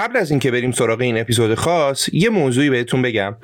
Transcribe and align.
قبل 0.00 0.16
از 0.16 0.30
اینکه 0.30 0.50
بریم 0.50 0.72
سراغ 0.72 1.00
این 1.00 1.20
اپیزود 1.20 1.54
خاص 1.54 2.08
یه 2.12 2.30
موضوعی 2.30 2.70
بهتون 2.70 3.02
بگم. 3.02 3.36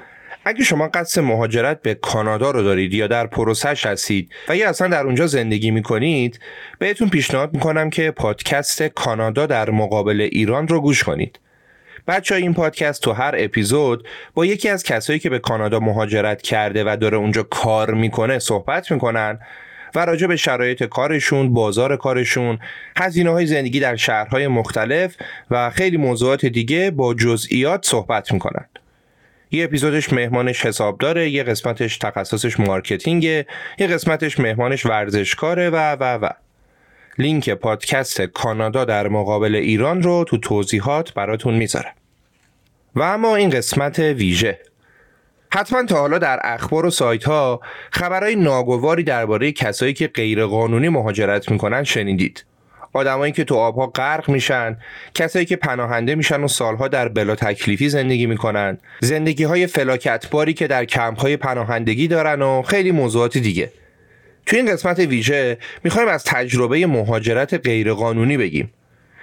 اگه 0.45 0.65
شما 0.65 0.89
قصد 0.89 1.21
مهاجرت 1.21 1.83
به 1.83 1.95
کانادا 1.95 2.51
رو 2.51 2.63
دارید 2.63 2.95
یا 2.95 3.07
در 3.07 3.27
پروسش 3.27 3.87
هستید 3.87 4.31
و 4.49 4.57
یا 4.57 4.69
اصلا 4.69 4.89
در 4.89 5.05
اونجا 5.05 5.27
زندگی 5.27 5.71
می‌کنید 5.71 6.41
بهتون 6.79 7.09
پیشنهاد 7.09 7.55
می‌کنم 7.55 7.91
که 7.91 8.11
پادکست 8.11 8.83
کانادا 8.83 9.47
در 9.47 9.71
مقابل 9.71 10.21
ایران 10.21 10.69
رو 10.69 10.81
گوش 10.81 11.05
کنید. 11.05 11.39
بچه 12.09 12.35
این 12.35 12.55
پادکست 12.55 13.03
تو 13.03 13.13
هر 13.13 13.35
اپیزود 13.39 14.09
با 14.35 14.47
یکی 14.47 14.69
از 14.69 14.83
کسایی 14.83 15.19
که 15.19 15.31
به 15.31 15.39
کانادا 15.39 15.81
مهاجرت 15.81 16.43
کرده 16.43 16.85
و 16.85 16.97
داره 17.01 17.17
اونجا 17.17 17.43
کار 17.43 17.95
می‌کنه 17.95 18.39
صحبت 18.39 18.93
می‌کنن. 18.93 19.39
و 19.95 20.05
راجع 20.05 20.27
به 20.27 20.37
شرایط 20.37 20.83
کارشون، 20.83 21.55
بازار 21.55 21.97
کارشون، 21.97 22.59
هزینه 22.97 23.31
های 23.31 23.47
زندگی 23.47 23.81
در 23.81 23.97
شهرهای 23.97 24.49
مختلف 24.49 25.17
و 25.51 25.71
خیلی 25.71 25.97
موضوعات 25.97 26.47
دیگه 26.47 26.91
با 26.91 27.15
جزئیات 27.15 27.87
صحبت 27.87 28.33
می‌کنن. 28.33 28.65
یه 29.51 29.65
اپیزودش 29.65 30.13
مهمانش 30.13 30.67
حساب 30.67 30.99
داره، 30.99 31.31
یه 31.31 31.43
قسمتش 31.43 31.99
تخصصش 31.99 32.61
مارکتینگه، 32.61 33.47
یه 33.79 33.87
قسمتش 33.87 34.41
مهمانش 34.41 34.87
ورزشکاره 34.87 35.71
و 35.71 35.77
و 35.77 36.05
و. 36.05 36.29
لینک 37.19 37.51
پادکست 37.51 38.21
کانادا 38.21 38.85
در 38.85 39.09
مقابل 39.09 39.55
ایران 39.55 40.03
رو 40.03 40.25
تو 40.29 40.37
توضیحات 40.37 41.15
براتون 41.15 41.55
می‌ذارم. 41.55 41.93
و 42.95 43.03
اما 43.03 43.37
این 43.37 43.51
قسمت 43.51 43.99
ویژه 43.99 44.59
حتما 45.57 45.83
تا 45.83 45.97
حالا 45.97 46.19
در 46.19 46.41
اخبار 46.45 46.87
و 46.87 46.91
سایت 46.91 47.25
ها 47.25 47.61
خبرهای 47.91 48.37
ناگواری 48.37 49.03
درباره 49.03 49.53
کسایی 49.53 49.93
که 49.93 50.09
غیرقانونی 50.09 50.89
مهاجرت 50.89 51.51
می‌کنن 51.51 51.85
شنیدید. 51.85 52.45
آدمایی 52.93 53.33
که 53.33 53.45
تو 53.45 53.55
آبها 53.55 53.87
غرق 53.87 54.31
میشن، 54.31 54.77
کسایی 55.15 55.47
که 55.47 55.57
پناهنده 55.57 56.15
میشن 56.15 56.41
و 56.41 56.49
سالها 56.49 56.89
در 56.89 57.09
بلا 57.09 57.35
تکلیفی 57.35 57.89
زندگی 57.89 58.27
می‌کنن، 58.27 58.79
زندگی 59.01 59.45
های 59.45 59.67
فلاکتباری 59.67 60.55
که 60.55 60.67
در 60.67 60.85
کمپ 60.85 61.21
های 61.21 61.37
پناهندگی 61.37 62.09
دارن 62.09 62.43
و 62.43 62.63
خیلی 62.63 62.91
موضوعات 62.91 63.39
دیگه. 63.39 63.73
تو 64.47 64.57
این 64.57 64.73
قسمت 64.73 64.99
ویژه 64.99 65.59
می‌خوایم 65.85 66.09
از 66.09 66.25
تجربه 66.25 66.87
مهاجرت 66.87 67.55
غیرقانونی 67.55 68.37
بگیم. 68.37 68.73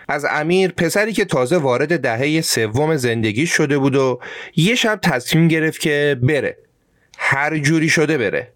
از 0.08 0.26
امیر 0.30 0.72
پسری 0.72 1.14
که 1.14 1.26
تازه 1.26 1.58
وارد 1.58 2.00
دهه 2.00 2.42
سوم 2.42 2.96
زندگی 2.96 3.48
شده 3.48 3.78
بود 3.78 3.96
و 3.96 4.20
یه 4.56 4.76
شب 4.76 5.00
تصمیم 5.02 5.48
گرفت 5.48 5.80
که 5.80 6.18
بره. 6.22 6.58
هر 7.18 7.58
جوری 7.58 7.90
شده 7.90 8.18
بره. 8.18 8.54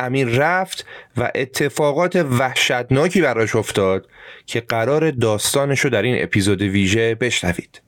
امیر 0.00 0.28
رفت 0.28 0.86
و 1.16 1.30
اتفاقات 1.34 2.16
وحشتناکی 2.16 3.20
براش 3.20 3.56
افتاد 3.56 4.08
که 4.46 4.60
قرار 4.60 5.10
داستانش 5.10 5.80
رو 5.80 5.90
در 5.90 6.02
این 6.02 6.22
اپیزود 6.22 6.62
ویژه 6.62 7.14
بشنوید. 7.14 7.82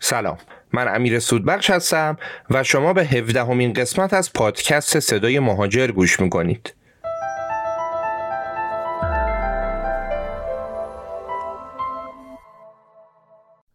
سلام. 0.00 0.38
من 0.72 0.94
امیر 0.94 1.18
سودبخش 1.18 1.70
هستم 1.70 2.16
و 2.50 2.62
شما 2.62 2.92
به 2.92 3.04
هفدهمین 3.04 3.72
قسمت 3.72 4.14
از 4.14 4.32
پادکست 4.32 5.00
صدای 5.00 5.38
مهاجر 5.38 5.86
گوش 5.86 6.20
می‌کنید. 6.20 6.74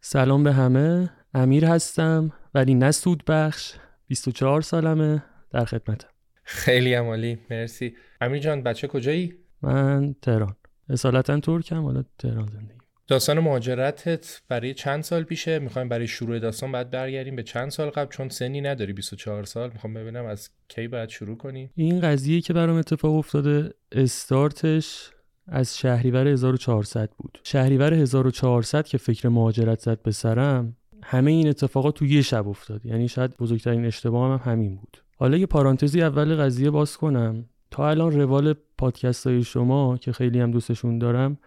سلام 0.10 0.44
به 0.44 0.54
همه. 0.54 1.10
امیر 1.34 1.66
هستم 1.66 2.32
ولی 2.54 2.76
نه 2.76 2.92
سود 2.92 3.24
بخش 3.28 3.74
24 4.08 4.62
سالمه 4.62 5.24
در 5.52 5.66
خدمتم. 5.66 6.08
خیلی 6.44 6.94
عمالی. 6.94 7.40
مرسی. 7.52 7.96
امیر 8.22 8.40
جان 8.40 8.64
بچه 8.64 8.88
کجایی؟ 8.88 9.34
من 9.62 10.16
تهران. 10.22 10.56
اصالتا 10.90 11.40
ترکم 11.40 11.84
حالا 11.84 12.04
تهران 12.20 12.48
زندگی 12.54 12.78
داستان 13.08 13.40
مهاجرتت 13.40 14.42
برای 14.50 14.74
چند 14.74 15.04
سال 15.04 15.24
پیشه؟ 15.24 15.60
می‌خوایم 15.60 15.90
برای 15.90 16.08
شروع 16.08 16.40
داستان 16.40 16.72
بعد 16.72 16.92
برگردیم 16.92 17.36
به 17.36 17.44
چند 17.44 17.70
سال 17.70 17.90
قبل 17.90 18.12
چون 18.12 18.30
سنی 18.30 18.62
نداری 18.62 18.94
24 18.94 19.44
سال. 19.44 19.70
می‌خوام 19.74 19.94
ببینم 19.94 20.26
از 20.26 20.50
کی 20.68 20.88
باید 20.88 21.10
شروع 21.10 21.38
کنیم 21.38 21.72
این 21.76 22.02
قضیه 22.02 22.42
که 22.42 22.54
برام 22.54 22.78
اتفاق 22.78 23.16
افتاده 23.16 23.74
استارتش 23.92 25.12
از 25.48 25.78
شهریور 25.78 26.28
1400 26.28 27.10
بود. 27.18 27.40
شهریور 27.44 27.94
1400 27.94 28.86
که 28.88 28.98
فکر 28.98 29.30
مهاجرت 29.30 29.80
زد 29.80 30.02
به 30.02 30.12
سرم 30.12 30.76
همه 31.04 31.32
این 31.32 31.48
اتفاقات 31.48 31.96
تو 31.96 32.06
یه 32.06 32.22
شب 32.22 32.48
افتاد. 32.48 32.86
یعنی 32.86 33.08
شاید 33.08 33.38
بزرگترین 33.38 33.86
اشتباه 33.86 34.32
هم 34.32 34.52
همین 34.52 34.76
بود. 34.76 34.98
حالا 35.18 35.38
یه 35.38 35.46
پارانتزی 35.46 36.02
اول 36.02 36.36
قضیه 36.36 36.70
باز 36.70 36.98
کنم. 36.98 37.46
تا 37.72 37.90
الان 37.90 38.12
روال 38.12 38.56
پادکست 38.78 39.28
های 39.28 39.44
شما 39.44 39.98
که 39.98 40.12
خیلی 40.12 40.40
هم 40.40 40.52
دوستشون 40.52 41.00
دارم 41.00 41.38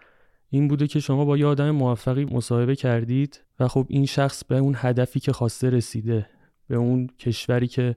این 0.49 0.67
بوده 0.67 0.87
که 0.87 0.99
شما 0.99 1.25
با 1.25 1.37
یه 1.37 1.45
آدم 1.45 1.71
موفقی 1.71 2.25
مصاحبه 2.25 2.75
کردید 2.75 3.41
و 3.59 3.67
خب 3.67 3.85
این 3.89 4.05
شخص 4.05 4.43
به 4.43 4.57
اون 4.57 4.73
هدفی 4.77 5.19
که 5.19 5.31
خواسته 5.33 5.69
رسیده 5.69 6.25
به 6.67 6.75
اون 6.75 7.07
کشوری 7.19 7.67
که 7.67 7.95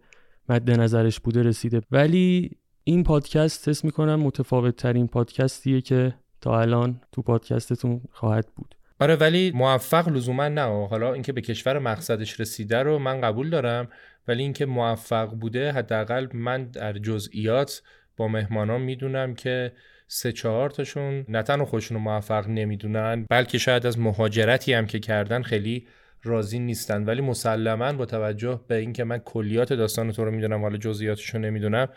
مد 0.48 0.70
نظرش 0.70 1.20
بوده 1.20 1.42
رسیده. 1.42 1.82
ولی 1.90 2.50
این 2.84 3.04
پادکست 3.04 3.68
حس 3.68 3.84
می‌کنم 3.84 4.20
متفاوت 4.20 4.76
ترین 4.76 5.08
پادکستیه 5.08 5.80
که 5.80 6.14
تا 6.40 6.60
الان 6.60 7.00
تو 7.12 7.22
پادکستتون 7.22 8.00
خواهد 8.12 8.46
بود. 8.56 8.74
آره 9.00 9.16
ولی 9.16 9.52
موفق 9.54 10.08
لزوما 10.08 10.48
نه. 10.48 10.86
حالا 10.86 11.12
اینکه 11.12 11.32
به 11.32 11.40
کشور 11.40 11.78
مقصدش 11.78 12.40
رسیده 12.40 12.78
رو 12.78 12.98
من 12.98 13.20
قبول 13.20 13.50
دارم 13.50 13.88
ولی 14.28 14.42
اینکه 14.42 14.66
موفق 14.66 15.30
بوده 15.30 15.72
حداقل 15.72 16.26
من 16.32 16.64
در 16.64 16.92
جزئیات 16.92 17.82
با 18.16 18.28
مهمانان 18.28 18.80
می‌دونم 18.80 19.34
که 19.34 19.72
سه 20.08 20.32
چهار 20.32 20.70
تاشون 20.70 21.24
نه 21.28 21.42
تنها 21.42 21.64
خودشون 21.64 21.98
موفق 21.98 22.48
نمی‌دونن 22.48 23.26
بلکه 23.30 23.58
شاید 23.58 23.86
از 23.86 23.98
مهاجرتی 23.98 24.72
هم 24.72 24.86
که 24.86 24.98
کردن 24.98 25.42
خیلی 25.42 25.86
راضی 26.22 26.58
نیستن. 26.58 27.04
ولی 27.04 27.20
مسلما 27.20 27.92
با 27.92 28.06
توجه 28.06 28.60
به 28.68 28.74
اینکه 28.74 29.04
من 29.04 29.18
کلیات 29.18 29.72
داستان 29.72 30.12
تو 30.12 30.24
رو 30.24 30.30
می‌دونم 30.30 30.62
حالا 30.62 30.76
جزئیاتش 30.76 31.34
رو 31.34 31.40
نمی‌دونم 31.40 31.88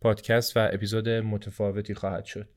پادکست 0.00 0.56
و 0.56 0.68
اپیزود 0.72 1.08
متفاوتی 1.08 1.94
خواهد 1.94 2.24
شد. 2.24 2.48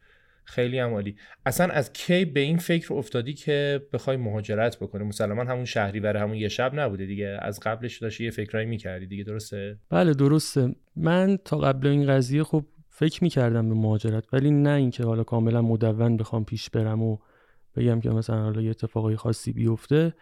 خیلی 0.43 0.79
هم 0.79 0.93
عالی. 0.93 1.15
اصلا 1.45 1.73
از 1.73 1.93
کی 1.93 2.25
به 2.25 2.39
این 2.39 2.57
فکر 2.57 2.93
افتادی 2.93 3.33
که 3.33 3.81
بخوای 3.93 4.17
مهاجرت 4.17 4.79
بکنی؟ 4.79 5.03
مسلما 5.03 5.43
همون 5.43 5.65
شهری 5.65 5.99
بره 5.99 6.19
همون 6.19 6.37
یه 6.37 6.47
شب 6.47 6.79
نبوده 6.79 7.05
دیگه. 7.05 7.37
از 7.41 7.59
قبلش 7.59 7.97
داشتی 7.97 8.23
یه 8.23 8.31
فکرایی 8.31 8.65
می‌کردی 8.65 9.07
دیگه 9.07 9.23
درسته؟ 9.23 9.77
بله 9.89 10.13
درسته. 10.13 10.75
من 10.95 11.37
تا 11.45 11.57
قبل 11.57 11.87
این 11.87 12.07
قضیه 12.07 12.43
خب 12.43 12.65
فکر 12.89 13.23
می‌کردم 13.23 13.69
به 13.69 13.75
مهاجرت 13.75 14.33
ولی 14.33 14.51
نه 14.51 14.69
اینکه 14.69 15.03
حالا 15.03 15.23
کاملا 15.23 15.61
مدون 15.61 16.17
بخوام 16.17 16.45
پیش 16.45 16.69
برم 16.69 17.03
و 17.03 17.17
بگم 17.75 17.99
که 18.01 18.09
مثلا 18.09 18.43
حالا 18.43 18.61
یه 18.61 18.69
اتفاقای 18.69 19.15
خاصی 19.15 19.53
بیفته. 19.53 20.13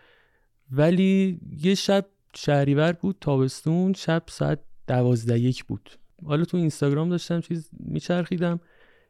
ولی 0.72 1.40
یه 1.64 1.76
شب 1.76 2.06
شهریور 2.36 2.92
بود 2.92 3.18
تابستون 3.22 3.94
شب 3.94 4.24
ساعت 4.28 4.60
دوازده 4.88 5.40
یک 5.40 5.64
بود. 5.64 5.90
حالا 6.26 6.46
تو 6.46 6.58
اینستاگرام 6.58 7.10
داشتم 7.10 7.42
چیز 7.42 7.70
میچرخیدم. 7.80 8.60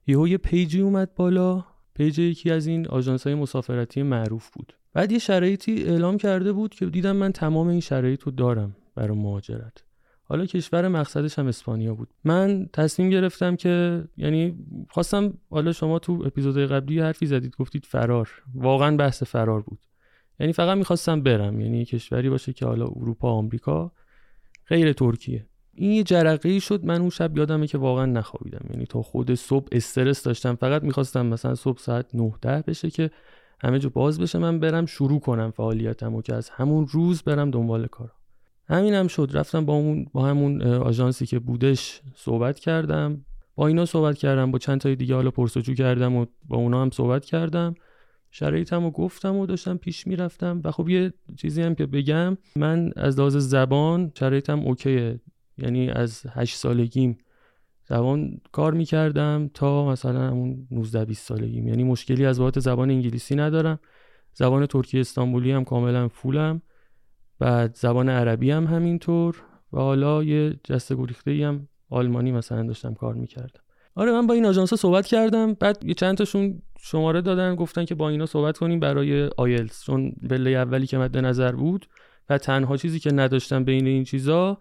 یهو 0.07 0.27
یه 0.27 0.37
page 0.37 0.72
ی 0.72 0.81
اومد 0.81 1.15
بالا. 1.15 1.65
page 1.93 2.19
یکی 2.19 2.51
از 2.51 2.67
این 2.67 2.87
آژانس 2.87 3.27
های 3.27 3.35
مسافرتی 3.35 4.03
معروف 4.03 4.49
بود. 4.49 4.73
بعد 4.93 5.11
یه 5.11 5.19
شرایطی 5.19 5.83
اعلام 5.83 6.17
کرده 6.17 6.51
بود 6.51 6.73
که 6.73 6.85
دیدم 6.85 7.15
من 7.15 7.31
تمام 7.31 7.67
این 7.67 7.79
شرایط 7.79 8.21
رو 8.21 8.31
دارم 8.31 8.75
برای 8.95 9.17
مهاجرت. 9.17 9.83
حالا 10.23 10.45
کشور 10.45 10.87
مقصدش 10.87 11.39
هم 11.39 11.47
اسپانیا 11.47 11.95
بود. 11.95 12.09
من 12.23 12.69
تصمیم 12.73 13.09
گرفتم 13.09 13.55
که 13.55 14.03
یعنی 14.17 14.55
خواستم 14.89 15.33
حالا 15.49 15.71
شما 15.71 15.99
تو 15.99 16.23
اپیزود 16.25 16.57
قبلی 16.57 16.99
حرفی 16.99 17.25
زدید 17.25 17.55
گفتید 17.55 17.85
فرار. 17.85 18.29
واقعا 18.55 18.97
بحث 18.97 19.23
فرار 19.23 19.61
بود. 19.61 19.79
یعنی 20.39 20.53
فقط 20.53 20.77
می‌خواستم 20.77 21.23
برم. 21.23 21.61
یعنی 21.61 21.85
کشوری 21.85 22.29
باشه 22.29 22.53
که 22.53 22.65
حالا 22.65 22.85
اروپا 22.85 23.31
آمریکا 23.31 23.91
غیر 24.67 24.93
ترکیه. 24.93 25.45
این 25.77 25.91
یه 25.91 26.03
جرقه 26.03 26.59
شد. 26.59 26.85
من 26.85 27.01
اون 27.01 27.09
شب 27.09 27.37
یادمه 27.37 27.67
که 27.67 27.77
واقعا 27.77 28.05
نخوابیدم. 28.05 28.65
یعنی 28.69 28.85
تا 28.85 29.01
خود 29.01 29.33
صبح 29.33 29.67
استرس 29.71 30.23
داشتم. 30.23 30.55
فقط 30.55 30.83
می‌خواستم 30.83 31.25
مثلا 31.25 31.55
صبح 31.55 31.79
ساعت 31.79 32.05
9 32.13 32.33
ده 32.41 32.63
بشه 32.67 32.89
که 32.89 33.11
همه 33.61 33.79
جو 33.79 33.89
باز 33.89 34.19
بشه. 34.19 34.39
من 34.39 34.59
برم 34.59 34.85
شروع 34.85 35.19
کنم 35.19 35.51
فعالیتم 35.51 36.15
و 36.15 36.21
که 36.21 36.33
از 36.33 36.49
همون 36.49 36.87
روز 36.87 37.23
برم 37.23 37.51
دنبال 37.51 37.87
کارا 37.87 38.11
همین 38.69 38.93
هم 38.93 39.07
شد. 39.07 39.29
رفتم 39.33 39.65
با 39.65 39.73
اون 39.73 40.05
با 40.13 40.25
همون 40.25 40.61
آژانسی 40.61 41.25
که 41.25 41.39
بودش 41.39 42.01
صحبت 42.15 42.59
کردم. 42.59 43.25
با 43.55 43.67
اینا 43.67 43.85
صحبت 43.85 44.17
کردم. 44.17 44.51
با 44.51 44.59
چند 44.59 44.81
تای 44.81 44.95
دیگه 44.95 45.15
حالا 45.15 45.31
پرسجو 45.31 45.73
کردم 45.73 46.15
و 46.15 46.25
با 46.45 46.57
اونا 46.57 46.81
هم 46.81 46.89
صحبت 46.89 47.25
کردم. 47.25 47.75
شرایطم 48.31 48.83
رو 48.83 48.91
گفتم 48.91 49.35
و 49.35 49.45
داشتم 49.45 49.77
پیش 49.77 50.07
می‌رفتم. 50.07 50.61
و 50.63 50.71
خب 50.71 50.89
یه 50.89 51.13
چیزی 51.37 51.61
هم 51.61 51.75
که 51.75 51.85
بگم. 51.85 52.37
من 52.55 52.91
از 52.95 53.19
لحاظ 53.19 53.37
زبان 53.37 54.11
شرایطم 54.19 54.59
اوکیه. 54.59 55.19
یعنی 55.57 55.89
از 55.89 56.25
هشت 56.29 56.55
سالگیم 56.55 57.17
زبان 57.89 58.41
کار 58.51 58.73
می‌کردم 58.73 59.49
تا 59.53 59.85
مثلا 59.85 60.21
همون 60.21 60.67
19 60.71 61.05
20 61.05 61.27
سالگیم. 61.27 61.67
یعنی 61.67 61.83
مشکلی 61.83 62.25
از 62.25 62.39
بابت 62.39 62.59
زبان 62.59 62.91
انگلیسی 62.91 63.35
ندارم. 63.35 63.79
زبان 64.33 64.65
ترکی 64.65 64.99
استانبولی 64.99 65.51
هم 65.51 65.63
کاملا 65.63 66.07
فولم. 66.07 66.61
بعد 67.39 67.75
زبان 67.75 68.09
عربی 68.09 68.51
هم 68.51 68.67
همینطور. 68.67 69.43
و 69.73 69.79
حالا 69.79 70.23
یه 70.23 70.59
جسته 70.63 70.95
گریخته 70.95 71.47
هم 71.47 71.67
آلمانی 71.89 72.31
مثلا 72.31 72.63
داشتم 72.63 72.93
کار 72.93 73.13
می‌کردم. 73.13 73.61
آره 73.95 74.11
من 74.11 74.27
با 74.27 74.33
این 74.33 74.45
آژانس 74.45 74.73
صحبت 74.73 75.05
کردم. 75.05 75.53
بعد 75.53 75.83
یه 75.83 75.93
چند 75.93 76.17
تاشون 76.17 76.61
شماره 76.79 77.21
دادن 77.21 77.55
گفتن 77.55 77.85
که 77.85 77.95
با 77.95 78.09
اینا 78.09 78.25
صحبت 78.25 78.57
کنیم 78.57 78.79
برای 78.79 79.29
آیلتس. 79.37 79.83
چون 79.83 80.11
بله 80.21 80.49
اولی 80.49 80.87
که 80.87 80.97
مد 80.97 81.17
نظر 81.17 81.51
بود 81.51 81.85
و 82.29 82.37
تنها 82.37 82.77
چیزی 82.77 82.99
که 82.99 83.11
نداشتم 83.11 83.63
بین 83.63 83.87
این 83.87 84.03
چیزا 84.03 84.57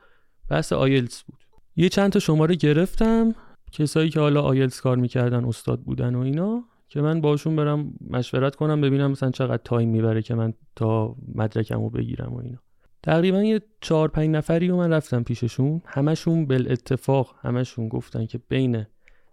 بحث 0.51 0.73
آیلتس 0.73 1.23
بود. 1.23 1.39
یه 1.77 1.89
چند 1.89 2.13
تا 2.13 2.19
شماره 2.19 2.55
گرفتم 2.55 3.35
کسایی 3.73 4.11
که 4.11 4.21
حالا 4.21 4.43
آیلتس 4.43 4.81
کار 4.81 4.97
می‌کردن 4.97 5.45
استاد 5.45 5.81
بودن 5.81 6.15
و 6.15 6.21
اینا 6.21 6.65
که 6.89 7.01
من 7.01 7.21
باشون 7.21 7.57
برم 7.57 7.95
مشورت 8.11 8.57
کنم 8.57 8.81
ببینم 8.81 9.11
مثلا 9.11 9.31
چقدر 9.31 9.63
time 9.65 9.89
می‌بره 9.89 10.23
که 10.23 10.35
من 10.35 10.53
تا 10.77 11.17
مدرکم 11.35 11.81
رو 11.81 11.91
بگیرم 11.91 12.35
و 12.35 12.39
اینا. 12.39 12.59
تقریبا 13.03 13.43
یه 13.43 13.61
چهار 13.81 14.09
پنج 14.09 14.31
نفری 14.31 14.69
رو 14.69 14.77
من 14.77 14.93
رفتم 14.93 15.23
پیششون. 15.23 15.83
همشون 15.87 16.47
بالاتفاق 16.47 17.35
همشون 17.41 17.89
گفتن 17.89 18.27
که 18.27 18.41
بین 18.49 18.87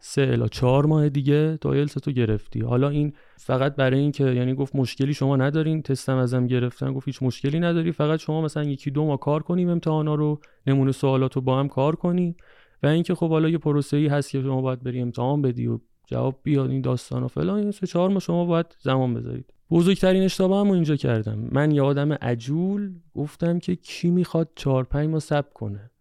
سه 0.06 0.22
الا 0.22 0.48
چهار 0.48 0.86
ماه 0.86 1.10
دیگه 1.10 1.58
آیلتس 1.62 1.94
تو 1.94 2.12
گرفتی. 2.12 2.62
حالا 2.62 2.90
این 2.90 3.14
فقط 3.38 3.76
برای 3.76 4.00
این 4.00 4.12
که 4.12 4.24
یعنی 4.24 4.54
گفت 4.54 4.76
مشکلی 4.76 5.14
شما 5.14 5.36
ندارین 5.36 5.82
تستم 5.82 6.18
ازم 6.18 6.48
گرفتن 6.48 6.94
گفت 6.94 7.08
هیچ 7.08 7.24
مشکلی 7.24 7.60
نداری 7.60 7.92
فقط 7.92 8.20
شما 8.20 8.42
مثلا 8.42 8.64
یکی 8.64 8.92
دو 8.92 9.06
ماه 9.06 9.20
کار 9.20 9.44
کنیم 9.44 9.70
امتحانا 9.70 10.16
رو 10.16 10.40
نمونه 10.68 10.92
سوالات 10.92 11.36
رو 11.36 11.42
با 11.42 11.60
هم 11.60 11.68
کار 11.68 11.96
کنیم 11.96 12.36
و 12.84 12.88
اینکه 12.88 13.16
خب 13.16 13.30
حالا 13.30 13.50
یه 13.50 13.58
پروسه 13.58 13.98
ای 13.98 14.08
هست 14.08 14.32
که 14.32 14.42
شما 14.42 14.62
باید 14.62 14.84
بری 14.84 15.02
امتحان 15.02 15.42
بدی 15.42 15.68
و 15.68 15.80
جواب 16.08 16.40
بیاد 16.44 16.70
این 16.70 16.82
داستان 16.82 17.24
و 17.24 17.28
فلان 17.28 17.60
این 17.60 17.72
سه 17.72 17.88
چهار 17.88 18.10
ماه 18.10 18.20
شما 18.20 18.46
باید 18.46 18.76
زمان 18.80 19.14
بذارید. 19.14 19.54
بزرگترین 19.72 20.24
اشتباه 20.24 20.66
هم 20.66 20.72
اینجا 20.72 20.96
کردم. 20.96 21.50
من 21.52 21.72
یه 21.72 21.82
آدم 21.82 22.14
عجول 22.14 22.94
گفتم 23.16 23.60
که 23.60 23.76
کی 23.76 24.10
می‌خواد 24.10 24.50
چهار 24.56 24.84
پنج 24.84 25.10
ماه 25.10 25.20
صبر 25.20 25.54
کنه. 25.54 25.92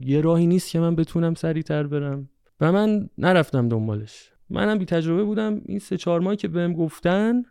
یه 0.00 0.20
راهی 0.20 0.46
نیست 0.46 0.70
که 0.70 0.80
من 0.80 0.96
بتونم 0.96 1.34
سریعتر 1.34 1.86
برم. 1.86 2.28
و 2.62 2.72
من 2.72 3.08
نرفتم 3.18 3.68
دنبالش. 3.68 4.32
منم 4.50 4.78
بی 4.78 4.84
تجربه 4.84 5.24
بودم. 5.24 5.60
این 5.66 5.78
سه 5.78 5.96
چهار 5.96 6.20
ماهی 6.20 6.36
که 6.36 6.48
بهم 6.48 6.72
گفتن 6.72 7.42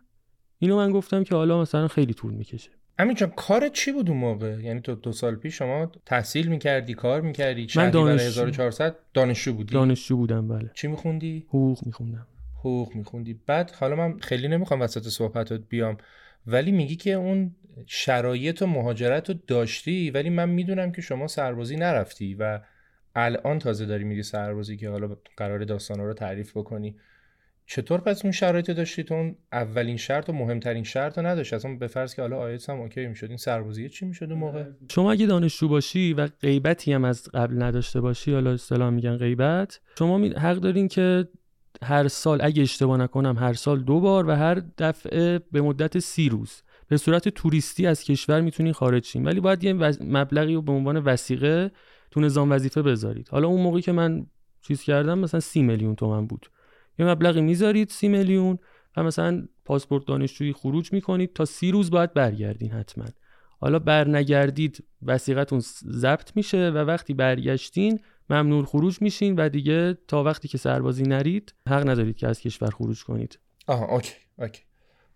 اینو 0.58 0.76
من 0.76 0.92
گفتم 0.92 1.24
که 1.24 1.34
حالا 1.34 1.60
مثلا 1.60 1.88
خیلی 1.88 2.14
طول 2.14 2.34
می‌کشه. 2.34 2.70
امین 2.98 3.16
جان 3.16 3.32
کار 3.36 3.68
چی 3.68 3.92
بود 3.92 4.08
اون 4.08 4.18
موقع؟ 4.18 4.60
یعنی 4.62 4.80
تو 4.80 4.94
دو 4.94 5.12
سال 5.12 5.36
پیش 5.36 5.58
شما 5.58 5.92
تحصیل 6.06 6.48
می‌کردی 6.48 6.94
کار 6.94 7.20
می‌کردی 7.20 7.66
من 7.76 7.90
دانش... 7.90 8.20
1400 8.20 8.96
دانشجو. 9.14 9.52
بودی؟ 9.52 9.74
دانشجو 9.74 10.16
بودم 10.16 10.48
بله. 10.48 10.70
چی 10.74 10.88
میخوندی؟ 10.88 11.46
حقوق 11.48 11.86
میخوندم. 11.86 12.26
حقوق 12.58 12.94
میخوندی. 12.94 13.40
بعد 13.46 13.70
حالا 13.70 13.96
من 13.96 14.18
خیلی 14.18 14.48
نمی‌خوام 14.48 14.80
وسط 14.80 15.02
صحبتات 15.02 15.62
بیام 15.68 15.96
ولی 16.46 16.72
میگی 16.72 16.96
که 16.96 17.12
اون 17.12 17.56
شرایط 17.86 18.62
و 18.62 18.66
مهاجرت 18.66 19.30
رو 19.30 19.36
داشتی 19.46 20.10
ولی 20.10 20.30
من 20.30 20.48
می‌دونم 20.48 20.92
که 20.92 21.02
شما 21.02 21.26
سربازی 21.26 21.76
نرفتی 21.76 22.34
و 22.34 22.60
الان 23.14 23.58
تازه 23.58 23.86
داری 23.86 24.04
میری 24.04 24.22
سربازی 24.22 24.76
که 24.76 24.88
حالا 24.88 25.16
قرار 25.36 25.64
داستان 25.64 26.00
رو 26.00 26.14
تعریف 26.14 26.56
بکنی. 26.56 26.96
چطور 27.66 28.00
پس 28.00 28.24
اون 28.24 28.32
شرایط 28.32 28.70
داشتی 28.70 29.04
تو 29.04 29.14
اون 29.14 29.36
اولین 29.52 29.96
شرط 29.96 30.28
و 30.28 30.32
مهمترین 30.32 30.84
شرط 30.84 31.18
رو 31.18 31.26
نداشت 31.26 31.52
اصلا 31.52 31.74
به 31.74 31.86
فرض 31.86 32.14
که 32.14 32.22
حالا 32.22 32.38
آیتس 32.38 32.70
هم 32.70 32.80
اوکی 32.80 33.06
می‌شد. 33.06 33.28
این 33.28 33.36
سربازی 33.36 33.88
چی 33.88 34.06
می‌شد 34.06 34.30
اون 34.30 34.38
موقع؟ 34.38 34.64
شما 34.90 35.12
اگه 35.12 35.26
دانشجو 35.26 35.68
باشی 35.68 36.12
و 36.12 36.28
غیبتی 36.40 36.92
هم 36.92 37.04
از 37.04 37.28
قبل 37.34 37.62
نداشته 37.62 38.00
باشی 38.00 38.32
حالا 38.32 38.52
اصطلاح 38.52 38.90
میگن 38.90 39.16
غیبت 39.16 39.80
شما 39.98 40.18
حق 40.18 40.56
دارین 40.56 40.88
که 40.88 41.28
هر 41.82 42.08
سال 42.08 42.38
اگه 42.42 42.62
اشتباه 42.62 42.98
نکنم 42.98 43.38
هر 43.38 43.52
سال 43.52 43.82
دو 43.82 44.00
بار 44.00 44.28
و 44.28 44.30
هر 44.30 44.62
دفعه 44.78 45.40
به 45.52 45.60
مدت 45.60 45.98
سی 45.98 46.28
روز. 46.28 46.62
به 46.88 46.96
صورت 46.96 47.28
توریستی 47.28 47.86
از 47.86 48.04
کشور 48.04 48.40
می‌تونین 48.40 48.72
خارج 48.72 49.04
شین. 49.04 49.24
ولی 49.24 49.40
باید 49.40 49.64
یه 49.64 49.72
مبلغی 50.00 50.54
رو 50.54 50.62
به 50.62 50.72
عنوان 50.72 50.96
وسیقه 50.96 51.70
تو 52.12 52.20
نظام 52.20 52.50
وظیفه 52.50 52.82
بذارید. 52.82 53.28
حالا 53.28 53.48
اون 53.48 53.60
موقعی 53.60 53.82
که 53.82 53.92
من 53.92 54.26
چیز 54.60 54.82
کردم 54.82 55.18
مثلا 55.18 55.40
سی 55.40 55.62
میلیون 55.62 55.94
تومن 55.94 56.26
بود. 56.26 56.50
یه 56.98 57.06
مبلغی 57.06 57.40
می‌ذارید 57.40 57.90
سی 57.90 58.08
میلیون 58.08 58.58
و 58.96 59.02
مثلا 59.02 59.48
پاسپورت 59.64 60.06
دانشجویی 60.06 60.52
خروج 60.52 60.92
می‌کنید 60.92 61.32
تا 61.32 61.44
سی 61.44 61.70
روز 61.70 61.90
باید 61.90 62.14
برگردین 62.14 62.70
حتما. 62.70 63.04
حالا 63.60 63.78
برنگردید 63.78 64.84
وثیقتون 65.02 65.60
ضبط 65.84 66.36
میشه 66.36 66.70
و 66.70 66.78
وقتی 66.78 67.14
برگشتین 67.14 68.00
ممنوع 68.30 68.64
خروج 68.64 69.02
میشین 69.02 69.36
و 69.36 69.48
دیگه 69.48 69.98
تا 70.08 70.22
وقتی 70.22 70.48
که 70.48 70.58
سربازی 70.58 71.02
نرید 71.02 71.54
حق 71.68 71.88
ندارید 71.88 72.16
که 72.16 72.28
از 72.28 72.40
کشور 72.40 72.70
خروج 72.70 73.04
کنید. 73.04 73.38
آها 73.66 73.86
okay 73.94 74.14
okay. 74.38 74.62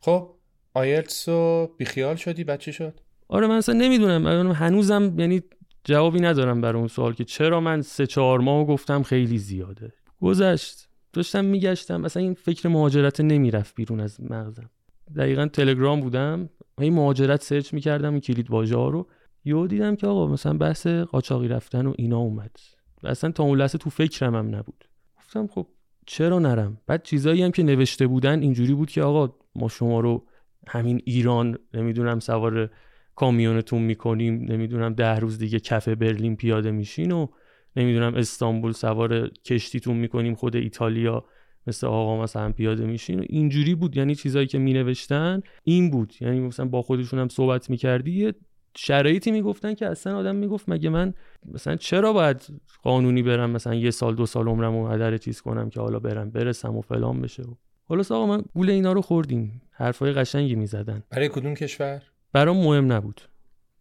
خب 0.00 0.34
آیلتس 0.74 1.28
رو 1.28 1.74
بیخیال 1.78 2.16
شدی؟ 2.16 2.44
چی 2.44 2.72
شد؟ 2.72 3.00
آره 3.28 3.46
من 3.46 3.56
اصلا 3.56 3.74
نمی‌دونم. 3.74 4.52
هنوزم 4.52 5.14
یعنی 5.18 5.42
جوابی 5.88 6.20
ندارم 6.20 6.60
برای 6.60 6.78
اون 6.78 6.88
سوال 6.88 7.12
که 7.12 7.24
چرا 7.24 7.60
من 7.60 7.82
سه 7.82 8.06
چهار 8.06 8.40
ماه 8.40 8.66
گفتم 8.66 9.02
خیلی 9.02 9.38
زیاده؟ 9.38 9.92
گذشت. 10.20 10.88
داشتم 11.12 11.44
میگشتم. 11.44 12.04
اصلا 12.04 12.22
این 12.22 12.34
فکر 12.34 12.68
مهاجرت 12.68 13.20
نمی‌رفت 13.20 13.74
بیرون 13.74 14.00
از 14.00 14.20
مغزم. 14.20 14.70
دقیقا 15.16 15.46
تلگرام 15.46 16.00
بودم. 16.00 16.48
این 16.78 16.94
مهاجرت 16.94 17.42
سرچ 17.42 17.74
می‌کردم 17.74 18.12
این 18.12 18.20
کلید 18.20 18.50
واژه 18.50 18.74
رو. 18.74 19.08
یهو 19.44 19.66
دیدم 19.66 19.96
که 19.96 20.06
آقا 20.06 20.26
مثلا 20.26 20.52
بحث 20.52 20.86
قاچاقی 20.86 21.48
رفتن 21.48 21.86
و 21.86 21.94
اینا 21.98 22.18
اومد. 22.18 22.56
و 23.02 23.08
اصلا 23.08 23.30
تا 23.30 23.44
اون 23.44 23.58
لحظه 23.58 23.78
تو 23.78 23.90
فکرم 23.90 24.34
هم 24.34 24.54
نبود. 24.54 24.84
گفتم 25.16 25.46
خب 25.46 25.66
چرا 26.06 26.38
نرم؟ 26.38 26.80
بعد 26.86 27.02
چیزایی 27.02 27.42
هم 27.42 27.50
که 27.50 27.62
نوشته 27.62 28.06
بودن 28.06 28.42
اینجوری 28.42 28.74
بود 28.74 28.90
که 28.90 29.02
آقا 29.02 29.34
ما 29.54 29.68
شما 29.68 30.00
رو 30.00 30.26
همین 30.68 31.00
ایران 31.04 31.58
نمی‌دونم 31.74 32.20
سوار 32.20 32.70
کامیونتون 33.16 33.82
می‌کنیم 33.82 34.52
نمی‌دونم 34.52 34.94
ده 34.94 35.18
روز 35.18 35.38
دیگه 35.38 35.60
کف 35.60 35.88
برلین 35.88 36.36
پیاده 36.36 36.70
میشین 36.70 37.12
و 37.12 37.26
نمی‌دونم 37.76 38.14
استانبول 38.14 38.72
سوار 38.72 39.28
کشتیتون 39.28 39.96
می‌کنیم 39.96 40.34
خود 40.34 40.56
ایتالیا 40.56 41.24
مثل 41.66 41.86
آقا 41.86 42.22
مثلا 42.22 42.52
پیاده 42.52 42.86
میشین. 42.86 43.20
و 43.20 43.24
اینجوری 43.28 43.74
بود 43.74 43.96
یعنی 43.96 44.14
چیزایی 44.14 44.46
که 44.46 44.58
مینوشتن 44.58 45.40
این 45.64 45.90
بود. 45.90 46.14
یعنی 46.20 46.40
مثلا 46.40 46.66
با 46.66 46.82
خودشون 46.82 47.18
هم 47.18 47.28
صحبت 47.28 47.70
می‌کردی 47.70 48.32
شرایطی 48.76 49.30
می‌گفتن 49.30 49.74
که 49.74 49.86
اصلا 49.86 50.16
آدم 50.18 50.36
می‌گفت 50.36 50.68
مگه 50.68 50.90
من 50.90 51.14
مثلا 51.52 51.76
چرا 51.76 52.12
باید 52.12 52.46
قانونی 52.82 53.22
برم 53.22 53.50
مثلا 53.50 53.74
یه 53.74 53.90
سال 53.90 54.14
دو 54.14 54.26
سال 54.26 54.48
عمرم 54.48 54.74
و 54.74 54.88
هدر 54.88 55.16
چیز 55.16 55.40
کنم 55.40 55.70
که 55.70 55.80
حالا 55.80 55.98
برم 55.98 56.30
برسم 56.30 56.76
و 56.76 56.80
فلان 56.80 57.20
بشه. 57.20 57.42
و 57.42 57.54
حالا 57.88 58.02
آقا 58.10 58.26
من 58.26 58.42
گول 58.54 58.70
اینا 58.70 58.92
رو 58.92 59.02
خوردیم. 59.02 59.62
حرفای 59.70 60.12
قشنگی 60.12 60.54
می‌زدن. 60.54 61.02
برای 61.10 61.28
کدوم 61.28 61.54
کشور؟ 61.54 62.02
برام 62.36 62.56
مهم 62.56 62.92
نبود. 62.92 63.20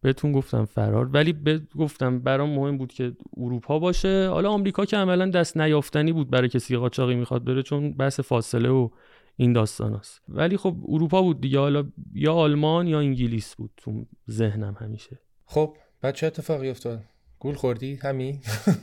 بهتون 0.01 0.31
گفتم 0.31 0.65
فرار 0.65 1.09
ولی 1.13 1.33
ب... 1.33 1.59
گفتم 1.77 2.19
برام 2.19 2.49
مهم 2.49 2.77
بود 2.77 2.93
که 2.93 3.13
اروپا 3.37 3.79
باشه. 3.79 4.29
حالا 4.29 4.49
آمریکا 4.49 4.85
که 4.85 4.97
عملا 4.97 5.29
دست 5.29 5.57
نیافتنی 5.57 6.13
بود 6.13 6.29
برای 6.29 6.49
کسی 6.49 6.77
قاچاقی 6.77 7.15
می‌خواد 7.15 7.43
بره 7.43 7.63
چون 7.63 7.93
بحث 7.93 8.19
فاصله 8.19 8.69
و 8.69 8.89
این 9.37 9.53
داستان 9.53 9.93
هست. 9.93 10.21
ولی 10.29 10.57
خب 10.57 10.75
اروپا 10.87 11.21
بود 11.21 11.41
دیگه. 11.41 11.59
حالا 11.59 11.85
یا 12.13 12.33
آلمان 12.33 12.87
یا 12.87 12.99
انگلیس 12.99 13.55
بود 13.55 13.71
تو 13.77 14.05
ذهنم 14.31 14.77
همیشه. 14.79 15.19
خب 15.45 15.77
بعد 16.01 16.15
چه 16.15 16.27
اتفاقی 16.27 16.69
افتاد. 16.69 17.03
گول 17.39 17.55
خوردی؟ 17.55 17.95
همین؟ 17.95 18.39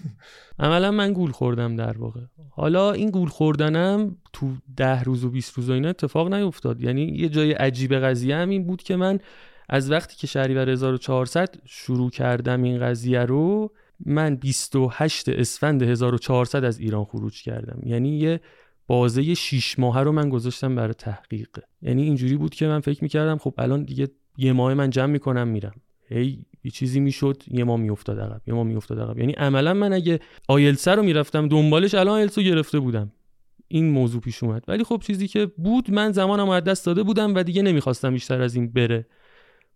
عملا 0.58 0.90
من 0.90 1.12
گول 1.12 1.30
خوردم 1.30 1.76
در 1.76 1.98
واقع. 1.98 2.20
حالا 2.50 2.92
این 2.92 3.10
گول 3.10 3.28
خوردنم 3.28 4.16
تو 4.32 4.52
ده 4.76 5.02
روز 5.02 5.24
و 5.24 5.30
20 5.30 5.54
روز 5.54 5.70
و 5.70 5.72
اینا 5.72 5.88
اتفاق 5.88 6.34
نیفتاد. 6.34 6.80
یعنی 6.80 7.02
یه 7.02 7.28
جای 7.28 7.52
عجیب 7.52 7.94
قضیه 7.94 8.36
هم 8.36 8.48
این 8.48 8.66
بود 8.66 8.82
که 8.82 8.96
من 8.96 9.18
از 9.68 9.90
وقتی 9.90 10.16
که 10.16 10.26
شهریور 10.26 10.68
1400 10.68 11.54
شروع 11.64 12.10
کردم 12.10 12.62
این 12.62 12.80
قضیه 12.80 13.20
رو 13.20 13.72
من 14.06 14.36
28 14.36 15.28
اسفند 15.28 15.82
1400 15.82 16.64
از 16.64 16.78
ایران 16.78 17.04
خروج 17.04 17.42
کردم. 17.42 17.78
یعنی 17.82 18.18
یه 18.18 18.40
بازه 18.86 19.34
6 19.34 19.78
ماه 19.78 20.02
رو 20.02 20.12
من 20.12 20.28
گذاشتم 20.28 20.74
برای 20.74 20.94
تحقیق. 20.94 21.48
یعنی 21.82 22.02
اینجوری 22.02 22.36
بود 22.36 22.54
که 22.54 22.66
من 22.66 22.80
فکر 22.80 23.02
می‌کردم 23.02 23.38
خب 23.38 23.54
الان 23.58 23.84
دیگه 23.84 24.08
یه 24.38 24.52
ماه 24.52 24.74
من 24.74 24.90
جمع 24.90 25.12
می‌کنم 25.12 25.48
میرم. 25.48 25.74
هی 26.08 26.46
یه 26.64 26.70
چیزی 26.70 27.00
می‌شد 27.00 27.42
یه 27.50 27.64
ماه 27.64 27.80
میافتاد 27.80 28.20
عقب 28.20 28.40
یه 28.46 28.54
ماه 28.54 28.64
میافتاد 28.64 29.00
عقب. 29.00 29.18
یعنی 29.18 29.32
عملا 29.32 29.74
من 29.74 29.92
اگه 29.92 30.20
آیلتس 30.48 30.88
رو 30.88 31.02
می‌رفتم 31.02 31.48
دنبالش 31.48 31.94
الان 31.94 32.14
آیلتس 32.14 32.38
رو 32.38 32.44
گرفته 32.44 32.78
بودم. 32.78 33.12
این 33.68 33.90
موضوع 33.90 34.20
پیش 34.20 34.42
اومد. 34.42 34.64
ولی 34.68 34.84
خب 34.84 35.02
چیزی 35.06 35.28
که 35.28 35.46
بود 35.46 35.90
من 35.90 36.12
زمانم 36.12 36.48
از 36.48 36.64
دست 36.64 36.86
داده 36.86 37.02
بودم 37.02 37.34
و 37.34 37.42
دیگه 37.42 37.62
نمی‌خواستم 37.62 38.12
بیشتر 38.12 38.42
از 38.42 38.54
این 38.54 38.72
بره. 38.72 39.06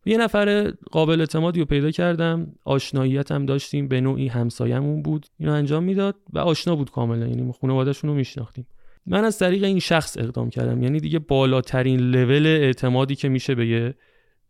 یه 0.06 0.16
نفر 0.18 0.70
قابل 0.70 1.20
اعتمادی 1.20 1.60
رو 1.60 1.66
پیدا 1.66 1.90
کردم. 1.90 2.52
آشناییت 2.64 3.32
هم 3.32 3.46
داشتیم 3.46 3.88
به 3.88 4.00
نوعی 4.00 4.28
همسایمون 4.28 5.02
بود. 5.02 5.26
اینو 5.38 5.52
انجام 5.52 5.84
می‌داد 5.84 6.16
و 6.32 6.38
آشنا 6.38 6.76
بود 6.76 6.90
کاملا. 6.90 7.26
یعنی 7.26 7.52
خانواده‌شون 7.60 8.10
رو 8.10 8.16
میشناختیم. 8.16 8.66
من 9.06 9.24
از 9.24 9.38
طریق 9.38 9.64
این 9.64 9.78
شخص 9.78 10.18
اقدام 10.18 10.50
کردم. 10.50 10.82
یعنی 10.82 11.00
دیگه 11.00 11.18
بالاترین 11.18 12.00
لول 12.00 12.46
اعتمادی 12.46 13.14
که 13.14 13.28
میشه 13.28 13.54
به 13.54 13.66
یه 13.66 13.94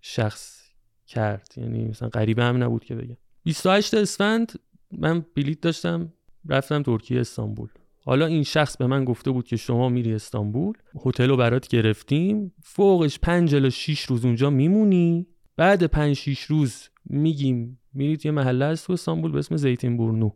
شخص 0.01 0.63
کرد. 1.07 1.55
یعنی 1.57 1.85
مثلا 1.85 2.09
غریبه 2.09 2.45
هم 2.45 2.63
نبود 2.63 2.85
که 2.85 2.95
بگم 2.95 3.17
28 3.45 3.95
اسفند 3.95 4.53
من 4.93 5.25
بلیت 5.37 5.61
داشتم 5.61 6.13
رفتم 6.49 6.83
ترکیه 6.83 7.21
استانبول. 7.21 7.69
حالا 8.05 8.27
این 8.27 8.43
شخص 8.43 8.77
به 8.77 8.87
من 8.87 9.05
گفته 9.05 9.31
بود 9.31 9.47
که 9.47 9.57
شما 9.57 9.89
میری 9.89 10.15
استانبول 10.15 10.75
هتل 11.07 11.29
رو 11.29 11.37
برات 11.37 11.69
گرفتیم. 11.69 12.53
فوقش 12.63 13.19
5 13.19 13.55
الی 13.55 13.71
6 13.71 14.01
روز 14.01 14.25
اونجا 14.25 14.51
میمونی. 14.51 15.27
بعد 15.57 15.85
5 15.85 16.17
6 16.17 16.41
روز 16.41 16.89
میگیم 17.05 17.79
میرید 17.93 18.27
یه 18.27 18.33
محله 18.33 18.65
هست 18.65 18.87
تو 18.87 18.93
استانبول 18.93 19.33
به 19.33 19.39
اسم 19.39 19.57
زیتون 19.57 19.97
بورنو 19.97 20.31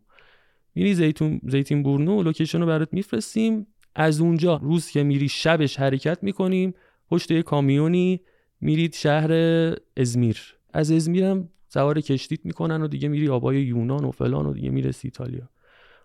میری 0.75 0.93
زیتون 0.93 1.41
زیتون 1.47 1.83
بورنو 1.83 2.23
location 2.23 2.59
رو 2.59 2.65
برات 2.65 2.93
میفرستیم. 2.93 3.67
از 3.95 4.21
اونجا 4.21 4.55
روز 4.55 4.87
که 4.87 5.03
میری 5.03 5.29
شبش 5.29 5.79
حرکت 5.79 6.23
می‌کنیم. 6.23 6.73
پشت 7.09 7.31
یه 7.31 7.41
کامیونی 7.41 8.21
میرید 8.61 8.93
شهر 8.93 9.31
ازمیر. 9.97 10.55
از 10.73 10.91
ازمیر 10.91 11.23
هم 11.23 11.49
سوار 11.67 12.01
کشتیت 12.01 12.45
می‌کنن 12.45 12.81
و 12.81 12.87
دیگه 12.87 13.07
میری 13.07 13.29
آبای 13.29 13.61
یونان 13.61 14.05
و 14.05 14.11
فلان 14.11 14.45
و 14.45 14.53
دیگه 14.53 14.69
می‌رسی 14.69 15.07
ایتالیا. 15.07 15.49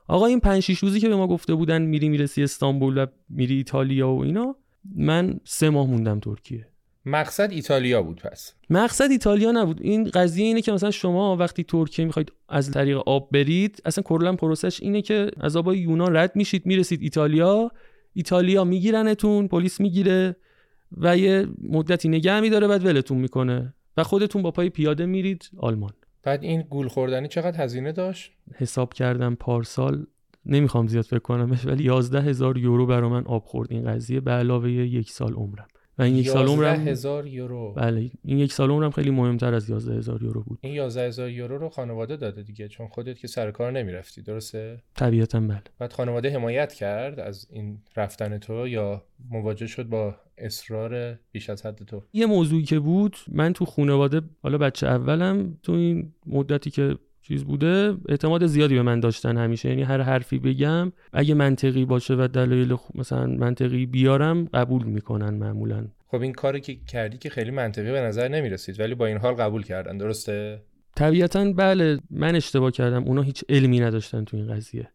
آقا 0.08 0.26
این 0.26 0.40
5 0.40 0.62
6 0.62 0.78
روزی 0.78 1.00
که 1.00 1.08
به 1.08 1.16
ما 1.16 1.26
گفته 1.26 1.54
بودن 1.54 1.82
میری 1.82 2.08
می‌رسی 2.08 2.42
استانبول 2.42 2.98
و 2.98 3.06
میری 3.28 3.56
ایتالیا 3.56 4.10
و 4.10 4.24
اینا 4.24 4.56
من 4.96 5.40
سه 5.44 5.70
ماه 5.70 5.86
موندم 5.86 6.20
ترکیه. 6.20 6.68
مقصد 7.06 7.52
ایتالیا 7.52 8.02
بود 8.02 8.20
پس. 8.20 8.54
مقصد 8.70 9.10
ایتالیا 9.10 9.52
نبود. 9.52 9.82
این 9.82 10.04
قضیه 10.04 10.46
اینه 10.46 10.62
که 10.62 10.72
مثلا 10.72 10.90
شما 10.90 11.36
وقتی 11.36 11.64
ترکیه 11.64 12.04
می‌خواید 12.04 12.32
از 12.48 12.70
طریق 12.70 12.98
آب 13.06 13.28
برید 13.32 13.82
اصلا 13.84 14.02
کلا 14.02 14.36
پروسش 14.36 14.82
اینه 14.82 15.02
که 15.02 15.30
از 15.40 15.56
آبای 15.56 15.78
یونان 15.78 16.16
رد 16.16 16.36
میشید 16.36 16.66
می‌رسید 16.66 17.02
ایتالیا. 17.02 17.70
ایتالیا 18.12 18.64
میگیرنتون 18.64 19.48
پلیس 19.48 19.80
می‌گیره 19.80 20.36
و 20.96 21.16
یه 21.16 21.46
مدتی 21.62 22.08
نگه 22.08 22.40
میداره 22.40 22.68
بعد 22.68 22.84
ولتون 22.86 23.18
می‌کنه 23.18 23.74
و 23.96 24.02
خودتون 24.04 24.42
با 24.42 24.50
پای 24.50 24.70
پیاده 24.70 25.06
میرید 25.06 25.50
آلمان. 25.56 25.92
بعد 26.22 26.42
این 26.42 26.62
گول 26.62 26.88
خوردنی 26.88 27.28
چقدر 27.28 27.64
هزینه 27.64 27.92
داشت؟ 27.92 28.32
حساب 28.54 28.94
کردم 28.94 29.34
پارسال 29.34 30.06
نمی‌خوام 30.46 30.86
زیاد 30.86 31.04
فکر 31.04 31.18
کنم 31.18 31.58
ولی 31.64 31.84
11 31.84 32.20
هزار 32.20 32.58
یورو 32.58 32.86
برا 32.86 33.08
من 33.08 33.24
آب 33.26 33.44
خورد 33.44 33.72
این 33.72 33.92
قضیه 33.92 34.20
به 34.20 34.30
علاوه 34.30 34.70
یک 34.70 35.10
سال 35.10 35.32
عمرم. 35.32 35.66
و 35.98 36.02
این 36.02 36.16
یک 36.16 36.28
سال 36.28 36.48
عمرم 36.48 36.88
هزار 36.88 37.26
یورو. 37.26 37.72
بله 37.72 38.10
این 38.24 38.38
یک 38.38 38.52
سال 38.52 38.70
عمرم 38.70 38.90
خیلی 38.90 39.10
مهمتر 39.10 39.54
از 39.54 39.70
11 39.70 39.94
هزار 39.94 40.22
یورو 40.22 40.42
بود. 40.42 40.58
این 40.62 40.74
11 40.74 41.06
هزار 41.06 41.30
یورو 41.30 41.58
رو 41.58 41.68
خانواده 41.68 42.16
داده 42.16 42.42
دیگه 42.42 42.68
چون 42.68 42.88
خودت 42.88 43.18
که 43.18 43.28
سر 43.28 43.50
کار 43.50 43.72
نمی‌رفتی 43.72 44.22
درسته؟ 44.22 44.82
طبیعتا 44.94 45.40
بله. 45.40 45.62
بعد 45.78 45.92
خانواده 45.92 46.30
حمایت 46.30 46.72
کرد 46.72 47.20
از 47.20 47.46
این 47.50 47.78
رفتن 47.96 48.38
تو 48.38 48.68
یا 48.68 49.04
مواجه 49.30 49.66
شد 49.66 49.88
با 49.88 50.16
اصرار 50.38 51.18
بیش 51.32 51.50
از 51.50 51.66
حد 51.66 51.84
تو؟ 51.84 52.02
یه 52.12 52.26
موضوعی 52.26 52.62
که 52.62 52.78
بود 52.78 53.16
من 53.28 53.52
تو 53.52 53.64
خانواده 53.64 54.20
حالا 54.42 54.58
بچه 54.58 54.86
اولم 54.86 55.58
تو 55.62 55.72
این 55.72 56.12
مدتی 56.26 56.70
که 56.70 56.98
چیز 57.28 57.44
بوده 57.44 57.94
اعتماد 58.08 58.46
زیادی 58.46 58.74
به 58.74 58.82
من 58.82 59.00
داشتن 59.00 59.36
همیشه. 59.36 59.68
یعنی 59.68 59.82
هر 59.82 60.00
حرفی 60.00 60.38
بگم 60.38 60.92
اگه 61.12 61.34
منطقی 61.34 61.84
باشه 61.84 62.14
و 62.14 62.28
دلایل 62.28 62.76
مثلا 62.94 63.26
منطقی 63.26 63.86
بیارم 63.86 64.44
قبول 64.44 64.84
می‌کنن 64.84 65.34
معمولا. 65.34 65.86
خب 66.06 66.20
این 66.20 66.32
کاری 66.32 66.60
که 66.60 66.74
کردی 66.74 67.18
که 67.18 67.30
خیلی 67.30 67.50
منطقی 67.50 67.92
به 67.92 68.00
نظر 68.00 68.28
نمی‌رسید 68.28 68.80
ولی 68.80 68.94
با 68.94 69.06
این 69.06 69.16
حال 69.16 69.34
قبول 69.34 69.62
کردن 69.62 69.98
درسته؟ 69.98 70.62
طبیعتا 70.96 71.52
بله 71.52 71.98
من 72.10 72.36
اشتباه 72.36 72.70
کردم. 72.70 73.04
اونا 73.04 73.22
هیچ 73.22 73.44
علمی 73.48 73.80
نداشتن 73.80 74.24
تو 74.24 74.36
این 74.36 74.54
قضیه. 74.54 74.88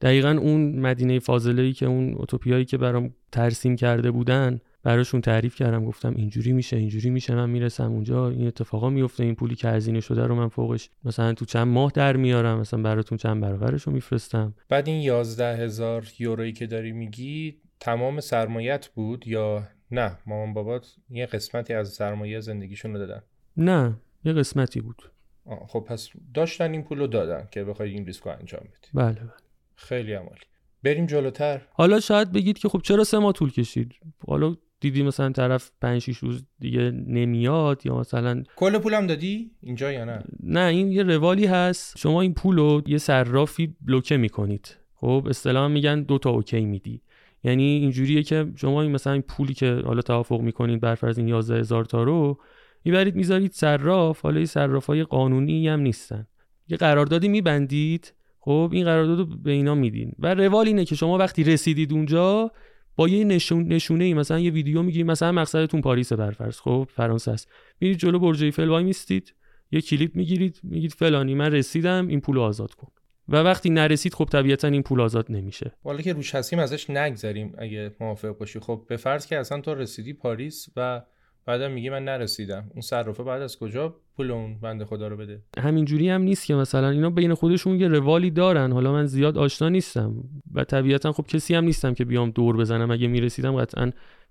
دقیقا 0.00 0.30
اون 0.30 0.78
مدینه 0.78 1.18
فاضله 1.18 1.72
که 1.72 1.86
اون 1.86 2.14
اوتوپیایی 2.14 2.64
که 2.64 2.78
برام 2.78 3.14
ترسیم 3.32 3.76
کرده 3.76 4.10
بودن 4.10 4.60
براشون 4.82 5.20
تعریف 5.20 5.56
کردم 5.56 5.84
گفتم 5.84 6.14
اینجوری 6.16 6.52
میشه 6.52 6.76
اینجوری 6.76 7.10
میشه 7.10 7.34
من 7.34 7.50
می‌رسم 7.50 7.92
اونجا 7.92 8.28
این 8.28 8.46
اتفاقا 8.46 8.90
میفته 8.90 9.24
این 9.24 9.34
پولی 9.34 9.54
که 9.54 9.68
هزینه 9.68 10.00
شده 10.00 10.26
رو 10.26 10.34
من 10.34 10.48
فوقش 10.48 10.90
مثلا 11.04 11.34
تو 11.34 11.44
چند 11.44 11.66
ماه 11.66 11.92
در 11.94 12.16
میارم 12.16 12.60
مثلا 12.60 12.82
براتون 12.82 13.18
چند 13.18 13.42
برابرش 13.42 13.82
رو 13.82 13.92
میفرستم. 13.92 14.54
بعد 14.68 14.88
این 14.88 15.02
یازده 15.02 15.56
هزار 15.56 16.06
یورویی 16.18 16.52
که 16.52 16.66
داری 16.66 16.92
میگی 16.92 17.56
تمام 17.80 18.20
سرمایت 18.20 18.88
بود 18.88 19.28
یا 19.28 19.68
نه؟ 19.90 20.18
مامان 20.26 20.54
بابات 20.54 20.96
یه 21.10 21.26
قسمتی 21.26 21.74
از 21.74 21.88
سرمایه 21.88 22.40
زندگیشون 22.40 22.92
رو 22.92 22.98
دادن. 22.98 23.22
نه 23.56 23.96
یه 24.24 24.32
قسمتی 24.32 24.80
بود. 24.80 25.02
آه 25.44 25.66
خب 25.68 25.80
پس 25.80 26.08
داشتن 26.34 26.72
این 26.72 26.82
پول 26.82 26.98
رو 26.98 27.06
دادن 27.06 27.48
که 27.50 27.64
بخوای 27.64 27.90
این 27.90 28.06
ریسک 28.06 28.22
رو 28.22 28.32
انجام 28.32 28.60
بدی. 28.60 28.88
بله 28.94 29.12
بله. 29.12 29.30
خیلی 29.76 30.12
عمالی. 30.12 30.40
بریم 30.82 31.06
جلوتر. 31.06 31.62
حالا 31.72 32.00
شاید 32.00 32.32
بگید 32.32 32.58
که 32.58 32.68
خب 32.68 32.80
چرا 32.82 33.04
سه 33.04 33.18
ماه 33.18 33.32
طول 33.32 33.52
کشید؟ 33.52 33.94
حالا 34.28 34.54
دیدی 34.82 35.02
مثلا 35.02 35.30
طرف 35.30 35.70
5 35.80 36.02
6 36.02 36.16
روز 36.16 36.44
دیگه 36.60 36.90
نمیاد 36.90 37.86
یا 37.86 37.98
مثلا 37.98 38.42
کل 38.56 38.78
پولم 38.78 39.06
دادی؟ 39.06 39.50
اینجا 39.60 39.92
یا 39.92 40.04
نه؟ 40.04 40.22
نه 40.42 40.60
این 40.60 40.92
یه 40.92 41.02
روالی 41.02 41.46
هست. 41.46 41.98
شما 41.98 42.20
این 42.20 42.34
پول 42.34 42.56
رو 42.56 42.82
یه 42.86 42.98
صرافی 42.98 43.76
بلوکه 43.80 44.16
می‌کنید. 44.16 44.76
خب 44.94 45.26
اصطلاحا 45.30 45.68
میگن 45.68 46.02
دو 46.02 46.18
تا 46.18 46.30
اوکی 46.30 46.64
میدی. 46.64 47.00
یعنی 47.44 47.62
اینجوریه 47.64 48.22
که 48.22 48.46
شما 48.56 48.82
این 48.82 48.90
مثلا 48.90 49.12
این 49.12 49.22
پولی 49.22 49.54
که 49.54 49.82
حالا 49.84 50.02
توافق 50.02 50.40
می‌کنید 50.40 50.80
بر 50.80 50.94
فرض 50.94 51.18
این 51.18 51.28
11 51.28 51.58
هزار 51.58 51.84
تا 51.84 52.02
رو 52.02 52.38
می‌برید 52.84 53.16
می‌ذارید 53.16 53.52
صراف. 53.52 54.20
حالا 54.20 54.36
این 54.36 54.46
صرافای 54.46 55.04
قانونی 55.04 55.68
هم 55.68 55.80
نیستن. 55.80 56.26
یه 56.68 56.76
قراردادی 56.76 57.28
میبندید. 57.28 58.14
خب 58.40 58.70
این 58.72 58.84
قرارداد 58.84 59.18
رو 59.18 59.26
به 59.26 59.50
اینا 59.50 59.74
میدین. 59.74 60.12
و 60.18 60.34
روال 60.34 60.66
اینه 60.66 60.84
که 60.84 60.94
شما 60.94 61.18
وقتی 61.18 61.44
رسیدید 61.44 61.92
اونجا 61.92 62.52
با 62.96 63.08
یه 63.08 63.24
نشون 63.24 63.72
نشونه 63.72 64.04
ای 64.04 64.14
مثلا 64.14 64.38
یه 64.38 64.50
ویدیو 64.50 64.82
می‌گیرید 64.82 65.06
مثلا 65.06 65.32
مقصدتون 65.32 65.80
پاریس 65.80 66.12
برفرض. 66.12 66.60
خب 66.60 66.88
فرانسه 66.94 67.30
است. 67.30 67.48
میرید 67.80 67.98
جلو 67.98 68.18
برج 68.18 68.44
ایفل 68.44 68.68
وای 68.68 68.84
میستید 68.84 69.34
یه 69.70 69.80
کلیپ 69.80 70.16
می‌گیرید 70.16 70.60
میگید 70.62 70.92
فلانی 70.92 71.34
من 71.34 71.52
رسیدم 71.52 72.08
این 72.08 72.20
پول 72.20 72.38
آزاد 72.38 72.74
کن. 72.74 72.88
و 73.28 73.36
وقتی 73.36 73.70
نرسید 73.70 74.14
خب 74.14 74.24
طبیعتا 74.24 74.68
این 74.68 74.82
پول 74.82 75.00
آزاد 75.00 75.26
نمیشه. 75.28 75.72
حالا 75.84 76.00
که 76.00 76.12
روش 76.12 76.34
هستیم 76.34 76.58
ازش 76.58 76.90
نگذریم 76.90 77.54
اگه 77.58 77.90
موافق 78.00 78.38
باشی. 78.38 78.60
خب 78.60 78.84
به 78.88 78.96
فرض 78.96 79.26
که 79.26 79.38
اصلا 79.38 79.60
تو 79.60 79.74
رسیدی 79.74 80.12
پاریس 80.12 80.68
و 80.76 81.02
بعدم 81.46 81.70
میگه 81.70 81.90
من 81.90 82.04
نرسیدم. 82.04 82.70
اون 82.72 82.80
صرافه 82.80 83.22
بعد 83.22 83.42
از 83.42 83.58
کجا 83.58 83.96
پول 84.16 84.30
اون 84.30 84.60
بنده 84.60 84.84
خدا 84.84 85.08
رو 85.08 85.16
بده؟ 85.16 85.42
همینجوری 85.58 86.08
هم 86.08 86.22
نیست 86.22 86.46
که 86.46 86.54
مثلا 86.54 86.90
اینا 86.90 87.10
بین 87.10 87.34
خودشون 87.34 87.80
یه 87.80 87.88
روالی 87.88 88.30
دارن. 88.30 88.72
حالا 88.72 88.92
من 88.92 89.06
زیاد 89.06 89.38
آشنا 89.38 89.68
نیستم 89.68 90.14
و 90.54 90.64
طبیعتا 90.64 91.12
خب 91.12 91.26
کسی 91.26 91.54
هم 91.54 91.64
نیستم 91.64 91.94
که 91.94 92.04
بیام 92.04 92.30
دور 92.30 92.56
بزنم. 92.56 92.90
اگه 92.90 93.06
می‌رسیدم 93.06 93.56
قطعا 93.56 93.90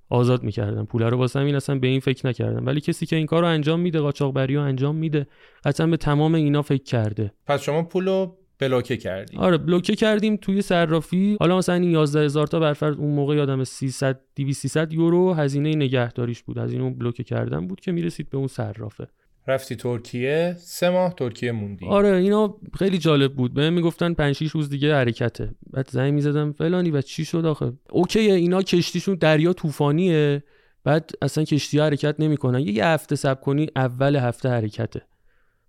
آزاد 0.09 0.43
می‌کردم. 0.43 0.85
پول 0.85 1.03
رو 1.03 1.17
واسه 1.17 1.39
این 1.39 1.55
اصلا 1.55 1.79
به 1.79 1.87
این 1.87 1.99
فکر 1.99 2.27
نکردم. 2.27 2.65
ولی 2.65 2.81
کسی 2.81 3.05
که 3.05 3.15
این 3.15 3.25
کار 3.25 3.41
رو 3.41 3.47
انجام 3.47 3.79
میده 3.79 3.99
قاچاقبری 3.99 4.55
رو 4.55 4.61
انجام 4.61 4.95
میده 4.95 5.27
قطعا 5.63 5.87
به 5.87 5.97
تمام 5.97 6.35
اینا 6.35 6.61
فکر 6.61 6.83
کرده. 6.83 7.31
پس 7.47 7.61
شما 7.61 7.83
پول 7.83 8.27
بلوکه 8.61 8.97
کردیم. 8.97 9.39
آره 9.39 9.57
بلوکه 9.57 9.95
کردیم 9.95 10.35
توی 10.35 10.61
صرافی. 10.61 11.37
حالا 11.39 11.57
مثلا 11.57 11.75
این 11.75 11.91
11 11.91 12.25
هزار 12.25 12.47
تا 12.47 12.59
بر 12.59 12.73
فرض 12.73 12.95
اون 12.95 13.15
موقع 13.15 13.35
یادم 13.35 13.63
300 13.63 14.19
200 14.35 14.61
300 14.61 14.93
یورو 14.93 15.33
هزینه 15.33 15.75
نگهداریش 15.75 16.43
بود. 16.43 16.59
از 16.59 16.71
اینو 16.71 16.89
بلوکه 16.89 17.23
کردن 17.23 17.67
بود 17.67 17.79
که 17.79 17.91
می‌رسید 17.91 18.29
به 18.29 18.37
اون 18.37 18.47
صرافه. 18.47 19.07
رفتی 19.47 19.75
ترکیه؟ 19.75 20.55
سه 20.59 20.89
ماه 20.89 21.15
ترکیه 21.15 21.51
موندی. 21.51 21.85
آره 21.87 22.09
اینا 22.09 22.57
خیلی 22.79 22.97
جالب 22.97 23.33
بود. 23.33 23.53
بهم 23.53 23.73
می‌گفتن 23.73 24.13
5 24.13 24.35
6 24.35 24.49
روز 24.49 24.69
دیگه 24.69 24.95
حرکته. 24.95 25.49
بعد 25.73 25.89
زنگ 25.89 26.13
می‌زدم 26.13 26.51
فلانی 26.51 26.91
و 26.91 27.01
چی 27.01 27.25
شد 27.25 27.45
آخه؟ 27.45 27.73
اوکی 27.89 28.19
اینا 28.19 28.61
کشتیشون 28.61 29.15
دریا 29.15 29.53
طوفانیه. 29.53 30.43
بعد 30.83 31.11
اصلا 31.21 31.43
کشتی 31.43 31.79
حرکت 31.79 32.15
نمی‌کنن. 32.19 32.59
یه 32.59 32.85
هفته 32.85 33.15
صبر 33.15 33.41
کنی 33.41 33.67
اول 33.75 34.15
هفته 34.15 34.49
حرکته. 34.49 35.01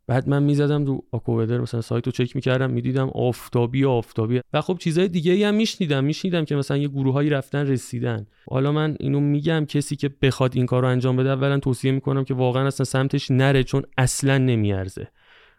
بعد 0.06 0.28
من 0.28 0.42
می‌زدم 0.42 0.84
رو 0.84 1.04
آکوودر 1.12 1.58
مثلا 1.58 1.80
سایت 1.80 2.06
رو 2.06 2.12
چک 2.12 2.36
می‌کردم 2.36 2.70
می‌دیدم 2.70 3.08
آفتابی 3.08 3.84
آفتابی. 3.84 4.40
و 4.52 4.60
خب 4.60 4.78
چیزای 4.78 5.08
دیگه 5.08 5.48
هم 5.48 5.54
میشنیدم 5.54 6.04
میشنیدم 6.04 6.44
که 6.44 6.56
مثلا 6.56 6.76
یه 6.76 6.88
گروههایی 6.88 7.30
رفتن 7.30 7.66
رسیدن. 7.66 8.26
حالا 8.50 8.72
من 8.72 8.96
اینو 9.00 9.20
میگم 9.20 9.64
کسی 9.64 9.96
که 9.96 10.10
بخواد 10.22 10.56
این 10.56 10.66
کار 10.66 10.82
رو 10.82 10.88
انجام 10.88 11.16
بده 11.16 11.30
اولا 11.30 11.58
توصیه 11.58 11.92
می‌کنم 11.92 12.24
که 12.24 12.34
واقعا 12.34 12.66
اصلا 12.66 12.84
سمتش 12.84 13.30
نره 13.30 13.64
چون 13.64 13.82
اصلا 13.98 14.38
نمیارزه. 14.38 15.08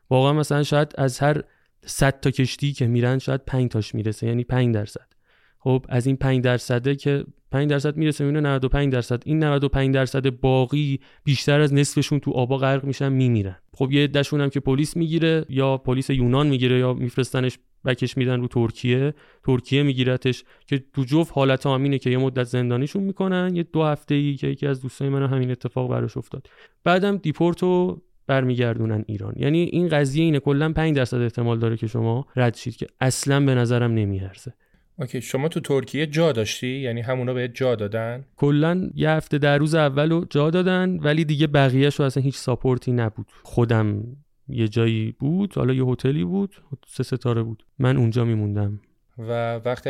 واقعا 0.09 0.33
مثلا 0.33 0.63
شاید 0.63 0.93
از 0.97 1.19
هر 1.19 1.43
100 1.85 2.19
تا 2.19 2.31
کشتی 2.31 2.73
که 2.73 2.87
میرن 2.87 3.19
شاید 3.19 3.41
5 3.45 3.71
تاش 3.71 3.95
می‌رسه 3.95 4.27
یعنی 4.27 4.43
5 4.43 4.75
درصد. 4.75 5.13
خب 5.59 5.85
از 5.89 6.07
این 6.07 6.15
5 6.15 6.43
درصده 6.43 6.95
که 6.95 7.25
5 7.53 7.69
درصد 7.69 7.97
می‌رسه 7.97 8.23
میونه 8.23 8.39
95 8.39 8.93
درصد. 8.93 9.23
این 9.25 9.43
95 9.43 9.93
درصد 9.93 10.29
باقی 10.29 10.99
بیشتر 11.23 11.59
از 11.61 11.73
نصفشون 11.73 12.19
تو 12.19 12.31
آبا 12.31 12.57
غرق 12.57 12.83
میشن 12.83 13.11
میمیرن. 13.11 13.55
خب 13.73 13.91
یه 13.91 14.03
عدهشون 14.03 14.41
هم 14.41 14.49
که 14.49 14.59
پلیس 14.59 14.97
می‌گیره 14.97 15.45
یا 15.49 15.77
پلیس 15.77 16.09
یونان 16.09 16.47
می‌گیره 16.47 16.79
یا 16.79 16.93
میفرستنش 16.93 17.59
بکش 17.85 18.17
میدن 18.17 18.39
رو 18.39 18.47
ترکیه 18.47 19.13
ترکیه 19.45 19.83
میگیرتش 19.83 20.43
که 20.67 20.83
تو 20.93 21.03
جفت 21.03 21.31
حالت 21.33 21.65
همینه 21.65 21.97
که 21.97 22.09
یه 22.09 22.17
مدت 22.17 22.43
زندانیشون 22.43 23.03
می‌کنن 23.03 23.55
یه 23.55 23.63
دو 23.63 23.83
هفته 23.83 24.15
ای 24.15 24.35
که 24.35 24.47
یکی 24.47 24.67
از 24.67 24.81
دوستای 24.81 25.09
من 25.09 25.25
همین 25.25 25.51
اتفاق 25.51 25.89
براش 25.89 26.17
افتاد. 26.17 26.47
بعدم 26.83 27.17
دیپورتو 27.17 28.01
برمیگردونن 28.27 29.03
ایران. 29.07 29.33
یعنی 29.37 29.63
این 29.63 29.87
قضیه 29.87 30.23
اینه 30.23 30.39
کلا 30.39 30.73
5 30.73 30.95
درصد 30.95 31.21
احتمال 31.21 31.59
داره 31.59 31.77
که 31.77 31.87
شما 31.87 32.27
رد 32.35 32.55
شید 32.55 32.75
که 32.75 32.87
اصلا 33.01 33.45
به 33.45 33.55
نظرم 33.55 33.93
نمیارزه. 33.93 34.53
okay 34.99 35.21
شما 35.21 35.47
تو 35.47 35.59
ترکیه 35.59 36.05
جا 36.05 36.31
داشتی؟ 36.31 36.67
یعنی 36.67 37.01
همونا 37.01 37.33
بهت 37.33 37.51
جا 37.53 37.75
دادن؟ 37.75 38.25
کلا 38.35 38.89
یه 38.95 39.09
هفته 39.09 39.37
در 39.37 39.57
روز 39.57 39.75
اولو 39.75 40.25
جا 40.29 40.49
دادن 40.49 40.99
ولی 40.99 41.25
دیگه 41.25 41.47
بقیهش 41.47 41.95
رو 41.95 42.05
اصلا 42.05 42.23
هیچ 42.23 42.35
support 42.35 42.84
ی 42.84 42.91
نبود. 42.91 43.25
خودم 43.43 44.03
یه 44.47 44.67
جایی 44.67 45.11
بود 45.19 45.53
حالا 45.55 45.73
یه 45.73 45.85
هتلی 45.85 46.23
بود 46.23 46.55
سه 46.87 47.03
ستاره 47.03 47.43
بود. 47.43 47.63
من 47.79 47.97
اونجا 47.97 48.25
میموندم. 48.25 48.79
و 49.17 49.55
وقت 49.55 49.87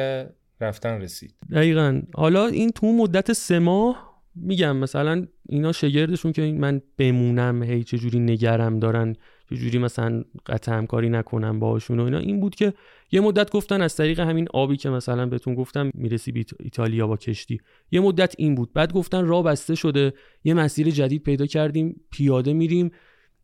رفتن 0.62 1.02
رسید. 1.02 1.34
دقیقا. 1.52 2.02
حالا 2.16 2.48
این 2.48 2.72
تو 2.72 2.88
مدت 2.88 3.34
سه 3.34 3.60
ماه 3.60 4.14
میگم 4.36 4.78
مثلا 4.78 5.28
اینا 5.50 5.72
شگردشون 5.72 6.32
که 6.32 6.42
من 6.42 6.82
بمونم 6.98 7.64
هی 7.64 7.84
چه 7.84 7.98
جوری 7.98 8.20
نگرم 8.20 8.80
دارن. 8.80 9.16
چجوری 9.54 9.78
مثلا 9.78 10.24
قطع 10.46 10.72
همکاری 10.72 11.10
نکنم 11.10 11.60
باهاشون 11.60 12.00
و 12.00 12.04
اینا. 12.04 12.18
این 12.18 12.40
بود 12.40 12.56
که 12.56 12.74
یه 13.12 13.22
مدت 13.22 13.52
گفتن 13.52 13.82
از 13.82 13.96
طریق 13.96 14.20
همین 14.20 14.48
آبی 14.54 14.78
که 14.78 14.90
مثلا 14.90 15.26
بهتون 15.26 15.56
گفتم 15.56 15.92
می‌رسی 15.94 16.32
به 16.32 16.46
ایتالیا 16.60 17.08
با 17.08 17.18
کشتی. 17.18 17.60
یه 17.92 18.00
مدت 18.00 18.36
این 18.38 18.56
بود. 18.56 18.74
بعد 18.74 18.94
گفتن 18.94 19.26
راه 19.26 19.44
بسته 19.44 19.76
شده. 19.76 20.14
یه 20.44 20.54
مسیر 20.54 20.90
جدید 20.90 21.24
پیدا 21.24 21.46
کردیم. 21.46 22.02
پیاده 22.12 22.54
میریم. 22.54 22.92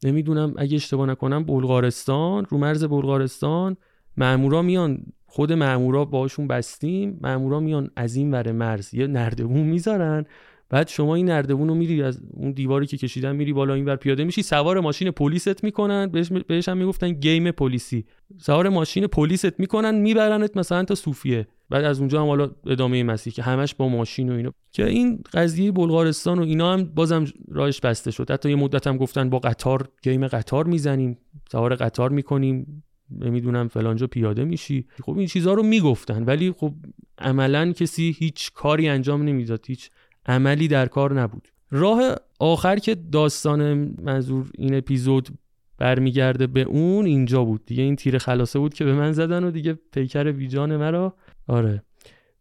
نمی‌دونم 0.04 0.54
اگه 0.58 0.76
اشتباه 0.76 1.08
نکنم 1.08 1.44
بلغارستان 1.44 2.46
رو 2.50 2.58
مرز 2.58 2.84
بلغارستان. 2.84 3.78
مامورا 4.18 4.62
میان. 4.62 5.06
خود 5.26 5.54
مامورا 5.54 6.06
باشون 6.06 6.48
بستیم. 6.48 7.20
مامورا 7.22 7.60
میان 7.60 7.90
از 7.96 8.16
این 8.16 8.32
ور 8.32 8.52
مرز. 8.52 8.94
یه 8.94 9.08
نردبون 9.08 9.62
می‌ذارن. 9.62 10.26
بعد 10.70 10.88
شما 10.88 11.16
این 11.16 11.30
نردبون 11.30 11.68
رو 11.68 11.76
میری 11.76 12.04
از 12.04 12.22
اون 12.34 12.52
دیواری 12.52 12.88
که 12.88 12.98
کشیدن 12.98 13.36
میری 13.36 13.54
بالا 13.54 13.74
این 13.74 13.86
بر 13.86 13.96
پیاده 13.96 14.24
میشی 14.24 14.42
سوار 14.42 14.80
ماشین 14.80 15.12
پلیست 15.12 15.64
می‌کنن 15.64 16.08
بهش, 16.08 16.32
بهش 16.48 16.70
هم 16.70 16.78
می‌گفتن 16.78 17.12
گیم 17.12 17.52
پلیسی. 17.52 18.06
سوار 18.38 18.70
ماشین 18.70 19.08
پلیست 19.08 19.60
می‌کنن 19.60 19.96
میبرنت 19.96 20.58
مثلا 20.58 20.84
تا 20.84 20.96
صوفیه. 20.96 21.48
بعد 21.70 21.84
از 21.84 22.00
اونجا 22.00 22.22
هم 22.22 22.28
حالا 22.28 22.52
ادامه 22.66 23.04
مسیح 23.04 23.34
که 23.34 23.44
همش 23.44 23.76
با 23.76 23.90
ماشین 23.90 24.30
و 24.30 24.34
اینو 24.36 24.52
که 24.72 24.86
این 24.86 25.24
قضیه 25.34 25.72
بلغارستان 25.72 26.40
و 26.40 26.42
اینا 26.42 26.74
هم 26.74 26.84
بازم 26.84 27.26
راهش 27.52 27.80
بسته 27.80 28.12
شد. 28.12 28.32
حتی 28.32 28.50
یه 28.50 28.56
مدت 28.56 28.88
هم 28.88 28.98
گفتن 28.98 29.30
با 29.30 29.40
قطار 29.40 29.90
گیم 30.04 30.28
قطار 30.28 30.66
می‌زنیم 30.66 31.18
سوار 31.52 31.76
قطار 31.76 32.10
می‌کنیم 32.10 32.84
نمی‌دونم 33.20 33.68
فلانجا 33.68 34.08
پیاده 34.08 34.44
میشی. 34.44 34.86
خب 35.04 35.18
این 35.18 35.28
چیزها 35.28 35.54
رو 35.54 35.64
می‌گفتن 35.64 36.24
ولی 36.24 36.52
خب 36.52 36.74
عملا 37.18 37.72
کسی 37.72 38.16
هیچ 38.20 38.52
کاری 38.54 38.90
انجام 38.90 39.24
نمی‌داد 39.24 39.66
هیچ 39.68 39.90
عملی 40.30 40.68
در 40.68 40.86
کار 40.86 41.22
نبود. 41.22 41.48
راه 41.72 42.16
آخر 42.40 42.76
که 42.76 42.96
داستان 42.96 43.92
منظور 44.02 44.52
این 44.58 44.76
اپیزود 44.76 45.30
برمیگرده 45.78 46.48
به 46.48 46.62
اون 46.62 47.06
اینجا 47.06 47.44
بود. 47.44 47.66
دیگه 47.66 47.84
این 47.84 47.96
تیر 47.96 48.18
خلاصه 48.18 48.60
بود 48.60 48.74
که 48.74 48.86
به 48.86 48.94
من 48.94 49.12
زدن 49.12 49.44
و 49.44 49.52
دیگه 49.52 49.80
پیکر 49.92 50.32
ویجان 50.32 50.78
مرا. 50.78 51.16
آره. 51.48 51.84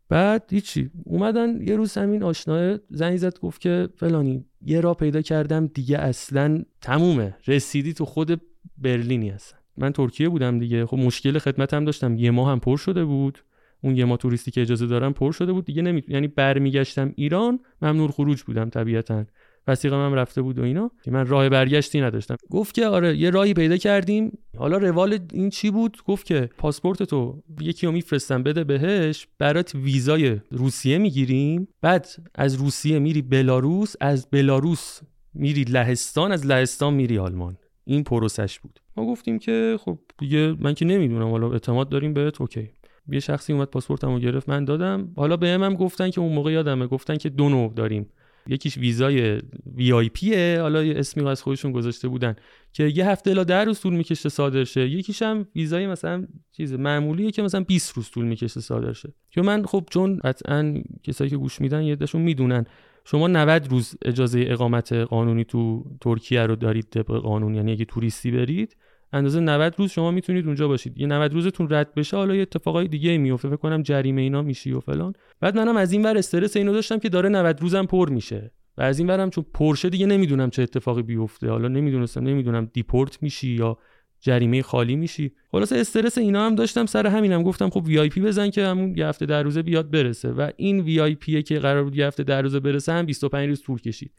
بعد 0.09 0.45
هیچی. 0.51 0.91
اومدن 1.05 1.69
یه 1.69 1.77
روز 1.77 1.99
همین 1.99 2.23
آشناه 2.23 2.79
زنگ 2.91 3.17
زد 3.17 3.39
گفت 3.39 3.61
که 3.61 3.89
فلانی 3.97 4.45
یه 4.67 4.81
راه 4.81 4.97
پیدا 4.97 5.23
کردم 5.23 5.67
دیگه 5.67 5.99
اصلا 5.99 6.63
تمومه. 6.81 7.37
رسیدی 7.47 7.93
تو 7.93 8.05
خود 8.05 8.41
برلینی 8.79 9.29
هستن. 9.29 9.59
من 9.77 9.93
ترکیه 9.93 10.29
بودم 10.29 10.59
دیگه. 10.59 10.87
خب 10.87 10.97
مشکل 10.97 11.39
خدمتم 11.39 11.85
داشتم. 11.85 12.17
یه 12.17 12.31
ماه 12.31 12.51
هم 12.51 12.61
پر 12.61 12.77
شده 12.77 13.05
بود. 13.05 13.39
اون 13.81 13.97
یه 13.97 14.05
ما 14.05 14.17
توریستی 14.17 14.51
که 14.51 14.61
اجازه 14.61 14.87
دارم 14.87 15.13
پر 15.13 15.33
شده 15.33 15.53
بود. 15.53 15.65
دیگه 15.65 15.83
نمی 15.83 16.03
یعنی 16.09 16.29
برمیگشتم 16.29 17.13
ایران 17.17 17.61
ممنوع 17.83 18.11
خروج 18.11 18.43
بودم 18.43 18.69
طبیعتا. 18.69 19.25
وسیقه 19.67 19.97
هم 19.97 20.15
رفته 20.15 20.43
بود 20.43 20.59
و 20.59 20.63
اینا. 20.63 20.91
من 21.07 21.27
راه 21.27 21.49
برگشتی 21.49 22.01
نداشتم. 22.01 22.37
گفت 22.51 22.75
که 22.75 22.87
آره 22.87 23.17
یه 23.17 23.31
راهی 23.31 23.55
پیدا 23.55 23.77
کردیم. 23.77 24.39
حالا 24.57 24.77
روال 24.77 25.19
این 25.33 25.51
چی 25.51 25.71
بود؟ 25.71 25.99
گفت 26.07 26.27
که 26.27 26.51
پاسپورت 26.59 27.03
تو 27.03 27.43
یکی 27.61 27.87
رو 27.87 27.93
میفرستم 27.93 28.43
بده 28.43 28.65
بهش. 28.65 29.27
برات 29.39 29.75
ویزای 29.75 30.41
روسیه 30.51 30.99
می‌گیریم. 30.99 31.69
بعد 31.81 32.07
از 32.35 32.55
روسیه 32.55 32.99
میری 32.99 33.23
بلاروس 33.23 33.95
از 34.01 34.31
بلاروس 34.31 35.01
میری 35.35 35.65
لهستان 35.65 36.33
از 36.33 36.47
لهستان 36.47 36.95
میری 36.95 37.19
آلمان. 37.19 37.57
این 37.85 38.05
پروسش 38.05 38.59
بود. 38.61 38.81
ما 38.97 39.07
گفتیم 39.07 39.39
که 39.39 39.77
خب 39.81 39.99
دیگه 40.19 40.55
من 40.61 40.75
که 40.75 40.85
نمی‌دونم 40.85 41.31
حالا 41.31 41.53
اعتماد 41.53 41.89
داریم 41.89 42.15
بهت؟ 42.15 42.41
اوکی. 42.41 42.71
یه 43.09 43.21
شخصی 43.21 43.53
اومد 43.53 43.69
پاسپورتمو 43.69 44.19
گرفت 44.19 44.49
من 44.49 44.65
دادم. 44.65 45.13
حالا 45.17 45.37
به 45.37 45.49
هم 45.49 45.75
گفتن 45.75 46.11
که 46.11 46.21
اون 46.21 46.33
موقع 46.33 46.53
یادمه 46.53 46.87
گفتن 46.87 47.17
که 47.17 47.29
دو 47.29 47.49
نوع 47.49 47.73
داریم. 47.75 48.07
یکیش 48.49 48.79
ویزای 48.79 49.41
وی 49.75 49.93
آی 49.93 50.09
پیه 50.09 50.59
حالا 50.61 50.85
یه 50.85 50.99
اسمی 50.99 51.29
از 51.29 51.43
خودشون 51.43 51.73
گذاشته 51.73 52.09
بودن 52.09 52.37
که 52.73 52.85
یه 52.85 53.09
هفته 53.09 53.31
الا 53.31 53.45
در 53.45 53.65
روز 53.65 53.81
طول 53.81 53.95
می‌کشه 53.95 54.29
صادر 54.29 54.65
شه 54.65 54.89
یکیش 54.89 55.23
هم 55.23 55.47
ویزای 55.57 55.87
مثلا 55.87 56.27
چیز 56.53 56.73
معمولیه 56.73 57.31
که 57.31 57.43
مثلا 57.43 57.61
20 57.61 57.97
روز 57.97 58.11
طول 58.11 58.25
می‌کشه 58.25 58.61
صادر 58.61 58.93
شه 58.93 59.13
که 59.31 59.43
من 59.43 59.65
خب 59.65 59.85
چون 59.91 60.17
قطعا 60.25 60.83
کسایی 61.03 61.31
که 61.31 61.37
گوش 61.37 61.61
میدن 61.61 61.83
یه 61.83 61.97
می‌دونن. 62.15 62.65
شما 63.05 63.29
90 63.29 63.69
روز 63.71 63.95
اجازه 64.05 64.45
اقامت 64.49 64.93
قانونی 64.93 65.45
تو 65.45 65.85
ترکیه 66.01 66.43
رو 66.43 66.57
دارید 66.57 66.87
طبق 66.91 67.17
قانون. 67.17 67.55
یعنی 67.55 67.73
اگه 67.73 67.85
توریستی 67.85 68.31
برید 68.31 68.77
اندازه 69.13 69.41
90 69.41 69.75
روز 69.79 69.91
شما 69.91 70.11
می‌تونید 70.11 70.47
اونجا 70.47 70.69
باشید. 70.69 70.99
یه 70.99 71.07
90 71.07 71.33
روزتون 71.33 71.71
رد 71.71 71.95
بشه 71.95 72.17
حالا 72.17 72.35
یه 72.35 72.43
اتفاقای 72.43 72.89
دیگه 72.89 73.19
میفته 73.19 73.49
فکر 73.49 73.57
کنم 73.57 73.83
جریمه 73.83 74.23
اینا 74.23 74.43
میشی 74.43 74.73
و 74.73 74.81
فلان. 74.81 75.13
بعد 75.41 75.57
منم 75.57 75.77
از 75.77 75.93
این 75.93 76.03
ور 76.03 76.19
استرس 76.19 76.57
اینو 76.57 76.73
داشتم 76.73 76.99
که 76.99 77.09
داره 77.09 77.29
90 77.29 77.61
روزم 77.61 77.85
پر 77.85 78.09
میشه. 78.09 78.53
و 78.79 78.83
از 78.83 78.99
این 78.99 79.09
ورم 79.09 79.31
چون 79.31 79.45
پرشه 79.55 79.91
دیگه 79.91 80.07
نمی‌دونم 80.07 80.51
چه 80.51 80.63
اتفاقی 80.63 81.03
بیفته. 81.03 81.51
حالا 81.51 81.69
نمی‌دونستم 81.69 82.23
نمی‌دونم 82.23 82.71
دیپورت 82.73 83.23
میشی 83.23 83.49
یا 83.49 83.79
جریمه 84.21 84.63
خالی 84.63 84.97
میشی. 84.97 85.33
خلاص 85.53 85.73
استرس 85.73 86.19
اینا 86.19 86.47
هم 86.47 86.55
داشتم 86.55 86.87
سر 86.87 87.07
همینم. 87.07 87.43
گفتم 87.43 87.71
خب 87.71 87.83
وی 87.87 88.09
پی 88.09 88.21
بزن 88.21 88.51
که 88.51 88.67
همون 88.67 88.95
یه 88.97 89.07
هفته 89.07 89.27
در 89.27 89.43
روزه 89.43 89.63
بیاد 89.63 89.91
برسه. 89.91 90.29
و 90.31 90.51
این 90.57 90.81
وی 90.81 91.43
که 91.43 91.59
قرار 91.59 91.85
بود 91.85 91.97
یه 91.97 92.07
هفته 92.07 92.23
در 92.23 92.43
روزه 92.43 92.61
برسه 92.61 92.93
هم 92.93 93.07
25 93.07 93.49
روز 93.49 93.63
طول 93.63 93.81
کشید. 93.81 94.13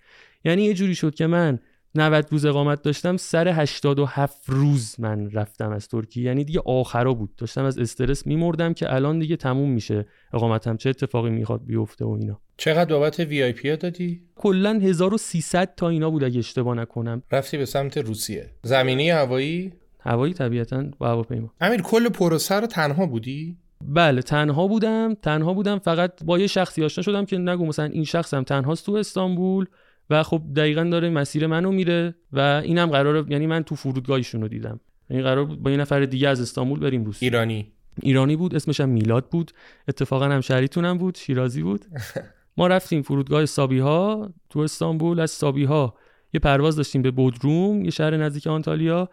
یعنی 0.46 0.64
یه 0.64 0.74
جوری 0.74 0.96
شد 0.96 1.16
که 1.16 1.28
من 1.28 1.60
90 1.96 2.28
روز 2.32 2.46
اقامت 2.46 2.82
داشتم 2.82 3.18
سر 3.18 3.48
87 3.48 4.44
روز 4.48 4.96
من 5.00 5.32
رفتم 5.32 5.72
از 5.72 5.88
ترکیه. 5.88 6.24
یعنی 6.24 6.44
دیگه 6.44 6.62
آخرا 6.66 7.14
بود. 7.14 7.36
داشتم 7.36 7.64
از 7.64 7.80
استرس 7.80 8.28
میمردم 8.28 8.74
که 8.74 8.94
الان 8.94 9.20
دیگه 9.20 9.36
تموم 9.36 9.72
میشه 9.72 10.06
اقامتم. 10.34 10.78
چه 10.78 10.90
اتفاقی 10.90 11.30
می‌خواد 11.30 11.66
بیفته 11.66 12.06
و 12.06 12.10
اینا. 12.10 12.40
چقدر 12.58 12.94
بابت 12.94 13.20
وی 13.20 13.44
آی 13.44 13.52
پی 13.52 13.78
دادی؟ 13.78 14.22
کلا 14.36 14.80
1300 14.82 15.76
تا 15.76 15.90
اینا 15.90 16.10
بود 16.10 16.24
اگه 16.24 16.40
اشتباه 16.40 16.76
نکنم. 16.76 17.24
رفتی 17.32 17.58
به 17.58 17.66
سمت 17.66 17.98
روسیه. 17.98 18.50
زمینی 18.64 19.10
هوایی؟ 19.10 19.74
هوایی 20.00 20.34
طبیعتا 20.34 20.84
با 20.98 21.08
هواپیما 21.08 21.54
امیر 21.62 21.82
کل 21.82 22.10
پروسه 22.10 22.56
رو 22.56 22.68
تنها 22.68 23.06
بودی؟ 23.06 23.58
بله 23.82 24.22
تنها 24.22 24.68
بودم. 24.68 25.14
تنها 25.14 25.54
بودم 25.54 25.80
فقط 25.80 26.24
با 26.24 26.40
یه 26.40 26.48
شخصی 26.48 26.84
آشنا 26.84 27.02
شدم 27.02 27.26
که 27.26 27.38
نگو 27.38 27.66
مثلا 27.66 27.86
این 27.86 28.04
شخصم 28.04 28.44
تنهاست 28.44 28.86
تو 28.86 28.94
استانبول. 28.94 29.66
و 30.10 30.24
خب 30.24 30.42
دقیقا 30.56 30.84
داره 30.84 31.10
مسیر 31.10 31.48
منو 31.48 31.72
میره 31.72 32.16
و 32.34 32.40
اینم 32.40 32.90
قراره 32.90 33.26
یعنی 33.30 33.48
من 33.48 33.64
تو 33.64 33.76
فرودگاهشون 33.76 34.42
رو 34.42 34.48
دیدم. 34.48 34.80
این 35.10 35.22
قرار 35.22 35.46
بود 35.46 35.64
با 35.64 35.72
یه 35.72 35.78
نفر 35.78 36.06
دیگه 36.06 36.30
از 36.30 36.42
استانبول 36.42 36.80
بریم 36.80 37.04
روسیه. 37.06 37.28
ایرانی. 37.28 37.72
ایرانی 38.02 38.36
بود 38.36 38.56
اسمش 38.56 38.82
هم 38.82 38.90
میلاد 38.90 39.30
بود. 39.30 39.52
اتفاقا 39.88 40.26
هم 40.26 40.42
شهریتونم 40.42 40.98
بود 40.98 41.16
شیرازی 41.16 41.62
بود. 41.64 41.86
ما 42.58 42.68
رفتیم 42.68 43.02
فرودگاه 43.02 43.46
سابی 43.46 43.80
ها 43.80 44.34
تو 44.50 44.60
استانبول. 44.60 45.20
از 45.20 45.32
سابی 45.32 45.64
ها 45.64 45.96
یه 46.34 46.40
پرواز 46.40 46.76
داشتیم 46.76 47.02
به 47.02 47.12
بودروم 47.12 47.86
یه 47.86 47.92
شهر 47.92 48.18
نزدیک 48.18 48.48
آنتالیا. 48.48 49.10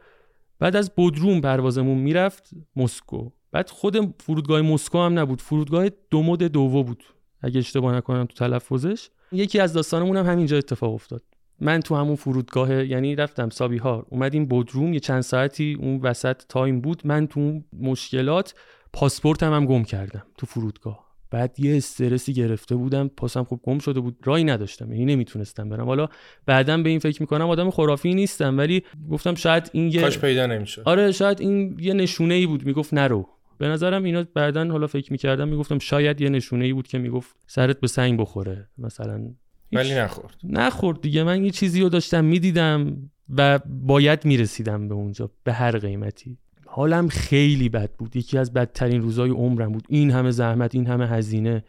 بعد 0.58 0.76
از 0.76 0.94
بودروم 0.96 1.40
پروازمون 1.40 1.98
می‌رفت 1.98 2.50
مسکو. 2.76 3.30
بعد 3.52 3.70
خود 3.70 4.22
فرودگاه 4.22 4.62
مسکو 4.62 4.98
هم 4.98 5.18
نبود. 5.18 5.40
فرودگاه 5.40 5.88
دومود 6.10 6.42
دوو 6.42 6.84
بود. 6.84 7.04
اگه 7.40 7.58
اشتباه 7.58 7.94
نکنم 7.94 8.24
تو 8.24 8.34
تلفظش. 8.34 9.08
یکی 9.32 9.60
از 9.60 9.72
داستانمون 9.72 10.16
هم 10.16 10.26
همینجا 10.26 10.56
اتفاق 10.56 10.94
افتاد. 10.94 11.22
من 11.60 11.80
تو 11.80 11.94
همون 11.94 12.16
فرودگاه 12.16 12.84
یعنی 12.84 13.16
رفتم 13.16 13.48
سابی 13.48 13.76
ها 13.76 14.06
اومدیم 14.10 14.46
بودروم 14.46 14.92
یه 14.92 15.00
چند 15.00 15.20
ساعتی 15.20 15.76
اون 15.80 16.00
وسط 16.00 16.42
تایم 16.48 16.80
بود. 16.80 17.02
من 17.04 17.26
تو 17.26 17.40
اون 17.40 17.64
مشکلات 17.80 18.54
پاسپورتم 18.92 19.52
هم 19.52 19.66
گم 19.66 19.84
کردم 19.84 20.22
تو 20.38 20.46
فرودگاه. 20.46 21.06
بعد 21.30 21.60
یه 21.60 21.76
استرسی 21.76 22.32
گرفته 22.32 22.76
بودم. 22.76 23.08
پاسم 23.08 23.44
خوب 23.44 23.60
گم 23.62 23.78
شده 23.78 24.00
بود. 24.00 24.16
رای 24.24 24.44
نداشتم. 24.44 24.92
یعنی 24.92 25.04
نمی‌تونستم 25.04 25.68
برم. 25.68 25.86
حالا 25.86 26.08
بعدا 26.46 26.76
به 26.76 26.88
این 26.88 26.98
فکر 26.98 27.22
می‌کنم 27.22 27.48
آدم 27.50 27.70
خرافی 27.70 28.14
نیستم. 28.14 28.58
ولی 28.58 28.82
گفتم 29.10 29.34
شاید 29.34 29.70
این 29.72 29.90
یه 29.90 30.00
کاش 30.00 30.18
پیدا 30.18 30.46
نمی‌شد. 30.46 30.82
آره 30.84 31.12
شاید 31.12 31.40
این 31.40 31.76
یه 31.80 31.94
نشونه 31.94 32.34
ای 32.34 32.46
بود. 32.46 32.66
می‌گفت 32.66 32.94
نرو. 32.94 33.28
به 33.58 33.68
نظرم 33.68 34.04
اینا 34.04 34.24
بعدا 34.34 34.68
حالا 34.68 34.86
فکر 34.86 35.12
می‌کردم 35.12 35.48
می‌گفتم 35.48 35.78
شاید 35.78 36.20
یه 36.20 36.28
نشونه 36.28 36.64
ای 36.64 36.72
بود 36.72 36.86
که 36.86 36.98
می‌گفت 36.98 37.36
سرت 37.46 37.80
به 37.80 37.86
سنگ 37.86 38.20
بخوره. 38.20 38.68
مثلا 38.78 39.30
ولی 39.72 39.94
نخورد. 39.94 40.34
نخورد 40.44 41.00
دیگه. 41.00 41.22
من 41.22 41.44
یه 41.44 41.50
چیزی 41.50 41.80
رو 41.80 41.88
داشتم 41.88 42.24
می‌دیدم 42.24 43.10
و 43.36 43.58
باید 43.66 44.24
می‌رسیدم 44.24 44.88
به 44.88 44.94
اونجا 44.94 45.30
به 45.44 45.52
هر 45.52 45.78
قیمتی. 45.78 46.38
حالم 46.66 47.08
خیلی 47.08 47.68
بد 47.68 47.90
بود. 47.92 48.16
یکی 48.16 48.38
از 48.38 48.52
بدترین 48.52 49.02
روزای 49.02 49.30
عمرم 49.30 49.72
بود. 49.72 49.84
این 49.88 50.10
همه 50.10 50.30
زحمت 50.30 50.74
این 50.74 50.86
همه 50.86 51.06
هزینه. 51.08 51.64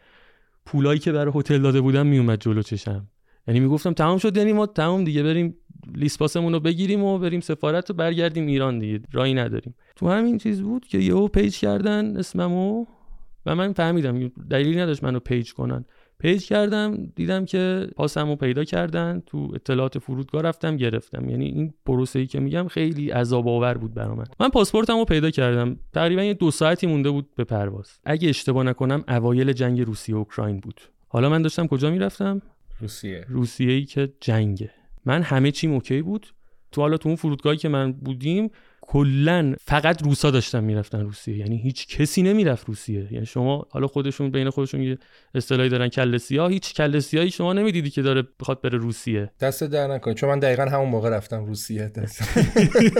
پولایی 0.66 0.98
که 0.98 1.12
برای 1.12 1.32
هتل 1.34 1.58
داده 1.58 1.80
بودم 1.80 2.06
میومد 2.06 2.40
جلو 2.40 2.62
چشم. 2.62 3.08
یعنی 3.48 3.60
می‌گفتم 3.60 3.92
تمام 3.92 4.18
شد 4.18 4.36
یعنی 4.36 4.52
ما 4.52 4.66
تمام 4.66 5.04
دیگه 5.04 5.22
بریم 5.22 5.54
لسه‌پاسمون 5.94 6.52
رو 6.52 6.60
بگیریم 6.60 7.04
و 7.04 7.18
بریم 7.18 7.40
سفارت 7.40 7.90
رو 7.90 7.96
برگردیم 7.96 8.46
ایران 8.46 8.78
دیگه. 8.78 9.00
رایی 9.12 9.34
نداریم. 9.34 9.74
تو 9.96 10.08
همین 10.08 10.38
چیز 10.38 10.62
بود 10.62 10.86
که 10.86 10.98
یهو 10.98 11.28
page 11.28 11.58
کردن 11.58 12.16
اسممو 12.16 12.86
و 13.46 13.54
من 13.54 13.72
فهمیدم. 13.72 14.28
دلیلی 14.50 14.80
نداشت 14.80 15.04
منو 15.04 15.20
page 15.20 15.52
کنن. 15.52 15.84
page 16.18 16.46
کردم 16.46 17.06
دیدم 17.16 17.44
که 17.44 17.88
پاسمو 17.96 18.36
پیدا 18.36 18.64
کردن 18.64 19.22
تو 19.26 19.50
اطلاعات 19.54 19.98
فرودگاه 19.98 20.42
رفتم 20.42 20.76
گرفتم. 20.76 21.28
یعنی 21.28 21.46
این 21.46 21.74
پروسه 21.86 22.18
ای 22.18 22.26
که 22.26 22.40
میگم 22.40 22.68
خیلی 22.68 23.10
عذاب 23.10 23.48
آور 23.48 23.74
بود 23.78 23.94
برام 23.94 24.18
من. 24.18 24.24
من 24.40 24.48
پاسپورتمو 24.48 25.04
پیدا 25.04 25.30
کردم. 25.30 25.76
تقریبا 25.94 26.22
یه 26.22 26.34
دو 26.34 26.50
ساعتی 26.50 26.86
مونده 26.86 27.10
بود 27.10 27.28
به 27.36 27.44
پرواز. 27.44 27.90
اگه 28.04 28.28
اشتباه 28.28 28.64
نکنم 28.64 29.04
اوایل 29.08 29.52
جنگ 29.52 29.80
روسیه 29.80 30.14
و 30.14 30.18
اوکراین 30.18 30.60
بود. 30.60 30.80
حالا 31.08 31.28
من 31.28 31.42
داشتم 31.42 31.66
کجا 31.66 31.90
می‌رفتم؟ 31.90 32.42
روسیه. 32.80 33.24
روسیه 33.28 33.72
ای 33.72 33.84
که 33.84 34.12
جنگه. 34.20 34.70
من 35.08 35.22
همه 35.22 35.50
چیم 35.50 35.72
اوکی 35.72 36.02
بود. 36.02 36.26
تو 36.72 36.80
حالا 36.80 36.96
تو 36.96 37.08
اون 37.08 37.16
فرودگاهی 37.16 37.56
که 37.56 37.68
من 37.68 37.92
بودیم 37.92 38.50
کلا 38.80 39.54
فقط 39.60 40.02
روسا 40.02 40.30
داشتن 40.30 40.64
می‌رفتن 40.64 41.00
روسیه. 41.00 41.36
یعنی 41.36 41.56
هیچ 41.56 41.86
کسی 41.86 42.22
نمی‌رفت 42.22 42.68
روسیه. 42.68 43.08
یعنی 43.12 43.26
شما 43.26 43.66
حالا 43.70 43.86
خودشون 43.86 44.30
بین 44.30 44.50
خودشون 44.50 44.82
یه 44.82 44.98
اصطلاحی 45.34 45.68
دارن 45.68 45.88
کلسیا. 45.88 46.48
هیچ 46.48 46.74
کلسیایی 46.74 47.30
شما 47.30 47.52
نمی‌دیدی 47.52 47.90
که 47.90 48.02
داره 48.02 48.22
بخواد 48.40 48.60
بره 48.62 48.78
روسیه. 48.78 49.30
دست 49.40 49.64
در 49.64 49.86
نکن 49.86 50.14
چون 50.14 50.28
من 50.28 50.38
دقیقا 50.38 50.62
همون 50.64 50.88
موقع 50.88 51.10
رفتم 51.10 51.44
روسیه. 51.44 51.88
دست. 51.88 52.22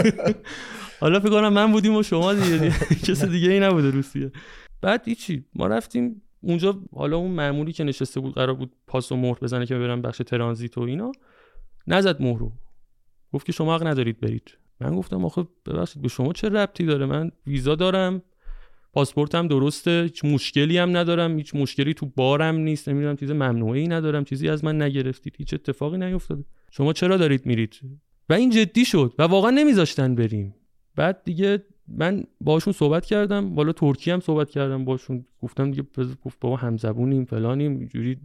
حالا 1.00 1.20
فکر 1.20 1.30
کنم 1.30 1.52
من 1.52 1.72
بودیم 1.72 1.96
و 1.96 2.02
شما 2.02 2.34
دیگه 2.34 2.70
کسی 3.06 3.26
دیگه 3.26 3.50
ای 3.50 3.60
نبوده 3.60 3.90
روسیه. 3.90 4.30
بعد 4.80 5.02
هیچی 5.04 5.44
ما 5.54 5.66
رفتیم 5.66 6.22
اونجا 6.40 6.80
حالا 6.94 7.16
اون 7.16 7.30
معمولی 7.30 7.72
که 7.72 7.84
نشسته 7.84 8.20
بود 8.20 8.34
قرار 8.34 8.54
بود 8.54 8.72
پاس 8.86 9.12
و 9.12 9.16
مهر 9.16 9.38
بزنه 9.42 9.66
که 9.66 9.74
برم 9.74 10.02
بخش 10.02 10.18
ترانزیت 10.26 10.78
و 10.78 10.80
اینا. 10.80 11.12
نزد 11.88 12.22
مهر 12.22 12.38
رو 12.38 12.52
گفت 13.32 13.46
که 13.46 13.52
شما 13.52 13.74
حق 13.74 13.86
ندارید 13.86 14.20
برید. 14.20 14.58
من 14.80 14.96
گفتم 14.96 15.24
آخه 15.24 15.44
ببخشید 15.66 16.02
به 16.02 16.08
شما 16.08 16.32
چه 16.32 16.48
ربطی 16.48 16.84
داره؟ 16.84 17.06
من 17.06 17.30
ویزا 17.46 17.74
دارم 17.74 18.22
پاسپورتم 18.92 19.48
درسته 19.48 20.00
هیچ 20.02 20.24
مشکلی 20.24 20.78
هم 20.78 20.96
ندارم 20.96 21.38
هیچ 21.38 21.54
مشکلی 21.54 21.94
تو 21.94 22.06
بارم 22.06 22.56
نیست 22.56 22.88
نمی‌دونم 22.88 23.16
چیز 23.16 23.30
ممنوعی 23.30 23.88
ندارم 23.88 24.24
چیزی 24.24 24.48
از 24.48 24.64
من 24.64 24.82
نگرفتید 24.82 25.34
هیچ 25.38 25.54
اتفاقی 25.54 25.98
نیفتاده. 25.98 26.44
شما 26.70 26.92
چرا 26.92 27.16
دارید 27.16 27.46
میرید؟ 27.46 27.80
و 28.28 28.32
این 28.32 28.50
جدی 28.50 28.84
شد 28.84 29.14
و 29.18 29.22
واقعا 29.22 29.50
نمیذاشتن 29.50 30.14
بریم. 30.14 30.54
بعد 30.96 31.24
دیگه 31.24 31.64
من 31.88 32.24
باشون 32.40 32.72
صحبت 32.72 33.06
کردم 33.06 33.54
بالا 33.54 33.72
ترکی 33.72 34.10
هم 34.10 34.20
صحبت 34.20 34.50
کردم 34.50 34.84
باشون 34.84 35.26
گفتم 35.42 35.70
دیگه 35.70 35.82
گفت 36.24 36.40
بابا 36.40 36.56
همزبونیم 36.56 37.24
فلانیم 37.24 37.78
اینجوری 37.78 38.18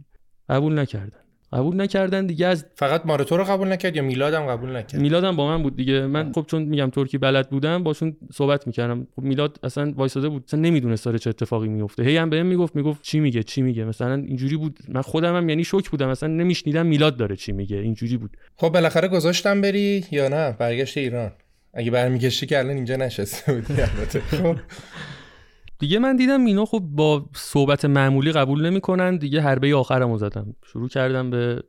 قبول 0.48 0.78
نکردن. 0.78 1.23
قبول 1.54 1.80
نکردن 1.80 2.26
دیگه 2.26 2.46
از 2.46 2.66
فقط 2.74 3.06
مارتو 3.06 3.36
رو 3.36 3.44
قبول 3.44 3.72
نکرد 3.72 3.96
یا 3.96 4.02
میلادم 4.02 4.46
قبول 4.46 4.76
نکرد؟ 4.76 5.00
میلادم 5.00 5.36
با 5.36 5.46
من 5.46 5.62
بود 5.62 5.76
دیگه. 5.76 6.06
من 6.06 6.32
خب 6.32 6.46
چون 6.48 6.62
میگم 6.62 6.90
ترکی 6.90 7.18
بلد 7.18 7.50
بودم 7.50 7.82
باشون 7.82 8.16
صحبت 8.32 8.66
می‌کردم. 8.66 9.06
خب 9.16 9.22
میلاد 9.22 9.58
اصلا 9.62 9.92
وایساده 9.96 10.28
بود. 10.28 10.44
اصلا 10.48 10.60
نمی‌دونست 10.60 11.04
داره 11.04 11.18
چه 11.18 11.30
اتفاقی 11.30 11.68
میفته 11.68 12.02
هی 12.02 12.16
هم 12.16 12.30
بهم 12.30 12.46
می‌گفت 12.46 12.76
می‌گفت 12.76 13.02
چی 13.02 13.20
میگه 13.20 13.42
چی 13.42 13.62
میگه. 13.62 13.84
مثلا 13.84 14.14
اینجوری 14.14 14.56
بود. 14.56 14.78
من 14.88 15.02
خودم 15.02 15.36
هم 15.36 15.48
یعنی 15.48 15.64
شوک 15.64 15.90
بودم. 15.90 16.08
اصلا 16.08 16.28
نمیشنیدم 16.28 16.86
میلاد 16.86 17.16
داره 17.16 17.36
چی 17.36 17.52
میگه. 17.52 17.76
اینجوری 17.76 18.16
بود. 18.16 18.36
خب 18.56 18.68
بالاخره 18.68 19.08
گذاشتم 19.08 19.60
بری 19.60 20.04
یا 20.10 20.28
نه؟ 20.28 20.52
برگشت 20.52 20.98
ایران. 20.98 21.32
اگه 21.74 21.90
برمیگشتی 21.90 22.46
که 22.46 22.58
الان 22.58 22.76
اینجا 22.76 22.96
نشسته 22.96 23.52
بودی 23.52 23.82
البته. 23.82 24.20
خب 24.20 24.56
دیگه 25.84 25.98
من 25.98 26.16
دیدم 26.16 26.44
اینا 26.44 26.64
خب 26.64 26.78
با 26.78 27.24
صحبت 27.34 27.84
معمولی 27.84 28.32
قبول 28.32 28.66
نمی‌کنن. 28.66 29.16
دیگه 29.16 29.40
حربه 29.40 29.76
آخرمو 29.76 30.18
زدم 30.18 30.54
شروع 30.66 30.88
کردم 30.88 31.30
به 31.30 31.62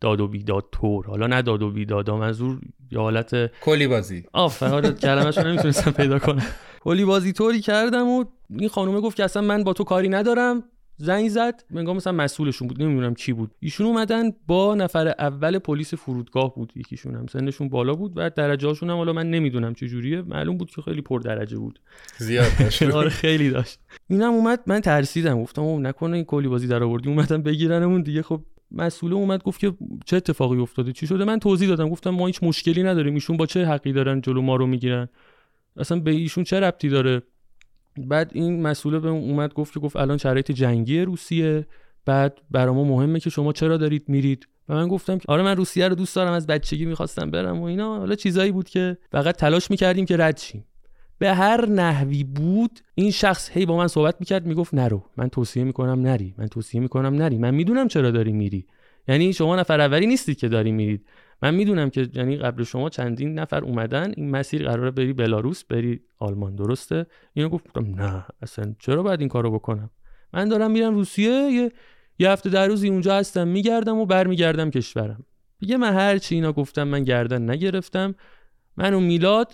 داد 0.00 0.20
و 0.20 0.28
بیداد 0.28 0.64
تور 0.72 1.06
حالا 1.06 1.26
نه 1.26 1.42
داد 1.42 1.62
و 1.62 1.70
بیداد 1.70 2.10
منظور 2.10 2.60
یا 2.90 3.00
حالت 3.00 3.60
کلی 3.60 3.86
بازی 3.86 4.24
آفرین 4.32 4.92
کلمه‌شو 4.92 5.42
نمی‌تونستم 5.42 5.90
پیدا 5.90 6.18
کنم. 6.18 6.42
کلی 6.84 7.04
بازی 7.04 7.32
طوری 7.32 7.60
کردم 7.60 8.08
و 8.08 8.24
این 8.50 8.68
خانومه 8.68 9.00
گفت 9.00 9.16
که 9.16 9.24
اصلا 9.24 9.42
من 9.42 9.64
با 9.64 9.72
تو 9.72 9.84
کاری 9.84 10.08
ندارم. 10.08 10.62
زنگ 10.98 11.28
زد 11.28 11.64
منگاه 11.70 11.96
مثلا 11.96 12.12
مسئولشون 12.12 12.68
بود 12.68 12.82
نمی‌دونم 12.82 13.14
کی 13.14 13.32
بود. 13.32 13.50
ایشون 13.60 13.86
اومدن 13.86 14.30
با 14.46 14.74
نفر 14.74 15.08
اول 15.08 15.58
پلیس 15.58 15.94
فرودگاه 15.94 16.54
بود 16.54 16.72
یکیشون 16.76 17.14
هم 17.14 17.26
سنشون 17.26 17.68
بالا 17.68 17.94
بود 17.94 18.12
و 18.16 18.30
درجه 18.30 18.68
هاشون 18.68 18.90
هم 18.90 18.96
حالا 18.96 19.12
من 19.12 19.30
نمی‌دونم 19.30 19.74
چه 19.74 19.88
جوریه 19.88 20.22
معلوم 20.22 20.56
بود 20.56 20.70
که 20.70 20.82
خیلی 20.82 21.00
پر 21.00 21.20
درجه 21.20 21.58
بود. 21.58 21.80
زیاد 22.18 22.50
داشت. 22.60 22.82
آره 22.82 23.08
خیلی 23.10 23.50
داشت. 23.50 23.78
اینم 24.08 24.32
اومد 24.32 24.60
من 24.66 24.80
ترسیدم 24.80 25.42
گفتم 25.42 25.62
او 25.62 25.80
نکنه 25.80 26.16
این 26.16 26.24
کلی 26.24 26.48
بازی 26.48 26.66
در 26.66 26.82
آوردی. 26.82 27.08
اومدن 27.08 27.42
بگیرنمون 27.42 28.02
دیگه. 28.02 28.22
خب 28.22 28.40
مسئول 28.70 29.12
اومد 29.12 29.42
گفت 29.42 29.60
که 29.60 29.72
چه 30.04 30.16
اتفاقی 30.16 30.58
افتاده 30.58 30.92
چی 30.92 31.06
شده؟ 31.06 31.24
من 31.24 31.38
توضیح 31.38 31.68
دادم 31.68 31.88
گفتم 31.88 32.10
ما 32.10 32.26
هیچ 32.26 32.42
مشکلی 32.42 32.82
نداریم. 32.82 33.14
ایشون 33.14 33.36
با 33.36 33.46
چه 33.46 33.64
حقی 33.64 33.92
دارن 33.92 34.20
جلو 34.20 34.42
ما 34.42 34.56
رو 34.56 34.66
می‌گیرن؟ 34.66 35.08
اصلا 35.76 36.00
به 36.00 36.10
ایشون 36.10 36.44
چه 36.44 36.60
ربطی 36.60 36.88
داره؟ 36.88 37.22
بعد 37.98 38.30
این 38.34 38.62
مسئول 38.62 38.98
به 38.98 39.08
اومد 39.08 39.54
گفت 39.54 39.74
که 39.74 39.80
گفت 39.80 39.96
الان 39.96 40.18
شرایط 40.18 40.52
جنگی 40.52 41.00
روسیه. 41.00 41.66
بعد 42.04 42.38
برای 42.50 42.74
ما 42.74 42.84
مهمه 42.84 43.20
که 43.20 43.30
شما 43.30 43.52
چرا 43.52 43.76
دارید 43.76 44.08
میرید؟ 44.08 44.48
و 44.68 44.74
من 44.74 44.88
گفتم 44.88 45.18
آره 45.28 45.42
من 45.42 45.56
روسیه 45.56 45.88
رو 45.88 45.94
دوست 45.94 46.16
دارم 46.16 46.32
از 46.32 46.46
بچگی 46.46 46.84
می‌خواستم 46.84 47.30
برم 47.30 47.60
و 47.60 47.64
اینا. 47.64 47.98
حالا 47.98 48.14
چیزایی 48.14 48.52
بود 48.52 48.68
که 48.68 48.98
فقط 49.12 49.36
تلاش 49.36 49.70
می‌کردیم 49.70 50.04
که 50.06 50.16
رد 50.16 50.38
شیم. 50.38 50.64
به 51.18 51.34
هر 51.34 51.66
نحوی 51.66 52.24
بود 52.24 52.80
این 52.94 53.10
شخص 53.10 53.50
هی 53.50 53.66
با 53.66 53.76
من 53.76 53.88
صحبت 53.88 54.16
می‌کرد 54.20 54.46
می‌گفت 54.46 54.74
نرو. 54.74 55.02
من 55.16 55.28
توصیه 55.28 55.64
می‌کنم 55.64 56.00
نری. 56.00 56.34
من 56.38 56.46
توصیه 56.46 56.80
می‌کنم 56.80 57.14
نری. 57.14 57.38
من 57.38 57.54
می‌دونم 57.54 57.88
چرا 57.88 58.10
داری 58.10 58.32
میری. 58.32 58.66
یعنی 59.08 59.32
شما 59.32 59.56
نفر 59.56 59.80
اولی 59.80 60.06
نیستی 60.06 60.34
که 60.34 60.48
داری 60.48 60.72
میرید. 60.72 61.06
من 61.42 61.54
می‌دونم 61.54 61.90
که 61.90 62.08
یعنی 62.14 62.36
قبل 62.36 62.64
شما 62.64 62.88
چندین 62.88 63.38
نفر 63.38 63.64
اومدن 63.64 64.12
این 64.16 64.30
مسیر 64.30 64.68
قراره 64.68 64.90
بری 64.90 65.12
بلاروس 65.12 65.64
بری 65.64 66.00
آلمان 66.18 66.54
درسته؟ 66.54 67.06
اینو 67.32 67.48
گفتم 67.48 67.94
نه 67.94 68.24
اصلا 68.42 68.74
چرا 68.78 69.02
باید 69.02 69.20
این 69.20 69.28
کارو 69.28 69.50
بکنم؟ 69.50 69.90
من 70.32 70.48
دارم 70.48 70.70
میرم 70.70 70.94
روسیه 70.94 71.30
یه 71.30 71.72
یه 72.18 72.30
هفته 72.30 72.50
در 72.50 72.66
روزی 72.66 72.88
اونجا 72.88 73.16
هستم 73.16 73.48
میگردم 73.48 73.98
و 73.98 74.06
برمیگردم 74.06 74.70
کشورم. 74.70 75.24
دیگه 75.58 75.76
من 75.76 75.92
هر 75.92 76.18
چی 76.18 76.34
اینا 76.34 76.52
گفتم 76.52 76.82
من 76.82 77.04
گردن 77.04 77.50
نگرفتم. 77.50 78.14
من 78.76 78.94
و 78.94 79.00
میلاد 79.00 79.52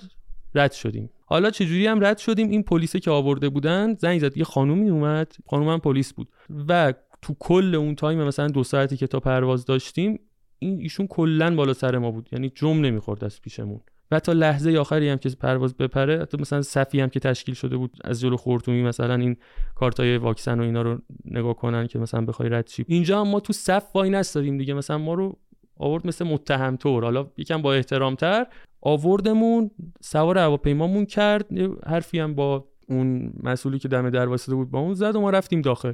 رد 0.54 0.72
شدیم. 0.72 1.10
حالا 1.26 1.50
چجوری 1.50 1.86
هم 1.86 2.04
رد 2.04 2.18
شدیم؟ 2.18 2.50
این 2.50 2.62
پلیسه 2.62 3.00
که 3.00 3.10
آورده 3.10 3.48
بودن 3.48 3.94
زنگ 3.94 4.20
زد 4.20 4.36
یه 4.36 4.44
خانومی 4.44 4.90
اومد 4.90 5.32
خانومم 5.46 5.78
پلیس 5.78 6.12
بود. 6.12 6.28
و 6.68 6.94
تو 7.22 7.36
کل 7.38 7.74
اون 7.74 7.94
time 7.94 8.24
مثلا 8.24 8.48
دو 8.48 8.64
ساعتی 8.64 8.96
که 8.96 9.06
تا 9.06 9.20
پرواز 9.20 9.64
داشتیم 9.64 10.20
این 10.62 10.80
ایشون 10.80 11.06
کلا 11.06 11.54
بالا 11.54 11.72
سر 11.72 11.98
ما 11.98 12.10
بود. 12.10 12.28
یعنی 12.32 12.52
جم 12.54 12.80
نمی‌خورد 12.80 13.24
از 13.24 13.40
پیشمون. 13.40 13.80
و 14.10 14.20
تا 14.20 14.32
لحظه 14.32 14.78
آخری 14.78 15.08
هم 15.08 15.18
که 15.18 15.30
پرواز 15.40 15.76
بپره 15.76 16.22
حتی 16.22 16.36
مثلا 16.40 16.62
صفی 16.62 17.00
هم 17.00 17.08
که 17.08 17.20
تشکیل 17.20 17.54
شده 17.54 17.76
بود 17.76 17.96
از 18.04 18.20
جلو 18.20 18.36
خرطومی 18.36 18.82
مثلا 18.82 19.14
این 19.14 19.36
کارتای 19.74 20.16
واکسن 20.16 20.60
و 20.60 20.62
اینا 20.62 20.82
رو 20.82 20.98
نگاه 21.24 21.54
کنن 21.54 21.86
که 21.86 21.98
مثلا 21.98 22.20
بخوای 22.24 22.48
رد 22.48 22.68
شی. 22.68 22.84
اینجا 22.88 23.20
هم 23.20 23.28
ما 23.28 23.40
تو 23.40 23.52
صف 23.52 23.96
وای 23.96 24.10
نستادیم 24.10 24.58
دیگه. 24.58 24.74
مثلا 24.74 24.98
ما 24.98 25.14
رو 25.14 25.38
آورد 25.76 26.06
مثل 26.06 26.24
متهم 26.24 26.76
طور 26.76 27.04
حالا 27.04 27.26
یکم 27.36 27.62
با 27.62 27.74
احترامتر 27.74 28.46
آوردمون 28.80 29.70
سوار 30.00 30.38
هواپیمامون 30.38 31.06
کرد. 31.06 31.46
حرفی 31.86 32.18
هم 32.18 32.34
با 32.34 32.68
اون 32.88 33.32
مسئولی 33.42 33.78
که 33.78 33.88
دم 33.88 34.10
در 34.10 34.26
بود 34.26 34.70
با 34.70 34.78
اون 34.78 34.94
زد 34.94 35.16
و 35.16 35.20
ما 35.20 35.30
رفتیم 35.30 35.60
داخل. 35.60 35.92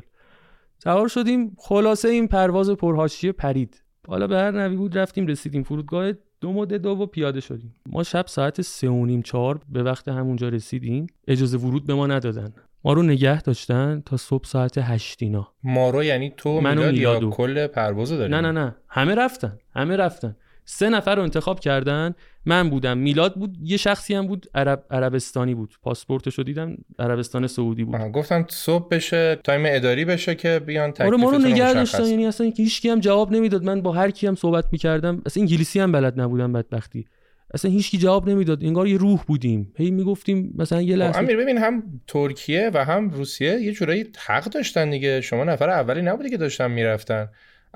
سوار 0.84 1.08
شدیم. 1.08 1.56
خلاصه 1.58 2.08
این 2.08 2.28
پرواز 2.28 2.70
پرهاشیه 2.70 3.32
پرید. 3.32 3.82
حالا 4.08 4.26
به 4.26 4.36
هر 4.36 4.50
نوی 4.50 4.76
بود 4.76 4.98
رفتیم 4.98 5.26
رسیدیم 5.26 5.62
فرودگاه 5.62 6.12
دو 6.40 6.52
مده 6.52 6.78
دو 6.78 6.90
و 6.90 7.06
پیاده 7.06 7.40
شدیم. 7.40 7.74
ما 7.86 8.02
شب 8.02 8.26
ساعت 8.26 8.62
سه 8.62 8.88
و 8.88 9.06
نیم 9.06 9.22
چهار 9.22 9.60
به 9.68 9.82
وقت 9.82 10.08
همونجا 10.08 10.48
رسیدیم. 10.48 11.06
اجازه 11.28 11.58
ورود 11.58 11.86
به 11.86 11.94
ما 11.94 12.06
ندادن. 12.06 12.52
ما 12.84 12.92
رو 12.92 13.02
نگه 13.02 13.42
داشتن 13.42 14.02
تا 14.06 14.16
صبح 14.16 14.44
ساعت 14.44 14.78
هشت 14.78 15.22
اینا. 15.22 15.48
ما 15.64 15.90
رو 15.90 16.04
یعنی 16.04 16.32
تو 16.36 16.60
منو 16.60 16.92
یا 16.94 17.20
کل 17.20 17.66
پروازو 17.66 18.16
داریم؟ 18.16 18.34
نه 18.34 18.40
نه 18.40 18.52
نه. 18.52 18.76
همه 18.88 19.14
رفتن. 19.14 19.58
همه 19.74 19.96
رفتن. 19.96 20.36
سه 20.70 20.88
نفر 20.88 21.14
رو 21.14 21.22
انتخاب 21.22 21.60
کردن. 21.60 22.14
من 22.46 22.70
بودم. 22.70 22.98
میلاد 22.98 23.34
بود. 23.34 23.56
یه 23.62 23.76
شخصی 23.76 24.14
هم 24.14 24.26
بود. 24.26 24.46
عرب 24.54 24.84
عربستانی 24.90 25.54
بود. 25.54 25.74
پاسپورتش 25.82 26.34
رو 26.34 26.44
دیدم. 26.44 26.76
عربستان 26.98 27.46
سعودی 27.46 27.84
بود. 27.84 27.96
گفتن 28.00 28.46
صبح 28.48 28.88
بشه 28.88 29.38
تایم 29.44 29.62
اداری 29.66 30.04
بشه 30.04 30.34
که 30.34 30.58
بیان 30.58 30.92
آره 31.00 31.16
ما 31.16 31.30
رو 31.30 31.38
نگه 31.38 31.74
داشتن. 31.74 32.04
یعنی 32.04 32.26
اصلا 32.26 32.52
هیچ 32.56 32.86
هم 32.86 33.00
جواب 33.00 33.32
نمی‌داد. 33.32 33.64
من 33.64 33.82
با 33.82 33.92
هر 33.92 34.10
کی 34.10 34.26
هم 34.26 34.34
صحبت 34.34 34.64
می‌کردم. 34.72 35.22
اصلا 35.26 35.40
انگلیسی 35.40 35.80
هم 35.80 35.92
بلد 35.92 36.20
نبودم 36.20 36.52
بدبختی. 36.52 37.06
اصلا 37.54 37.70
هیچکی 37.70 37.98
جواب 37.98 38.30
نمی‌داد. 38.30 38.64
انگار 38.64 38.86
یه 38.88 38.96
روح 38.96 39.22
بودیم. 39.26 39.72
هی 39.76 39.90
می‌گفتیم 39.90 40.54
مثلا 40.58 40.82
یه 40.82 40.96
لحظه 40.96 41.18
امیر 41.18 41.36
ببین 41.36 41.58
هم 41.58 41.82
ترکیه 42.06 42.70
و 42.74 42.84
هم 42.84 43.10
روسیه 43.10 43.60
یه 43.60 43.72
جورایی 43.72 44.04
حق 44.26 44.44
داشتن 44.44 44.90
دیگه. 44.90 45.20
شما 45.20 45.44
نفر 45.44 45.70
اولی 45.70 46.02
نبودی 46.02 46.30
که 46.30 46.36
داشتن 46.36 46.70
می‌رفتن. 46.70 47.28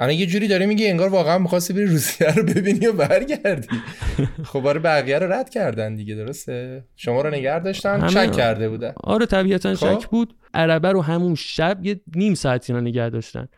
الان 0.03 0.15
یه 0.15 0.27
جوری 0.27 0.49
داره 0.49 0.67
میگه 0.67 0.89
انگار 0.89 1.09
واقعا 1.09 1.39
می‌خواستی 1.39 1.73
بری 1.73 1.87
روسیه 1.87 2.35
رو 2.35 2.43
ببینی 2.43 2.87
و 2.87 2.93
برگردی. 2.93 3.69
خب 4.51 4.67
آره 4.67 4.81
بقیه 4.81 5.19
رو 5.19 5.33
رد 5.33 5.51
کردن 5.51 5.95
دیگه 5.95 6.15
درسته؟ 6.15 6.85
شما 6.97 7.23
رو 7.23 7.31
نگه 7.31 7.59
داشتن 7.59 8.09
شک 8.09 8.33
کرده 8.33 8.69
بودن. 8.69 8.93
آره 9.05 9.27
طبیعتا 9.27 9.75
خب. 9.75 9.99
شک 10.01 10.09
بود. 10.09 10.35
عربه 10.55 10.93
رو 10.93 11.03
همون 11.03 11.35
شب 11.35 11.79
یه 11.83 12.01
نیم 12.17 12.35
ساعتی 12.35 12.73
رو 12.73 12.81
نگه 12.81 13.09
داشتن. 13.09 13.49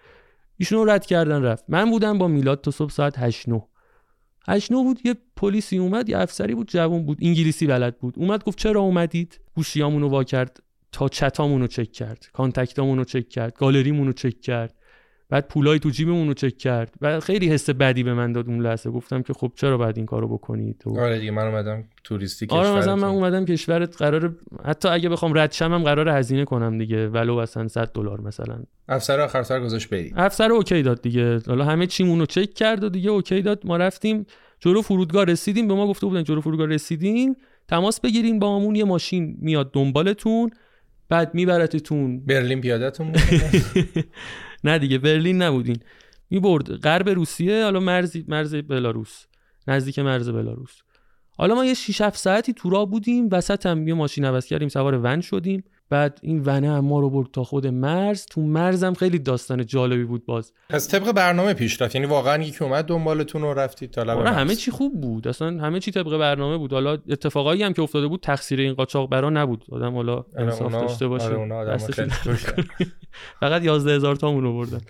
ایشون 0.57 0.79
رو 0.79 0.91
رد 0.91 1.07
کردن 1.07 1.43
رفت. 1.43 1.65
من 1.69 1.91
بودم 1.91 2.19
با 2.19 2.29
میلاد 2.29 2.61
تا 2.61 2.71
صبح 2.71 2.91
ساعت 2.91 3.19
8 3.19 3.49
9 3.49 3.63
8 4.49 4.73
9 4.73 4.83
بود 4.83 5.01
یه 5.05 5.15
پلیسی 5.37 5.79
اومد 5.79 6.09
یه 6.09 6.19
افسری 6.19 6.55
بود 6.55 6.71
جوون 6.71 7.07
بود. 7.07 7.19
انگلیسی 7.23 7.67
بلد 7.67 7.99
بود. 7.99 8.15
اومد 8.17 8.45
گفت 8.45 8.59
چرا 8.59 8.81
اومدید؟ 8.81 9.41
گوشیامون 9.55 10.03
رو 10.03 10.09
وا 10.09 10.25
کرد 10.25 10.63
تا 10.93 11.09
چتامون 11.09 11.61
رو 11.61 11.67
چک 11.67 11.93
کرد 11.93 12.27
کانتکتامون 12.33 12.99
رو 12.99 13.05
چک 13.05 13.29
کرد 13.29 13.55
گالریمون 13.59 14.07
رو 14.07 14.13
چک 14.13 14.41
کرد. 14.41 14.75
بعد 15.35 15.49
پولای 15.49 15.79
تو 15.79 15.91
جیبمون 15.91 16.29
رو 16.29 16.35
چک 16.35 16.59
کرد 16.59 16.95
و 17.01 17.21
خیلی 17.21 17.49
حس 17.49 17.71
بدی 17.71 18.03
به 18.03 18.15
من 18.15 18.33
داد 18.33 18.49
اون 18.49 18.61
لحظه. 18.61 18.91
گفتم 18.91 19.23
که 19.23 19.33
خب 19.33 19.53
چرا 19.57 19.79
باید 19.79 19.97
این 19.97 20.07
کارو 20.07 20.29
بکنید؟ 20.29 20.77
تو 20.79 21.01
آره 21.01 21.19
دیگه 21.19 21.31
من 21.31 21.47
اومدم 21.47 21.85
توریستی 22.05 22.47
آره 22.51 22.73
مثلا 22.73 22.97
من 22.97 23.09
اومدم 23.09 23.45
کشورت 23.45 23.97
قرار 23.97 24.35
حتی 24.65 24.89
اگه 24.89 25.09
بخوام 25.09 25.39
رد 25.39 25.53
شم 25.53 25.73
هم 25.75 25.83
قرار 25.83 26.09
هزینه 26.09 26.45
کنم 26.45 26.79
دیگه. 26.79 27.09
ولو 27.09 27.37
اصلا 27.37 27.69
100 27.69 27.93
دلار 27.93 28.21
مثلا. 28.21 28.59
افسر 28.89 29.21
آخر 29.21 29.43
سر 29.43 29.61
گذاشت 29.61 29.91
بری. 29.91 30.13
افسر 30.17 30.53
اوکی 30.53 30.83
داد 30.83 31.03
دیگه. 31.03 31.41
حالا 31.47 31.65
همه 31.65 31.87
چیمون 31.87 32.19
رو 32.21 32.27
چک 32.27 32.55
کرد 32.55 32.85
و 32.85 32.89
دیگه 32.89 33.11
اوکی 33.11 33.43
داد. 33.43 33.67
ما 33.67 33.77
رفتیم 33.77 34.27
جلو 34.61 34.83
فرودگاه 34.83 35.25
رسیدیم. 35.25 35.69
به 35.69 35.75
ما 35.75 35.87
گفته 35.87 36.07
بودن 36.07 36.25
جلو 36.25 36.41
فرودگاه 36.41 36.67
رسیدیم 36.67 37.37
تماس 37.69 38.01
بگیرین. 38.01 38.39
با 38.39 38.57
همون 38.57 38.75
یه 38.75 38.85
ماشین 38.85 39.37
میاد 39.41 39.73
دنبالتون. 39.73 40.51
بعد 41.09 41.35
میبرتتون. 41.35 42.21
برلین 42.21 42.61
پیادتون 42.61 43.13
نه 44.65 44.79
دیگه 44.79 44.99
برلین 44.99 45.43
نبودین. 45.43 45.77
می‌برد 46.31 46.73
غرب 46.73 47.09
روسیه 47.09 47.65
حالا 47.65 47.81
مرز 47.81 48.17
مرز 48.29 48.55
بلاروس. 48.55 49.25
نزدیک 49.69 49.99
مرز 49.99 50.29
بلاروس. 50.29 50.81
حالا 51.37 51.55
ما 51.55 51.65
یه 51.65 51.75
6 51.75 52.01
7 52.01 52.17
ساعتی 52.17 52.53
تو 52.53 52.71
راه 52.71 52.91
بودیم 52.91 53.29
وسط 53.33 53.67
هم 53.67 53.89
یه 53.89 53.95
ماشین 53.95 54.25
عوض 54.25 54.47
کردیم 54.47 54.69
سوار 54.69 55.01
ون 55.03 55.21
شدیم. 55.21 55.65
بعد 55.95 56.19
این 56.23 56.43
ونه 56.45 56.71
هم 56.71 56.85
ما 56.85 57.01
رو 57.01 57.11
برد 57.11 57.31
تا 57.33 57.45
خود 57.45 57.67
مرز. 57.67 58.27
تو 58.27 58.41
مرزم 58.41 58.95
خیلی 58.95 59.19
داستان 59.19 59.67
جالبی 59.67 60.05
بود 60.05 60.27
باز. 60.27 60.53
پس 60.71 60.89
طبق 60.89 61.13
برنامه 61.13 61.55
پیش 61.55 61.83
رفت 61.83 61.95
یعنی 61.95 62.07
واقعا 62.07 62.43
یکی 62.43 62.65
اومد 62.65 62.85
دنبالتون 62.85 63.43
رو 63.43 63.55
رفتید 63.55 63.91
تا 63.91 64.15
آره 64.15 64.31
همه 64.31 64.55
چی 64.55 64.71
خوب 64.71 65.01
بود. 65.01 65.29
اصلا 65.29 65.49
همه 65.49 65.81
چی 65.81 65.91
طبق 65.91 66.19
برنامه 66.19 66.59
بود. 66.59 66.73
حالا 66.73 66.93
اتفاقایی 67.09 67.63
هم 67.63 67.73
که 67.73 67.83
افتاده 67.83 68.07
بود 68.07 68.21
تقصیر 68.21 68.61
این 68.61 68.75
قاچاق 68.75 69.11
برا 69.11 69.31
نبود. 69.31 69.65
آدم 69.73 69.95
حالا 69.95 70.25
انصاف 70.37 70.73
داشته 70.73 71.09
باشه. 71.09 71.35
آره 71.35 71.79
فقط 73.41 73.65
11 73.65 73.95
هزار 73.95 74.17
تامون 74.17 74.43
رو 74.43 74.53
بردن. 74.53 74.81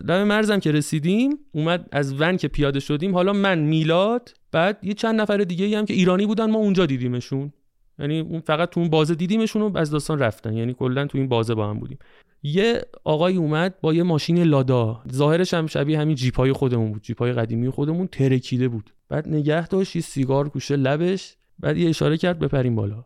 لب 0.00 0.26
مرزم 0.26 0.60
که 0.60 0.72
رسیدیم 0.72 1.38
اومد 1.52 1.88
از 1.92 2.20
ون 2.20 2.36
که 2.36 2.48
پیاده 2.48 2.80
شدیم. 2.80 3.14
حالا 3.14 3.32
من 3.32 3.58
میلاد 3.58 4.34
بعد 4.52 4.78
یه 4.82 4.94
چند 4.94 5.20
نفر 5.20 5.36
دیگه 5.36 5.78
هم 5.78 5.84
که 5.84 5.94
ایرانی 5.94 6.26
بودن 6.26 6.50
ما 6.50 6.58
اونجا 6.58 6.86
دیدیمشون. 6.86 7.52
یعنی 8.00 8.20
اون 8.20 8.40
فقط 8.40 8.70
تو 8.70 8.80
اون 8.80 8.90
بازه 8.90 9.14
دیدیمشون 9.14 9.62
و 9.62 9.78
از 9.78 9.90
داستان 9.90 10.18
رفتن. 10.18 10.52
یعنی 10.52 10.74
کلا 10.74 11.06
تو 11.06 11.18
این 11.18 11.28
بازه 11.28 11.54
با 11.54 11.70
هم 11.70 11.78
بودیم. 11.78 11.98
یه 12.42 12.82
آقای 13.04 13.36
اومد 13.36 13.80
با 13.80 13.94
یه 13.94 14.02
ماشین 14.02 14.42
لادا. 14.42 15.02
ظاهرش 15.12 15.54
هم 15.54 15.66
شبیه 15.66 16.00
همین 16.00 16.16
جیپای 16.16 16.52
خودمون 16.52 16.92
بود. 16.92 17.02
جیپای 17.02 17.32
قدیمی 17.32 17.70
خودمون 17.70 18.06
ترکیده 18.06 18.68
بود. 18.68 18.90
بعد 19.08 19.28
نگه 19.28 19.68
داشت 19.68 19.96
یه 19.96 20.02
سیگار 20.02 20.48
کوشه 20.48 20.76
لبش 20.76 21.36
بعد 21.58 21.76
یه 21.76 21.88
اشاره 21.88 22.16
کرد 22.16 22.38
بپریم 22.38 22.76
بالا. 22.76 23.04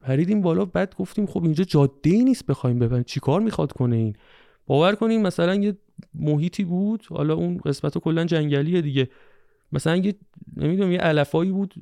پریدیم 0.00 0.40
بالا 0.40 0.64
بعد 0.64 0.94
گفتیم 0.94 1.26
خب 1.26 1.44
اینجا 1.44 1.64
جاده 1.64 2.10
ای 2.10 2.24
نیست 2.24 2.46
بخوایم 2.46 2.78
بپریم. 2.78 3.02
چیکار 3.02 3.40
می‌خواد 3.40 3.72
کنه 3.72 3.96
این؟ 3.96 4.16
باور 4.66 4.94
کنین 4.94 5.22
مثلا 5.22 5.54
یه 5.54 5.76
محیطی 6.14 6.64
بود. 6.64 7.06
حالا 7.08 7.34
اون 7.34 7.58
قسمت 7.58 7.98
کلا 7.98 8.24
جنگلیه 8.24 8.80
دیگه. 8.80 9.08
مثلا 9.72 9.96
یه 9.96 10.14
نمی‌دونم 10.56 10.92
یه 10.92 10.98
علفایی 10.98 11.50
بود. 11.50 11.74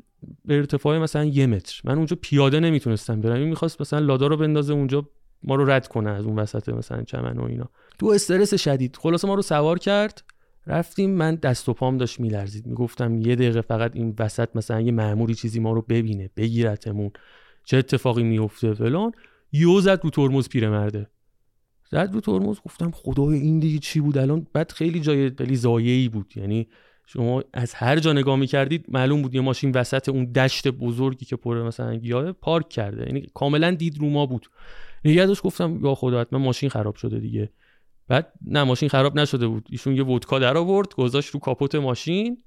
به 0.45 0.57
ارتفاع 0.57 0.99
مثلا 0.99 1.25
یه 1.25 1.47
متر. 1.47 1.81
من 1.85 1.97
اونجا 1.97 2.17
پیاده 2.21 2.61
نمی‌تونستم 2.61 3.21
برم. 3.21 3.39
این 3.39 3.49
می‌خواست 3.49 3.81
مثلا 3.81 3.99
لادا 3.99 4.27
رو 4.27 4.37
بندازه 4.37 4.73
اونجا 4.73 5.09
ما 5.43 5.55
رو 5.55 5.71
رد 5.71 5.89
کنه 5.89 6.11
از 6.11 6.25
اون 6.25 6.39
وسط 6.39 6.69
مثلا 6.69 7.03
چمن 7.03 7.39
و 7.39 7.45
اینا. 7.45 7.71
تو 7.99 8.07
استرس 8.07 8.55
شدید. 8.55 8.97
خلاصه 8.97 9.29
ما 9.29 9.35
رو 9.35 9.43
سوار 9.43 9.79
کرد. 9.79 10.25
رفتیم. 10.67 11.11
من 11.11 11.35
دست 11.35 11.69
و 11.69 11.73
پام 11.73 11.97
داشت 11.97 12.21
میلرزید. 12.21 12.67
می‌گفتم 12.67 13.21
یه 13.21 13.35
دقیقه 13.35 13.61
فقط 13.61 13.97
این 13.97 14.15
وسط 14.19 14.49
مثلا 14.55 14.81
یه 14.81 14.93
معمولی 14.93 15.35
چیزی 15.35 15.61
ما 15.61 15.73
رو 15.73 15.83
ببینه 15.83 16.31
بگیرتمون. 16.37 17.11
چه 17.65 17.77
اتفاقی 17.77 18.23
میفته 18.23 18.75
فلان. 18.75 19.13
یو 19.53 19.81
زد 19.81 20.01
رو 20.05 20.11
ترمز 20.11 20.49
پیرمرده. 20.49 21.07
زد 21.91 22.11
رو 22.13 22.21
ترمز. 22.21 22.57
گفتم 22.65 22.91
خدای 22.91 23.39
این 23.39 23.59
دیگه 23.59 23.79
چی 23.79 24.01
بود 24.01 24.19
الان؟ 24.19 24.47
بعد 24.53 24.73
خیلی 24.73 25.01
جای 25.01 25.31
خیلی 25.31 25.57
زایه‌ای 25.57 26.09
بود. 26.09 26.33
یعنی 26.37 26.69
شما 27.11 27.43
از 27.55 27.75
هر 27.75 27.99
جا 27.99 28.13
نگاه 28.13 28.37
می‌کردید 28.37 28.85
معلوم 28.89 29.23
بود 29.23 29.35
یه 29.35 29.41
ماشین 29.41 29.71
وسط 29.71 30.09
اون 30.09 30.25
دشت 30.25 30.69
بزرگی 30.69 31.25
که 31.25 31.37
پر 31.37 31.63
مثلا 31.63 31.97
گیاه 31.97 32.33
پارک 32.33 32.69
کرده. 32.69 33.07
یعنی 33.07 33.27
کاملا 33.35 33.71
دید 33.71 33.99
رو 33.99 34.11
ما 34.11 34.27
بود. 34.27 34.47
نگه 35.05 35.27
داشت 35.27 35.43
گفتم 35.43 35.81
یا 35.85 35.95
خدا 35.95 36.21
حتما 36.21 36.39
ماشین 36.39 36.69
خراب 36.69 36.95
شده 36.95 37.19
دیگه. 37.19 37.51
بعد 38.09 38.33
نه 38.47 38.65
ماشین 38.65 38.89
خراب 38.89 39.19
نشده 39.19 39.47
بود. 39.47 39.69
ایشون 39.71 39.97
یه 39.97 40.05
ودکا 40.05 40.39
در 40.39 40.57
آورد 40.57 40.95
گذاشت 40.95 41.31
رو 41.31 41.41
کاپوت 41.41 41.75
ماشین 41.75 42.39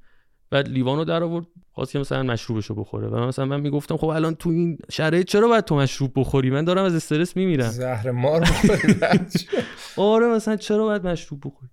بعد 0.49 0.69
لیوان 0.69 0.97
رو 0.97 1.05
در 1.05 1.23
آورد 1.23 1.45
خواست 1.71 1.91
که 1.91 1.99
مثلا 1.99 2.23
مشروبشو 2.23 2.75
بخوره. 2.75 3.07
و 3.07 3.27
مثلا 3.27 3.45
من 3.45 3.59
می‌گفتم 3.59 3.97
خب 3.97 4.07
الان 4.07 4.35
تو 4.35 4.49
این 4.49 4.77
شرایط 4.91 5.27
چرا 5.27 5.47
باید 5.47 5.65
تو 5.65 5.75
مشروب 5.75 6.11
بخوری؟ 6.15 6.49
من 6.49 6.65
دارم 6.65 6.83
از 6.83 6.95
استرس 6.95 7.37
میمیرم. 7.37 7.69
زهر 7.69 8.11
مار 8.11 8.47
آره 9.97 10.27
مثلا 10.27 10.55
چرا 10.55 10.83
باید 10.83 11.07
مشروب 11.07 11.39
بخوری؟ 11.45 11.70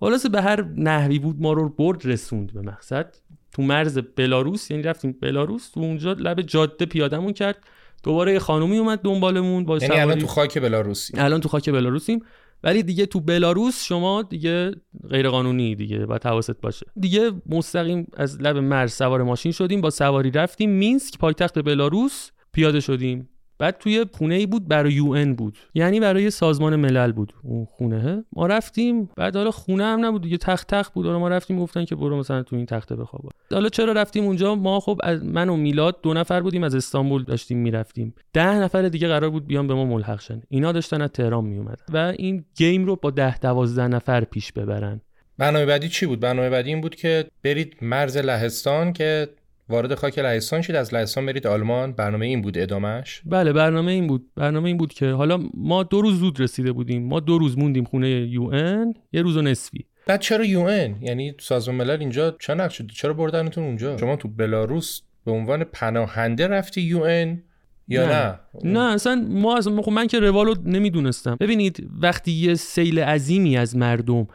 خلاصه 0.00 0.28
به 0.28 0.42
هر 0.42 0.62
نحوی 0.62 1.18
بود 1.18 1.36
ما 1.40 1.52
رو 1.52 1.68
برد 1.68 2.06
رسوند 2.06 2.52
به 2.52 2.60
مقصد. 2.60 3.14
تو 3.52 3.62
مرز 3.62 3.98
بلاروس 4.16 4.70
یعنی 4.70 4.82
رفتیم 4.82 5.16
بلاروس 5.22 5.70
تو 5.70 5.80
اونجا 5.80 6.12
لب 6.12 6.42
جاده 6.42 6.86
پیادمون 6.86 7.32
کرد. 7.32 7.58
دوباره 8.02 8.32
یه 8.32 8.38
خانومی 8.38 8.78
اومد 8.78 9.02
دنبالمون 9.02 9.64
با 9.64 9.78
یعنی 9.78 10.00
الان 10.00 10.18
تو 10.18 10.26
خاک 10.26 10.58
بلاروسی 10.58 11.14
الان 11.16 11.40
تو 11.40 11.48
خاک 11.48 11.70
بلاروسیم. 11.70 12.20
ولی 12.62 12.82
دیگه 12.82 13.06
تو 13.06 13.20
بلاروس 13.20 13.84
شما 13.84 14.22
دیگه 14.22 14.74
غیر 15.10 15.28
قانونی 15.28 15.74
دیگه 15.74 16.06
باید 16.06 16.24
حواست 16.26 16.60
باشه. 16.60 16.86
دیگه 17.00 17.30
مستقیم 17.46 18.06
از 18.16 18.42
لب 18.42 18.56
مرز 18.56 18.92
سوار 18.92 19.22
ماشین 19.22 19.52
شدیم 19.52 19.80
با 19.80 19.90
سواری 19.90 20.30
رفتیم. 20.30 20.70
مینسک 20.70 21.18
پایتخت 21.18 21.58
بلاروس 21.58 22.30
پیاده 22.52 22.80
شدیم. 22.80 23.28
بعد 23.58 23.78
توی 23.78 24.06
خونه 24.12 24.34
ای 24.34 24.46
بود 24.46 24.68
برای 24.68 24.92
یو 24.92 25.10
ان 25.10 25.34
بود. 25.34 25.58
یعنی 25.74 26.00
برای 26.00 26.30
سازمان 26.30 26.76
ملل 26.76 27.12
بود 27.12 27.32
اون 27.42 27.64
خونه. 27.64 28.24
ما 28.32 28.46
رفتیم 28.46 29.10
بعد 29.16 29.36
حالا 29.36 29.50
خونه 29.50 29.84
هم 29.84 30.04
نبود 30.06 30.22
دیگه 30.22 30.36
تخت 30.36 30.74
تخت 30.74 30.92
بود. 30.92 31.06
حالا 31.06 31.18
ما 31.18 31.28
رفتیم 31.28 31.58
گفتن 31.58 31.84
که 31.84 31.96
برو 31.96 32.18
مثلا 32.18 32.42
تو 32.42 32.56
این 32.56 32.66
تخته 32.66 32.96
بخواب 32.96 33.32
حالا 33.52 33.68
چرا 33.68 33.92
رفتیم 33.92 34.24
اونجا؟ 34.24 34.54
ما 34.54 34.80
خب 34.80 35.00
از 35.02 35.24
من 35.24 35.48
و 35.48 35.56
میلاد 35.56 36.00
دو 36.02 36.14
نفر 36.14 36.40
بودیم 36.40 36.62
از 36.62 36.74
استانبول 36.74 37.24
داشتیم 37.24 37.58
می‌رفتیم. 37.58 38.14
ده 38.32 38.54
نفر 38.54 38.88
دیگه 38.88 39.08
قرار 39.08 39.30
بود 39.30 39.46
بیان 39.46 39.66
به 39.66 39.74
ما 39.74 39.84
ملحق 39.84 40.20
شن. 40.20 40.42
اینا 40.48 40.72
داشتن 40.72 41.02
از 41.02 41.10
تهران 41.10 41.44
میومدن 41.44 41.84
و 41.92 42.12
این 42.18 42.44
گیم 42.56 42.84
رو 42.84 42.96
با 42.96 43.10
ده 43.10 43.38
دوازده 43.38 43.88
نفر 43.88 44.24
پیش 44.24 44.52
ببرن. 44.52 45.00
برنامه 45.38 45.66
بعدی 45.66 45.88
چی 45.88 46.06
بود؟ 46.06 46.20
برنامه 46.20 46.50
بعدی 46.50 46.70
این 46.70 46.80
بود 46.80 46.94
که 46.94 47.24
برید 47.44 47.76
مرز 47.82 48.16
لهستان 48.16 48.92
که 48.92 49.28
وارد 49.68 49.94
خاک 49.94 50.18
لهستان 50.18 50.62
شید. 50.62 50.76
از 50.76 50.94
لهستان 50.94 51.26
برید 51.26 51.46
آلمان. 51.46 51.92
برنامه 51.92 52.26
این 52.26 52.42
بود 52.42 52.58
ادامش 52.58 53.22
بله 53.26 53.52
برنامه 53.52 53.92
این 53.92 54.06
بود. 54.06 54.30
برنامه 54.36 54.66
این 54.66 54.76
بود 54.76 54.92
که 54.92 55.10
حالا 55.10 55.40
ما 55.54 55.82
دو 55.82 56.00
روز 56.00 56.18
زود 56.18 56.40
رسیده 56.40 56.72
بودیم. 56.72 57.08
ما 57.08 57.20
دو 57.20 57.38
روز 57.38 57.58
موندیم 57.58 57.84
خونه 57.84 58.08
یو 58.08 58.42
ان 58.42 58.94
یه 59.12 59.22
روز 59.22 59.36
و 59.36 59.42
نصفی. 59.42 59.84
بعد 60.06 60.20
چرا 60.20 60.44
یو 60.44 60.60
ان؟ 60.60 60.96
یعنی 61.02 61.34
سازمان 61.40 61.76
ملل 61.76 62.00
اینجا 62.00 62.36
چه 62.40 62.54
نقش 62.54 62.82
چرا 62.82 63.14
بردنتون 63.14 63.64
اونجا؟ 63.64 63.96
شما 63.96 64.16
تو 64.16 64.28
بلاروس 64.28 65.00
به 65.24 65.30
عنوان 65.30 65.64
پناهنده 65.64 66.46
رفتی 66.46 66.80
یو 66.80 67.00
ان 67.00 67.42
یا 67.88 68.06
نه. 68.06 68.40
نه, 68.64 68.72
نه 68.72 68.94
اصلا 68.94 69.26
ما 69.28 69.56
از 69.56 69.68
خب 69.68 69.92
من 69.92 70.06
که 70.06 70.20
روالو 70.20 70.54
نمی‌دونستم. 70.64 71.36
ببینید 71.40 71.90
وقتی 72.02 72.32
یه 72.32 72.54
سیل 72.54 72.98
عظیمی 72.98 73.56
از 73.56 73.76
مردم 73.76 74.28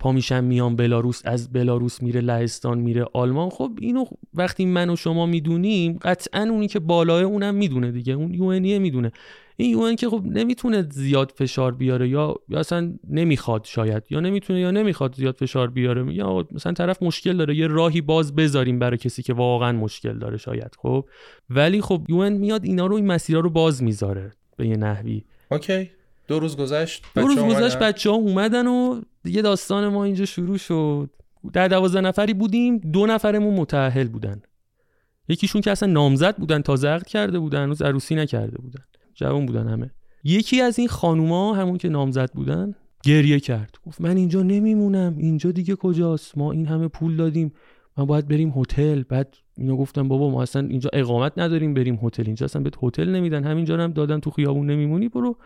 پا 0.00 0.12
میشن 0.12 0.44
میان 0.44 0.76
بلاروس 0.76 1.22
از 1.24 1.52
بلاروس 1.52 2.02
میره 2.02 2.20
لهستان 2.20 2.78
میره 2.78 3.04
آلمان. 3.12 3.50
خب 3.50 3.70
اینو 3.80 4.04
وقتی 4.34 4.66
من 4.66 4.90
و 4.90 4.96
شما 4.96 5.26
می‌دونیم 5.26 5.98
قطعا 6.02 6.42
اونی 6.50 6.68
که 6.68 6.78
بالای 6.78 7.22
اونم 7.22 7.54
می‌دونه 7.54 7.90
دیگه. 7.90 8.12
اون 8.12 8.34
یو 8.34 8.80
می‌دونه. 8.80 9.12
این 9.56 9.70
یو 9.70 9.94
که 9.94 10.08
خب 10.08 10.22
نمی‌تونه 10.24 10.86
زیاد 10.90 11.32
فشار 11.36 11.74
بیاره 11.74 12.08
یا 12.08 12.34
یا 12.48 12.58
اصلا 12.58 12.94
نمی‌خواد 13.10 13.64
شاید. 13.64 14.02
یا 14.10 14.20
نمی‌تونه 14.20 14.60
یا 14.60 14.70
نمی‌خواد 14.70 15.14
زیاد 15.14 15.36
فشار 15.36 15.70
بیاره. 15.70 16.14
یا 16.14 16.46
مثلا 16.52 16.72
طرف 16.72 17.02
مشکل 17.02 17.36
داره. 17.36 17.56
یه 17.56 17.66
راهی 17.66 18.00
باز 18.00 18.34
بذاریم 18.34 18.78
برای 18.78 18.96
کسی 18.96 19.22
که 19.22 19.32
واقعا 19.32 19.72
مشکل 19.72 20.18
داره 20.18 20.36
شاید. 20.36 20.76
خب؟ 20.78 21.08
ولی 21.50 21.80
خب 21.80 22.06
یو 22.08 22.30
میاد 22.30 22.64
اینا 22.64 22.86
رو 22.86 22.96
این 22.96 23.06
مسیرها 23.06 23.40
رو 23.40 23.50
باز 23.50 23.82
می‌ذاره 23.82 24.32
به 24.56 24.66
یه 24.68 24.76
نحوی. 24.76 25.24
اوکی. 25.50 25.90
دو 26.30 26.38
روز 26.38 26.56
گذشت 26.56 27.04
دو 27.14 27.26
روز 27.26 27.38
گذشت 27.38 27.78
بچه 27.78 28.10
ها 28.10 28.16
اومدن 28.16 28.66
و 28.66 29.00
دیگه 29.22 29.42
داستان 29.42 29.88
ما 29.88 30.04
اینجا 30.04 30.24
شروع 30.24 30.56
شد. 30.56 31.10
در 31.52 31.68
دوازده 31.68 32.00
نفری 32.00 32.34
بودیم 32.34 32.78
دو 32.78 33.06
نفرمون 33.06 33.54
متأهل 33.54 34.08
بودن. 34.08 34.42
یکیشون 35.28 35.60
که 35.60 35.70
اصلا 35.70 35.92
نامزد 35.92 36.36
بودن 36.36 36.62
تازه 36.62 36.88
عقد 36.88 37.06
کرده 37.06 37.38
بودن 37.38 37.62
هنوز 37.62 37.82
عروسی 37.82 38.14
نکرده 38.14 38.58
بودن 38.58 38.84
جوان 39.14 39.46
بودن 39.46 39.68
همه. 39.68 39.90
یکی 40.24 40.60
از 40.60 40.78
این 40.78 40.88
خانوما 40.88 41.54
همون 41.54 41.78
که 41.78 41.88
نامزد 41.88 42.30
بودن 42.32 42.74
گریه 43.02 43.40
کرد. 43.40 43.76
گفت 43.86 44.00
من 44.00 44.16
اینجا 44.16 44.42
نمیمونم 44.42 45.14
اینجا 45.18 45.50
دیگه 45.50 45.76
کجاست؟ 45.76 46.38
ما 46.38 46.52
این 46.52 46.66
همه 46.66 46.88
پول 46.88 47.16
دادیم. 47.16 47.52
من 47.96 48.04
باید 48.04 48.28
بریم 48.28 48.52
هتل. 48.56 49.02
بعد 49.02 49.36
اینا 49.56 49.76
گفتم 49.76 50.08
بابا 50.08 50.30
ما 50.30 50.42
اصلا 50.42 50.66
اینجا 50.68 50.90
اقامت 50.92 51.32
نداریم 51.36 51.74
بریم 51.74 51.98
هتل. 52.02 52.22
اینجا 52.26 52.44
اصلا 52.44 52.62
بهت 52.62 52.74
هتل 52.82 53.08
نمیدن. 53.08 53.44
همینجا 53.44 53.76
هم 53.76 53.92
دادن 53.92 54.20
تو 54.20 54.30
خیابون 54.30 54.70
نمیمونی 54.70 55.08
برو. 55.08 55.36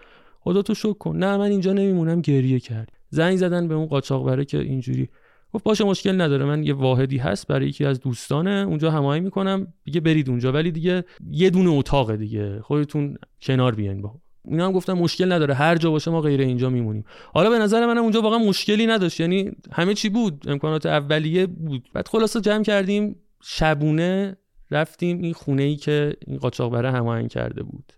خدا 0.44 0.62
تو 0.62 0.74
شک 0.74 0.98
کن. 0.98 1.16
نه 1.16 1.36
من 1.36 1.50
اینجا 1.50 1.72
نمیمونم. 1.72 2.20
گریه 2.20 2.60
کرد. 2.60 2.88
زنگ 3.10 3.36
زدن 3.36 3.68
به 3.68 3.74
اون 3.74 3.86
قاچاق 3.86 4.44
که 4.44 4.58
اینجوری. 4.58 5.08
گفت 5.52 5.64
باشه 5.64 5.84
مشکل 5.84 6.20
نداره. 6.20 6.44
من 6.44 6.62
یه 6.64 6.74
واحدی 6.74 7.18
هست 7.18 7.46
برای 7.46 7.68
یکی 7.68 7.84
از 7.84 8.00
دوستانه. 8.00 8.50
اونجا 8.50 8.90
هماهنگ 8.90 9.22
می‌کنم. 9.22 9.66
دیگه 9.84 10.00
برید 10.00 10.28
اونجا. 10.30 10.52
ولی 10.52 10.70
دیگه 10.72 11.04
یه 11.30 11.50
دونه 11.50 11.70
اتاقه 11.70 12.16
دیگه. 12.16 12.60
خودتون 12.60 13.16
کنار 13.42 13.74
بیاین. 13.74 14.02
با 14.02 14.14
اینا 14.48 14.66
هم 14.66 14.72
گفتم 14.72 14.92
مشکل 14.92 15.32
نداره. 15.32 15.54
هر 15.54 15.76
جا 15.76 15.90
باشه 15.90 16.10
ما 16.10 16.20
غیر 16.20 16.40
اینجا 16.40 16.70
میمونیم. 16.70 17.04
حالا 17.34 17.50
به 17.50 17.58
نظر 17.58 17.86
منم 17.86 18.02
اونجا 18.02 18.22
واقعا 18.22 18.38
مشکلی 18.38 18.86
نداشت. 18.86 19.20
یعنی 19.20 19.50
همه 19.72 19.94
چی 19.94 20.08
بود. 20.08 20.44
امکانات 20.48 20.86
اولیه 20.86 21.46
بود. 21.46 21.88
بعد 21.92 22.08
خلاصه 22.08 22.40
جمع 22.40 22.62
کردیم. 22.62 23.16
شبونه 23.42 24.36
رفتیم 24.70 25.22
این 25.22 25.32
خونه 25.32 25.62
ای 25.62 25.76
که 25.76 26.16
این 26.26 26.38
قاچاق 26.38 26.74
هماهنگ 26.74 27.28
کرده 27.28 27.62
بود. 27.62 27.92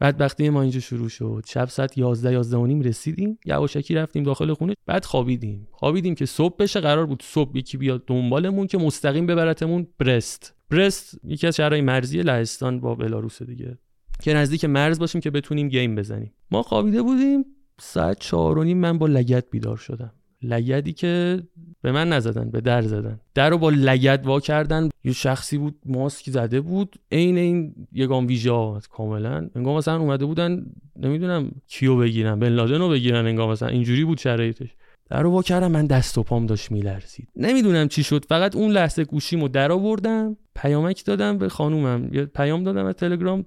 بدبختی 0.00 0.50
ما 0.50 0.62
اینجا 0.62 0.80
شروع 0.80 1.08
شد. 1.08 1.44
شب 1.46 1.68
ساعت 1.68 1.98
11 1.98 2.32
11 2.32 2.56
و 2.56 2.66
نیم 2.66 2.80
رسیدیم. 2.80 3.38
یواشکی 3.44 3.94
رفتیم 3.94 4.22
داخل 4.22 4.54
خونه. 4.54 4.74
بعد 4.86 5.04
خوابیدیم. 5.04 5.68
خوابیدیم 5.70 6.14
که 6.14 6.26
صبح 6.26 6.56
بشه 6.58 6.80
قرار 6.80 7.06
بود 7.06 7.22
صبح 7.22 7.58
یکی 7.58 7.76
بیاد 7.76 8.04
دنبالمون 8.06 8.66
که 8.66 8.78
مستقیم 8.78 9.26
ببرتمون 9.26 9.86
برست. 9.98 10.54
برست 10.70 11.18
یکی 11.24 11.46
از 11.46 11.56
شهرهای 11.56 11.80
مرزی 11.80 12.22
لهستان 12.22 12.80
با 12.80 12.94
بلاروس 12.94 13.42
دیگه. 13.42 13.78
که 14.22 14.34
نزدیک 14.34 14.64
مرز 14.64 14.98
باشیم 14.98 15.20
که 15.20 15.30
بتونیم 15.30 15.68
گیم 15.68 15.94
بزنیم. 15.94 16.32
ما 16.50 16.62
خوابیده 16.62 17.02
بودیم. 17.02 17.44
ساعت 17.80 18.18
چهار 18.18 18.58
و 18.58 18.64
نیم 18.64 18.78
من 18.78 18.98
با 18.98 19.06
لگت 19.06 19.50
بیدار 19.50 19.76
شدم. 19.76 20.12
لگدی 20.42 20.92
که 20.92 21.42
به 21.82 21.92
من 21.92 22.08
نزدن 22.08 22.50
به 22.50 22.60
در 22.60 22.82
زدن. 22.82 23.20
در 23.34 23.50
رو 23.50 23.58
با 23.58 23.70
لگد 23.70 24.26
وا 24.26 24.40
کردن. 24.40 24.88
یه 25.04 25.12
شخصی 25.12 25.58
بود 25.58 25.74
ماسک 25.86 26.30
زده 26.30 26.60
بود. 26.60 26.96
عین 27.12 27.38
این 27.38 27.74
یگان 27.92 28.26
ویژا 28.26 28.80
کاملا. 28.90 29.48
انگار 29.54 29.76
مثلا 29.78 29.98
اومده 30.00 30.24
بودن 30.24 30.66
نمی‌دونم 30.96 31.50
کیو 31.66 31.96
بگیرن 31.96 32.38
بن 32.38 32.48
لادن 32.48 32.78
رو 32.78 32.88
بگیرن 32.88 33.26
انگار 33.26 33.52
مثلا 33.52 33.68
اینجوری 33.68 34.04
بود 34.04 34.18
شرایطش. 34.18 34.68
در 35.10 35.22
رو 35.22 35.30
وا 35.30 35.42
کردم 35.42 35.70
من 35.70 35.86
دست 35.86 36.18
و 36.18 36.22
پام 36.22 36.46
داشت 36.46 36.72
میلرزید. 36.72 37.28
نمی‌دونم 37.36 37.88
چی 37.88 38.02
شد. 38.02 38.24
فقط 38.24 38.56
اون 38.56 38.70
لحظه 38.70 39.04
گوشیمو 39.04 39.48
در 39.48 39.72
آوردم 39.72 40.36
پیامک 40.54 41.04
دادم 41.04 41.38
به 41.38 41.48
خانومم. 41.48 42.14
یه 42.14 42.24
پیام 42.24 42.64
دادم 42.64 42.86
از 42.86 42.94
تلگرام 42.94 43.46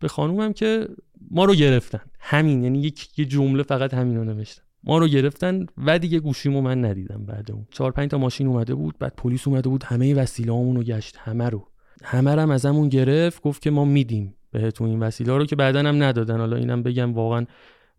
به 0.00 0.08
خانومم 0.08 0.52
که 0.52 0.88
ما 1.30 1.44
رو 1.44 1.54
گرفتن. 1.54 2.00
همین 2.20 2.62
یعنی 2.62 2.80
یک 2.80 3.18
یه 3.18 3.24
جمله 3.24 3.62
فقط 3.62 3.94
همین 3.94 4.16
رو 4.16 4.24
نوشتم. 4.24 4.62
ما 4.84 4.98
رو 4.98 5.08
گرفتن 5.08 5.66
و 5.78 5.98
دیگه 5.98 6.20
گوشیمو 6.20 6.60
من 6.60 6.84
ندیدم 6.84 7.26
بعد 7.26 7.50
اون. 7.52 7.66
چهار 7.70 7.92
پنج 7.92 8.10
تا 8.10 8.18
ماشین 8.18 8.46
اومده 8.46 8.74
بود 8.74 8.98
بعد 8.98 9.14
پلیس 9.16 9.48
اومده 9.48 9.68
بود 9.68 9.84
همه 9.84 10.14
وسیله 10.14 10.52
رو 10.52 10.82
گشت 10.82 11.16
همه 11.16 11.48
رو. 11.48 11.68
همه 12.04 12.34
رو 12.34 12.50
از 12.50 12.66
همون 12.66 12.88
گرفت 12.88 13.42
گفت 13.42 13.62
که 13.62 13.70
ما 13.70 13.84
میدیم 13.84 14.34
بهتون 14.50 14.88
این 14.88 15.00
وسیله 15.00 15.36
رو 15.36 15.44
که 15.44 15.56
بعدا 15.56 15.78
هم 15.80 16.02
ندادن. 16.02 16.38
حالا 16.38 16.56
اینم 16.56 16.82
بگم 16.82 17.14
واقعا 17.14 17.46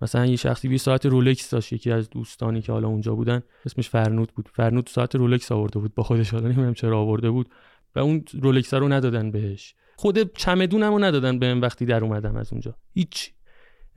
مثلا 0.01 0.25
یه 0.25 0.35
شخصی 0.35 0.67
20 0.67 0.85
ساعت 0.85 1.05
رولکس 1.05 1.49
داشت 1.49 1.73
یکی 1.73 1.91
از 1.91 2.09
دوستانی 2.09 2.61
که 2.61 2.71
حالا 2.71 2.87
اونجا 2.87 3.15
بودن 3.15 3.41
اسمش 3.65 3.89
فرنود 3.89 4.31
بود. 4.35 4.49
فرنود 4.53 4.87
ساعت 4.87 5.15
رولکس 5.15 5.51
آورده 5.51 5.79
بود 5.79 5.95
با 5.95 6.03
خودش 6.03 6.31
حالا 6.31 6.45
نمی‌دونم 6.45 6.73
چرا 6.73 6.99
آورده 6.99 7.29
بود. 7.29 7.49
و 7.95 7.99
اون 7.99 8.23
رولکس 8.41 8.73
رو 8.73 8.87
ندادن 8.87 9.31
بهش. 9.31 9.75
خود 9.95 10.33
چمدونمو 10.33 10.99
ندادن 10.99 11.39
بهم 11.39 11.61
وقتی 11.61 11.85
در 11.85 12.03
اومدم 12.03 12.35
از 12.35 12.53
اونجا. 12.53 12.75
هیچ 12.93 13.31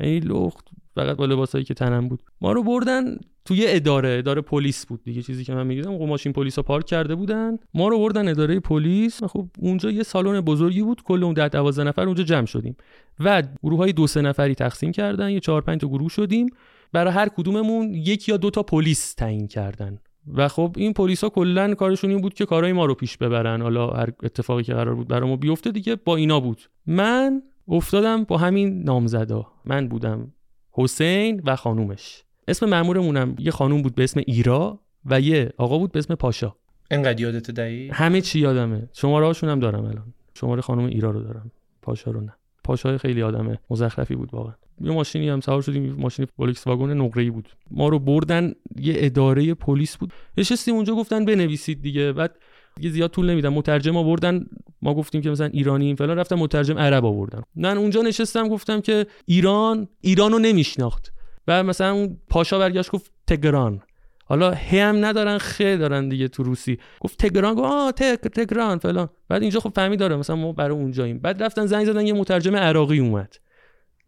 یعنی 0.01 0.21
لخت 0.21 0.69
فقط 0.95 1.17
با 1.17 1.27
لباسایی 1.27 1.65
که 1.65 1.75
تنم 1.75 2.09
بود. 2.09 2.23
ما 2.41 2.53
رو 2.53 2.63
بردن 2.63 3.17
توی 3.45 3.65
اداره 3.69 4.17
اداره 4.19 4.41
پلیس 4.41 4.87
بود 4.87 5.05
دیگه. 5.05 5.23
چیزی 5.23 5.45
که 5.45 5.55
من 5.55 5.67
میگیدم 5.67 5.99
خب 5.99 6.05
ماشین 6.05 6.33
پلیس 6.33 6.57
ها 6.57 6.63
پارک 6.63 6.87
کرده 6.87 7.15
بودن. 7.15 7.57
ما 7.75 7.89
رو 7.89 7.99
بردن 7.99 8.29
اداره 8.29 8.61
پلیس. 8.61 9.25
خب 9.25 9.49
اونجا 9.59 9.91
یه 9.91 10.03
سالن 10.03 10.41
بزرگی 10.41 10.83
بود. 10.83 11.03
کل 11.03 11.25
اون 11.25 11.35
10 11.35 11.49
12 11.49 11.85
نفر 11.85 12.03
اونجا 12.03 12.25
جمع 12.25 12.47
شدیم. 12.47 12.77
و 13.21 13.43
گروه 13.63 13.79
های 13.79 13.93
دو 13.93 14.07
سه 14.07 14.23
نفری 14.23 14.55
تقسیم 14.55 14.93
کردن. 14.93 15.31
یه 15.31 15.41
4 15.41 15.63
5 15.63 15.81
تا 15.81 15.89
گروه 15.89 16.09
شدیم. 16.09 16.47
برای 16.93 17.13
هر 17.13 17.29
کدوممون 17.29 17.95
یک 17.95 18.29
یا 18.29 18.37
دو 18.37 18.51
تا 18.51 18.63
پلیس 18.63 19.15
تعیین 19.15 19.47
کردن. 19.49 19.99
و 20.35 20.49
خب 20.49 20.75
این 20.77 20.93
پلیسا 20.93 21.29
کلا 21.29 21.75
کارشون 21.75 22.11
این 22.11 22.21
بود 22.21 22.35
که 22.35 22.47
کارهای 22.47 22.73
ما 22.73 22.85
رو 22.85 22.95
پیش 22.95 23.17
ببرن. 23.17 23.63
حالا 23.63 23.91
هر 23.91 24.13
اتفاقی 24.23 24.63
که 24.63 24.75
قرار 24.75 24.95
بود 24.95 25.09
برای 25.09 25.31
ما 25.31 25.37
بیفته 25.37 25.71
دیگه 25.71 25.97
با 25.97 26.17
اینا 26.17 26.41
بود. 26.41 26.63
من 26.87 27.43
افتادم 27.69 28.25
با 28.25 28.39
همین 28.39 28.83
نامزدا. 28.83 29.47
من 29.65 29.89
بودم 29.89 30.33
حسین 30.73 31.43
و 31.47 31.57
خانومش. 31.57 32.23
اسم 32.49 32.67
مامورمونم 32.67 33.37
یه 33.39 33.51
خانوم 33.51 33.83
بود 33.83 33.95
به 33.95 34.05
اسم 34.05 34.21
ایرا 34.27 34.81
و 35.05 35.21
یه 35.21 35.53
آقا 35.57 35.79
بود 35.79 35.93
به 35.93 35.99
اسم 35.99 36.15
پاشا. 36.15 36.55
انقدر 36.91 37.21
یادت 37.21 37.51
دایی 37.51 37.89
همه 37.89 38.21
چی 38.21 38.41
یادمه. 38.41 38.89
شماره 38.93 39.27
هاشون 39.27 39.49
هم 39.49 39.61
دارم 39.61 39.85
الان. 39.85 40.15
شماره 40.35 40.63
خانم 40.63 40.85
ایرا 40.85 41.11
رو 41.11 41.23
دارم. 41.23 41.51
پاشا 41.83 42.11
رو 42.11 42.21
نه. 42.21 42.35
پاشای 42.65 42.99
خیلی 42.99 43.23
آدمه. 43.23 43.59
مزخرفی 43.71 44.15
بود 44.15 44.35
واقعا. 44.35 44.55
یه 44.81 44.93
ماشینی 44.93 45.29
هم 45.29 45.41
سوار 45.41 45.63
شدیم. 45.63 45.93
ماشین 45.99 46.27
پلیس 46.39 46.67
واگن 46.67 47.01
نقره‌ای 47.01 47.31
بود. 47.31 47.49
ما 47.71 47.89
رو 47.89 47.99
بردن 47.99 48.53
یه 48.77 48.95
اداره 48.97 49.55
پلیس 49.55 49.97
بود. 49.97 50.13
نشستیم 50.39 50.75
اونجا 50.75 50.95
گفتن 50.95 51.25
بنویسید 51.25 51.83
دیگه. 51.83 52.13
بعد 52.13 52.37
دیگه 52.77 52.91
زیاد 52.91 53.11
طول 53.11 53.31
نمیدن 53.31 53.49
مترجم 53.49 53.97
آوردن 53.97 54.47
ما 54.83 54.95
گفتیم 54.95 55.21
که 55.23 55.31
مثلا 55.31 55.47
ایرانی 55.47 55.97
فلان 55.97 56.19
رفتم 56.19 56.37
مترجم 56.37 56.79
عرب 56.79 57.05
آوردن 57.05 57.43
من 57.55 57.79
اونجا 57.79 58.03
نشستم 58.03 58.49
گفتم 58.49 58.81
که 58.81 59.07
ایران 59.27 59.89
ایرانو 60.01 60.39
نمیشناخت. 60.39 61.13
و 61.49 61.63
مثلا 61.63 61.93
اون 61.93 62.19
پاشا 62.29 62.59
برگشت 62.59 62.91
گفت 62.91 63.13
تگران 63.27 63.83
حالا 64.25 64.51
هم 64.51 65.05
ندارن 65.05 65.39
خ 65.39 65.61
دارن 65.61 66.09
دیگه 66.09 66.29
تو 66.29 66.43
روسی. 66.43 66.79
گفت 67.01 67.27
تگران 67.27 67.55
گفت 67.55 67.65
آه 67.65 67.93
تگ 67.93 68.15
تگران 68.15 68.79
فلان. 68.79 69.09
بعد 69.29 69.43
اینجا 69.43 69.61
خب 69.61 69.73
فهمی 69.75 69.97
داره 69.97 70.17
مثلا 70.17 70.37
ما 70.37 70.53
برای 70.53 70.77
اونجاییم. 70.77 71.19
بعد 71.19 71.43
رفتن 71.43 71.67
زنگ 71.67 71.85
زدن 71.85 72.07
یه 72.07 72.13
مترجم 72.13 72.57
عراقی 72.57 72.99
اومد. 72.99 73.35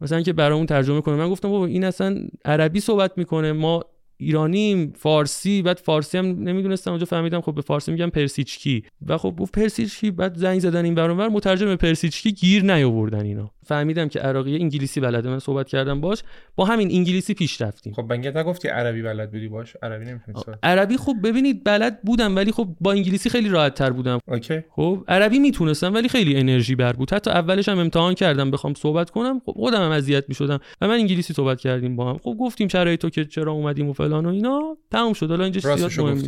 مثلا 0.00 0.22
که 0.22 0.32
برامون 0.32 0.66
ترجمه 0.66 1.00
کنه. 1.00 1.16
من 1.16 1.30
گفتم 1.30 1.48
بابا 1.48 1.66
این 1.66 1.84
اصلا 1.84 2.16
عربی 2.44 2.80
صحبت 2.80 3.18
می‌کنه. 3.18 3.52
ما 3.52 3.84
ایرانیم 4.16 4.92
فارسی 4.96 5.62
بعد 5.62 5.78
فارسی 5.78 6.18
هم 6.18 6.26
نمی‌دونستم 6.26 6.90
اونجا 6.90 7.06
فهمیدم 7.06 7.40
خب 7.40 7.54
به 7.54 7.62
فارسی 7.62 7.92
میگم 7.92 8.10
پرسیچکی. 8.10 8.84
و 9.06 9.18
خب 9.18 9.36
گفت 9.40 9.52
پرسیچکی 9.52 10.10
بعد 10.10 10.36
زنگ 10.36 10.60
زدن 10.60 10.84
این 10.84 10.94
برانور 10.94 11.28
مترجم 11.28 11.76
پرسیچکی 11.76 12.32
گیر 12.32 12.62
نیاوردن 12.74 13.24
اینا. 13.24 13.53
فهمیدم 13.66 14.08
که 14.08 14.20
عراقی 14.20 14.56
انگلیسی 14.56 15.00
بلده. 15.00 15.28
من 15.28 15.38
صحبت 15.38 15.68
کردم 15.68 16.00
باش. 16.00 16.22
با 16.56 16.64
همین 16.64 16.90
انگلیسی 16.92 17.34
پیش 17.34 17.60
رفتیم. 17.60 17.92
خب 17.92 18.02
بنگت 18.02 18.36
نگفتی 18.36 18.68
عربی 18.68 19.02
بلد 19.02 19.30
بودی؟ 19.30 19.48
باش 19.48 19.76
عربی 19.82 20.04
نمی‌تونی 20.04 20.56
عربی 20.62 20.96
خب 20.96 21.14
ببینید 21.24 21.64
بلد 21.64 22.02
بودم 22.02 22.36
ولی 22.36 22.52
خب 22.52 22.68
با 22.80 22.92
انگلیسی 22.92 23.30
خیلی 23.30 23.48
راحت 23.48 23.74
تر 23.74 23.90
بودم. 23.90 24.18
اوکی. 24.28 24.60
خب 24.70 25.04
عربی 25.08 25.38
می‌تونستم 25.38 25.94
ولی 25.94 26.08
خیلی 26.08 26.36
انرژی 26.36 26.74
بر 26.74 26.92
بود. 26.92 27.12
حتی 27.12 27.30
اولش 27.30 27.68
هم 27.68 27.78
امتحان 27.78 28.14
کردم 28.14 28.50
بخوام 28.50 28.74
صحبت 28.74 29.10
کنم. 29.10 29.40
خب 29.46 29.52
خودم 29.52 29.82
هم 29.82 29.90
اذیت 29.90 30.24
می‌شدم 30.28 30.58
و 30.80 30.88
من 30.88 30.94
انگلیسی 30.94 31.34
صحبت 31.34 31.60
کردیم 31.60 31.96
با 31.96 32.10
هم. 32.10 32.18
خب 32.18 32.36
گفتیم 32.40 32.68
شرایط 32.68 33.00
تو 33.00 33.10
که 33.10 33.24
چرا 33.24 33.52
اومدیم 33.52 33.88
و 33.88 33.92
فلان 33.92 34.26
و 34.26 34.28
اینا 34.28 34.76
تموم 34.90 35.12
شد. 35.12 35.30
حالا 35.30 35.44
اینجا 35.44 35.76
زیاد 35.76 36.00
مهم 36.00 36.22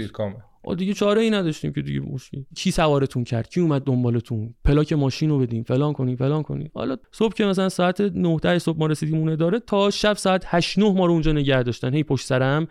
دیگه 0.74 0.94
چاره 0.94 1.22
ای 1.22 1.31
نداشتیم 1.31 1.72
که 1.72 1.83
دیگه 1.83 2.00
مشکل 2.00 2.42
کی 2.57 2.70
سوارتون 2.70 3.24
کرد؟ 3.24 3.48
کی 3.48 3.61
اومد 3.61 3.83
دنبالتون؟ 3.83 4.55
پلاک 4.64 4.92
ماشین 4.92 5.31
رو 5.31 5.38
بدیم 5.38 5.62
فلان 5.62 5.92
کنیم 5.92 6.16
فلان 6.16 6.42
کنیم 6.42 6.70
حالا 6.74 6.96
صبح 7.12 7.35
که 7.35 7.44
مثلا 7.44 7.68
ساعت 7.68 8.00
9 8.00 8.59
صبح 8.59 8.79
ما 8.79 8.87
رسیدیم 8.87 9.18
اون 9.18 9.35
داره 9.35 9.61
تا 9.61 9.90
شب 9.90 10.16
ساعت 10.16 10.44
8 10.46 10.79
9 10.79 10.92
ما 10.92 11.07
رو 11.07 11.12
اونجا 11.12 11.33
نگه 11.33 11.62
داشتن. 11.62 11.94
هی 11.94 12.02
پشت 12.02 12.26
سرم 12.26 12.68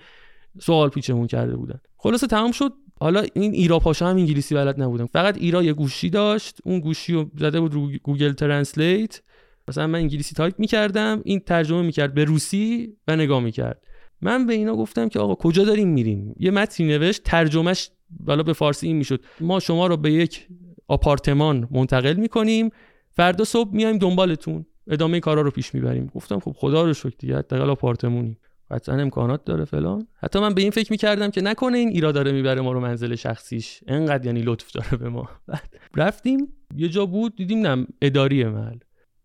سوال 0.59 0.89
پیچمون 0.89 1.27
کرده 1.27 1.55
بودن. 1.55 1.79
خلاصه 1.97 2.27
تمام 2.27 2.51
شد. 2.51 2.73
حالا 2.99 3.25
این 3.33 3.53
ایرا 3.53 3.79
پاشا 3.79 4.07
هم 4.07 4.15
انگلیسی 4.15 4.55
بلد 4.55 4.81
نبودم. 4.81 5.05
فقط 5.05 5.37
ایرا 5.37 5.63
یه 5.63 5.73
گوشی 5.73 6.09
داشت. 6.09 6.57
اون 6.63 6.79
گوشی 6.79 7.13
رو 7.13 7.31
زده 7.37 7.59
بود 7.59 7.73
رو 7.73 7.91
Google 8.03 8.31
Translate. 8.31 9.21
مثلا 9.67 9.87
من 9.87 9.99
انگلیسی 9.99 10.35
تایپ 10.35 10.59
می‌کردم. 10.59 11.21
این 11.25 11.39
ترجمه 11.39 11.81
می‌کرد 11.81 12.13
به 12.13 12.23
روسی 12.23 12.93
و 13.07 13.15
نگاه 13.15 13.39
می‌کرد. 13.39 13.81
من 14.21 14.45
به 14.45 14.53
اینا 14.53 14.75
گفتم 14.75 15.09
که 15.09 15.19
آقا 15.19 15.35
کجا 15.35 15.63
داریم 15.63 15.87
میریم؟ 15.87 16.35
یه 16.39 16.51
متنی 16.51 16.87
نوشت 16.87 17.23
ترجمهش 17.23 17.89
بالا 18.19 18.43
به 18.43 18.53
فارسی 18.53 18.87
این 18.87 18.95
می‌شد. 18.95 19.23
ما 19.39 19.59
شما 19.59 19.87
رو 19.87 19.97
به 19.97 20.11
یک 20.11 20.47
آپارتمان 20.87 21.67
منتقل 21.71 22.13
می‌کنیم 22.13 22.69
فردا 23.09 23.43
صبح 23.43 23.75
میایم 23.75 23.97
دنبالتون. 23.97 24.65
ادامه 24.87 25.19
کارا 25.19 25.41
رو 25.41 25.51
پیش 25.51 25.75
می‌بریم. 25.75 26.11
گفتم 26.15 26.39
خب 26.39 26.51
خدا 26.57 26.83
رو 26.83 26.93
شکر 26.93 27.15
دیگه 27.19 27.37
حداقل 27.37 27.69
آپارتمونی 27.69 28.37
قطعا 28.71 28.95
امکانات 28.95 29.45
داره 29.45 29.65
فلان. 29.65 30.07
حتی 30.15 30.39
من 30.39 30.53
به 30.53 30.61
این 30.61 30.71
فکر 30.71 30.91
می‌کردم 30.91 31.31
که 31.31 31.41
نکنه 31.41 31.77
این 31.77 31.89
ایرا 31.89 32.11
داره 32.11 32.31
می‌بره 32.31 32.61
ما 32.61 32.71
رو 32.71 32.79
منزل 32.79 33.15
شخصیش. 33.15 33.79
انقدر 33.87 34.25
یعنی 34.25 34.41
لطف 34.41 34.71
داره 34.71 34.97
به 34.97 35.09
ما. 35.09 35.29
رفتیم 35.95 36.47
یه 36.75 36.89
جا 36.89 37.05
بود 37.05 37.35
دیدیم 37.35 37.67
نم 37.67 37.87
اداری 38.01 38.43
محل 38.43 38.77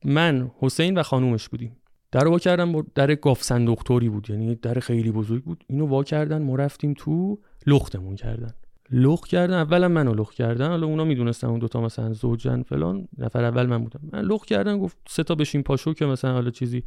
من 0.04 0.50
حسین 0.58 0.98
و 0.98 1.02
خانومش 1.02 1.48
بودیم. 1.48 1.76
در 2.12 2.28
وا 2.28 2.38
کردم 2.38 2.82
در 2.94 3.14
گاف 3.14 3.42
صندوق 3.42 3.82
طوری 3.82 4.08
بود 4.08 4.30
یعنی 4.30 4.54
در 4.54 4.74
خیلی 4.74 5.10
بزرگ 5.10 5.44
بود. 5.44 5.64
اینو 5.66 5.86
وا 5.86 6.04
کردن 6.04 6.42
ما 6.42 6.56
رفتیم 6.56 6.94
تو 6.94 7.38
لختمون 7.66 8.14
کردن. 8.14 8.54
لخ 8.92 9.26
کردن 9.26 9.54
اولا 9.54 9.88
منو 9.88 10.14
لخ 10.14 10.32
کردن 10.32 10.68
حالا 10.68 10.86
اونا 10.86 11.04
می‌دونستن 11.04 11.46
اون 11.46 11.58
دوتا 11.58 11.80
مثلا 11.80 12.12
زوجن 12.12 12.62
فلان 12.62 13.08
نفر 13.18 13.44
اول 13.44 13.66
من 13.66 13.84
بودم. 13.84 14.00
من 14.12 14.20
لخ 14.20 14.44
کردن 14.44 14.78
گفت 14.78 14.96
سه 15.08 15.22
تا 15.22 15.34
بشین 15.34 15.62
پاشو 15.62 15.94
که 15.94 16.06
مثلا 16.06 16.32
حالا 16.32 16.50
چیزی 16.50 16.82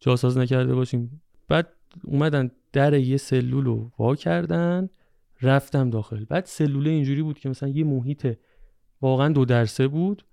جاساز 0.00 0.38
نکرده 0.38 0.74
باشیم. 0.74 1.22
بعد 1.48 1.68
اومدن 2.04 2.50
در 2.72 2.94
یه 2.94 3.16
سلول 3.16 3.64
رو 3.64 3.90
وا 3.98 4.14
کردن 4.14 4.88
رفتم 5.42 5.90
داخل. 5.90 6.24
بعد 6.24 6.44
سلوله 6.44 6.90
اینجوری 6.90 7.22
بود 7.22 7.38
که 7.38 7.48
مثلا 7.48 7.68
یه 7.68 7.84
محیط 7.84 8.36
واقعا 9.02 9.28
دو 9.28 9.44
درسه 9.44 9.88
بود. 9.88 10.24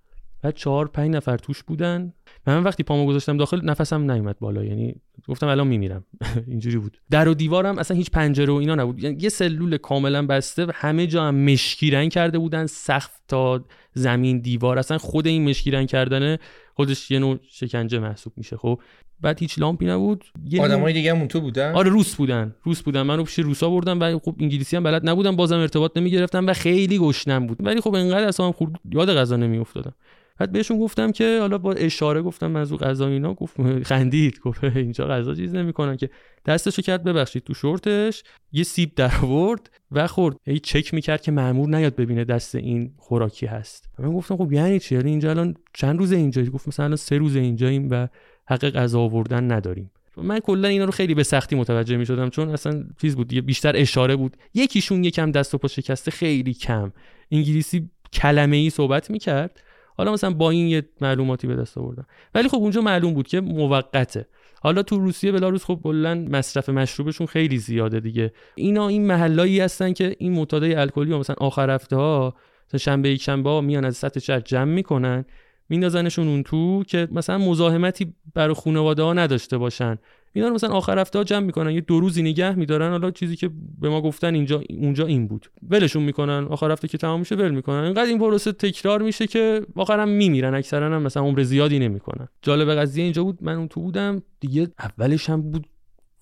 بعد 0.42 0.54
چهار 0.54 0.88
پنج 0.88 1.14
نفر 1.14 1.36
توش 1.36 1.62
بودن. 1.62 2.12
من 2.46 2.62
وقتی 2.62 2.82
پامو 2.82 3.06
گذاشتم 3.06 3.36
داخل 3.36 3.64
نفسم 3.64 4.10
نیومد 4.10 4.38
بالا. 4.38 4.64
یعنی 4.64 4.94
گفتم 5.28 5.46
الان 5.46 5.66
میمیرم. 5.66 6.04
اینجوری 6.48 6.78
بود. 6.78 6.98
در 7.10 7.28
و 7.28 7.34
دیوارم 7.34 7.78
اصلا 7.78 7.96
هیچ 7.96 8.10
پنجره 8.10 8.52
و 8.52 8.56
اینا 8.56 8.74
نبود. 8.74 9.02
یعنی 9.02 9.18
یه 9.20 9.28
سلول 9.28 9.76
کاملا 9.76 10.26
بسته 10.26 10.66
و 10.66 10.70
همه 10.74 11.06
جا 11.06 11.24
هم 11.24 11.34
مشکی 11.34 11.90
رنگ 11.90 12.10
کرده 12.10 12.38
بودن. 12.38 12.66
سقف 12.66 13.20
تا 13.28 13.64
زمین 13.94 14.38
دیوار. 14.38 14.78
اصلا 14.78 14.98
خود 14.98 15.26
این 15.26 15.48
مشکی 15.48 15.70
رنگ 15.70 15.88
کردنه 15.88 16.38
خودش 16.74 17.10
یه 17.10 17.18
نوع 17.18 17.38
شکنجه 17.50 17.98
محسوب 17.98 18.32
میشه. 18.36 18.56
خب 18.56 18.80
بعد 19.20 19.38
هیچ 19.38 19.58
لامپی 19.58 19.86
نبود. 19.86 20.24
آدمای 20.60 20.92
دیگه 20.92 21.14
هم 21.14 21.26
تو 21.26 21.40
بودن؟ 21.40 21.74
آره 21.74 21.90
روس 21.90 22.14
بودن. 22.14 22.54
روس 22.62 22.82
بودن. 22.82 23.02
منو 23.02 23.24
پیش 23.24 23.38
روسا 23.38 23.70
بردم 23.70 24.00
و 24.00 24.18
خب 24.18 24.36
انگلیسی 24.40 24.76
هم 24.76 24.82
بلد 24.82 25.08
نبودم. 25.08 25.36
بازم 25.36 25.58
ارتباط 25.58 25.96
نمی‌گرفتم 25.96 26.46
و 26.46 26.52
خیلی 26.52 26.98
گشنم 26.98 27.46
بود. 27.46 27.66
ولی 27.66 27.80
خب 27.80 27.94
انقدر 27.94 28.28
اصلا 28.28 28.52
خورد 28.52 28.72
یاد 28.92 29.14
غذا 29.14 29.36
نمیافتادم. 29.36 29.94
بعد 30.38 30.52
بهشون 30.52 30.78
گفتم 30.78 31.12
که 31.12 31.38
حالا 31.40 31.58
با 31.58 31.72
اشاره 31.72 32.22
گفتم 32.22 32.46
منظور 32.46 32.78
غذا 32.78 33.08
اینا 33.08 33.34
گفت 33.34 33.56
خندید 33.90 34.40
گفت 34.40 34.64
اینجا 34.76 35.06
غذا 35.06 35.34
چیز 35.34 35.54
نمی‌کنن 35.54 35.96
که. 35.96 36.10
دستشو 36.46 36.82
کرد 36.82 37.04
ببخشید 37.04 37.44
تو 37.44 37.54
شورتش 37.54 38.22
یه 38.52 38.62
سیب 38.64 38.94
در 38.94 39.12
آورد 39.22 39.70
و 39.92 40.06
خورد. 40.06 40.36
هی 40.44 40.58
چک 40.58 40.94
می‌کرد 40.94 41.22
که 41.22 41.32
مامور 41.32 41.68
نیاد 41.68 41.96
ببینه 41.96 42.24
دست 42.24 42.54
این 42.54 42.92
خوراکی 42.96 43.46
هست. 43.46 43.88
من 43.98 44.12
گفتم 44.12 44.36
خب 44.36 44.52
یعنی 44.52 44.78
چی؟ 44.78 44.94
یعنی 44.94 45.10
اینجا 45.10 45.30
الان 45.30 45.54
چند 45.74 45.98
روز 45.98 46.12
اینجایی؟ 46.12 46.50
گفت 46.50 46.68
مثلا 46.68 46.96
سه 46.96 47.18
روز 47.18 47.36
اینجاییم 47.36 47.88
و 47.90 48.08
حق 48.46 48.70
غذا 48.70 49.00
آوردن 49.00 49.52
نداریم. 49.52 49.90
من 50.16 50.38
کلا 50.38 50.68
اینا 50.68 50.84
رو 50.84 50.90
خیلی 50.90 51.14
به 51.14 51.22
سختی 51.22 51.56
متوجه 51.56 51.96
می 51.96 52.06
شدم 52.06 52.30
چون 52.30 52.48
اصلا 52.48 52.84
چیز 53.00 53.16
بود 53.16 53.28
بیشتر 53.34 53.76
اشاره 53.76 54.16
بود. 54.16 54.36
یکیشون 54.54 55.04
یکم 55.04 55.30
دست 55.30 55.54
و 55.54 55.58
پا 55.58 55.68
شکسته 55.68 56.10
خیلی 56.10 56.54
کم. 56.54 56.92
انگلیسی 57.30 57.90
کلمه 58.12 58.56
ای 58.56 58.70
صحبت 58.70 59.10
می‌کرد. 59.10 59.60
حالا 59.98 60.12
مثلا 60.12 60.30
با 60.30 60.50
این 60.50 60.66
یه 60.66 60.82
معلوماتی 61.00 61.46
به 61.46 61.56
دست 61.56 61.78
آوردم. 61.78 62.06
ولی 62.34 62.48
خب 62.48 62.56
اونجا 62.56 62.80
معلوم 62.80 63.14
بود 63.14 63.28
که 63.28 63.40
موقته. 63.40 64.26
حالا 64.60 64.82
تو 64.82 64.98
روسیه 64.98 65.32
بلاروس 65.32 65.64
خب 65.64 65.80
بلند 65.82 66.36
مصرف 66.36 66.68
مشروبشون 66.68 67.26
خیلی 67.26 67.58
زیاده 67.58 68.00
دیگه. 68.00 68.32
اینا 68.54 68.88
این 68.88 69.06
محلایی 69.06 69.60
هستن 69.60 69.92
که 69.92 70.16
این 70.18 70.32
معتادای 70.32 70.74
الکلی 70.74 71.16
مثلا 71.16 71.36
آخر 71.38 71.70
هفته 71.70 71.96
ها 71.96 72.34
شنبه 72.76 73.10
یک 73.10 73.22
شنبه 73.22 73.50
ها 73.50 73.60
میان 73.60 73.84
از 73.84 73.96
سطح 73.96 74.20
شهر 74.20 74.40
جمع 74.40 74.72
می‌کنن 74.72 75.24
میندازنشون 75.68 76.28
اون 76.28 76.42
تو 76.42 76.84
که 76.84 77.08
مثلا 77.12 77.38
مزاحمتی 77.38 78.14
برای 78.34 78.54
خانواده 78.54 79.02
ها 79.02 79.12
نداشته 79.12 79.58
باشن. 79.58 79.98
اینا 80.32 80.48
رو 80.48 80.54
مثلا 80.54 80.70
آخر 80.70 80.98
هفته 80.98 81.18
ها 81.18 81.24
جمع 81.24 81.46
می‌کنن. 81.46 81.70
یه 81.70 81.80
دو 81.80 82.00
روزی 82.00 82.22
نگه 82.22 82.54
میدارن. 82.54 82.90
حالا 82.90 83.10
چیزی 83.10 83.36
که 83.36 83.50
به 83.80 83.88
ما 83.88 84.00
گفتن 84.00 84.34
اینجا 84.34 84.62
اونجا 84.70 85.06
این 85.06 85.26
بود. 85.26 85.50
ولشون 85.70 86.02
می‌کنن. 86.02 86.46
آخر 86.50 86.70
هفته 86.70 86.88
که 86.88 86.98
تمام 86.98 87.20
میشه 87.20 87.34
ول 87.34 87.50
می‌کنن. 87.50 87.84
اینقدر 87.84 88.08
این 88.08 88.18
پروسه 88.18 88.52
تکرار 88.52 89.02
میشه 89.02 89.26
که 89.26 89.66
آخرا 89.76 90.06
میمیرن. 90.06 90.54
اکثرا 90.54 90.96
هم 90.96 91.02
مثلا 91.02 91.22
عمر 91.22 91.42
زیادی 91.42 91.78
نمی‌کنن. 91.78 92.28
جالب 92.42 92.74
قضیه 92.74 93.04
اینجا 93.04 93.24
بود. 93.24 93.38
من 93.40 93.54
اون 93.54 93.68
تو 93.68 93.80
بودم. 93.80 94.22
دیگه 94.40 94.68
اولش 94.78 95.30
هم 95.30 95.42
بود 95.42 95.66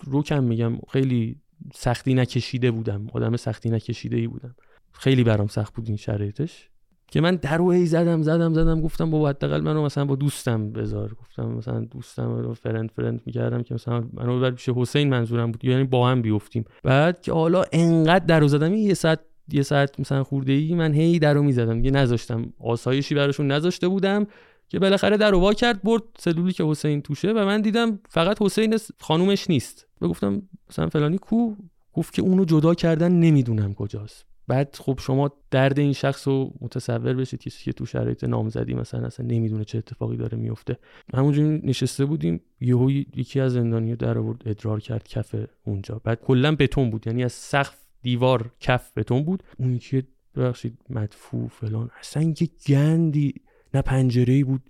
روکم 0.04 0.44
میگم. 0.44 0.78
خیلی 0.88 1.36
سختی 1.74 2.14
نکشیده 2.14 2.70
بودم. 2.70 3.06
آدم 3.12 3.36
سختی 3.36 3.70
نکشیده 3.70 4.16
ای 4.16 4.26
بودم. 4.26 4.54
خیلی 4.92 5.24
برام 5.24 5.46
سخت 5.46 5.74
بود 5.74 5.88
این 5.88 5.96
شرایطش. 5.96 6.68
که 7.10 7.20
من 7.20 7.36
در 7.36 7.60
هی 7.60 7.86
زدم 7.86 8.22
زدم 8.22 8.54
زدم. 8.54 8.80
گفتم 8.80 9.10
بابا 9.10 9.28
حداقل 9.28 9.60
منو 9.60 9.84
مثلا 9.84 10.04
با 10.04 10.16
دوستم 10.16 10.72
بذار. 10.72 11.14
گفتم 11.14 11.46
مثلا 11.46 11.80
دوستم 11.80 12.36
رو 12.36 12.54
فرند 12.54 12.90
فرند 12.90 13.20
می‌کردم 13.26 13.62
که 13.62 13.74
مثلا 13.74 14.04
منو 14.12 14.38
ببر 14.38 14.50
پیش 14.50 14.68
حسین 14.68 15.08
منظورم 15.08 15.52
بود. 15.52 15.64
یعنی 15.64 15.84
با 15.84 16.08
هم 16.08 16.22
بیفتیم. 16.22 16.64
بعد 16.82 17.22
که 17.22 17.32
حالا 17.32 17.64
انقدر 17.72 18.24
درو 18.24 18.48
زدم 18.48 18.74
یه 18.74 18.94
ساعت 18.94 19.20
یه 19.52 19.62
ساعت 19.62 20.00
مثلا 20.00 20.24
خورده 20.24 20.52
ای 20.52 20.74
من 20.74 20.94
هی 20.94 21.18
درو 21.18 21.42
می‌زدم. 21.42 21.76
دیگه 21.76 21.90
نذاشتم. 21.90 22.52
آسایشی 22.60 23.14
براشون 23.14 23.52
نذاشته 23.52 23.88
بودم 23.88 24.26
که 24.68 24.78
بالاخره 24.78 25.16
در 25.16 25.34
وا 25.34 25.52
کرد 25.52 25.82
برد 25.82 26.02
سلولی 26.18 26.52
که 26.52 26.64
حسین 26.64 27.02
توشه 27.02 27.32
و 27.32 27.44
من 27.44 27.60
دیدم 27.60 27.98
فقط 28.08 28.42
حسین 28.42 28.78
خانومش 29.00 29.50
نیست. 29.50 29.86
و 30.00 30.08
گفتم 30.08 30.42
مثلا 30.70 30.88
فلانی 30.88 31.18
کو؟ 31.18 31.54
گفت 31.92 32.14
که 32.14 32.22
اونو 32.22 32.44
جدا 32.44 32.74
کردن 32.74 33.12
نمی‌دونم 33.12 33.74
کجاست. 33.74 34.26
بعد 34.48 34.76
خب 34.80 34.98
شما 35.02 35.32
درد 35.50 35.78
این 35.78 35.92
شخص 35.92 36.28
رو 36.28 36.52
متصور 36.60 37.14
بشید 37.14 37.40
که 37.40 37.72
تو 37.72 37.86
شرایط 37.86 38.24
نامزدی 38.24 38.74
مثلا 38.74 39.06
اصلا 39.06 39.26
نمی‌دونه 39.26 39.64
چه 39.64 39.78
اتفاقی 39.78 40.16
داره 40.16 40.38
میفته 40.38 40.78
همونجوری 41.14 41.60
نشسته 41.64 42.04
بودیم 42.04 42.40
یهو 42.60 42.90
یکی 42.90 43.40
از 43.40 43.52
زندانی 43.52 43.96
در 43.96 44.18
آورد 44.18 44.42
ادرار 44.46 44.80
کرد 44.80 45.08
کف 45.08 45.34
اونجا. 45.64 46.00
بعد 46.04 46.20
کلا 46.20 46.56
بتون 46.56 46.90
بود 46.90 47.06
یعنی 47.06 47.24
از 47.24 47.32
سقف 47.32 47.76
دیوار 48.02 48.50
کف 48.60 48.98
بتون 48.98 49.24
بود. 49.24 49.42
اون 49.58 49.72
یکی 49.72 50.02
ببخشید 50.36 50.78
مدفوع 50.90 51.48
فلان 51.48 51.90
اصلا 52.00 52.22
یه 52.22 52.48
گندی 52.66 53.34
نه 53.74 53.82
پنجره 53.82 54.44
بود. 54.44 54.62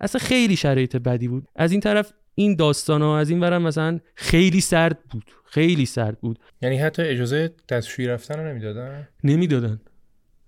اصلا 0.00 0.20
خیلی 0.20 0.56
شرایط 0.56 0.96
بدی 0.96 1.28
بود. 1.28 1.48
از 1.56 1.72
این 1.72 1.80
طرف 1.80 2.12
این 2.34 2.56
داستان 2.56 3.02
ها 3.02 3.18
از 3.18 3.30
این 3.30 3.40
ورم 3.40 3.62
مثلا 3.62 4.00
خیلی 4.14 4.60
سرد 4.60 4.98
بود. 5.10 5.24
خیلی 5.44 5.86
سرد 5.86 6.20
بود. 6.20 6.38
یعنی 6.62 6.78
حتی 6.78 7.02
اجازه 7.02 7.54
دستشویی 7.68 8.08
رفتن 8.08 8.38
رو 8.38 8.48
نمی‌دادن؟ 8.48 9.08
نمی‌دادن. 9.24 9.80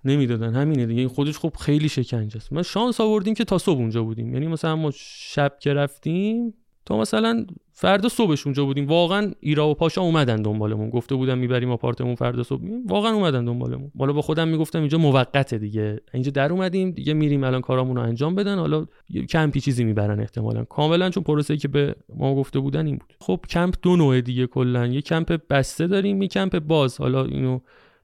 نمی‌دادن. 0.04 0.54
همینه 0.54 0.86
دیگه. 0.86 1.08
خودش 1.08 1.38
خب 1.38 1.52
خیلی 1.60 1.88
شکنجه 1.88 2.36
است. 2.36 2.52
ما 2.52 2.62
شانس 2.62 3.00
آوردیم 3.00 3.34
که 3.34 3.44
تا 3.44 3.58
صبح 3.58 3.78
اونجا 3.78 4.02
بودیم. 4.02 4.34
یعنی 4.34 4.46
مثلا 4.46 4.76
ما 4.76 4.90
شب 4.94 5.56
که 5.60 5.74
رفتیم 5.74 6.54
تا 6.86 6.98
مثلا 6.98 7.46
فردا 7.72 8.08
صبحش 8.08 8.46
اونجا 8.46 8.64
بودیم. 8.64 8.86
واقعا 8.86 9.32
ایرا 9.40 9.68
و 9.68 9.74
پاشا 9.74 10.02
اومدن 10.02 10.42
دنبالمون. 10.42 10.90
گفته 10.90 11.14
بودم 11.14 11.38
می‌بریم 11.38 11.70
آپارتمون 11.70 12.14
فردا 12.14 12.42
صبح. 12.42 12.62
واقعا 12.86 13.12
اومدن 13.14 13.44
دنبالمون. 13.44 13.92
بالا 13.94 14.12
با 14.12 14.22
خودم 14.22 14.48
می‌گفتم 14.48 14.78
اینجا 14.78 14.98
موقته 14.98 15.58
دیگه. 15.58 16.00
اینجا 16.14 16.30
در 16.30 16.52
اومدیم 16.52 16.90
دیگه 16.90 17.14
میریم 17.14 17.44
الان 17.44 17.60
کارامون 17.60 17.96
رو 17.96 18.02
انجام 18.02 18.34
بدن. 18.34 18.58
حالا 18.58 18.86
کمپی 19.30 19.60
چیزی 19.60 19.84
می‌برن 19.84 20.20
احتمالا. 20.20 20.64
کاملا 20.64 21.10
چون 21.10 21.22
پروسه 21.22 21.56
که 21.56 21.68
به 21.68 21.94
ما 22.16 22.34
گفته 22.34 22.58
بودن 22.58 22.86
این 22.86 22.96
بود. 22.96 23.14
خب 23.20 23.40
کمپ 23.48 23.74
دو 23.82 23.96
نوع 23.96 24.20
دیگه 24.20 24.46
کلا. 24.46 24.86
یه 24.86 25.00
کمپ 25.00 25.40
بسته 25.50 25.86
داریم 25.86 26.22
یه 26.22 26.28
کمپ 26.28 26.58
باز. 26.58 27.00
حالا 27.00 27.24
اینو 27.24 27.60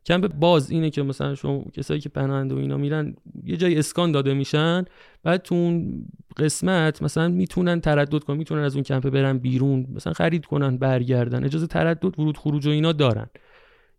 کمپ 0.07 0.35
باز 0.35 0.71
اینه 0.71 0.91
که 0.91 1.03
مثلا 1.03 1.35
شما 1.35 1.65
کسایی 1.73 2.01
که 2.01 2.09
پناهنده 2.09 2.55
و 2.55 2.59
اینا 2.59 2.77
میرن 2.77 3.15
یه 3.45 3.57
جای 3.57 3.79
اسکان 3.79 4.13
داده 4.13 4.35
میشن 4.35 4.85
بعد 5.23 5.43
تو 5.43 5.55
اون 5.55 6.05
قسمت 6.37 7.03
مثلا 7.03 7.29
می‌تونن 7.29 7.81
تردد 7.81 8.25
کنن 8.25 8.37
می‌تونن 8.37 8.63
از 8.63 8.75
اون 8.75 8.85
کمپ 8.85 9.11
برن 9.11 9.39
بیرون 9.39 9.87
مثلا 9.95 10.13
خرید 10.13 10.47
کنن 10.47 10.77
برگردن 10.77 11.45
اجازه 11.45 11.67
تردد 11.67 12.19
ورود 12.19 12.37
خروج 12.37 12.67
و 12.67 12.71
اینا 12.71 12.93
دارن. 12.93 13.27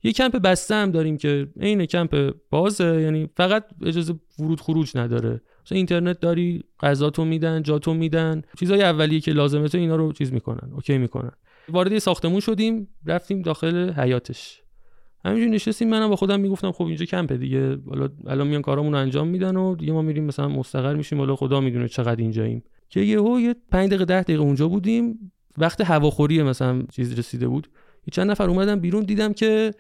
یه 0.04 0.12
کمپ 0.12 0.36
بسته 0.36 0.76
هم 0.76 0.92
داریم 0.92 1.18
که 1.18 1.48
عین 1.60 1.86
کمپ 1.86 2.36
بازه 2.50 3.02
یعنی 3.02 3.30
فقط 3.38 3.66
اجازه 3.86 4.14
ورود 4.40 4.62
خروج 4.62 4.98
نداره. 4.98 5.42
مثلا 5.66 5.76
اینترنت 5.76 6.20
داری 6.20 6.64
غذاتو 6.80 7.26
میدن 7.26 7.64
جاتو 7.64 7.94
میدن. 7.94 8.42
چیزای 8.60 8.84
اولیه 8.84 9.20
که 9.20 9.32
لازمه 9.32 9.68
تو 9.68 9.78
اینا 9.78 9.96
رو 9.96 10.12
چیز 10.12 10.34
می‌کنن 10.34 10.74
اوکی 10.74 10.98
می‌کنن. 10.98 11.32
وارد 11.70 12.00
ساختمون 12.00 12.40
شدیم 12.40 12.88
رفتیم 13.06 13.42
داخل 13.42 13.92
حیاتش 13.92 14.61
همینجوری 15.26 15.52
نشستیم 15.52 15.90
منم 15.90 16.10
با 16.10 16.16
خودم 16.16 16.40
می‌گفتم 16.40 16.72
خب 16.72 16.84
اینجا 16.84 17.06
کمپه 17.06 17.38
دیگه. 17.38 17.78
حالا 17.90 18.10
الان 18.28 18.48
میان 18.48 18.62
کارامون 18.62 18.96
انجام 18.96 19.28
میدن 19.28 19.56
و 19.56 19.76
دیگه 19.76 19.94
ما 19.94 20.02
میریم 20.02 20.24
مثلا 20.24 20.48
مستقر 20.48 20.96
میشیم. 20.96 21.20
حالا 21.20 21.36
خدا 21.36 21.62
می‌دونه 21.62 21.88
چقدر 21.88 22.22
اینجاییم. 22.22 22.64
که 22.90 23.00
یهو 23.00 23.40
یه 23.40 23.56
5 23.72 23.90
دقیقه 23.90 24.06
10 24.06 24.22
دقیقه 24.22 24.42
اونجا 24.42 24.68
بودیم. 24.68 25.32
وقت 25.58 25.82
هواخوری 25.82 26.44
مثلا 26.44 26.84
چیز 26.92 27.20
رسیده 27.20 27.48
بود. 27.48 27.70
چند 28.12 28.32
نفر 28.32 28.50
اومدن 28.50 28.80
بیرون. 28.80 29.04
دیدم 29.04 29.34
که 29.34 29.74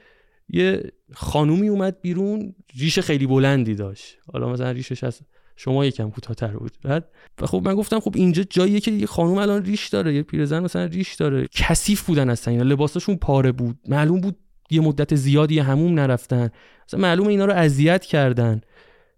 یه 0.50 0.92
خانومی 1.14 1.68
اومد 1.68 2.02
بیرون. 2.02 2.56
ریش 2.80 3.00
خیلی 3.00 3.28
بلندی 3.28 3.76
داشت. 3.76 4.18
حالا 4.34 4.50
مثلا 4.50 4.72
ریشش 4.72 5.04
از 5.04 5.22
شما 5.56 5.86
یکم 5.86 6.10
کوتاه‌تر 6.10 6.48
بود. 6.48 6.72
بعد 6.84 7.10
و 7.42 7.46
خب 7.46 7.62
من 7.66 7.76
گفتم 7.76 8.00
خب 8.00 8.14
اینجا 8.16 8.44
جاییه 8.44 8.80
که 8.80 8.92
یه 8.92 9.06
خانم 9.06 9.38
الان 9.38 9.66
ریش 9.66 9.88
داره. 9.88 10.16
یه 10.16 10.24
پیرزن 10.24 10.64
مثلا 10.64 10.86
ریش 10.86 11.16
داره. 11.16 11.48
کثیف 11.52 12.06
بودن 12.06 12.30
اصلا 12.30 12.52
اینا. 12.52 12.64
لباساشون 12.64 13.16
پاره 13.16 13.52
بود. 13.52 13.80
معلوم 13.88 14.22
بود 14.22 14.36
یه 14.72 14.82
مدت 14.82 15.15
زیادی 15.15 15.59
هموم 15.59 15.93
نرفتن. 15.93 16.49
مثلا 16.88 16.99
معلومه 16.99 17.30
اینا 17.30 17.45
رو 17.45 17.53
اذیت 17.53 18.05
کردن. 18.05 18.61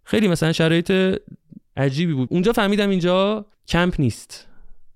خیلی 0.04 0.28
مثلا 0.28 0.51
شرایط 0.51 1.20
عجیبی 1.78 2.14
بود. 2.14 2.28
اونجا 2.32 2.51
فهمیدم 2.51 2.89
اینجا 2.89 3.45
کمپ 3.68 3.95
نیست. 3.99 4.47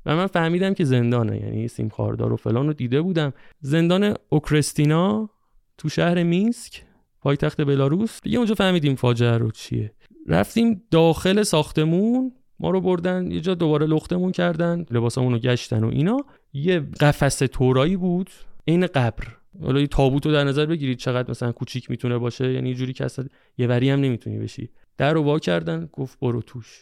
و 0.05 0.15
من 0.15 0.27
فهمیدم 0.27 0.73
که 0.73 0.85
زندانه. 0.85 1.37
یعنی 1.37 1.67
سیم 1.67 1.89
خاردار 1.89 2.33
و 2.33 2.35
فلان 2.35 2.67
رو 2.67 2.73
دیده 2.73 3.01
بودم. 3.01 3.33
زندان 3.59 4.13
اوکرستینا 4.29 5.29
تو 5.77 5.89
شهر 5.89 6.23
مینسک 6.23 6.83
پایتخت 7.21 7.61
بلاروس. 7.61 8.21
دیگه 8.21 8.37
اونجا 8.37 8.55
فهمیدیم 8.55 8.95
فاجعه 8.95 9.37
رو 9.37 9.51
چیه. 9.51 9.91
رفتیم 10.27 10.81
داخل 10.91 11.43
ساختمون. 11.43 12.31
ما 12.59 12.69
رو 12.69 12.81
بردن 12.81 13.31
یه 13.31 13.41
جا 13.41 13.55
دوباره 13.55 13.85
لختمون 13.85 14.31
کردن 14.31 14.85
لباسامون 14.91 15.37
گشتن 15.37 15.83
و 15.83 15.87
اینا. 15.87 16.17
یه 16.53 16.79
قفس 16.79 17.37
تورایی 17.37 17.97
بود. 17.97 18.29
این 18.65 18.87
قبر. 18.87 19.27
حالا 19.61 19.79
یه 19.79 19.87
تابوت 19.87 20.25
رو 20.25 20.31
در 20.31 20.43
نظر 20.43 20.65
بگیرید 20.65 20.97
چقدر 20.97 21.31
مثلا 21.31 21.51
کوچیک 21.51 21.89
می‌تونه 21.89 22.17
باشه. 22.17 22.53
یعنی 22.53 22.73
جوری 22.73 22.93
که 22.93 23.05
اصلا 23.05 23.25
یه 23.57 23.67
وری 23.67 23.89
هم 23.89 23.99
نمی‌تونی 23.99 24.39
بشی. 24.39 24.69
در 24.97 25.13
رو 25.13 25.23
وا 25.23 25.39
کردن 25.39 25.89
گفت 25.93 26.19
برو 26.19 26.41
توش. 26.41 26.81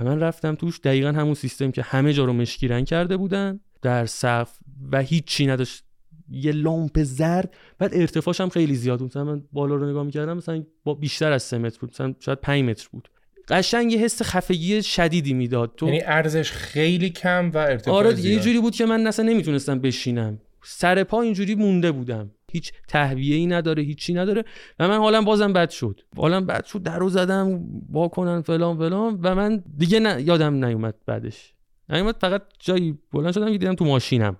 من 0.00 0.20
رفتم 0.20 0.54
توش 0.54 0.80
دقیقا 0.80 1.08
همون 1.08 1.34
سیستم 1.34 1.70
که 1.70 1.82
همه 1.82 2.12
جا 2.12 2.24
رو 2.24 2.32
مشکیرن 2.32 2.84
کرده 2.84 3.16
بودن. 3.16 3.60
در 3.82 4.06
صف 4.06 4.58
و 4.92 5.02
هیچی 5.02 5.46
نداشت. 5.46 5.84
یه 6.28 6.52
لامپ 6.52 7.02
زرد 7.02 7.54
بعد 7.78 7.94
ارتفاعش 7.94 8.40
هم 8.40 8.48
خیلی 8.48 8.74
زیاد 8.74 8.98
بود. 8.98 9.08
مثلا 9.08 9.24
من 9.24 9.42
بالا 9.52 9.74
رو 9.74 9.90
نگاه 9.90 10.04
می‌کردم 10.04 10.36
مثلا 10.36 10.64
با 10.84 10.94
بیشتر 10.94 11.32
از 11.32 11.42
3 11.42 11.58
متر 11.58 11.78
بود. 11.80 11.90
مثلا 11.90 12.14
شاید 12.20 12.38
5 12.40 12.64
متر 12.64 12.88
بود. 12.92 13.08
قشنگ 13.48 13.92
یه 13.92 13.98
حس 13.98 14.22
خفگی 14.22 14.82
شدیدی 14.82 15.34
می‌داد. 15.34 15.72
تو 15.76 15.86
یعنی 15.86 16.00
ارزش 16.04 16.50
خیلی 16.50 17.10
کم 17.10 17.50
و 17.54 17.58
ارتفاع 17.58 17.94
آره 17.94 18.20
یه 18.20 18.40
جوری 18.40 18.60
بود 18.60 18.74
که 18.74 18.86
من 18.86 19.06
اصلا 19.06 19.24
نمی‌تونستم 19.24 19.78
بشینم. 19.78 20.40
سر 20.68 21.04
پا 21.04 21.20
اینجوری 21.20 21.54
مونده 21.54 21.92
بودم. 21.92 22.30
هیچ 22.52 22.72
تهویه 22.88 23.36
ای 23.36 23.46
نداره 23.46 23.82
هیچی 23.82 24.14
نداره. 24.14 24.44
و 24.78 24.88
من 24.88 24.98
حالم 24.98 25.24
بازم 25.24 25.52
بد 25.52 25.70
شد. 25.70 26.00
حالم 26.16 26.46
بد 26.46 26.64
شد 26.64 26.82
در 26.82 26.98
رو 26.98 27.08
زدم 27.08 27.64
با 27.88 28.08
کنن 28.08 28.42
فلان 28.42 28.76
فلان. 28.76 29.18
و 29.22 29.34
من 29.34 29.64
دیگه 29.76 30.00
نه 30.00 30.22
یادم 30.22 30.64
نیومد 30.64 30.94
بعدش. 31.06 31.54
نیومد 31.88 32.16
فقط 32.20 32.42
جایی 32.58 32.98
بلند 33.12 33.32
شدم 33.32 33.52
که 33.52 33.58
دیدم 33.58 33.74
تو 33.74 33.84
ماشینم. 33.84 34.36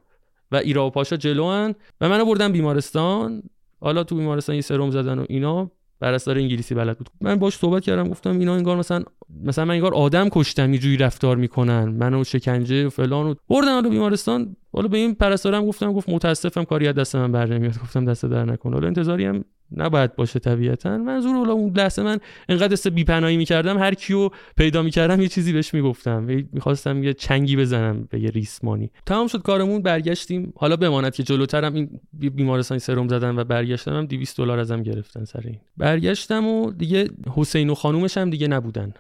و 0.53 0.57
ایرا 0.57 0.87
و 0.87 0.91
پاشا 0.91 1.17
جلوان. 1.17 1.75
و 2.01 2.09
منو 2.09 2.25
بردم 2.25 2.53
بیمارستان. 2.53 3.43
حالا 3.81 4.05
تو 4.05 4.17
بیمارستان 4.17 4.55
یه 4.55 4.61
سرم 4.61 4.91
زدن 4.91 5.19
و 5.19 5.25
اینا. 5.29 5.71
پرستار 6.01 6.39
انگلیسی 6.39 6.75
بلد 6.75 6.99
بود. 6.99 7.09
من 7.21 7.37
باش 7.37 7.57
صحبت 7.57 7.83
کردم 7.83 8.09
گفتم 8.09 8.39
اینا 8.39 8.55
انگار 8.55 8.77
مثلا 8.77 9.03
مثلا 9.45 9.65
من 9.65 9.75
انگار 9.75 9.95
آدم 9.95 10.29
کشتم 10.29 10.71
اینجوری 10.71 10.97
رفتار 10.97 11.37
می‌کنن. 11.37 11.85
منو 11.85 12.25
شکنجه 12.25 12.87
و 12.87 12.91
فلان 12.91 13.27
و 13.27 13.35
بردن 13.49 13.75
حالا 13.75 13.89
بیمارستان. 13.89 14.57
حالا 14.73 14.89
به 14.89 14.97
این 14.97 15.15
پرستارم 15.15 15.67
گفتم 15.67 15.93
گفت 15.93 16.09
متاسفم 16.09 16.65
کاری 16.65 16.89
از 16.89 16.95
دست 16.95 17.17
من 17.17 17.33
بر 17.33 17.47
نمیاد. 17.47 17.79
گفتم 17.79 18.05
دست 18.05 18.27
در 18.27 18.45
نکن. 18.45 18.73
حالا 18.73 18.87
انتظاری 18.87 19.25
هم 19.25 19.45
نباید 19.77 20.17
باشه 20.17 20.39
طبیعتا. 20.39 20.99
منظور 20.99 21.37
حالا 21.37 21.53
اون 21.53 21.73
لحظه 21.77 22.03
من 22.03 22.19
انقدر 22.49 22.73
است 22.73 22.89
بیپناهی 22.89 23.37
می‌کردم 23.37 23.79
هر 23.79 23.95
کیو 23.95 24.31
پیدا 24.57 24.83
می‌کردم 24.83 25.21
یه 25.21 25.29
چیزی 25.29 25.53
بهش 25.53 25.75
می‌گفتم. 25.75 26.23
می‌خواستم 26.53 27.03
یه 27.03 27.15
چنگی 27.15 27.57
بزنم 27.57 28.09
به 28.11 28.21
یه 28.21 28.31
ریسمانی. 28.31 28.91
تمام 29.07 29.27
شد 29.27 29.43
کارمون 29.43 29.83
برگشتیم. 29.83 30.53
حالا 30.57 30.77
بماند 30.77 31.15
که 31.15 31.23
جلوترم 31.23 31.75
این 31.75 32.01
بیمارستانی 32.13 32.79
سرم 32.79 33.09
زدن 33.09 33.39
و 33.39 33.45
برگشتم 33.45 34.07
200 34.07 34.37
دلار 34.37 34.59
ازم 34.59 34.83
گرفتن 34.83 35.25
سر 35.25 35.43
این. 35.45 35.59
برگشتم 35.77 36.47
و 36.47 36.73
دیگه 36.73 37.11
حسین 37.35 37.71
و 37.71 37.75
خانومش 37.75 38.19
هم 38.19 38.31
دیگه 38.31 38.49
نبودن. 38.49 38.95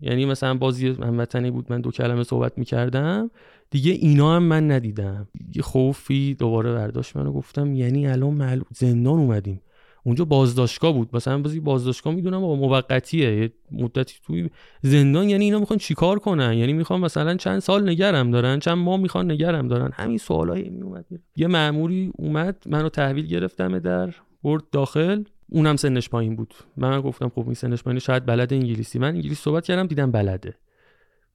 یعنی 0.00 0.24
مثلا 0.24 0.54
بازی 0.54 0.88
هموطنی 0.88 1.50
بود 1.50 1.66
من 1.70 1.80
دو 1.80 1.90
کلمه 1.90 2.22
صحبت 2.22 2.58
می‌کردم. 2.58 3.30
دیگه 3.70 3.92
اینا 3.92 4.36
هم 4.36 4.42
من 4.42 4.70
ندیدم. 4.70 5.28
یه 5.54 5.62
خوفی 5.62 6.34
دوباره 6.34 6.72
برداشت 6.72 7.16
منو 7.16 7.32
گفتم 7.32 7.74
یعنی 7.74 8.06
الان 8.06 8.34
معلوم 8.34 8.66
زندان 8.74 9.18
اومدیم. 9.18 9.60
اونجا 10.06 10.24
بازداشتگاه 10.24 10.92
بود. 10.92 11.08
مثلا 11.12 11.38
بازی 11.42 11.60
بازداشتگاه 11.60 12.14
می‌دونم 12.14 12.40
با 12.40 12.54
موقتیه. 12.54 13.36
یه 13.36 13.52
مدتی 13.72 14.14
توی 14.22 14.50
زندان 14.82 15.28
یعنی 15.28 15.44
اینا 15.44 15.58
می‌خوان 15.58 15.78
چیکار 15.78 16.18
کنن؟ 16.18 16.52
یعنی 16.52 16.72
می‌خوان 16.72 17.00
مثلا 17.00 17.34
چند 17.34 17.58
سال 17.58 17.88
نگرم 17.88 18.30
دارن؟ 18.30 18.58
چند 18.58 18.78
ماه 18.78 19.00
می‌خوان 19.00 19.30
نگرم 19.30 19.68
دارن؟ 19.68 19.90
همین 19.92 20.18
سوالایی 20.18 20.70
میومد 20.70 21.04
یه 21.36 21.46
مأموری 21.46 22.12
اومد 22.14 22.62
منو 22.66 22.88
تحویل 22.88 23.26
گرفتم 23.26 23.78
در 23.78 24.14
برد 24.42 24.62
داخل. 24.72 25.24
اونم 25.48 25.76
سنش 25.76 26.08
پایین 26.08 26.36
بود. 26.36 26.54
من 26.76 27.00
گفتم 27.00 27.28
خب 27.28 27.44
این 27.44 27.54
سنش 27.54 27.82
پایین 27.82 27.98
شاید 27.98 28.26
بلد 28.26 28.52
انگلیسی. 28.52 28.98
من 28.98 29.08
انگلیسی 29.08 29.34
صحبت 29.34 29.64
کردم 29.64 29.86
دیدم 29.86 30.10
بلده. 30.10 30.54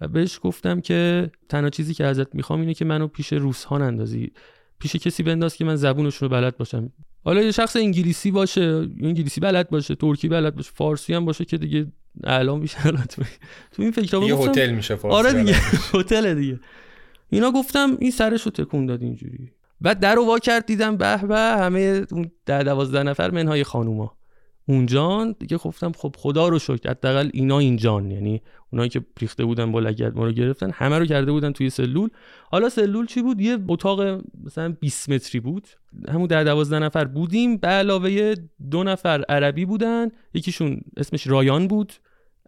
و 0.01 0.07
بهش 0.07 0.39
گفتم 0.43 0.81
که 0.81 1.31
تنها 1.49 1.69
چیزی 1.69 1.93
که 1.93 2.05
ازت 2.05 2.35
می‌خوام 2.35 2.59
اینه 2.59 2.73
که 2.73 2.85
منو 2.85 3.07
پیش 3.07 3.33
روس 3.33 3.63
ها 3.63 3.77
نندازی. 3.77 4.31
پیش 4.79 4.95
کسی 4.95 5.23
بنداز 5.23 5.55
که 5.55 5.65
من 5.65 5.75
زبونشون 5.75 6.29
رو 6.29 6.35
بلد 6.35 6.57
باشم. 6.57 6.91
حالا 7.23 7.41
یه 7.41 7.51
شخص 7.51 7.75
انگلیسی 7.75 8.31
باشه 8.31 8.87
انگلیسی 9.01 9.41
بلد 9.41 9.69
باشه 9.69 9.95
ترکی 9.95 10.27
بلد 10.27 10.55
باشه 10.55 10.71
فارسی 10.73 11.13
هم 11.13 11.25
باشه 11.25 11.45
که 11.45 11.57
دیگه 11.57 11.87
الان 12.23 12.59
میشه 12.59 12.77
تو 13.71 13.81
این 13.81 13.91
فکر 13.91 14.23
یه 14.23 14.35
هتل 14.35 14.71
میشه 14.71 14.95
فارسی 14.95 15.17
آره 15.17 15.43
دیگه 15.43 15.57
هتل 15.93 16.33
دیگه. 16.33 16.59
اینا 17.29 17.51
گفتم 17.51 17.97
این 17.99 18.11
سرش 18.11 18.41
رو 18.41 18.51
تکون 18.51 18.85
داد 18.85 19.01
اینجوری. 19.01 19.51
و 19.81 19.95
در 19.95 20.19
وا 20.19 20.39
کرد 20.39 20.65
دیدم 20.65 20.97
به 20.97 21.17
به 21.17 21.37
همه 21.37 22.05
اون 22.11 22.31
ده 22.45 22.63
دوازده 22.63 23.03
نفر 23.03 23.31
منهای 23.31 23.63
خانوما. 23.63 24.17
اونجان 24.65 25.35
دیگه 25.39 25.57
گفتم 25.57 25.91
خب 25.91 26.15
خدا 26.17 26.47
رو 26.47 26.59
شکر 26.59 26.89
حداقل 26.89 27.29
اینا 27.33 27.59
اینجان 27.59 28.11
یعنی 28.11 28.41
اونایی 28.71 28.89
که 28.89 29.01
ریخته 29.19 29.45
بودن 29.45 29.71
با 29.71 29.79
لگد 29.79 30.15
ما 30.15 30.25
رو 30.25 30.31
گرفتن 30.31 30.71
همه 30.73 30.99
رو 30.99 31.05
کرده 31.05 31.31
بودن 31.31 31.51
توی 31.51 31.69
سلول. 31.69 32.09
حالا 32.51 32.69
سلول 32.69 33.05
چی 33.05 33.21
بود؟ 33.21 33.41
یه 33.41 33.57
اتاق 33.67 34.21
مثلا 34.43 34.69
20 34.79 35.09
متری 35.09 35.39
بود. 35.39 35.67
همون 36.09 36.27
در 36.27 36.43
دوازده 36.43 36.79
نفر 36.79 37.05
بودیم. 37.05 37.57
به 37.57 37.67
علاوه 37.67 38.35
دو 38.71 38.83
نفر 38.83 39.23
عربی 39.29 39.65
بودن. 39.65 40.09
یکیشون 40.33 40.81
اسمش 40.97 41.27
رایان 41.27 41.67
بود. 41.67 41.93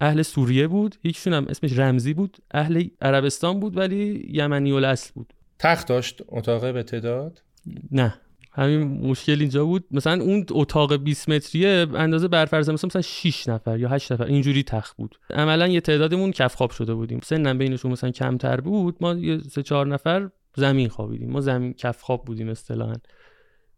اهل 0.02 0.22
سوریه 0.22 0.68
بود. 0.68 0.96
یکیشون 1.04 1.34
هم 1.34 1.46
اسمش 1.50 1.80
رمزی 1.80 2.14
بود. 2.14 2.38
اهل 2.52 2.88
عربستان 3.02 3.60
بود 3.60 3.78
ولی 3.78 4.30
یمنی 4.34 4.72
الاصل 4.72 5.12
بود. 5.14 5.34
تخت 5.60 5.88
داشت 5.88 6.22
اتاق 6.28 6.74
به 6.74 6.84
تعداد؟ 6.84 7.44
نه. 7.92 8.16
همین 8.56 9.08
مشکل 9.10 9.40
اینجا 9.40 9.66
بود. 9.66 9.86
مثلا 9.92 10.24
اون 10.24 10.46
اتاق 10.52 10.96
20 10.96 11.30
متریه 11.30 11.88
اندازه 11.94 12.28
برفرض 12.28 12.70
مثلا 12.70 12.88
مثلا 12.88 13.02
6 13.02 13.48
نفر 13.48 13.80
یا 13.80 13.90
8 13.90 14.12
نفر. 14.12 14.24
اینجوری 14.24 14.64
تخت 14.64 14.98
بود. 14.98 15.16
عملا 15.30 15.68
یه 15.68 15.82
تعدادمون 15.82 16.32
کف 16.32 16.56
خواب 16.56 16.72
شده 16.72 16.94
بودیم. 16.94 17.20
سنم 17.24 17.58
بینشون 17.58 17.92
مثلا 17.92 18.12
کمتر 18.12 18.62
بود. 18.62 18.96
ما 19.02 19.14
یه 19.14 19.38
سه 19.38 19.64
چهار 19.64 19.88
نفر 19.88 20.30
زمین 20.56 20.90
خوابیدیم. 20.90 21.32
ما 21.32 21.42
زمین 21.42 21.74
کف 21.74 22.02
خواب 22.02 22.26
بودیم 22.26 22.50
اصطلاحا. 22.50 22.96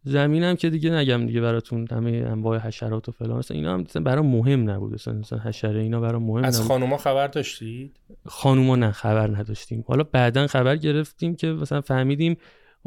زمینم 0.04 0.56
که 0.56 0.70
دیگه 0.70 0.90
نگم 0.90 1.26
دیگه 1.26 1.40
براتون 1.40 1.86
همه 1.90 2.10
انواع 2.10 2.58
حشرات 2.58 3.08
و 3.08 3.12
فلان. 3.12 3.38
مثلا 3.38 3.56
اینا 3.56 3.74
هم 3.74 3.80
مثلا 3.80 4.02
برام 4.02 4.26
مهم 4.26 4.70
نبود. 4.70 4.94
مثلا, 4.94 5.14
مثلا 5.14 5.38
حشره 5.38 5.82
اینا 5.82 6.00
برام 6.00 6.22
مهم 6.22 6.44
از 6.44 6.60
خانوما 6.60 6.96
خبر 6.96 7.26
داشتید؟ 7.26 7.96
خانوما 8.26 8.76
نه 8.76 8.92
خبر 8.92 9.30
نداشتیم. 9.36 9.84
حالا 9.88 10.04
بعدا 10.04 10.46
خبر 10.46 10.76
گرفتیم 10.76 11.36
که 11.36 11.46
مثلا 11.46 11.80
فهمیدیم 11.80 12.36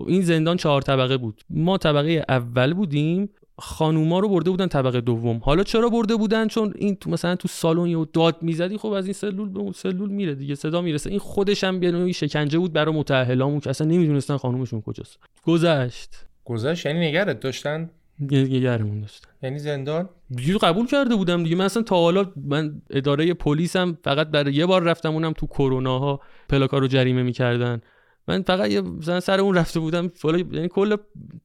این 0.07 0.21
زندان 0.21 0.57
چهار 0.57 0.81
طبقه 0.81 1.17
بود. 1.17 1.41
ما 1.49 1.77
طبقه 1.77 2.25
اول 2.29 2.73
بودیم 2.73 3.29
خانوما 3.57 4.19
رو 4.19 4.29
برده 4.29 4.49
بودن 4.49 4.67
طبقه 4.67 5.01
دوم. 5.01 5.37
حالا 5.43 5.63
چرا 5.63 5.89
برده 5.89 6.15
بودن؟ 6.15 6.47
چون 6.47 6.73
این 6.75 6.95
تو 6.95 7.09
مثلا 7.09 7.35
تو 7.35 7.47
سالن 7.47 7.85
یه 7.85 8.05
داد 8.13 8.35
می‌زدی 8.41 8.77
خب 8.77 8.87
از 8.91 9.05
این 9.05 9.13
سلول 9.13 9.49
به 9.49 9.59
اون 9.59 9.71
سلول 9.71 10.09
میره 10.09 10.35
دیگه 10.35 10.55
صدا 10.55 10.81
می‌رسه. 10.81 11.09
این 11.09 11.19
خودش 11.19 11.63
هم 11.63 11.75
نوعی 11.75 12.13
شکنجه 12.13 12.59
بود 12.59 12.73
برای 12.73 12.95
متأهلامون 12.95 13.59
که 13.59 13.69
اصلا 13.69 13.87
نمی‌دونستن 13.87 14.37
خانومشون 14.37 14.81
کجاست. 14.81 15.19
گذشت. 15.45 16.09
گذشت 16.45 16.85
یعنی 16.85 17.07
نگرت 17.07 17.39
داشتن؟ 17.39 17.89
نگرمون 18.19 19.01
داشتن. 19.01 19.29
یعنی 19.43 19.59
زندان؟ 19.59 20.09
دیگه 20.29 20.57
قبول 20.57 20.87
کرده 20.87 21.15
بودم 21.15 21.43
دیگه. 21.43 21.55
من 21.55 21.65
اصلا 21.65 21.83
تا 21.83 21.95
حالا 21.95 22.25
من 22.45 22.81
اداره 22.89 23.33
پلیسم 23.33 23.97
فقط 24.03 24.27
برای 24.27 24.53
یه 24.53 24.65
بار 24.65 24.83
رفتم 24.83 25.13
اونم 25.13 25.33
تو 25.33 25.47
کرونا 25.47 25.99
ها 25.99 26.19
پلاکا 26.49 26.77
رو 26.77 26.87
جریمه 26.87 27.23
می‌کردن. 27.23 27.81
من 28.29 28.41
فقط 28.41 28.71
یه 28.71 28.81
مثلا 28.81 29.19
سر 29.19 29.39
اون 29.39 29.55
رفته 29.55 29.79
بودم 29.79 30.11
یعنی 30.51 30.67
کل 30.67 30.95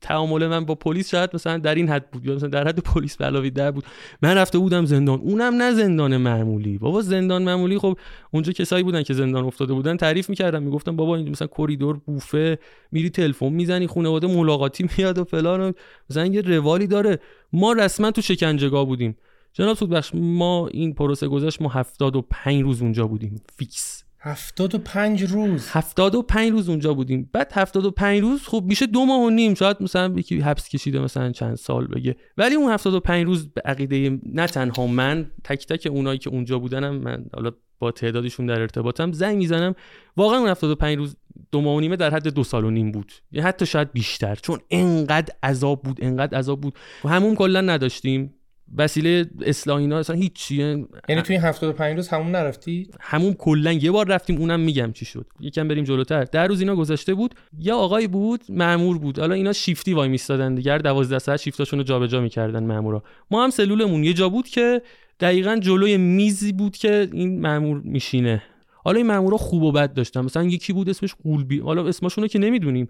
تعامل 0.00 0.46
من 0.46 0.64
با 0.64 0.74
پلیس 0.74 1.10
شاید 1.10 1.30
مثلا 1.34 1.58
در 1.58 1.74
این 1.74 1.88
حد 1.88 2.10
بود 2.10 2.26
یا 2.26 2.34
مثلا 2.34 2.48
در 2.48 2.68
حد 2.68 2.78
پلیس 2.78 3.16
بلاوی 3.16 3.50
در 3.50 3.70
بود. 3.70 3.84
من 4.22 4.34
رفته 4.34 4.58
بودم 4.58 4.84
زندان 4.84 5.20
اونم 5.20 5.54
نه 5.54 5.72
زندان 5.72 6.16
معمولی. 6.16 6.78
بابا 6.78 7.02
زندان 7.02 7.42
معمولی 7.42 7.78
خب 7.78 7.98
اونجا 8.30 8.52
کسایی 8.52 8.82
بودن 8.82 9.02
که 9.02 9.14
زندان 9.14 9.44
افتاده 9.44 9.72
بودن 9.72 9.96
تعریف 9.96 10.30
می‌کردم 10.30 10.62
می‌گفتم 10.62 10.96
بابا 10.96 11.16
این 11.16 11.28
مثلا 11.28 11.48
کریدور 11.48 11.96
بوفه 11.96 12.58
میری 12.92 13.10
تلفن 13.10 13.48
می‌زنی 13.48 13.86
خانواده 13.86 14.26
ملاقاتی 14.26 14.88
میاد 14.98 15.18
و 15.18 15.24
فلان 15.24 15.60
و 15.60 15.72
مثلا 16.10 16.26
یه 16.26 16.40
روالی 16.40 16.86
داره. 16.86 17.18
ما 17.52 17.72
رسما 17.72 18.10
تو 18.10 18.22
شکنجهگاه 18.22 18.86
بودیم. 18.86 19.16
جناب 19.52 19.76
سودبخش 19.76 20.10
ما 20.14 20.68
این 20.68 20.94
پروسه 20.94 21.28
گذشت 21.28 21.62
ما 21.62 21.68
75 21.68 22.62
روز 22.62 22.82
اونجا 22.82 23.06
بودیم. 23.06 23.42
فیکس. 23.56 24.03
هفتاد 24.26 24.74
و 24.74 24.78
پنج 24.78 25.22
روز. 25.22 25.68
هفتاد 25.68 26.14
و 26.14 26.22
پنج 26.22 26.50
روز 26.50 26.68
اونجا 26.68 26.94
بودیم. 26.94 27.30
بعد 27.32 27.52
هفتاد 27.54 27.84
و 27.84 27.90
پنج 27.90 28.20
روز 28.20 28.42
خب 28.42 28.64
میشه 28.66 28.86
دو 28.86 29.04
ماه 29.06 29.20
و 29.20 29.30
نیم 29.30 29.54
شاید 29.54 29.76
مثلا 29.80 30.14
یکی 30.16 30.40
حبس 30.40 30.68
کشیده 30.68 31.00
مثلا 31.00 31.32
چند 31.32 31.54
سال 31.54 31.86
بگه. 31.86 32.16
ولی 32.38 32.54
اون 32.54 32.72
هفتاد 32.72 32.94
و 32.94 33.00
پنج 33.00 33.26
روز 33.26 33.48
به 33.48 33.60
عقیده 33.64 34.18
نه 34.26 34.46
تنها 34.46 34.86
من 34.86 35.30
تک 35.44 35.66
تک 35.66 35.88
اونایی 35.90 36.18
که 36.18 36.30
اونجا 36.30 36.58
بودنم 36.58 36.94
من 36.96 37.24
حالا 37.34 37.52
با 37.78 37.90
تعدادشون 37.90 38.46
در 38.46 38.60
ارتباطم 38.60 39.12
زنگ 39.12 39.36
می‌زنم. 39.36 39.74
واقعا 40.16 40.38
اون 40.38 40.48
هفتاد 40.48 40.70
و 40.70 40.74
پنج 40.74 40.98
روز 40.98 41.16
دو 41.52 41.60
ماه 41.60 41.76
و 41.76 41.80
نیمه 41.80 41.96
در 41.96 42.14
حد 42.14 42.28
دو 42.28 42.44
سال 42.44 42.64
و 42.64 42.70
نیم 42.70 42.92
بود. 42.92 43.12
یا 43.32 43.42
حتی 43.42 43.66
شاید 43.66 43.92
بیشتر 43.92 44.34
چون 44.34 44.58
انقدر 44.70 45.34
عذاب 45.42 45.82
بود 45.82 45.98
انقدر 46.02 46.38
عذاب 46.38 46.60
بود. 46.60 46.74
و 47.04 47.08
همون 47.08 47.34
کلا 47.34 47.60
نداشتیم. 47.60 48.34
وسیله 48.76 49.26
اصلاح 49.42 49.78
اینا 49.78 49.98
اصلا 49.98 50.16
هیچ 50.16 50.50
یعنی 50.50 50.86
توی 51.08 51.36
این 51.36 51.40
75 51.40 51.96
روز 51.96 52.08
همون 52.08 52.30
نرفتی؟ 52.30 52.90
همون 53.00 53.34
کلا 53.34 53.72
یه 53.72 53.90
بار 53.90 54.08
رفتیم 54.08 54.38
اونم 54.38 54.60
میگم 54.60 54.92
چی 54.92 55.04
شد. 55.04 55.26
یکم 55.40 55.68
بریم 55.68 55.84
جلوتر. 55.84 56.24
در 56.24 56.46
روز 56.46 56.60
اینا 56.60 56.76
گذشته 56.76 57.14
بود 57.14 57.34
یه 57.58 57.72
آقای 57.72 58.06
بود 58.06 58.40
مأمور 58.48 58.98
بود. 58.98 59.18
حالا 59.18 59.34
اینا 59.34 59.52
شیفتی 59.52 59.94
وای 59.94 60.08
میستادن 60.08 60.54
دیگه. 60.54 60.78
12 60.78 61.18
ساعت 61.18 61.40
شیفتاشون 61.40 61.78
رو 61.78 61.84
جابجا 61.84 62.20
می‌کردن 62.20 62.64
مأمورا. 62.64 63.02
ما 63.30 63.44
هم 63.44 63.50
سلولمون 63.50 64.04
یه 64.04 64.12
جا 64.12 64.28
بود 64.28 64.48
که 64.48 64.82
دقیقا 65.20 65.56
جلوی 65.56 65.96
میزی 65.96 66.52
بود 66.52 66.76
که 66.76 67.08
این 67.12 67.40
مأمور 67.40 67.80
میشینه. 67.84 68.42
حالا 68.84 68.96
این 68.96 69.06
مأمورا 69.06 69.36
خوب 69.36 69.62
و 69.62 69.72
بد 69.72 69.94
داشتن. 69.94 70.20
مثلا 70.20 70.44
یکی 70.44 70.72
بود 70.72 70.90
اسمش 70.90 71.14
قولبی 71.14 71.58
حالا 71.58 71.88
اسمشون 71.88 72.22
رو 72.24 72.28
که 72.28 72.38
نمی‌دونیم. 72.38 72.88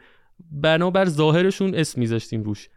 بنابر 0.50 1.04
ظاهرشون 1.04 1.74
اسم 1.74 2.00
میذاشتیم 2.00 2.42
روش. 2.42 2.68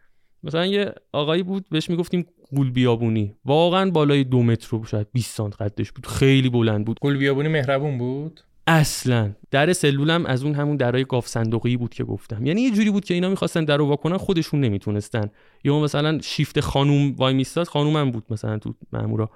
مثلا 0.47 0.65
یه 0.65 0.93
آقایی 1.11 1.43
بود 1.43 1.65
بهش 1.69 1.89
می‌گفتیم 1.89 2.25
گول 2.55 2.71
بیابونی 2.71 3.35
واقعا 3.45 3.91
بالای 3.91 4.23
دو 4.23 4.43
متر 4.43 4.67
رو 4.71 4.85
شاید 4.85 5.07
20 5.13 5.35
سانت 5.35 5.61
قدش 5.61 5.91
بود. 5.91 6.05
خیلی 6.05 6.49
بلند 6.49 6.85
بود. 6.85 6.99
گول 7.01 7.17
بیابونی 7.17 7.49
مهربون 7.49 7.97
بود؟ 7.97 8.41
اصلا. 8.67 9.31
در 9.51 9.73
سلولم 9.73 10.25
از 10.25 10.43
اون 10.43 10.53
همون 10.53 10.77
درای 10.77 11.05
گاف 11.05 11.27
صندوقی 11.27 11.77
بود 11.77 11.93
که 11.93 12.03
گفتم. 12.03 12.45
یعنی 12.45 12.61
یه 12.61 12.71
جوری 12.71 12.91
بود 12.91 13.05
که 13.05 13.13
اینا 13.13 13.29
می‌خواستن 13.29 13.65
در 13.65 13.77
رو 13.77 13.95
کنن 13.95 14.17
خودشون 14.17 14.59
نمی‌تونستن. 14.59 15.29
یا 15.63 15.79
مثلا 15.79 16.19
شیفت 16.21 16.59
خانوم 16.59 17.15
وای 17.17 17.33
میستاد 17.33 17.67
خانومم 17.67 18.11
بود 18.11 18.23
مثلا 18.29 18.57
تو 18.57 18.73
مامورا 18.93 19.29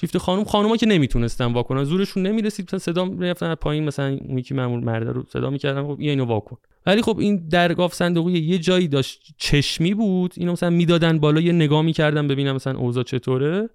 شیفت 0.00 0.18
خانم 0.18 0.44
خانوما 0.44 0.76
که 0.76 0.86
نمی‌تونستن 0.86 1.52
واکنن 1.52 1.84
زورشون 1.84 2.26
نمی‌رسید 2.26 2.66
مثلا 2.66 2.78
صدا 2.78 3.04
می‌رفتن 3.04 3.54
پایین 3.54 3.84
مثلا 3.84 4.18
اون 4.28 4.38
یکی 4.38 4.54
مامور 4.54 4.80
مرد 4.80 5.08
رو 5.08 5.24
صدا 5.28 5.50
می‌کردن 5.50 5.82
خب 5.82 5.96
اینو 5.98 6.24
واکن. 6.24 6.56
ولی 6.86 7.02
خب 7.02 7.18
این 7.18 7.48
درگاف 7.48 7.94
صندوقی 7.94 8.32
یه 8.32 8.58
جایی 8.58 8.88
داشت 8.88 9.34
چشمی 9.38 9.94
بود 9.94 10.34
اینو 10.36 10.52
مثلا 10.52 10.70
می‌دادن 10.70 11.18
بالا 11.18 11.40
یه 11.40 11.52
نگاه 11.52 11.82
می‌کردن 11.82 12.28
ببینم 12.28 12.54
مثلا 12.54 12.78
اوضاع 12.78 13.04
چطوره. 13.04 13.68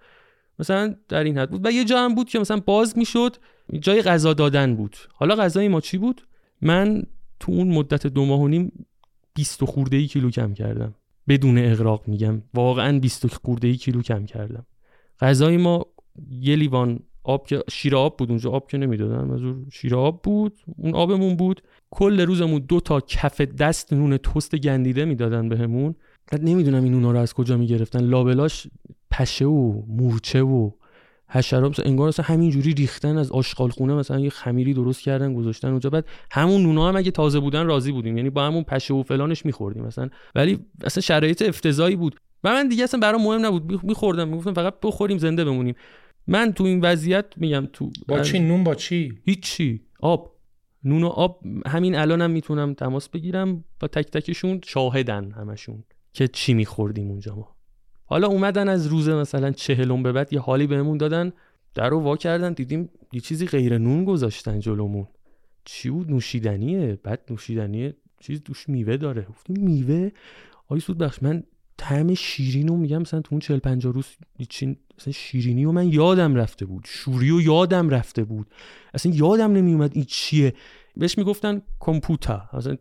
مثلا 0.59 0.95
در 1.09 1.24
این 1.24 1.38
حد 1.38 1.49
بود. 1.49 1.65
و 1.65 1.72
یه 1.72 1.86
جا 1.86 1.99
هم 1.99 2.15
بود 2.15 2.30
که 2.30 2.39
مثلا 2.39 2.59
باز 2.59 2.97
می‌شد 2.97 3.36
جای 3.80 4.01
غذا 4.01 4.34
دادن 4.34 4.76
بود. 4.76 4.97
حالا 5.13 5.36
غذای 5.36 5.68
ما 5.68 5.82
چی 5.82 5.97
بود؟ 5.97 6.28
من 6.61 7.03
تو 7.39 7.51
اون 7.51 7.68
مدت 7.68 8.07
دو 8.07 8.26
ماه 8.26 8.41
و 8.41 8.47
نیم 8.47 8.86
20 9.34 9.65
خورده 9.65 9.97
ای 9.97 10.07
کیلو 10.07 10.30
کم 10.30 10.53
کردم. 10.53 10.95
بدون 11.28 11.57
اغراق 11.57 12.07
میگم. 12.07 12.41
واقعا 12.53 12.99
20 12.99 13.28
خورده 13.28 13.68
ای 13.68 13.76
کیلو 13.76 14.01
کم 14.01 14.26
کردم. 14.26 14.65
غذای 15.22 15.57
ما 15.57 15.86
یه 16.30 16.55
لیوان 16.55 16.99
آب 17.24 17.47
که 17.47 17.63
شیر 17.72 17.95
آب 17.95 18.18
بود 18.18 18.30
اونجا 18.30 18.51
آب 18.51 18.68
که 18.68 18.78
نمی‌دادن 18.78 19.32
از 19.32 19.41
شیر 19.74 19.95
آب 19.95 20.22
بود 20.22 20.53
اون 20.78 20.95
آبمون 20.95 21.36
بود. 21.36 21.61
کل 21.91 22.22
روزمون 22.22 22.59
دو 22.59 22.80
تا 22.80 23.01
کف 23.01 23.41
دست 23.41 23.93
نون 23.93 24.18
تست 24.18 24.55
گندیده 24.55 25.05
می‌دادن 25.05 25.49
بهمون. 25.49 25.95
بعد 26.32 26.43
نمی‌دونم 26.43 26.84
این 26.84 26.93
نونا 26.93 27.11
رو 27.11 27.20
از 27.20 27.34
کجا 27.34 27.57
می‌گرفتن. 27.57 27.99
لابلاش 27.99 28.68
پشه 29.11 29.45
و 29.45 29.82
مورچه 29.88 30.41
و 30.41 30.72
حشرات 31.30 31.72
مثلا 31.72 31.86
انگار 31.86 32.07
مثلا 32.07 32.26
همینجوری 32.26 32.74
ریختن 32.74 33.18
از 33.18 33.32
آشغال 33.32 33.70
خونه 33.70 33.93
مثلا 33.93 34.20
یه 34.20 34.30
خمیری 34.30 34.74
درست 34.74 35.01
کردن 35.01 35.34
گذاشتن 35.34 35.68
اونجا. 35.68 35.89
بعد 35.89 36.05
همون 36.32 36.61
نونا 36.61 36.88
هم 36.88 36.95
اگه 36.95 37.11
تازه 37.11 37.39
بودن 37.39 37.65
راضی 37.65 37.91
بودیم. 37.91 38.18
یعنی 38.18 38.30
با 38.30 38.43
همون 38.43 38.63
پشه 38.63 38.93
و 38.93 39.03
فلانش 39.03 39.45
میخوردیم 39.45 39.84
مثلا. 39.84 40.09
ولی 40.36 40.59
اصلا 40.84 41.01
شرایط 41.01 41.41
افتضاحی 41.41 41.95
بود. 41.95 42.15
و 42.43 42.49
من 42.53 42.68
دیگه 42.68 42.84
اصلا 42.84 42.99
برام 42.99 43.24
مهم 43.24 43.45
نبود. 43.45 43.84
میخوردم 43.84 44.28
می‌گفتم 44.28 44.53
فقط 44.53 44.74
بخوریم 44.84 45.18
زنده 45.18 45.45
بمونیم. 45.45 45.76
من 46.28 46.53
تو 46.53 46.63
این 46.63 46.82
وضعیت 46.82 47.25
میگم 47.38 47.67
تو 47.73 47.91
با 48.07 48.19
چی؟ 48.19 48.39
نون 48.39 48.63
با 48.63 48.75
چی؟ 48.75 49.19
هیچی. 49.23 49.82
آب. 49.99 50.38
نون 50.84 51.03
و 51.03 51.07
آب 51.07 51.41
همین 51.65 51.95
الانم 51.95 52.21
هم 52.21 52.32
می‌تونم 52.32 52.73
تماس 52.73 53.09
بگیرم. 53.09 53.63
با 53.80 53.88
تک 53.88 54.11
تکشون 54.11 54.61
شاهدن 54.63 55.32
همشون 55.32 55.84
که 56.13 56.28
چی 56.28 56.53
میخوردیم 56.53 57.09
اونجا 57.09 57.36
ما. 57.36 57.55
حالا 58.05 58.28
اومدن 58.28 58.69
از 58.69 58.88
روز 58.88 59.09
مثلا 59.09 59.51
چهلم 59.51 60.03
به 60.03 60.11
بعد 60.11 60.34
یه 60.34 60.39
حالی 60.39 60.67
بهمون 60.67 60.97
دادن. 60.97 61.32
در 61.73 61.89
رو 61.89 61.99
وا 61.99 62.17
کردن 62.17 62.53
دیدیم 62.53 62.89
یه 63.13 63.19
چیزی 63.19 63.45
غیر 63.45 63.78
نون 63.78 64.05
گذاشتن 64.05 64.59
جلومون. 64.59 65.07
چی 65.65 65.89
بود؟ 65.89 66.11
نوشیدنیه. 66.11 66.99
بعد 67.03 67.21
نوشیدنیه 67.30 67.95
چیز 68.19 68.43
دوش 68.43 68.69
میوه 68.69 68.97
داره. 68.97 69.21
گفتیم 69.21 69.59
میوه؟ 69.59 70.09
آی 70.67 70.80
سود 70.80 70.97
بخش 70.97 71.23
من 71.23 71.43
طعم 71.78 72.13
شیرین 72.13 72.67
رو 72.67 72.78
میگم 72.78 73.01
مثلا 73.01 73.21
تو 73.21 73.30
اون 73.32 73.39
40 73.39 73.59
50 73.59 73.93
روز 73.93 74.05
چین 74.49 74.78
مثلا 74.99 75.13
شیرینی 75.13 75.65
و 75.65 75.71
من 75.71 75.88
یادم 75.89 76.36
رفته 76.36 76.65
بود. 76.65 76.84
شوری 76.86 77.32
و 77.32 77.41
یادم 77.41 77.89
رفته 77.89 78.23
بود. 78.23 78.47
اصلا 78.93 79.11
یادم 79.15 79.53
نمیومد 79.53 79.91
این 79.93 80.05
چیه. 80.07 80.53
بهش 80.97 81.17
می‌گفتن 81.17 81.61
کمپوتا 81.80 82.49
مثلا 82.53 82.78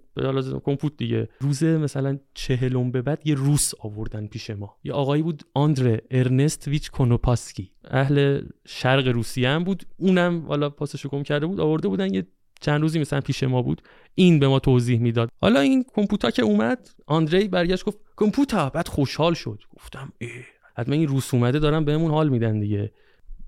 کمپوت 0.64 0.96
دیگه. 0.96 1.28
روز 1.40 1.62
مثلا 1.62 2.18
چهلم 2.34 2.90
به 2.90 3.02
بعد 3.02 3.26
یه 3.26 3.34
روس 3.34 3.72
آوردن 3.80 4.26
پیش 4.26 4.50
ما. 4.50 4.76
یه 4.84 4.92
آقایی 4.92 5.22
بود 5.22 5.42
آندره 5.54 6.00
ارنست 6.10 6.68
ویچ 6.68 6.90
کنوپاسکی 6.90 7.70
اهل 7.84 8.42
شرق 8.66 9.08
روسیه 9.08 9.48
هم 9.48 9.64
بود. 9.64 9.82
اونم 9.96 10.46
والا 10.46 10.70
پاسشو 10.70 11.08
گم 11.08 11.22
کرده 11.22 11.46
بود. 11.46 11.60
آورده 11.60 11.88
بودن 11.88 12.14
یه 12.14 12.26
چند 12.60 12.80
روزی 12.80 12.98
مثلا 12.98 13.20
پیش 13.20 13.42
ما 13.42 13.62
بود 13.62 13.82
این 14.14 14.38
به 14.38 14.48
ما 14.48 14.58
توضیح 14.58 15.00
می‌داد. 15.00 15.30
حالا 15.40 15.60
این 15.60 15.84
کمپوتا 15.94 16.30
که 16.30 16.42
اومد 16.42 16.90
آندری 17.06 17.48
برگشت 17.48 17.84
گفت 17.84 17.98
کمپوتا 18.16 18.70
بعد 18.70 18.88
خوشحال 18.88 19.34
شد. 19.34 19.62
گفتم 19.76 20.12
ای 20.18 20.28
حتما 20.76 20.94
این 20.94 21.08
روس 21.08 21.34
اومده 21.34 21.58
دارن 21.58 21.84
بهمون 21.84 22.10
حال 22.10 22.28
میدن 22.28 22.60
دیگه. 22.60 22.92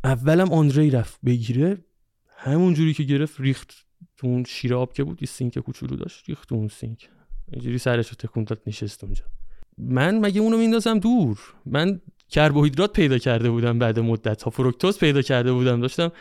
اولم 0.04 0.52
آندری 0.52 0.90
رفت 0.90 1.20
بگیره 1.24 1.78
همون 2.36 2.74
جوری 2.74 2.94
که 2.94 3.02
گرفت 3.02 3.40
ریخت 3.40 3.86
تو 4.16 4.26
اون 4.26 4.44
شیر 4.44 4.74
آب 4.74 4.92
که 4.92 5.04
بود 5.04 5.22
یه 5.22 5.28
سینک 5.28 5.58
کوچولو 5.58 5.96
داشت 5.96 6.28
ریخت 6.28 6.52
اون 6.52 6.68
سینک. 6.68 7.08
اینجوری 7.52 7.78
سرش 7.78 8.08
رو 8.08 8.14
تکون 8.14 8.44
داد 8.44 8.60
نشست 8.66 9.04
اونجا. 9.04 9.24
من 9.78 10.18
مگه 10.18 10.40
اونو 10.40 10.56
میندازم 10.58 10.98
دور؟ 10.98 11.38
من 11.66 12.00
کربوهیدرات 12.28 12.92
پیدا 12.92 13.18
کرده 13.18 13.50
بودم 13.50 13.78
بعد 13.78 13.98
مدت 13.98 14.42
ها 14.42 14.50
فروکتوز 14.50 14.98
پیدا 14.98 15.22
کرده 15.22 15.52
بودم. 15.52 15.80
داشتم 15.80 16.12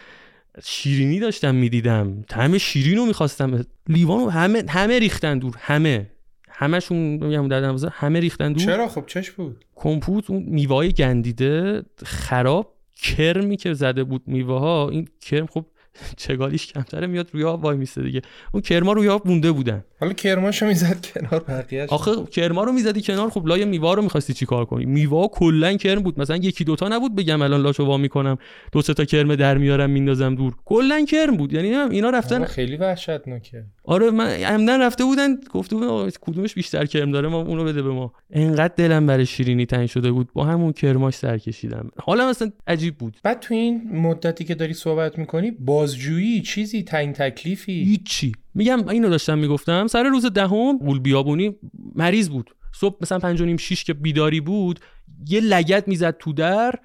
شیرینی 0.64 1.20
داشتم 1.20 1.56
می‌دیدم. 1.56 2.22
طعم 2.30 2.58
شیرین 2.58 2.98
رو 2.98 3.06
می‌خواستم. 3.06 3.66
لیوان 3.90 4.30
همه 4.30 4.64
همه 4.70 5.00
ریختن 5.00 5.40
دور. 5.40 5.56
همه. 5.60 6.10
همشون 6.50 6.98
میگم 6.98 7.48
در 7.48 7.90
همه 7.94 8.20
ریختن 8.20 8.54
دور. 8.54 8.66
چرا؟ 8.66 8.88
خب 8.88 9.04
چش 9.08 9.32
بود. 9.32 9.66
کمپوت 9.76 10.30
اون 10.30 10.44
میوه 10.44 10.88
گندیده 10.88 11.84
خراب 12.06 12.74
کرمی 12.96 13.58
که 13.58 13.74
زده 13.74 14.04
بود 14.04 14.22
میوه 14.26 14.60
ها 14.60 14.90
این 14.90 15.08
کرم 15.22 15.46
خب 15.46 15.66
چگالیش 16.18 16.68
کمتره 16.68 17.08
میاد 17.08 17.30
روی 17.34 17.44
آب 17.44 17.64
وای 17.64 17.78
میسته 17.78 18.02
دیگه. 18.02 18.22
اون 18.52 18.62
کرما 18.62 18.94
روی 18.94 19.08
آب 19.10 19.28
مونده 19.28 19.52
بودن. 19.52 19.84
حالا 20.00 20.14
کرماشو 20.14 20.66
می‌زد 20.66 21.06
کنار 21.06 21.44
بقیه 21.44 21.86
آخه 21.90 22.12
کرما 22.32 22.64
رو 22.64 22.72
می‌زدی 22.72 23.02
کنار 23.02 23.30
خب 23.30 23.48
لای 23.48 23.66
میوا 23.66 23.94
رو 23.94 24.02
می‌خواستی 24.02 24.34
چیکار 24.34 24.66
کنی؟ 24.66 24.86
میوا 24.86 25.28
کلا 25.28 25.74
کرم 25.74 26.04
بود. 26.04 26.20
مثلا 26.20 26.36
یکی 26.36 26.64
دوتا 26.64 26.88
نبود 26.88 27.16
بگم 27.16 27.42
الان 27.42 27.62
لاشو 27.62 27.86
وا 27.86 27.98
می‌کنم 27.98 28.38
دو 28.72 28.82
سه 28.82 28.94
تا 28.94 29.06
کرم 29.06 29.36
در 29.36 29.58
میارم 29.58 29.90
میندازم 29.90 30.36
دور. 30.36 30.56
کلا 30.66 31.06
کرم 31.06 31.38
بود. 31.38 31.54
یعنی 31.54 31.76
اینا 31.76 32.10
رفتن 32.10 32.46
خیلی 32.46 32.78
وحشتناکه. 32.78 33.66
آره 33.90 34.12
من 34.12 34.30
عمدن 34.30 34.82
رفته 34.82 35.04
بودن 35.04 35.36
گفته 35.52 35.76
بودن 35.76 36.10
کدومش 36.22 36.54
بیشتر 36.54 36.86
کرم 36.86 37.12
داره؟ 37.12 37.28
ما 37.28 37.42
اونو 37.42 37.64
بده 37.64 37.82
به 37.82 37.90
ما. 37.90 38.14
انقدر 38.32 38.74
دلم 38.76 39.06
برای 39.06 39.26
شیرینی 39.26 39.66
تنگ 39.66 39.88
شده 39.88 40.12
بود 40.12 40.30
با 40.34 40.46
همون 40.46 40.74
کرماش 40.74 41.16
سر 41.16 41.38
کشیدم. 41.38 41.92
حالا 41.98 42.30
مثلا 42.30 42.52
عجیب 42.68 42.98
بود. 42.98 43.18
بعد 43.24 43.40
تو 43.40 43.54
این 43.54 43.90
مدتی 43.94 44.44
که 44.44 44.56
داری 44.56 44.74
صحبت 44.74 45.20
می‌کنی 45.20 45.52
بازجویی 45.52 46.42
چیزی 46.42 46.84
تعیین 46.84 47.14
تکلیفی؟ 47.14 47.84
هیچی. 47.84 48.32
میگم 48.54 48.88
اینو 48.88 49.10
داشتم 49.10 49.38
می‌گفتم 49.38 49.88
سر 49.88 50.04
روز 50.04 50.26
دهم 50.26 50.78
قول 50.78 51.00
بیابونی 51.00 51.56
مریض 51.96 52.30
بود. 52.30 52.56
صبح 52.74 52.98
مثلا 53.02 53.20
پنج 53.20 53.42
و 53.42 53.46
نیم 53.46 53.58
شیش 53.58 53.84
که 53.84 53.94
بیداری 53.94 54.42
بود 54.42 54.80
یه 55.28 55.40
لگت 55.40 55.88
می‌زد 55.88 56.18
تو 56.18 56.34
در 56.34 56.76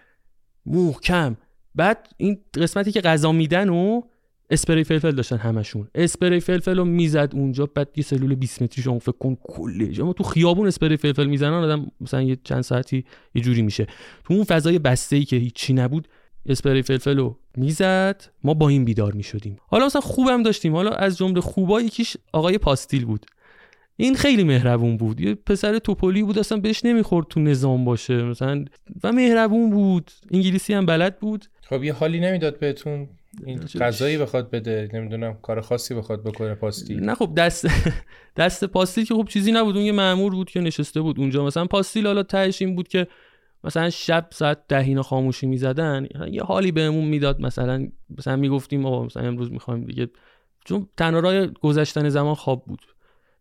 محکم. 0.66 1.36
بعد 1.74 2.08
این 2.16 2.38
قسمتی 2.54 2.92
که 2.92 3.00
غذا 3.00 3.32
میدن 3.32 3.68
و 3.68 4.00
اسپری 4.52 4.84
فلفل 4.84 5.10
داشتن 5.10 5.36
همشون. 5.36 5.88
اسپری 5.94 6.40
فلفل 6.40 6.76
رو 6.76 6.84
می‌زد 6.84 7.30
اونجا 7.34 7.66
بعد 7.74 7.88
یه 7.96 8.04
سلول 8.04 8.34
20 8.34 8.62
متری 8.62 8.82
شما 8.82 8.98
فکر 8.98 9.12
کن 9.12 9.36
کله 9.42 10.02
اما 10.02 10.12
تو 10.12 10.24
خیابون 10.24 10.66
اسپری 10.66 10.96
فلفل 10.96 11.26
می‌زنن 11.26 11.52
آدم 11.52 11.86
مثلا 12.00 12.22
یه 12.22 12.38
چند 12.44 12.60
ساعتی 12.60 13.04
یه 13.34 13.42
جوری 13.42 13.62
میشه. 13.62 13.86
تو 14.24 14.34
اون 14.34 14.44
فضای 14.44 14.78
بسته 14.78 15.16
ای 15.16 15.24
که 15.24 15.36
هیچی 15.36 15.72
نبود 15.72 16.08
اسپری 16.46 16.82
فلفل 16.82 17.18
رو 17.18 17.38
می‌زد 17.56 18.24
ما 18.44 18.54
با 18.54 18.68
این 18.68 18.84
بیدار 18.84 19.12
می‌شدیم. 19.12 19.56
حالا 19.66 19.86
مثلا 19.86 20.00
خوبم 20.00 20.42
داشتیم. 20.42 20.74
حالا 20.74 20.90
از 20.90 21.18
جمله 21.18 21.40
خوبا 21.40 21.80
یکیش 21.80 22.16
آقای 22.32 22.58
پاستیل 22.58 23.04
بود. 23.04 23.26
این 23.96 24.14
خیلی 24.14 24.44
مهربون 24.44 24.96
بود. 24.96 25.20
یه 25.20 25.34
پسر 25.34 25.78
توپولی 25.78 26.22
بود 26.22 26.38
اصلا 26.38 26.58
بهش 26.58 26.84
نمی‌خورد 26.84 27.26
تو 27.28 27.40
نظام 27.40 27.84
باشه 27.84 28.22
مثلا 28.22 28.64
و 29.04 29.12
مهربون 29.12 29.70
بود. 29.70 30.10
انگلیسی 30.30 30.74
هم 30.74 30.86
بلد 30.86 31.18
بود. 31.18 31.44
خب 31.62 31.84
یه 31.84 31.92
حالی 31.92 32.20
نمی‌داد 32.20 32.58
بهتون؟ 32.58 33.08
این 33.46 33.58
غذایی 33.58 34.18
بخواد 34.18 34.50
بده 34.50 34.88
نمی‌دونم 34.92 35.38
کار 35.42 35.60
خاصی 35.60 35.94
بخواد 35.94 36.24
بکنه 36.24 36.54
پاستیل 36.54 37.04
نه 37.04 37.14
خب 37.14 37.34
دست 37.36 37.66
دست 38.36 38.64
پاستیل 38.64 39.04
که 39.04 39.14
خب 39.14 39.28
چیزی 39.28 39.52
نبود 39.52 39.76
اون 39.76 39.84
یه 39.86 39.92
مامور 39.92 40.32
بود 40.32 40.50
که 40.50 40.60
نشسته 40.60 41.00
بود 41.00 41.20
اونجا. 41.20 41.44
مثلا 41.46 41.64
پاستیل 41.64 42.06
حالا 42.06 42.22
تهش 42.22 42.62
این 42.62 42.76
بود 42.76 42.88
که 42.88 43.06
مثلا 43.64 43.90
شب 43.90 44.28
ساعت 44.32 44.58
ده 44.68 44.78
اینا 44.78 45.02
خاموشی 45.02 45.46
می‌زدن 45.46 46.08
یه 46.30 46.42
حالی 46.42 46.72
بهمون 46.72 47.04
می‌داد. 47.04 47.40
مثلا 47.40 47.88
مثلا 48.18 48.36
می‌گفتیم 48.36 48.86
آقا 48.86 49.04
مثلا 49.04 49.22
امروز 49.22 49.52
می‌خوایم 49.52 49.84
دیگه 49.84 50.08
چون 50.64 50.88
تنها 50.96 51.20
راه 51.20 51.46
گذشتن 51.46 52.08
زمان 52.08 52.34
خواب 52.34 52.64
بود. 52.64 52.80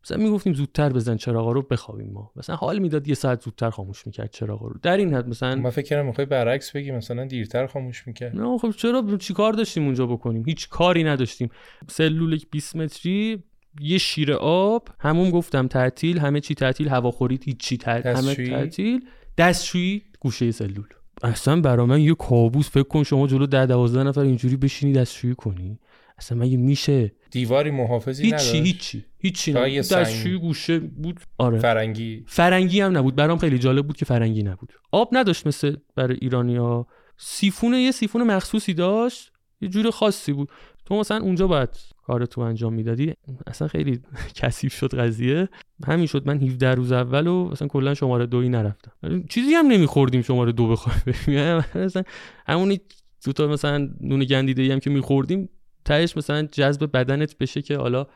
مثلا 0.04 0.18
می‌گفتیم 0.18 0.54
زودتر 0.54 0.90
بزن 0.90 1.18
چراغا 1.18 1.52
رو 1.52 1.62
بخوابیم 1.62 2.12
ما. 2.14 2.32
مثلا 2.36 2.56
حال 2.56 2.80
می‌داد 2.80 3.08
یه 3.08 3.16
ساعت 3.16 3.42
زودتر 3.42 3.70
خاموش 3.70 4.08
می‌کرد 4.08 4.32
چراغا 4.32 4.68
رو. 4.68 4.76
در 4.82 4.98
این 4.98 5.14
حد 5.14 5.28
مثلا 5.28 5.56
من 5.56 5.70
فکر 5.70 5.86
کردم 5.86 6.06
می‌خوای 6.06 6.26
برعکس 6.26 6.72
بگی 6.72 6.92
مثلا 6.92 7.26
دیرتر 7.26 7.68
خاموش 7.68 8.08
می‌کرد. 8.08 8.36
نه 8.36 8.58
خب 8.58 8.72
چرا 8.72 9.18
چیکار 9.20 9.54
داشتیم 9.54 9.86
اونجا 9.86 10.06
بکنیم؟ 10.06 10.44
هیچ 10.46 10.70
کاری 10.70 11.04
نداشتیم. 11.04 11.50
سلول 11.88 12.40
20 12.52 12.76
متری 12.76 13.44
یه 13.82 13.98
شیر 13.98 14.34
آب 14.34 14.88
همون 15.00 15.30
گفتم 15.30 15.68
تعطیل 15.68 16.20
همه 16.20 16.40
چی 16.40 16.56
تعطیل 16.56 16.88
هواخوری 16.88 17.40
هیچ 17.44 17.74
تعطیل 17.74 18.12
همه 18.12 18.36
تعطیل. 18.36 19.06
دستشویی 19.38 20.02
گوشه 20.20 20.52
سلول. 20.52 20.88
اصلا 21.24 21.62
برا 21.62 21.86
من 21.86 22.02
یه 22.02 22.16
کابوس 22.16 22.70
فکر 22.70 22.84
کن 22.84 23.04
شما 23.04 23.28
جلو 23.28 23.46
ده 23.46 23.66
دوازده 23.66 24.04
نفر 24.04 24.22
اینجوری 24.22 24.58
بشینی 24.58 24.94
دستشویی 24.94 25.36
کنی. 25.36 25.80
اصلا 26.18 26.38
مگه 26.38 26.58
میشه؟ 26.58 27.12
دیواری 27.32 27.72
محافظی 27.72 28.24
هیچی 28.24 28.36
نداشت. 28.36 28.54
هیچی 28.56 29.06
هیچی 29.20 29.54
نبود. 29.54 29.78
دستشویی 29.78 30.38
گوشه 30.40 30.80
بود. 30.80 31.20
آره. 31.38 31.60
فرنگی. 31.60 32.24
فرنگی 32.28 32.82
هم 32.82 32.98
نبود. 32.98 33.16
برام 33.16 33.38
خیلی 33.38 33.60
جالب 33.60 33.88
بود 33.88 33.98
که 33.98 34.06
فرنگی 34.06 34.44
نبود. 34.44 34.74
آب 34.92 35.10
نداشت 35.12 35.48
مثل 35.48 35.76
برای 35.96 36.18
ایرانیا 36.22 36.88
سیفون 37.18 37.74
یه 37.74 37.92
سیفون 37.92 38.24
مخصوصی 38.24 38.74
داشت. 38.74 39.32
یه 39.62 39.70
جور 39.70 39.92
خاصی 39.92 40.34
بود. 40.34 40.50
تو 40.86 40.96
مثلا 40.96 41.18
اونجا 41.22 41.48
باید 41.48 41.70
کار 42.04 42.26
تو 42.26 42.42
انجام 42.42 42.74
می‌دادی. 42.74 43.14
اصلا 43.48 43.68
خیلی 43.68 44.00
کثیف 44.42 44.74
شد 44.74 44.96
قضیه. 44.96 45.50
همین 45.88 46.06
شد. 46.06 46.28
من 46.28 46.42
17 46.42 46.76
روز 46.76 46.92
اول 46.92 47.28
و 47.28 47.50
اصلا 47.52 47.68
کلا 47.68 47.94
شماره 47.94 48.26
دوی 48.26 48.50
نرفتم. 48.50 48.92
چیزی 49.30 49.54
هم 49.54 49.68
نمیخوردیم 49.68 50.22
شماره 50.22 50.52
دو 50.52 50.68
بخوایم 50.68 51.64
مثلا 51.76 52.04
همونی 52.48 52.80
دو 53.26 53.34
تا 53.34 53.48
مثلا 53.48 53.90
نون 54.02 54.24
گندیده 54.24 54.74
هم 54.74 54.80
که 54.80 54.90
میخوردیم 54.90 55.50
تهش 55.86 56.18
مثلا 56.18 56.44
جذب 56.44 56.92
بدنت 56.92 57.38
بشه 57.38 57.62
که 57.62 57.78
حالا 57.78 58.08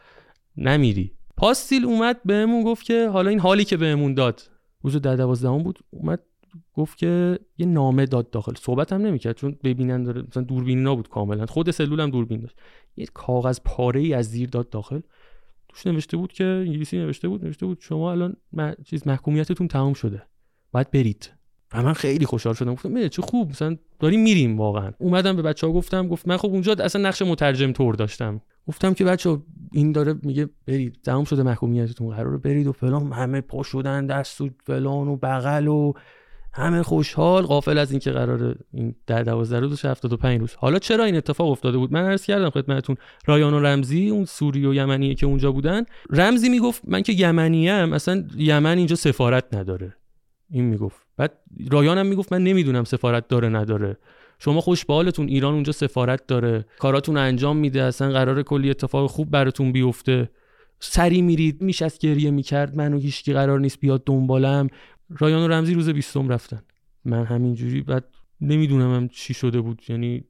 نمیری. 0.58 1.12
پاستیل 1.38 1.86
اومد 1.86 2.24
بهمون 2.26 2.64
گفت 2.64 2.86
که 2.86 3.10
حالا 3.10 3.30
این 3.30 3.40
حالی 3.40 3.66
که 3.66 3.78
بهمون 3.78 4.14
داد. 4.14 4.42
روز 4.82 4.96
ده 4.96 5.16
دوازدهم 5.16 5.64
بود 5.64 5.80
اومد 5.90 6.20
گفت 6.74 6.98
که 6.98 7.40
یه 7.58 7.66
نامه 7.66 8.06
داد 8.06 8.30
داخل. 8.30 8.54
صحبت 8.56 8.94
هم 8.94 9.02
نمی‌کرد 9.02 9.36
چون 9.36 9.58
ببینن 9.64 10.04
داره 10.04 10.22
مثلا 10.22 10.44
دوربینی 10.44 10.82
نبود 10.82 11.10
کاملا. 11.10 11.46
خود 11.46 11.72
سلول 11.72 12.00
هم 12.00 12.10
دوربین 12.10 12.40
داشت. 12.40 12.56
یه 12.98 13.06
کاغذ 13.14 13.60
پاره 13.66 14.02
ای 14.02 14.14
از 14.14 14.26
زیر 14.26 14.50
داد 14.50 14.70
داخل. 14.70 15.00
توش 15.70 15.88
نوشته 15.88 16.18
بود 16.18 16.34
که 16.34 16.44
انگلیسی 16.44 16.98
نوشته 16.98 17.28
بود 17.28 17.46
نوشته 17.46 17.66
بود 17.66 17.78
شما 17.82 18.12
الان 18.12 18.36
چیز 18.86 19.08
محکومیتتون 19.08 19.68
تمام 19.68 19.94
شده. 19.94 20.24
باید 20.72 20.92
برید. 20.92 21.32
و 21.74 21.84
من 21.84 21.94
خیلی 21.94 22.26
خوشحال 22.26 22.54
شدم. 22.54 22.74
گفتم 22.74 23.08
چه 23.08 23.22
خوب 23.22 23.50
مثلا 23.50 23.78
داریم 24.00 24.24
میریم 24.24 24.58
واقعا. 24.58 24.92
اومدم 24.98 25.36
به 25.36 25.42
بچه 25.42 25.68
ها 25.68 25.74
گفتم 25.74 26.08
گفت 26.08 26.28
من 26.28 26.38
خب 26.38 26.48
اونجا 26.48 26.76
اصلا 26.80 27.02
نقش 27.02 27.22
مترجم 27.22 27.72
طور 27.72 27.96
داشتم. 27.96 28.42
گفتم 28.68 28.94
که 28.94 29.06
بچه 29.06 29.38
این 29.72 29.92
داره 29.92 30.16
میگه 30.24 30.50
برید 30.68 31.00
تمام 31.04 31.24
شده 31.24 31.44
محکومیتتون 31.44 32.16
قراره 32.16 32.38
برید 32.38 32.68
و 32.68 32.72
فلان 32.72 33.12
همه 33.12 33.42
پا 33.42 33.64
شدن 33.64 34.06
دست 34.06 34.42
و 34.42 34.50
فلان 34.66 35.08
و 35.08 35.16
بغل 35.16 35.68
و 35.68 35.94
همه 36.54 36.84
خوشحال. 36.84 37.44
غافل 37.44 37.78
از 37.78 37.92
اینکه 37.92 38.12
قرار 38.12 38.56
این 38.74 38.96
در 39.08 39.24
12 39.24 39.60
روز 39.60 39.86
75 39.86 40.40
روز. 40.40 40.56
حالا 40.56 40.80
چرا 40.80 41.04
این 41.04 41.16
اتفاق 41.16 41.50
افتاده 41.50 41.78
بود؟ 41.78 41.94
من 41.94 42.06
عرض 42.06 42.26
کردم 42.26 42.50
خدمتتون 42.50 42.96
رایان 43.26 43.54
و 43.54 43.60
رمزی 43.60 44.10
اون 44.10 44.26
سوری 44.26 44.66
و 44.66 44.74
یمنی 44.74 45.16
که 45.16 45.26
اونجا 45.26 45.52
بودن. 45.52 45.84
رمزی 46.10 46.50
می‌گفت 46.50 46.82
من 46.88 47.02
که 47.02 47.14
یمنی 47.14 47.70
ام 47.70 47.94
اصلا 47.94 48.28
یمن 48.38 48.78
اینجا 48.78 48.96
سفارت 48.96 49.54
نداره. 49.54 49.96
این 50.50 50.66
می‌گفت. 50.66 51.05
بعد 51.18 51.34
رایان 51.72 51.98
هم 51.98 52.06
می‌گفت 52.06 52.34
من 52.34 52.44
نمی‌دونم 52.44 52.84
سفارت 52.84 53.28
داره 53.28 53.50
نداره. 53.50 53.98
شما 54.40 54.62
خوش 54.62 54.86
بالتون 54.86 55.28
ایران 55.28 55.54
اونجا 55.54 55.72
سفارت 55.72 56.28
داره. 56.28 56.66
کاراتون 56.80 57.18
انجام 57.18 57.58
میده 57.58 57.84
اصلا 57.84 58.12
قرار 58.12 58.44
کلی 58.44 58.70
اتفاق 58.70 59.10
خوب 59.10 59.32
براتون 59.32 59.72
بیفته. 59.72 60.30
سری 60.80 61.22
میرید 61.22 61.62
میشست 61.62 62.00
گریه 62.00 62.32
می‌کرد. 62.32 62.76
منو 62.76 63.00
هیچکی 63.00 63.34
قرار 63.34 63.60
نیست 63.60 63.80
بیاد 63.80 64.04
دنبالم. 64.06 64.68
رایان 65.20 65.44
و 65.44 65.48
رمزی 65.48 65.74
روز 65.74 65.90
بیستم 65.90 66.30
رفتن. 66.30 66.62
من 67.06 67.26
همینجوری 67.26 67.82
بعد 67.82 68.06
نمی‌دونم 68.42 68.96
هم 68.96 69.08
چی 69.08 69.34
شده 69.34 69.62
بود. 69.62 69.82
یعنی 69.90 70.24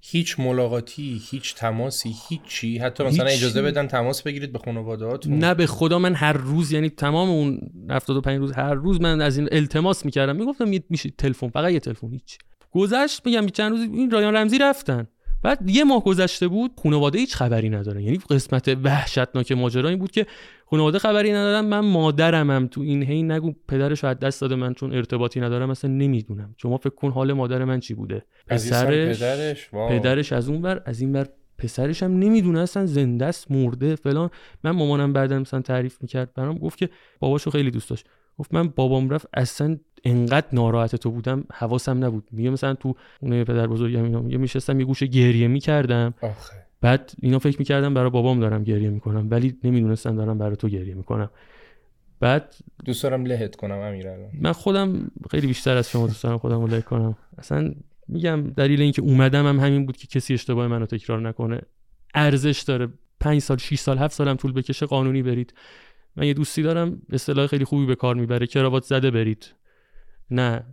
هیچ 0.00 0.40
ملاقاتی 0.40 1.20
هیچ 1.30 1.54
تماسی 1.54 2.14
هیچی. 2.28 2.78
حتی 2.78 3.04
مثلا 3.04 3.26
هیچ... 3.26 3.38
اجازه 3.38 3.62
بدن 3.62 3.86
تماس 3.86 4.22
بگیرید 4.22 4.52
به 4.52 4.58
خانواده‌هاتون 4.58 5.38
نه 5.38 5.54
به 5.54 5.66
خدا 5.66 5.98
من 5.98 6.14
هر 6.14 6.32
روز 6.32 6.72
یعنی 6.72 6.88
تمام 6.88 7.28
اون 7.28 7.60
75 7.90 8.38
روز 8.38 8.52
هر 8.52 8.74
روز 8.74 9.00
من 9.00 9.20
از 9.20 9.38
این 9.38 9.48
التماس 9.52 10.04
می‌کردم. 10.04 10.36
می‌گفتم 10.36 10.68
میشه 10.88 11.10
تلفن 11.18 11.48
فقط 11.48 11.72
یه 11.72 11.80
تلفن 11.80 12.10
هیچ. 12.10 12.38
گذشت 12.70 13.26
میگم 13.26 13.46
چند 13.46 13.72
روز 13.72 13.80
این 13.80 14.10
رایان 14.10 14.36
رمزی 14.36 14.58
رفتن. 14.58 15.06
بعد 15.42 15.70
یه 15.70 15.84
ماه 15.84 16.04
گذشته 16.04 16.48
بود 16.48 16.70
خانواده 16.82 17.18
هیچ 17.18 17.34
خبری 17.36 17.70
ندارن. 17.70 18.00
یعنی 18.00 18.18
قسمت 18.30 18.68
وحشتناک 18.84 19.52
ماجرا 19.52 19.88
این 19.88 19.98
بود 19.98 20.10
که 20.10 20.26
خانواده 20.66 20.98
خبری 20.98 21.32
ندارن 21.32 21.60
من 21.60 21.80
مادرمم 21.80 22.66
تو 22.66 22.80
این 22.80 23.02
هی 23.02 23.22
نگو 23.22 23.52
پدرش 23.68 24.04
از 24.04 24.18
دست 24.18 24.40
داده 24.40 24.54
من 24.54 24.74
چون 24.74 24.94
ارتباطی 24.94 25.40
ندارم 25.40 25.70
اصلا 25.70 25.90
نمی‌دونم. 25.90 26.54
شما 26.56 26.76
فکر 26.76 26.94
کن 26.94 27.10
حال 27.10 27.32
مادر 27.32 27.64
من 27.64 27.80
چی 27.80 27.94
بوده. 27.94 28.22
پسرش 28.46 29.18
پدرش, 29.18 29.70
پدرش 29.70 30.32
از 30.32 30.48
اون 30.48 30.62
بر 30.62 30.82
از 30.86 31.00
این 31.00 31.12
بر 31.12 31.26
پسرش 31.58 32.02
هم 32.02 32.18
نمی‌دونه 32.18 32.60
اصلا 32.60 32.86
زنده 32.86 33.26
است 33.26 33.50
مرده 33.50 33.96
فلان. 33.96 34.30
من 34.64 34.70
مامانم 34.70 35.12
بعدا 35.12 35.38
مثلا 35.38 35.60
تعریف 35.60 35.96
می‌کرد 36.00 36.34
برام 36.34 36.58
گفت 36.58 36.78
که 36.78 36.88
باباشو 37.20 37.50
خیلی 37.50 37.70
دوست 37.70 37.90
داشت. 37.90 38.06
گفت 38.40 38.54
من 38.54 38.68
بابام 38.68 39.10
رفت 39.10 39.26
اصلا 39.34 39.78
انقدر 40.04 40.46
ناراحت 40.52 40.96
تو 40.96 41.10
بودم 41.10 41.44
حواسم 41.52 42.04
نبود. 42.04 42.28
میگه 42.32 42.50
مثلا 42.50 42.74
تو 42.74 42.94
اون 43.20 43.44
پدر 43.44 43.66
بزرگم 43.66 44.04
اینا 44.04 44.20
میگه 44.20 44.38
میشستم 44.38 44.80
یه 44.80 44.86
گوشه 44.86 45.06
گریه 45.06 45.48
می‌کردم. 45.48 46.14
بعد 46.80 47.12
اینا 47.22 47.38
فکر 47.38 47.58
می‌کردم 47.58 47.94
برای 47.94 48.10
بابام 48.10 48.40
دارم 48.40 48.64
گریه 48.64 48.90
می‌کنم 48.90 49.26
ولی 49.30 49.58
نمی‌دونستم 49.64 50.16
دارم 50.16 50.38
برای 50.38 50.56
تو 50.56 50.68
گریه 50.68 50.94
می‌کنم. 50.94 51.30
بعد 52.20 52.54
دوست 52.84 53.02
دارم 53.02 53.24
لهت 53.24 53.56
کنم 53.56 53.78
امیر 53.78 54.06
من 54.40 54.52
خودم 54.52 55.10
خیلی 55.30 55.46
بیشتر 55.46 55.76
از 55.76 55.90
شما 55.90 56.06
دوست 56.06 56.22
دارم 56.22 56.38
خودم 56.38 56.66
له 56.66 56.80
کنم. 56.80 57.16
اصلا 57.38 57.74
میگم 58.08 58.42
دلیل 58.42 58.82
اینکه 58.82 59.02
اومدم 59.02 59.46
هم 59.46 59.60
همین 59.60 59.86
بود 59.86 59.96
که 59.96 60.06
کسی 60.06 60.34
اشتباه 60.34 60.66
منو 60.66 60.86
تکرار 60.86 61.20
نکنه. 61.20 61.60
ارزش 62.14 62.62
داره. 62.62 62.88
5 63.20 63.40
سال 63.40 63.56
6 63.56 63.78
سال 63.78 63.98
7 63.98 64.14
سالم 64.14 64.36
طول 64.36 64.52
بکشه 64.52 64.86
قانونی 64.86 65.22
برید. 65.22 65.54
من 66.16 66.26
یه 66.26 66.34
دوستی 66.34 66.62
دارم 66.62 67.02
اصطلاح 67.12 67.46
خیلی 67.46 67.64
خوبی 67.64 67.86
به 67.86 67.94
کار 67.94 68.14
می‌بره. 68.14 68.46
کراوات 68.46 68.82
زده 68.82 69.10
برید. 69.10 69.54
نه 70.30 70.64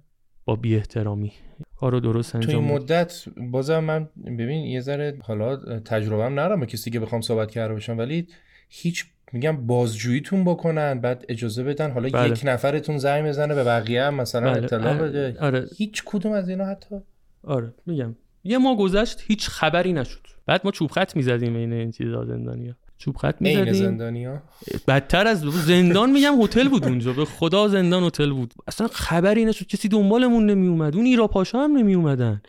با 0.45 0.55
بی 0.55 0.75
احترامی 0.75 1.31
کارو 1.75 1.99
درست 1.99 2.35
انجام 2.35 2.51
تو 2.51 2.57
این 2.59 2.71
مدت 2.71 3.23
بازم 3.51 3.79
من 3.79 4.09
ببین 4.25 4.65
یه 4.65 4.81
ذره 4.81 5.17
حالا 5.21 5.79
تجربه 5.79 6.23
هم 6.23 6.39
نرم 6.39 6.65
کسی 6.65 6.91
که 6.91 6.99
بخوام 6.99 7.21
صحبت 7.21 7.51
کرده 7.51 7.73
باشم 7.73 7.97
ولی 7.97 8.27
هیچ 8.69 9.05
میگم 9.33 9.65
بازجوییتون 9.67 10.43
بکنن 10.43 10.99
بعد 11.01 11.25
اجازه 11.29 11.63
بدن 11.63 11.91
حالا 11.91 12.09
بله. 12.09 12.29
یک 12.29 12.41
نفرتون 12.43 12.97
زنگ 12.97 13.27
بزنه 13.27 13.55
به 13.55 13.63
بقیه 13.63 14.03
هم 14.03 14.13
مثلا 14.13 14.53
بله. 14.53 14.63
اطلاع 14.63 14.97
بده. 14.97 15.37
آره. 15.39 15.65
هیچ 15.77 16.03
کدوم 16.05 16.31
از 16.31 16.49
اینا 16.49 16.65
حتی؟ 16.65 16.95
آره 17.43 17.73
میگم. 17.85 18.15
یه 18.43 18.57
ما 18.57 18.75
گذشت 18.75 19.23
هیچ 19.27 19.47
خبری 19.47 19.93
نشد. 19.93 20.27
بعد 20.45 20.61
ما 20.63 20.71
چوب 20.71 20.91
خط 20.91 21.15
می‌زدیم 21.15 21.55
این 21.55 21.73
این 21.73 21.91
چیزا 21.91 22.25
زندانیا 22.25 22.75
چوب 22.97 23.17
خط 23.17 23.41
می‌زدیم. 23.41 23.73
زندانیا 23.73 24.41
بدتر 24.87 25.27
از 25.27 25.41
زندان 25.41 26.11
میگم 26.11 26.41
هتل 26.41 26.69
بود 26.69 26.85
اونجا. 26.85 27.13
به 27.13 27.25
خدا 27.25 27.67
زندان 27.67 28.03
هتل 28.03 28.31
بود. 28.31 28.53
اصلا 28.67 28.87
خبری 28.87 29.45
نشد 29.45 29.67
کسی 29.67 29.87
دنبالمون 29.87 30.45
نمی 30.45 30.67
اومد 30.67 30.95
اون 30.95 31.05
ایرا 31.05 31.27
پاشا 31.27 31.59
هم 31.59 31.77
نمی 31.77 31.93
اومدن 31.93 32.41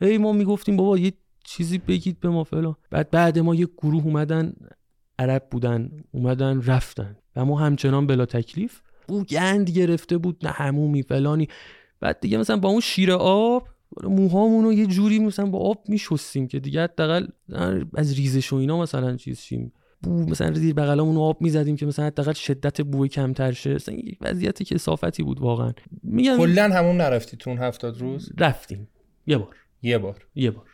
ای 0.00 0.18
ما 0.18 0.32
می‌گفتیم 0.32 0.76
بابا 0.76 0.98
یه 0.98 1.12
چیزی 1.44 1.78
بگید 1.78 2.20
به 2.20 2.28
ما 2.28 2.44
فلان. 2.44 2.76
بعد 2.90 3.10
بعد 3.10 3.38
ما 3.38 3.54
یه 3.54 3.68
گروه 3.78 4.04
اومدن 4.04 4.52
عرب 5.18 5.46
بودن 5.50 5.90
اومدن 6.10 6.62
رفتن. 6.62 7.16
و 7.36 7.44
ما 7.44 7.58
همچنان 7.58 8.06
بلا 8.06 8.26
تکلیف. 8.26 8.80
او 9.08 9.24
گند 9.24 9.70
گرفته 9.70 10.18
بود 10.18 10.46
نه 10.46 10.50
همومی 10.50 11.02
فلانی. 11.02 11.48
بعد 12.00 12.20
دیگه 12.20 12.38
مثلا 12.38 12.56
با 12.56 12.68
اون 12.68 12.80
شیر 12.80 13.12
آب 13.12 13.68
موهامون 14.02 14.64
رو 14.64 14.72
یه 14.72 14.86
جوری 14.86 15.18
مثلا 15.18 15.46
با 15.46 15.58
آب 15.58 15.84
میشستیم 15.88 16.48
که 16.48 16.60
دیگه 16.60 16.82
حداقل 16.82 17.26
از 17.94 18.14
ریزش 18.14 18.52
و 18.52 18.56
اینا 18.56 18.80
مثلا 18.80 19.16
چیز 19.16 19.40
شیم. 19.40 19.72
بو 20.02 20.30
مثلا 20.30 20.52
زیر 20.52 20.74
بغلمون 20.74 21.16
آب 21.16 21.42
می‌زدیم 21.42 21.76
که 21.76 21.86
مثلا 21.86 22.06
حداقل 22.06 22.32
شدت 22.32 22.80
بوی 22.80 23.08
کمتر 23.08 23.52
شه. 23.52 23.74
مثلا 23.74 23.94
یک 23.94 24.18
وضعیت 24.20 24.62
کسافتی 24.62 25.22
بود 25.22 25.40
واقعا. 25.40 25.72
میگم 26.02 26.36
کلا 26.36 26.70
همون 26.74 26.96
نرفتی 26.96 27.36
تو 27.36 27.50
70 27.50 27.98
روز؟ 28.00 28.32
رفتیم. 28.38 28.88
یه 29.26 29.38
بار. 29.38 29.56
یه 29.82 29.98
بار. 29.98 30.26
یه 30.34 30.50
بار. 30.50 30.64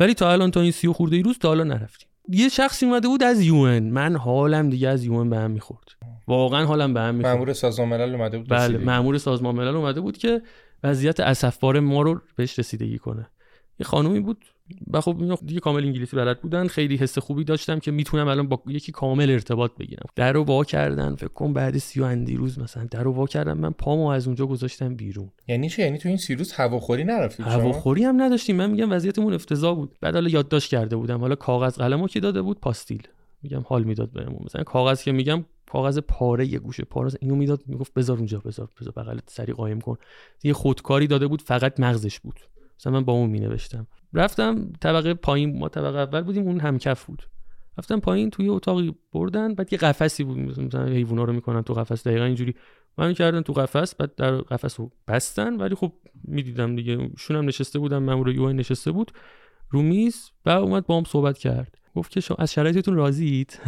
ولی 0.00 0.14
تا 0.14 0.32
الان 0.32 0.50
تا 0.50 0.60
این 0.60 0.72
سی 0.72 0.88
خورده 0.88 1.16
ای 1.16 1.22
روز 1.22 1.38
تا 1.38 1.48
حالا 1.48 1.64
نرفتیم. 1.64 2.08
یه 2.28 2.48
شخصی 2.48 2.86
اومده 2.86 3.08
بود 3.08 3.22
از 3.22 3.40
یون 3.40 3.78
من 3.82 4.16
حالم 4.16 4.70
دیگه 4.70 4.88
از 4.88 5.04
یون 5.04 5.30
به 5.30 5.36
هم 5.36 5.50
می‌خورد. 5.50 5.88
واقعا 6.26 6.64
حالم 6.64 6.94
به 6.94 7.00
هم 7.00 7.14
می‌خورد. 7.14 7.34
مامور 7.34 7.52
سازمان 7.52 7.88
ملل 7.88 8.14
اومده 8.14 8.38
بود 8.38 8.48
بله 8.48 8.78
مامور 8.78 9.18
سازمان 9.18 9.54
ملل 9.54 9.76
اومده 9.76 10.00
بود 10.00 10.18
که 10.18 10.42
وضعیت 10.84 11.20
اسفبار 11.20 11.80
ما 11.80 12.02
رو 12.02 12.20
بهش 12.36 12.58
رسیدگی 12.58 12.98
کنه. 12.98 13.26
یه 13.80 13.86
خانومی 13.86 14.20
بود 14.20 14.44
و 14.92 15.00
خب 15.00 15.38
دیگه 15.46 15.60
کامل 15.60 15.84
انگلیسی 15.84 16.16
بلد 16.16 16.40
بودن. 16.40 16.66
خیلی 16.66 16.96
حس 16.96 17.18
خوبی 17.18 17.44
داشتم 17.44 17.78
که 17.78 17.90
می‌تونم 17.90 18.28
الان 18.28 18.48
با 18.48 18.62
یکی 18.66 18.92
کامل 18.92 19.30
ارتباط 19.30 19.70
بگیرم. 19.80 20.06
در 20.16 20.32
رو 20.32 20.44
وا 20.44 20.64
کردن 20.64 21.14
فکر 21.14 21.28
کنم 21.28 21.52
بعد 21.52 21.78
سی 21.78 22.00
و 22.00 22.04
اندی 22.04 22.36
روز 22.36 22.58
مثلا. 22.58 22.84
در 22.90 23.02
رو 23.02 23.12
وا 23.12 23.26
کردن 23.26 23.52
من 23.52 23.70
پامو 23.70 24.06
از 24.06 24.26
اونجا 24.26 24.46
گذاشتم 24.46 24.94
بیرون. 24.94 25.30
یعنی 25.48 25.68
چه 25.68 25.82
یعنی 25.82 25.98
تو 25.98 26.08
این 26.08 26.18
سی 26.18 26.34
روز 26.34 26.52
هواخوری 26.52 27.04
نرفتید 27.04 27.46
هواخوری 27.46 28.04
هم 28.04 28.22
نداشتیم. 28.22 28.56
من 28.56 28.70
میگم 28.70 28.92
وضعیتمون 28.92 29.34
افتضاح 29.34 29.74
بود. 29.74 29.96
بعد 30.00 30.14
حالا 30.14 30.28
یادداشت 30.28 30.70
کرده 30.70 30.96
بودم. 30.96 31.20
حالا 31.20 31.34
کاغذ 31.34 31.78
قلمو 31.78 32.08
که 32.08 32.20
داده 32.20 32.42
بود 32.42 32.60
پاستیل. 32.60 33.08
میگم 33.42 33.62
حال 33.66 33.82
می‌داد 33.82 34.12
بهمون. 34.12 34.40
مثلا 34.44 34.62
کاغذ 34.62 35.02
که 35.02 35.12
میگم 35.12 35.44
کاغذ 35.72 35.98
پاره 35.98 36.46
یه 36.46 36.58
گوشه 36.58 36.84
پاره. 36.84 37.10
اینو 37.20 37.36
می‌داد 37.36 37.62
می‌گفت 37.66 37.94
بذار 37.94 38.16
اونجا 38.16 38.38
بذار 38.38 38.68
بذار 38.80 38.92
بغلت 38.96 39.24
سری 39.26 39.52
قایم 39.52 39.80
کن. 39.80 39.96
یه 40.42 40.52
خودکاری 40.52 41.06
داده 41.06 41.26
بود 41.26 41.42
فقط 41.42 41.80
مغزش 41.80 42.20
بود. 42.20 42.40
مثلا 42.82 42.92
من 42.92 43.04
با 43.04 43.12
اون 43.12 43.30
می 43.30 43.40
نوشتم 43.40 43.86
رفتم 44.14 44.72
طبقه 44.80 45.14
پایین 45.14 45.58
ما 45.58 45.68
طبقه 45.68 45.98
اول 45.98 46.20
بودیم 46.20 46.46
اون 46.46 46.60
همکف 46.60 47.04
بود. 47.04 47.22
رفتم 47.78 48.00
پایین 48.00 48.30
توی 48.30 48.48
اتاقی 48.48 48.94
بردن 49.12 49.54
بعد 49.54 49.72
یه 49.72 49.78
قفسی 49.78 50.24
بود 50.24 50.38
مثلا 50.38 50.86
حیونا 50.86 51.24
رو 51.24 51.32
می‌کنن 51.32 51.62
تو 51.62 51.74
قفس 51.74 52.06
دقیقا 52.06 52.24
اینجوری. 52.24 52.54
من 52.98 53.12
کردن 53.12 53.42
تو 53.42 53.52
قفس 53.52 53.94
بعد 53.94 54.14
در 54.14 54.36
قفس 54.36 54.80
رو 54.80 54.90
بستن 55.08 55.56
ولی 55.56 55.74
خب 55.74 55.92
می‌دیدم 56.24 56.76
دیگه. 56.76 57.10
شونم 57.18 57.44
نشسته 57.44 57.78
بودم 57.78 58.02
مامور 58.02 58.28
یو 58.28 58.52
نشسته 58.52 58.92
بود. 58.92 59.12
رو 59.70 59.82
میز 59.82 60.30
و 60.46 60.50
اومد 60.50 60.86
با 60.86 60.96
هم 60.96 61.04
صحبت 61.04 61.38
کرد. 61.38 61.78
گفت 61.94 62.12
که 62.12 62.20
شما 62.20 62.36
از 62.40 62.52
شرایطتون 62.52 62.94
راضیید 62.94 63.60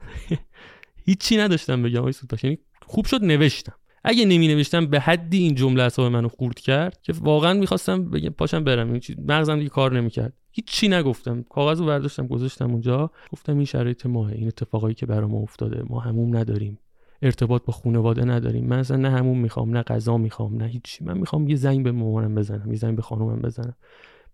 هیچی 1.06 1.36
نداشتم 1.36 1.82
بگم 1.82 1.98
آقای 1.98 2.12
یعنی 2.42 2.58
خوب 2.86 3.06
شد 3.06 3.24
نوشتم. 3.24 3.74
اگه 4.04 4.24
نمی 4.24 4.48
نوشتم 4.48 4.86
به 4.86 5.00
حدی 5.00 5.38
این 5.38 5.54
جمله 5.54 5.82
اصاب 5.82 6.12
منو 6.12 6.28
خورد 6.28 6.60
کرد 6.60 7.02
که 7.02 7.12
واقعا 7.12 7.54
می‌خواستم 7.54 8.10
بگم 8.10 8.28
پاشم 8.28 8.64
برم. 8.64 8.90
این 8.90 9.00
چیز 9.00 9.16
مغزم 9.18 9.58
دیگه 9.58 9.68
کار 9.68 9.92
نمی‌کرد. 9.92 10.32
هیچ 10.52 10.84
نگفتم. 10.84 11.42
کاغذ 11.42 11.80
رو 11.80 11.86
برداشتم 11.86 12.26
گذاشتم 12.26 12.70
اونجا. 12.70 13.10
گفتم 13.32 13.56
این 13.56 13.64
شرایط 13.64 14.06
ماه 14.06 14.32
این 14.32 14.46
اتفاقایی 14.46 14.94
که 14.94 15.06
برام 15.06 15.34
افتاده. 15.34 15.82
ما 15.88 16.00
هموم 16.00 16.36
نداریم. 16.36 16.78
ارتباط 17.22 17.64
با 17.64 17.72
خانواده 17.72 18.24
نداریم. 18.24 18.66
من 18.66 18.78
اصلا 18.78 18.96
نه 18.96 19.10
همون 19.10 19.38
می‌خوام 19.38 19.76
نه 19.76 19.82
غذا 19.82 20.16
می‌خوام 20.16 20.56
نه 20.56 20.66
هیچی. 20.66 21.04
من 21.04 21.18
می‌خوام 21.18 21.48
یه 21.48 21.56
زنگ 21.56 21.84
به 21.84 21.92
مامانم 21.92 22.34
بزنم 22.34 22.70
یه 22.70 22.78
زنگ 22.78 22.96
به 22.96 23.02
خانومم 23.02 23.42
بزنم. 23.42 23.76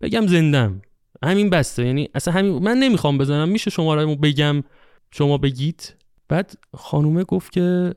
بگم 0.01 0.27
زندم. 0.27 0.83
همین 1.25 1.51
بسته. 1.51 1.87
یعنی 1.87 2.09
اصلا 2.15 2.35
همین 2.35 2.53
من 2.53 2.77
نمی‌خوام 2.77 3.19
بزنم. 3.19 3.49
میشه 3.49 3.71
شما 3.71 3.97
بگم 3.97 4.63
شما 5.11 5.39
بگید. 5.39 5.95
بعد 6.29 6.53
خانومه 6.75 7.25
گفت 7.25 7.53
که 7.53 7.95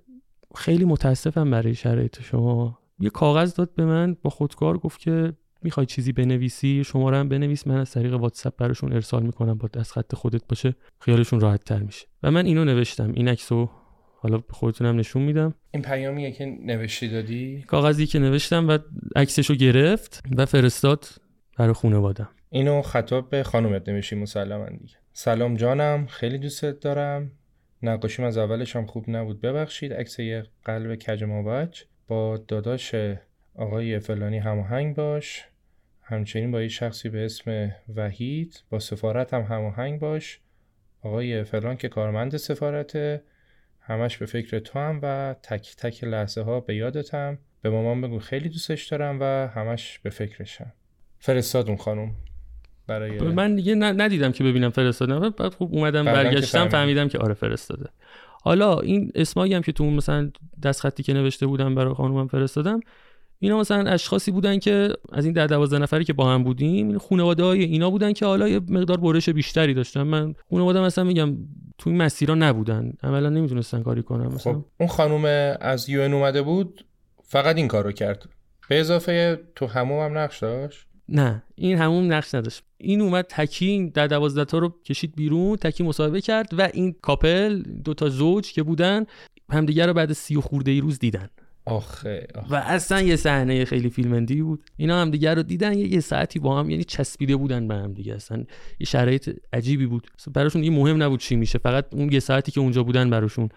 خیلی 0.56 0.86
متاسفم 0.86 1.52
برای 1.52 1.76
شرایط 1.76 2.22
شما. 2.22 2.80
یه 3.00 3.10
کاغذ 3.10 3.54
داد 3.54 3.76
به 3.76 3.86
من 3.86 4.18
با 4.22 4.30
خودکار 4.30 4.78
گفت 4.78 5.00
که 5.00 5.34
می‌خوای 5.64 5.86
چیزی 5.86 6.12
بنویسی 6.12 6.84
شما 6.84 7.12
هم 7.12 7.30
بنویس. 7.30 7.68
من 7.68 7.78
از 7.78 7.92
طریق 7.92 8.14
واتساپ 8.14 8.58
براشون 8.58 8.94
ارسال 8.94 9.24
می‌کنم 9.24 9.58
با 9.58 9.68
دست 9.68 9.92
خط 9.92 10.16
خودت 10.16 10.48
باشه. 10.48 10.76
خیالشون 11.00 11.40
راحت 11.40 11.64
تر 11.64 11.80
میشه. 11.80 12.08
و 12.24 12.32
من 12.32 12.46
اینو 12.46 12.66
نوشتم. 12.66 13.12
این 13.12 13.28
عکسو 13.28 13.70
حالا 14.22 14.42
خودتونم 14.50 14.96
نشون 14.96 15.22
میدم. 15.22 15.54
این 15.72 15.84
پیامیه 15.84 16.32
که 16.32 16.46
نوشتی 16.46 17.10
دادی؟ 17.10 17.64
کاغذی 17.68 18.06
که 18.06 18.20
نوشتم 18.20 18.68
و 18.68 18.78
عکسشو 19.16 19.56
گرفت 19.56 20.24
و 20.38 20.46
فرستاد 20.46 21.06
برای 21.58 21.74
خانوادم. 21.74 22.30
اینو 22.50 22.82
خطاب 22.82 23.30
به 23.30 23.44
خانومت 23.44 23.90
نمیشی 23.90 24.16
مسلما 24.16 24.70
دیگه. 24.70 24.96
سلام 25.14 25.56
جانم 25.56 26.06
خیلی 26.06 26.38
دوستت 26.38 26.80
دارم. 26.80 27.32
نقاشیم 27.84 28.26
از 28.26 28.38
اولش 28.38 28.76
هم 28.76 28.86
خوب 28.86 29.10
نبود. 29.10 29.42
ببخشید 29.42 29.94
عکس 29.94 30.20
یه 30.20 30.44
قلب 30.66 30.96
کج 30.96 31.24
مابج 31.24 31.82
با 32.08 32.38
داداش 32.38 32.96
آقای 33.56 34.00
فلانی 34.00 34.38
هماهنگ 34.38 34.96
باش. 34.96 35.46
همچنین 36.02 36.52
با 36.52 36.62
یه 36.62 36.68
شخصی 36.68 37.10
به 37.10 37.26
اسم 37.26 37.72
وحید. 37.96 38.64
با 38.70 38.80
سفارت 38.80 39.34
هم 39.34 39.42
هماهنگ 39.42 40.00
باش. 40.00 40.40
آقای 41.02 41.44
فلان 41.44 41.78
که 41.78 41.90
کارمند 41.90 42.38
سفارته. 42.38 43.24
همش 43.82 44.18
به 44.18 44.26
فکر 44.26 44.60
تو 44.60 44.80
هم 44.80 45.00
و 45.04 45.36
تک 45.44 45.76
تک 45.76 46.04
لحظه 46.04 46.42
ها 46.42 46.60
به 46.60 46.76
یادتم. 46.76 47.38
به 47.62 47.70
مامان 47.70 48.02
بگو 48.02 48.20
خیلی 48.20 48.50
دوستش 48.50 48.88
دارم 48.88 49.18
و 49.20 49.24
همش 49.24 50.00
به 50.00 50.10
فکرشم. 50.10 50.74
فرستاد 51.20 51.68
اون 51.68 51.78
خانم. 51.78 52.16
برای 52.90 53.20
من 53.20 53.56
دیگه 53.56 53.76
ندیدم 53.76 54.32
که 54.32 54.44
ببینم 54.44 54.70
فرستادم 54.70 55.20
بعد 55.20 55.54
خوب 55.54 55.74
اومدم 55.74 56.06
برگشتم 56.06 56.70
فهمیدم. 56.70 57.08
که 57.08 57.18
آره 57.18 57.34
فرستاده. 57.34 57.90
حالا 58.44 58.80
این 58.80 59.12
اسمایی 59.16 59.54
هم 59.54 59.62
که 59.62 59.72
تو 59.72 59.86
مثلا 59.86 60.32
دست 60.64 60.82
خطی 60.82 61.04
که 61.04 61.14
نوشته 61.14 61.48
بودم 61.48 61.76
برای 61.76 61.94
خانومم 61.94 62.28
فرستادم 62.28 62.80
اینا 63.40 63.60
مثلا 63.60 63.92
اشخاصی 63.92 64.32
بودن 64.32 64.60
که 64.60 64.90
از 65.12 65.26
این 65.26 65.34
ده 65.34 65.48
دوازده 65.48 65.78
نفری 65.78 66.04
که 66.04 66.14
با 66.14 66.34
هم 66.34 66.44
بودیم 66.44 66.88
این 66.88 66.98
خانواده 66.98 67.44
های 67.44 67.64
اینا 67.64 67.90
بودن 67.90 68.14
که 68.14 68.26
حالا 68.26 68.48
یه 68.48 68.60
مقدار 68.70 68.98
برش 68.98 69.30
بیشتری 69.30 69.74
داشتن. 69.74 70.04
من 70.04 70.36
خانواده 70.50 70.82
مثلا 70.82 71.04
میگم 71.04 71.38
تو 71.78 71.90
این 71.90 72.02
مسیرها 72.02 72.36
نبودن. 72.36 72.94
عملا 73.04 73.30
نمی‌تونستن 73.30 73.84
کاری 73.84 74.04
کنن 74.04 74.28
مثلا. 74.28 74.54
خب 74.54 74.66
اون 74.80 74.90
خانم 74.90 75.56
از 75.62 75.90
یو 75.90 76.02
اومده 76.02 76.42
بود 76.42 76.86
فقط 77.24 77.56
این 77.56 77.68
کارو 77.68 77.92
کرد. 77.92 78.30
به 78.70 78.80
اضافه 78.80 79.40
تو 79.56 79.68
هموم 79.68 80.06
هم 80.06 80.18
نقش 80.18 80.40
داشت؟ 80.40 80.86
نه 81.12 81.44
این 81.56 81.78
همون 81.78 82.12
نقش 82.12 82.36
نداشت. 82.36 82.64
این 82.78 83.02
اومد 83.02 83.26
تکی 83.30 83.92
در 83.94 84.08
دوازده 84.08 84.46
تا 84.46 84.58
رو 84.58 84.74
کشید 84.86 85.16
بیرون 85.16 85.56
تکی 85.56 85.84
مصاحبه 85.84 86.22
کرد 86.22 86.50
و 86.58 86.70
این 86.74 86.96
کاپل 87.02 87.62
دو 87.62 87.94
تا 87.94 88.10
زوج 88.10 88.52
که 88.54 88.64
بودن 88.64 89.06
همدیگه 89.50 89.86
رو 89.86 89.94
بعد 89.94 90.14
سی 90.14 90.36
و 90.36 90.42
خورده 90.42 90.72
ای 90.72 90.82
روز 90.82 91.00
دیدن. 91.00 91.30
آخه, 91.66 92.28
و 92.50 92.56
اصلا 92.56 93.02
یه 93.02 93.16
صحنه 93.16 93.66
خیلی 93.66 93.90
فیلمندی 93.90 94.42
بود. 94.42 94.64
اینا 94.78 95.02
هم 95.02 95.12
دیگه 95.12 95.34
رو 95.34 95.44
دیدن 95.44 95.78
یه, 95.78 95.94
یه 95.94 96.00
ساعتی 96.00 96.40
با 96.40 96.60
هم 96.60 96.70
یعنی 96.70 96.84
چسبیده 96.84 97.36
بودن 97.36 97.68
به 97.68 97.76
هم 97.76 97.94
دیگه. 97.94 98.14
اصلا 98.14 98.38
یه 98.80 98.86
شرایط 98.86 99.40
عجیبی 99.54 99.86
بود. 99.86 100.08
براشون 100.34 100.62
دیگه 100.62 100.74
مهم 100.74 101.04
نبود 101.04 101.20
چی 101.20 101.36
میشه 101.36 101.60
فقط 101.60 101.86
اون 101.92 102.12
یه 102.12 102.20
ساعتی 102.20 102.52
که 102.52 102.60
اونجا 102.60 102.84
بودن 102.84 103.10
براشون 103.10 103.50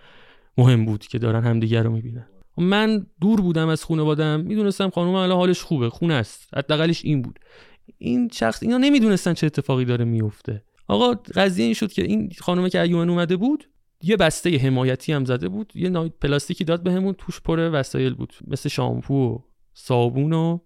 مهم 0.58 0.84
بود 0.84 1.06
که 1.06 1.18
دارن 1.18 1.44
همدیگه 1.44 1.82
رو 1.82 1.92
می‌بینن. 1.92 2.26
من 2.56 3.06
دور 3.20 3.40
بودم 3.40 3.68
از 3.68 3.84
خانوادم 3.84 4.40
می‌دونستم 4.40 4.90
خانم 4.90 5.14
الان 5.14 5.36
حالش 5.36 5.62
خوبه 5.62 5.90
خونه 5.90 6.14
است. 6.14 6.48
حداقلش 6.56 7.04
این 7.04 7.22
بود. 7.22 7.38
این 7.98 8.30
شخص 8.32 8.62
اینا 8.62 8.78
نمی‌دونستن 8.78 9.34
چه 9.34 9.46
اتفاقی 9.46 9.84
داره 9.84 10.04
میفته 10.04 10.62
آقا 10.88 11.14
قضیه 11.34 11.64
این 11.64 11.74
شد 11.74 11.92
که 11.92 12.02
این 12.02 12.32
خانومه 12.40 12.70
که 12.70 12.80
ایوان 12.80 13.10
اومده 13.10 13.36
بود 13.36 13.68
یه 14.02 14.16
بسته 14.16 14.56
حمایتی 14.56 15.12
هم 15.12 15.24
زده 15.24 15.48
بود. 15.48 15.72
یه 15.74 15.90
پلاستیکی 15.90 16.64
داد 16.64 16.82
بهمون 16.82 17.14
توش 17.18 17.40
پر 17.40 17.70
وسایل 17.72 18.14
بود. 18.14 18.34
مثل 18.46 18.68
شامپو 18.68 19.34
و 19.34 19.38
صابون 19.74 20.32
و 20.32 20.58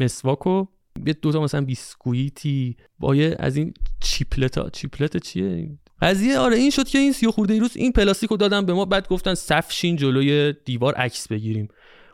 مسواک 0.00 0.46
و 0.46 0.64
یه 1.06 1.12
دوتا 1.12 1.40
مثلا 1.40 1.64
بیسکویتی. 1.64 2.76
با 2.98 3.14
یه 3.14 3.36
از 3.38 3.56
این 3.56 3.74
چیپلت 4.00 4.58
ها 4.58 4.70
چیپلت 4.70 5.16
چیه؟ 5.16 5.78
قضیه 6.02 6.38
آره 6.38 6.56
این 6.56 6.70
شد 6.70 6.88
که 6.88 6.98
این 6.98 7.12
سی 7.12 7.26
خورده 7.26 7.58
روز 7.58 7.76
این 7.76 7.92
پلاستیک 7.92 8.30
رو 8.30 8.36
دادن 8.36 8.66
به 8.66 8.74
ما 8.74 8.84
بعد 8.84 9.08
گفتن 9.08 9.34
صف 9.34 9.55
شین 9.55 9.96
جلوی 9.96 10.54
دیوار 10.64 10.94
عکس 10.94 11.28
بگیریم. 11.28 11.68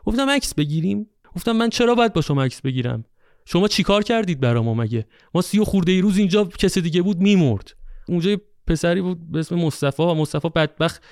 گفتم 0.05 0.29
عکس 0.29 0.53
بگیریم؟ 0.53 1.07
گفتم 1.35 1.51
من 1.51 1.69
چرا 1.69 1.95
باید 1.95 2.13
با 2.13 2.21
شما 2.21 2.43
عکس 2.43 2.61
بگیرم؟ 2.61 3.05
شما 3.45 3.67
چیکار 3.67 4.03
کردید 4.03 4.39
برا 4.39 4.63
ما 4.63 4.73
مگه؟ 4.73 5.05
ما 5.33 5.41
سی 5.41 5.59
خورده 5.59 5.91
ای 5.91 6.01
روز 6.01 6.17
اینجا 6.17 6.45
کسی 6.45 6.81
دیگه 6.81 7.01
بود 7.01 7.17
میمرد. 7.17 7.75
اونجا 8.07 8.37
پسری 8.67 9.01
بود 9.01 9.31
به 9.31 9.39
اسم 9.39 9.55
مصطفی 9.55 10.03
و 10.03 10.13
مصطفی 10.13 10.49
بدبخت 10.49 11.03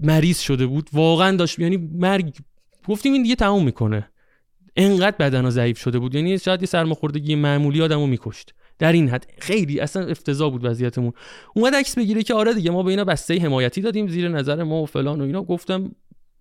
مریض 0.00 0.40
شده 0.40 0.66
بود. 0.66 0.88
واقعا 0.92 1.36
داشت 1.36 1.58
یعنی 1.58 1.76
مرگ 1.76 2.34
گفتیم 2.88 3.12
این 3.12 3.22
دیگه 3.22 3.34
تموم 3.34 3.64
می‌کنه. 3.64 4.10
انقدر 4.76 5.16
بدن 5.16 5.50
ضعیف 5.50 5.78
شده 5.78 5.98
بود. 5.98 6.14
یعنی 6.14 6.38
شاید 6.38 6.62
یه 6.62 6.66
سرماخوردگی 6.66 7.34
معمولی 7.34 7.82
آدمو 7.82 8.06
میکشت. 8.06 8.54
در 8.78 8.92
این 8.92 9.08
حد 9.08 9.26
خیلی 9.38 9.80
اصلا 9.80 10.06
افتضاح 10.06 10.50
بود 10.50 10.64
وضعیتمون. 10.64 11.12
اومد 11.54 11.74
عکس 11.74 11.98
بگیره 11.98 12.22
که 12.22 12.34
آره 12.34 12.54
دیگه 12.54 12.70
ما 12.70 12.82
به 12.82 12.90
اینا 12.90 13.04
بسته 13.04 13.38
حمایتی 13.38 13.80
دادیم 13.80 14.08
زیر 14.08 14.28
نظر 14.28 14.62
ما 14.62 14.82
و 14.82 14.86
فلان 14.86 15.20
و 15.20 15.24
اینا. 15.24 15.42
گفتم 15.42 15.92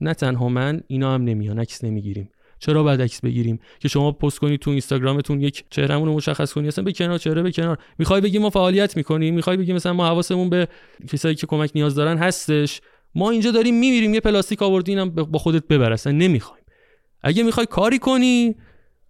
نه 0.01 0.13
تنها 0.13 0.49
من 0.49 0.81
اینا 0.87 1.13
هم 1.13 1.23
نمیان 1.23 1.59
عکس 1.59 1.83
نمی‌گیریم. 1.83 2.29
چرا 2.59 2.83
باید 2.83 3.01
عکس 3.01 3.21
بگیریم؟ 3.21 3.59
که 3.79 3.87
شما 3.87 4.11
پست 4.11 4.39
کنید 4.39 4.59
تو 4.59 4.71
اینستاگرامتون 4.71 5.41
یک 5.41 5.63
چهرهمون 5.69 6.07
رو 6.07 6.13
مشخص 6.13 6.53
کنید 6.53 6.67
اصلا 6.67 6.83
به 6.83 6.91
کنار 6.91 7.17
چهره 7.17 7.41
به 7.41 7.51
کنار. 7.51 7.77
می‌خوای 7.99 8.21
بگی 8.21 8.39
ما 8.39 8.49
فعالیت 8.49 8.97
می‌کنیم؟ 8.97 9.35
می‌خوای 9.35 9.57
بگی 9.57 9.73
مثلا 9.73 9.93
ما 9.93 10.05
حواسمون 10.05 10.49
به 10.49 10.67
کسایی 11.07 11.35
که 11.35 11.47
کمک 11.47 11.71
نیاز 11.75 11.95
دارن 11.95 12.17
هستش؟ 12.17 12.81
ما 13.15 13.31
اینجا 13.31 13.51
داریم 13.51 13.79
میمیریم 13.79 14.13
یه 14.13 14.19
پلاستیک 14.19 14.61
آوردینم 14.61 15.09
با 15.09 15.39
خودت 15.39 15.67
ببر 15.67 15.93
اصلا 15.93 16.13
نمی‌خوایم. 16.13 16.63
اگه 17.21 17.43
می‌خوای 17.43 17.65
کاری 17.65 17.99
کنی 17.99 18.55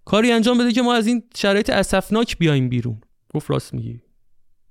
کاری 0.06 0.32
انجام 0.32 0.58
بده 0.58 0.72
که 0.72 0.82
ما 0.82 0.94
از 0.94 1.08
این 1.08 1.24
شرایط 1.36 1.70
اسفناک 1.70 2.38
بیایم 2.38 2.70
بیرون. 2.70 3.02
گفت 3.36 3.52
راست 3.52 3.74
میگی. 3.74 4.02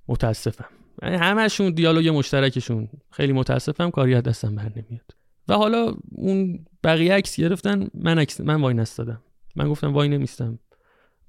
متاسفم. 0.07 0.69
یعنی 1.03 1.15
همشون 1.15 1.73
دیالوگ 1.73 2.07
مشترکشون. 2.07 2.89
خیلی 3.11 3.33
متاسفم 3.33 3.89
کاری 3.89 4.15
از 4.15 4.23
دستم 4.23 4.55
بر 4.55 4.71
نمیاد. 4.75 5.15
و 5.47 5.53
حالا 5.53 5.95
اون 6.11 6.65
بقیه 6.83 7.13
عکس 7.13 7.39
گرفتن 7.39 7.87
من 7.93 8.19
عکس 8.19 8.41
من 8.41 8.61
وای 8.61 8.73
نستادم 8.73 9.21
من 9.55 9.69
گفتم 9.69 9.93
وای 9.93 10.09
نمیستم 10.09 10.59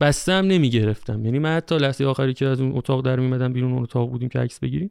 بستم 0.00 0.32
نمی‌گرفتم. 0.32 1.24
یعنی 1.24 1.38
من 1.38 1.56
حتی 1.56 1.78
لحظه 1.78 2.04
آخری 2.04 2.34
که 2.34 2.46
از 2.46 2.60
اون 2.60 2.76
اتاق 2.76 3.04
در 3.04 3.20
میمدم 3.20 3.52
بیرون 3.52 3.72
اون 3.72 3.82
اتاق 3.82 4.10
بودیم 4.10 4.28
که 4.28 4.38
عکس 4.38 4.60
بگیریم 4.60 4.90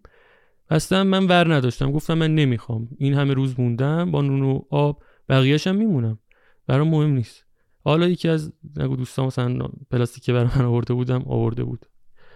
بستم 0.70 1.08
من 1.08 1.28
ور 1.28 1.54
نداشتم. 1.54 1.92
گفتم 1.92 2.14
من 2.14 2.36
نمی‌خوام. 2.36 2.90
این 2.98 3.14
همه 3.14 3.34
روز 3.34 3.60
موندم 3.60 4.12
با 4.12 4.22
نون 4.22 4.42
و 4.42 4.62
آب 4.70 5.04
بقیه‌شم 5.30 5.76
میمونم. 5.76 6.20
برام 6.68 6.88
مهم 6.88 7.10
نیست. 7.10 7.46
حالا 7.84 8.08
یکی 8.08 8.30
از 8.30 8.54
نگو 8.78 8.96
دوستان 8.96 9.26
مثلا 9.26 9.68
پلاستیک 9.92 10.30
برای 10.30 10.50
من 10.56 10.66
آورده 10.66 10.94
بودم 10.94 11.24
آورده 11.24 11.64
بود. 11.64 11.86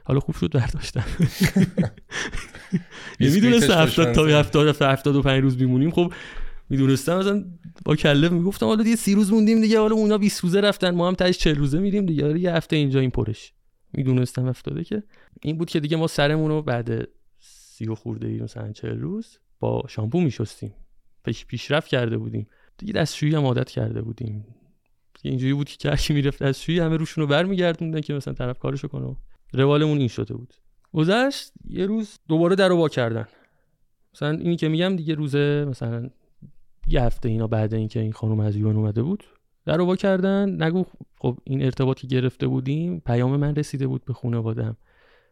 حالا 0.09 0.19
خوب 0.19 0.35
شد 0.35 0.51
برداشتم 0.51 1.03
نمی‌دونست 3.19 3.69
70 3.69 4.11
تا 4.11 4.25
70 4.25 4.81
75 4.81 5.43
روز 5.43 5.61
میمونیم. 5.61 5.91
خب 5.91 6.13
می‌دونستم 6.69 7.17
مثلا 7.17 7.45
با 7.85 7.95
کله 7.95 8.29
می‌گفتم 8.29 8.65
حالا 8.65 8.83
دیگه 8.83 8.95
سی 8.95 9.15
روز 9.15 9.31
موندیم 9.31 9.61
دیگه 9.61 9.79
حالا 9.79 9.95
اونا 9.95 10.17
20 10.17 10.43
روزه 10.43 10.61
رفتن. 10.61 10.95
ما 10.95 11.07
هم 11.07 11.15
تاش 11.15 11.37
40 11.37 11.55
روزه 11.55 11.79
میریم 11.79 12.05
دیگه. 12.05 12.39
یه 12.39 12.53
هفته 12.53 12.75
اینجا 12.75 12.99
این 12.99 13.09
پرش. 13.09 13.53
می‌دونستم 13.93 14.45
افتاده 14.45 14.83
که. 14.83 15.03
این 15.41 15.57
بود 15.57 15.69
که 15.69 15.79
دیگه 15.79 15.97
ما 15.97 16.07
سرمون 16.07 16.49
رو 16.49 16.61
بعد 16.61 17.07
سی 17.39 17.87
و 17.87 17.95
خورده 17.95 18.27
ای 18.27 18.39
مثلا 18.39 18.71
40 18.71 18.99
روز 18.99 19.37
با 19.59 19.83
شامپو 19.89 20.21
میشستیم. 20.21 20.73
پیش 21.25 21.45
پیشرفت 21.45 21.87
کرده 21.87 22.17
بودیم. 22.17 22.47
دیگه 22.77 22.93
دستشویی 22.93 23.35
هم 23.35 23.45
عادت 23.45 23.69
کرده 23.69 24.01
بودیم. 24.01 24.45
اینجوری 25.23 25.53
بود 25.53 25.69
که 25.69 25.89
هرکی 25.89 26.13
می‌رفت 26.13 26.43
دستشویی 26.43 26.79
همه 26.79 26.97
روشون 26.97 27.21
رو 27.21 27.27
برمیگردوندن 27.27 28.01
که 28.01 28.13
مثلا 28.13 28.33
طرف 28.33 28.59
کارشو 28.59 28.87
کنه. 28.87 29.15
روالمون 29.53 29.97
این 29.97 30.07
شده 30.07 30.33
بود. 30.33 30.53
گذشت 30.93 31.51
یه 31.69 31.85
روز 31.85 32.19
دوباره 32.27 32.55
در 32.55 32.71
وا 32.71 32.89
کردن. 32.89 33.27
مثلا 34.13 34.29
اینی 34.29 34.55
که 34.55 34.69
میگم 34.69 34.95
دیگه 34.95 35.13
روزه 35.13 35.65
مثلا 35.69 36.09
یه 36.87 37.03
هفته 37.03 37.29
اینا 37.29 37.47
بعد 37.47 37.73
اینکه 37.73 37.99
این 37.99 38.11
خانم 38.11 38.39
از 38.39 38.55
یون 38.55 38.75
اومده 38.75 39.03
بود 39.03 39.23
در 39.65 39.81
وا 39.81 39.95
کردن. 39.95 40.63
نگو 40.63 40.85
خب 41.19 41.37
این 41.43 41.63
ارتباطی 41.63 42.07
گرفته 42.07 42.47
بودیم 42.47 42.99
پیام 42.99 43.35
من 43.35 43.55
رسیده 43.55 43.87
بود 43.87 44.05
به 44.05 44.13
خانواده‌ام. 44.13 44.77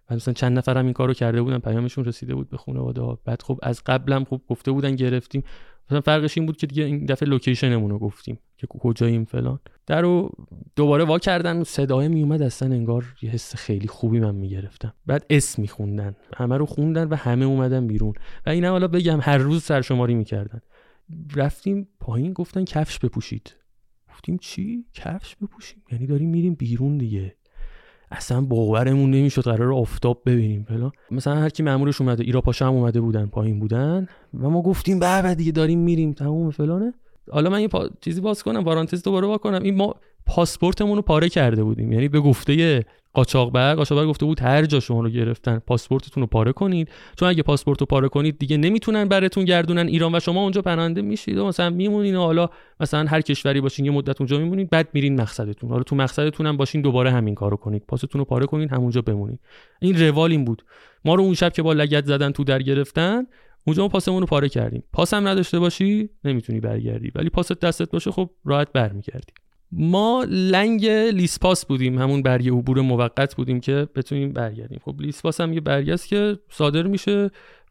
و 0.10 0.16
مثلا 0.16 0.34
چند 0.34 0.58
نفرم 0.58 0.86
این 0.86 0.94
کارو 0.94 1.14
کرده 1.14 1.42
بودن 1.42 1.60
پیامشون 1.60 2.06
رسیده 2.06 2.36
بود 2.36 2.50
به 2.50 2.58
خانواده 2.58 3.02
ها. 3.02 3.20
بعد 3.26 3.42
خب 3.42 3.60
از 3.64 3.84
قبلم 3.86 4.24
خب 4.24 4.42
گفته 4.50 4.72
بودن 4.72 4.96
گرفتیم. 4.96 5.44
مثلا 5.86 6.02
فرقش 6.02 6.38
این 6.38 6.46
بود 6.46 6.58
که 6.58 6.68
دیگه 6.68 6.84
این 6.84 7.06
دفعه 7.06 7.30
لوکیشنمون 7.30 7.90
رو 7.90 8.00
گفتیم 8.00 8.40
که 8.58 8.68
کجاییم 8.68 9.26
فلان. 9.26 9.60
در 9.86 10.02
دوباره 10.76 11.04
وا 11.04 11.20
کردن 11.20 11.64
صدای 11.64 12.08
می 12.08 12.22
اومد 12.22 12.42
اصلا 12.42 12.74
انگار 12.76 13.06
یه 13.22 13.30
حس 13.30 13.56
خیلی 13.56 13.88
خوبی 13.88 14.20
من 14.20 14.36
می‌گرفتم. 14.36 14.94
بعد 15.06 15.26
اسم 15.30 15.62
میخوندن. 15.62 16.16
همه 16.36 16.58
رو 16.58 16.66
خوندن 16.66 17.08
و 17.08 17.16
همه 17.16 17.46
اومدن 17.46 17.88
بیرون. 17.88 18.14
و 18.46 18.50
اینا 18.50 18.70
حالا 18.70 18.88
بگم 18.88 19.20
هر 19.22 19.38
روز 19.38 19.64
سرشماری 19.64 20.16
می‌کردن. 20.16 20.62
رفتیم 21.36 21.88
پایین 22.00 22.34
گفتن 22.34 22.64
کفش 22.64 23.00
بپوشید. 23.00 23.56
گفتیم 24.10 24.38
چی؟ 24.38 24.86
کفش 24.94 25.36
بپوشیم؟ 25.36 25.84
یعنی 25.92 26.08
داریم 26.08 26.30
میریم 26.30 26.54
بیرون 26.54 26.98
دیگه. 26.98 27.36
اصلا 28.12 28.42
باورمون 28.42 29.12
نمی‌شد 29.12 29.42
قرار 29.42 29.74
آفتاب 29.74 30.22
ببینیم 30.26 30.66
فلان 30.70 30.92
مثلا 31.12 31.36
هر 31.36 31.50
کی 31.50 31.64
مامورش 31.64 32.02
اومده 32.02 32.24
ایرا 32.24 32.42
پاشا 32.42 32.68
هم 32.68 32.74
اومده 32.74 33.02
بودن 33.02 33.26
پایین 33.26 33.60
بودن. 33.60 34.08
و 34.42 34.50
ما 34.50 34.62
گفتیم 34.62 35.00
به 35.00 35.36
دیگه 35.36 35.52
داریم 35.52 35.80
میریم 35.80 36.14
تموم 36.14 36.50
فلانه. 36.52 36.94
حالا 37.32 37.50
من 37.50 37.62
یه 37.62 37.68
پا... 37.68 37.90
چیزی 38.02 38.22
باز 38.22 38.44
کنم 38.44 38.64
وارانتز 38.64 39.04
دوباره 39.04 39.28
وا 39.28 39.38
کنم 39.38 39.64
این 39.64 39.76
ما 39.76 39.96
پاسپورتمون 40.26 40.96
رو 40.96 41.02
پاره 41.02 41.30
کرده 41.30 41.64
بودیم. 41.64 41.92
یعنی 41.92 42.08
به 42.08 42.20
گفته 42.20 42.86
قاچاقبر 43.18 43.76
قاچاقبر 43.76 44.06
گفته 44.06 44.26
بود 44.26 44.42
هر 44.42 44.66
جا 44.66 44.80
شما 44.80 45.02
رو 45.02 45.10
گرفتن 45.10 45.60
پاسپورتتون 45.60 46.22
رو 46.22 46.28
پاره 46.28 46.52
کنید. 46.52 46.90
چون 47.20 47.30
اگه 47.30 47.44
پاسپورت 47.44 47.80
رو 47.80 47.86
پاره 47.86 48.10
کنید 48.10 48.40
دیگه 48.40 48.58
نمی‌تونن 48.58 49.08
براتون 49.08 49.46
گردونن. 49.46 49.88
ایران 49.88 50.16
و 50.16 50.20
شما 50.20 50.44
اونجا 50.44 50.62
پناهنده 50.62 51.02
میشید. 51.02 51.38
و 51.38 51.48
مثلا 51.48 51.70
میمونین 51.70 52.16
و 52.16 52.22
حالا 52.22 52.50
مثلا 52.80 53.06
هر 53.06 53.22
کشوری 53.22 53.62
باشین 53.62 53.86
یه 53.86 53.92
مدت 53.92 54.22
اونجا 54.22 54.38
میمونید 54.38 54.70
بعد 54.70 54.90
میرین 54.94 55.22
مقصدتون. 55.22 55.70
حالا 55.70 55.84
تو 55.84 55.96
مقصدتون 55.96 56.46
هم 56.46 56.58
باشین 56.58 56.82
دوباره 56.82 57.12
همین 57.12 57.36
کارو 57.36 57.58
کنید. 57.58 57.84
پاستون 57.88 58.20
رو 58.20 58.26
پاره 58.26 58.46
کنید 58.46 58.72
همونجا 58.72 59.02
بمونید. 59.02 59.40
این 59.82 60.08
روال 60.08 60.32
این 60.32 60.46
بود. 60.46 60.66
ما 61.06 61.16
رو 61.16 61.24
اون 61.24 61.34
شب 61.34 61.54
که 61.54 61.62
با 61.62 61.74
لگت 61.74 62.06
زدن 62.06 62.32
تو 62.32 62.44
در 62.44 62.62
گرفتن 62.62 63.24
اونجا 63.68 63.84
ما 63.84 63.90
پاسمون 63.90 64.22
رو 64.22 64.28
پاره 64.28 64.50
کردیم. 64.50 64.84
پاس 64.94 65.14
هم 65.14 65.28
نداشته 65.28 65.60
باشی 65.60 66.10
نمی‌تونی 66.24 66.60
برگردی. 66.60 67.12
ولی 67.16 67.30
پاست 67.30 67.60
دستت 67.60 67.92
باشه 67.92 68.12
خب 68.12 68.30
راحت 68.46 68.68
برمیگردی. 68.74 69.34
ما 69.72 70.26
لنگ 70.30 70.86
لیسپاس 70.86 71.66
بودیم 71.66 72.00
همون 72.00 72.22
برگه 72.22 72.52
عبور 72.52 72.82
موقت 72.82 73.36
بودیم 73.36 73.60
که 73.60 73.88
بتونیم 73.96 74.34
برگردیم. 74.34 74.80
خب 74.86 75.02
لیسپاس 75.02 75.42
هم 75.42 75.54
یه 75.54 75.62
برگه 75.62 75.94
است 75.94 76.08
که 76.08 76.40
صادر 76.50 76.84
میشه. 76.84 77.30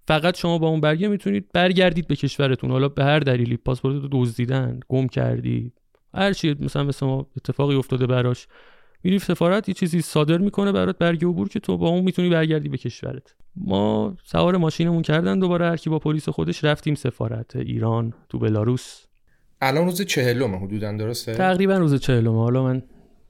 فقط 0.08 0.36
شما 0.36 0.58
با 0.58 0.68
اون 0.68 0.80
برگه 0.80 1.08
می‌تونید 1.08 1.48
برگردید 1.52 2.06
به 2.06 2.16
کشورتون. 2.16 2.70
حالا 2.70 2.88
به 2.88 3.04
هر 3.04 3.18
دلیلی 3.18 3.56
پاسپورت 3.56 4.02
رو 4.02 4.08
دزدیدن 4.12 4.80
گم 4.88 5.06
کردی 5.06 5.72
هر 6.14 6.32
چی 6.32 6.56
مثلا 6.60 6.84
مثل 6.84 7.06
ما 7.06 7.26
اتفاقی 7.36 7.74
افتاده 7.74 8.06
براش 8.06 8.46
میری 9.02 9.18
سفارت 9.18 9.68
یه 9.68 9.74
چیزی 9.74 10.00
صادر 10.00 10.38
می‌کنه 10.38 10.72
برات 10.72 10.98
برگه 10.98 11.26
عبور 11.26 11.48
که 11.48 11.60
تو 11.60 11.76
با 11.76 11.88
اون 11.88 12.04
می‌تونی 12.04 12.28
برگردی 12.28 12.68
به 12.68 12.76
کشورت. 12.76 13.34
ما 13.56 14.16
سوار 14.24 14.56
ماشینمون 14.56 15.02
کردن 15.02 15.38
دوباره 15.38 15.66
هر 15.66 15.76
کی 15.76 15.90
با 15.90 15.98
پلیس 15.98 16.28
خودش 16.28 16.64
رفتیم 16.64 16.94
سفارت 16.94 17.56
ایران 17.56 18.12
تو 18.28 18.38
بلاروس. 18.38 19.05
الان 19.60 19.84
روز 19.84 20.02
چهلم 20.02 20.54
حدودا 20.54 20.92
درسته؟ 20.92 21.34
تقریبا 21.34 21.78
روز 21.78 21.94
چهلم 21.94 22.34
حالا 22.34 22.64
من 22.64 22.82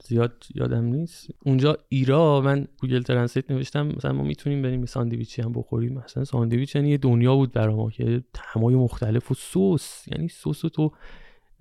زیاد 0.03 0.43
یادم 0.55 0.83
نیست. 0.83 1.27
اونجا 1.45 1.77
ایرا 1.89 2.41
من 2.41 2.67
Google 2.81 3.01
Translate 3.01 3.51
نوشتم. 3.51 3.87
مثلا 3.87 4.13
ما 4.13 4.23
می‌تونیم 4.23 4.61
بریم 4.61 4.85
ساندویچی 4.85 5.41
هم 5.41 5.53
بخوریم. 5.53 5.93
مثلا 6.05 6.23
ساندویچ 6.23 6.75
یعنی 6.75 6.89
یه 6.89 6.97
دنیا 6.97 7.35
بود 7.35 7.51
برای 7.51 7.75
ما 7.75 7.89
که 7.89 8.23
طعمای 8.33 8.75
مختلف 8.75 9.31
و 9.31 9.33
سس. 9.33 10.07
یعنی 10.07 10.27
سس 10.27 10.61
تو 10.61 10.91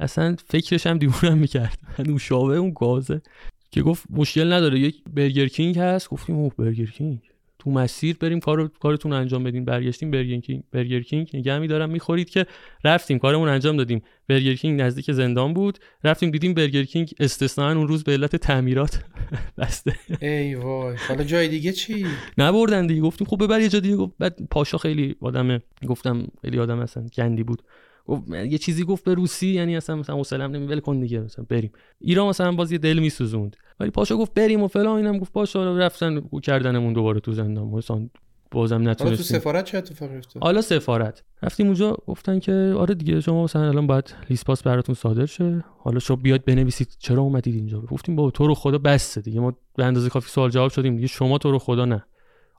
اصلا 0.01 0.37
فکرش 0.47 0.87
هم 0.87 0.99
دیوونم 0.99 1.39
می‌کرد. 1.39 1.79
نوشابه 1.99 2.57
اون 2.57 2.73
گازه. 2.77 3.23
که 3.71 3.83
گفت 3.83 4.05
مشکل 4.11 4.53
نداره. 4.53 4.79
یک 4.79 5.05
برگر 5.15 5.47
کینگ 5.47 5.79
هست. 5.79 6.11
گفتیم 6.11 6.37
اوه 6.37 6.53
برگر 6.59 6.87
کینگ. 6.87 7.21
تو 7.67 7.73
مسیر 7.73 8.17
بریم 8.21 8.41
کار 8.41 8.69
کارتون 8.69 9.13
انجام 9.13 9.45
بدین. 9.45 9.65
برگشتیم 9.65 10.11
برگر 10.11 10.41
کینگ 10.41 10.63
برگر 10.73 11.01
کینگ. 11.01 11.31
نگه 11.35 11.59
میدارم 11.59 11.91
می‌خورید 11.91 12.31
که 12.31 12.47
رفتیم. 12.85 13.19
کارمون 13.19 13.49
انجام 13.49 13.77
دادیم. 13.77 14.03
برگر 14.29 14.55
کینگ 14.55 14.81
نزدیک 14.81 15.13
زندان 15.13 15.55
بود. 15.55 15.79
رفتیم 16.05 16.31
دیدیم 16.31 16.55
برگر 16.55 16.83
کینگ 16.85 17.15
استثنا 17.21 17.73
اون 17.73 17.89
روز 17.89 18.05
به 18.05 18.13
علت 18.13 18.37
تعمیرات 18.37 19.05
بسته. 19.59 19.93
ای 20.21 20.55
وای. 20.55 20.97
حالا 21.09 21.25
جای 21.25 21.49
دیگه 21.49 21.73
چی؟ 21.73 22.07
نبردن 22.39 22.87
دیگه. 22.87 23.01
گفتیم 23.01 23.27
خب 23.27 23.45
ببر 23.45 23.61
یه 23.61 23.69
جا 23.69 23.81
دیگه. 23.81 24.11
بعد 24.19 24.39
پاشا 24.51 24.79
خیلی 24.79 25.17
آدم 25.21 25.63
گفتم 25.89 26.27
خیلی 26.43 26.59
آدم 26.59 26.79
اصلا 26.79 27.07
گندی 27.17 27.43
بود. 27.43 27.63
یه 28.31 28.59
چیزی 28.59 28.85
گفت 28.85 29.05
به 29.05 29.15
روسی 29.15 29.47
یعنی 29.47 29.77
اصلا 29.77 29.97
مثلا 29.97 30.17
حوصله‌ام 30.17 30.51
نمی 30.51 30.81
کن 30.81 31.01
دیگه 31.01 31.21
مثلا 31.21 31.45
بریم. 31.49 31.73
ایران 32.01 32.29
مثلا 32.29 32.53
باز 32.53 32.73
یه 32.73 32.79
دل 32.79 32.99
میسوزوند. 32.99 33.57
ولی 33.81 33.91
پاشا 33.91 34.17
گفت 34.17 34.35
بریم 34.35 34.63
و 34.63 34.69
فلان 34.69 34.97
اینم 34.97 35.19
گفت 35.19 35.33
پاشا 35.33 35.77
رفتن 35.77 36.21
کردنمون 36.43 36.93
دوباره 36.93 37.21
تو 37.21 37.33
زندان. 37.33 37.67
مثلا 37.67 38.09
بازم 38.51 38.89
نتونستیم 38.89 39.17
تو 39.17 39.23
سفارت 39.23 39.65
چه 39.65 39.79
اتفاقی 39.79 40.17
افتاد؟ 40.17 40.43
حالا 40.43 40.63
سفارت. 40.63 41.23
رفتیم 41.43 41.67
اونجا 41.67 41.97
گفتن 42.07 42.39
که 42.39 42.75
آره 42.79 42.95
دیگه 42.95 43.21
شما 43.21 43.45
مثلا 43.45 43.69
الان 43.69 43.87
باید 43.87 44.15
لیسپاس 44.31 44.63
براتون 44.63 44.95
صادر 44.95 45.27
شه. 45.27 45.65
حالا 45.79 45.99
شما 45.99 46.17
بیاد 46.17 46.45
بنویسید 46.45 46.97
چرا 46.99 47.23
اومدید 47.23 47.55
اینجا. 47.55 47.81
گفتیم 47.81 48.17
با 48.17 48.31
تو 48.31 48.47
رو 48.47 48.55
خدا 48.55 48.79
بسته 48.79 49.21
دیگه. 49.21 49.41
ما 49.41 49.53
به 49.77 49.85
اندازه 49.85 50.09
کافی 50.09 50.31
سوال 50.31 50.51
جواب 50.51 50.71
شدیم 50.71 50.95
دیگه. 50.97 51.07
شما 51.07 51.39
تو 51.39 51.51
رو 51.51 51.59
خدا 51.59 51.85
نه. 51.85 52.05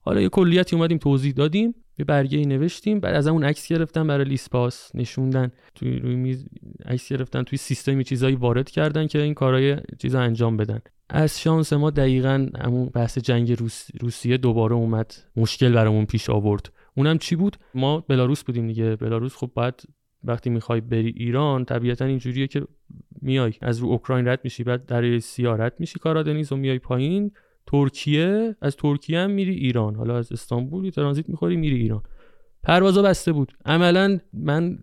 حالا 0.08 0.22
یه 0.22 0.30
کلیتی 0.30 0.76
اومدیم 0.76 0.98
توضیح 0.98 1.34
دادیم 1.34 1.76
یه 2.00 2.06
برگه 2.06 2.38
ای 2.38 2.46
نوشتیم 2.46 3.00
بعد 3.00 3.16
از 3.16 3.28
اون 3.28 3.44
عکس 3.44 3.68
گرفتن 3.68 4.08
برای 4.08 4.26
لیسپاس 4.26 4.92
نشوندن 4.96 5.52
توی 5.76 6.00
روی 6.00 6.16
میز 6.16 6.46
عکس 6.86 7.10
گرفتن 7.10 7.44
توی 7.44 7.58
سیستمی 7.58 8.04
چیزایی 8.04 8.36
وارد 8.36 8.70
کردن 8.70 9.08
که 9.08 9.22
این 9.22 9.34
کارهای 9.34 9.78
چیزا 10.00 10.20
انجام 10.20 10.58
بدن. 10.58 10.80
از 11.10 11.42
شانس 11.42 11.74
ما 11.74 11.90
دقیقا 11.90 12.48
همون 12.60 12.86
بحث 12.86 13.18
جنگ 13.18 13.60
روس... 13.60 13.88
روسیه 14.02 14.38
دوباره 14.38 14.76
اومد 14.76 15.14
مشکل 15.36 15.74
برامون 15.74 16.06
پیش 16.06 16.30
آورد. 16.30 16.72
اونم 16.96 17.18
چی 17.18 17.36
بود؟ 17.36 17.58
ما 17.76 18.00
بلاروس 18.00 18.44
بودیم 18.44 18.68
دیگه. 18.68 18.96
بلاروس 18.96 19.36
خب 19.36 19.52
بعد 19.56 19.82
وقتی 20.24 20.50
می‌خوای 20.50 20.82
بری 20.82 21.14
ایران 21.18 21.66
طبیعتا 21.66 22.06
اینجوریه 22.06 22.48
که 22.48 22.68
میای. 23.22 23.54
از 23.62 23.80
رو 23.80 23.88
اوکراین 23.88 24.28
رد 24.28 24.40
میشی 24.44 24.64
بعد 24.64 24.86
در 24.86 25.20
سیارت 25.20 25.74
میشی 25.80 26.00
کارادنیز 26.00 26.52
و 26.52 26.56
میای 26.56 26.80
پایین. 26.80 27.32
ترکیه 27.68 28.56
از 28.62 28.76
ترکیه 28.76 29.20
هم 29.20 29.30
میری 29.32 29.54
ایران. 29.54 29.96
حالا 29.96 30.18
از 30.18 30.32
استانبول 30.32 30.90
ترانزیت 30.90 31.30
می‌خوری 31.30 31.56
میری 31.56 31.76
ایران. 31.76 32.04
پروازا 32.64 33.02
بسته 33.02 33.32
بود. 33.32 33.54
عملا 33.66 34.20
من 34.34 34.80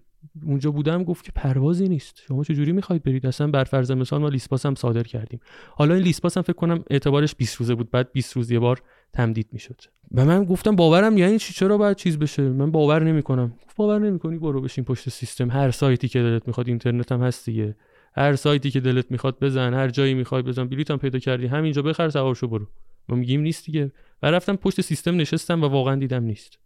اونجا 0.47 0.71
بودم 0.71 1.05
گفت 1.05 1.25
که 1.25 1.33
پروازی 1.35 1.89
نیست. 1.89 2.23
شما 2.29 2.45
چه 2.45 2.55
جوری 2.55 2.73
می‌خواید 2.73 3.03
برید؟ 3.03 3.27
اصلا 3.27 3.47
بر 3.47 3.65
فرض 3.65 3.91
مثال 3.91 4.21
ما 4.21 4.29
لیسپاس 4.29 4.67
هم 4.67 4.75
صادر 4.75 5.03
کردیم. 5.03 5.41
حالا 5.77 5.95
این 5.95 6.03
لیسپاس 6.03 6.37
هم 6.37 6.43
فکر 6.43 6.53
کنم 6.53 6.85
اعتبارش 6.91 7.35
20 7.35 7.57
روزه 7.57 7.75
بود. 7.75 7.91
بعد 7.91 8.13
20 8.13 8.33
روز 8.33 8.51
یه 8.51 8.59
بار 8.59 8.83
تمدید 9.13 9.49
می‌شد. 9.53 9.81
و 10.13 10.25
من 10.25 10.45
گفتم 10.45 10.77
باورم 10.77 11.19
یعنی 11.19 11.39
چی؟ 11.39 11.55
چرا 11.55 11.79
باید 11.79 11.97
چیز 11.97 12.19
بشه؟ 12.19 12.43
من 12.43 12.71
باور 12.71 13.03
نمی‌کنم. 13.05 13.53
گفت 13.67 13.77
باور 13.77 13.99
نمی‌کنی؟ 13.99 14.39
برو 14.39 14.61
بشین 14.61 14.85
پشت 14.85 15.09
سیستم. 15.09 15.51
هر 15.51 15.71
سایتی 15.71 16.09
که 16.09 16.19
دلت 16.19 16.47
می‌خواد 16.47 16.69
اینترنت 16.69 17.13
هم 17.13 17.23
هست 17.23 17.47
دیگه. 17.47 17.77
هر 18.17 18.37
سایتی 18.37 18.71
که 18.71 18.81
دلت 18.81 19.11
می‌خواد 19.11 19.39
بزن 19.41 19.75
هر 19.75 19.89
جایی 19.89 20.15
می‌خوای 20.15 20.43
بزن 20.43 20.69
بلیط 20.69 20.91
هم 20.91 20.99
پیدا 20.99 21.19
کردی 21.19 21.47
همینجا 21.47 21.83
بخر 21.83 22.09
سوار 22.09 22.35
شو 22.35 22.49
برو. 22.49 22.67
ما 23.09 23.17
میگیم 23.17 23.41
نیست 23.41 23.67
دیگه. 23.67 23.93
و 24.23 24.31
رفتم 24.31 24.57
پشت 24.57 24.81
سیستم 24.81 25.17
نشستم 25.17 25.63
و 25.63 25.67
واقعا 25.67 25.97
دیدم 25.97 26.25
نیست. 26.25 26.59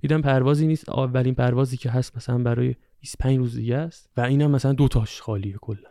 دیدم 0.00 0.20
پروازی 0.20 0.66
نیست. 0.66 0.88
اولین 0.88 1.34
پروازی 1.34 1.76
که 1.76 1.90
هست 1.90 2.16
مثلا 2.16 2.38
برای 2.38 2.74
25 3.00 3.38
روز 3.38 3.56
دیگه 3.56 3.76
است. 3.76 4.10
و 4.16 4.20
اینم 4.20 4.50
مثلا 4.50 4.72
دو 4.72 4.88
تاش 4.88 5.20
خالیه 5.20 5.56
کلا. 5.60 5.88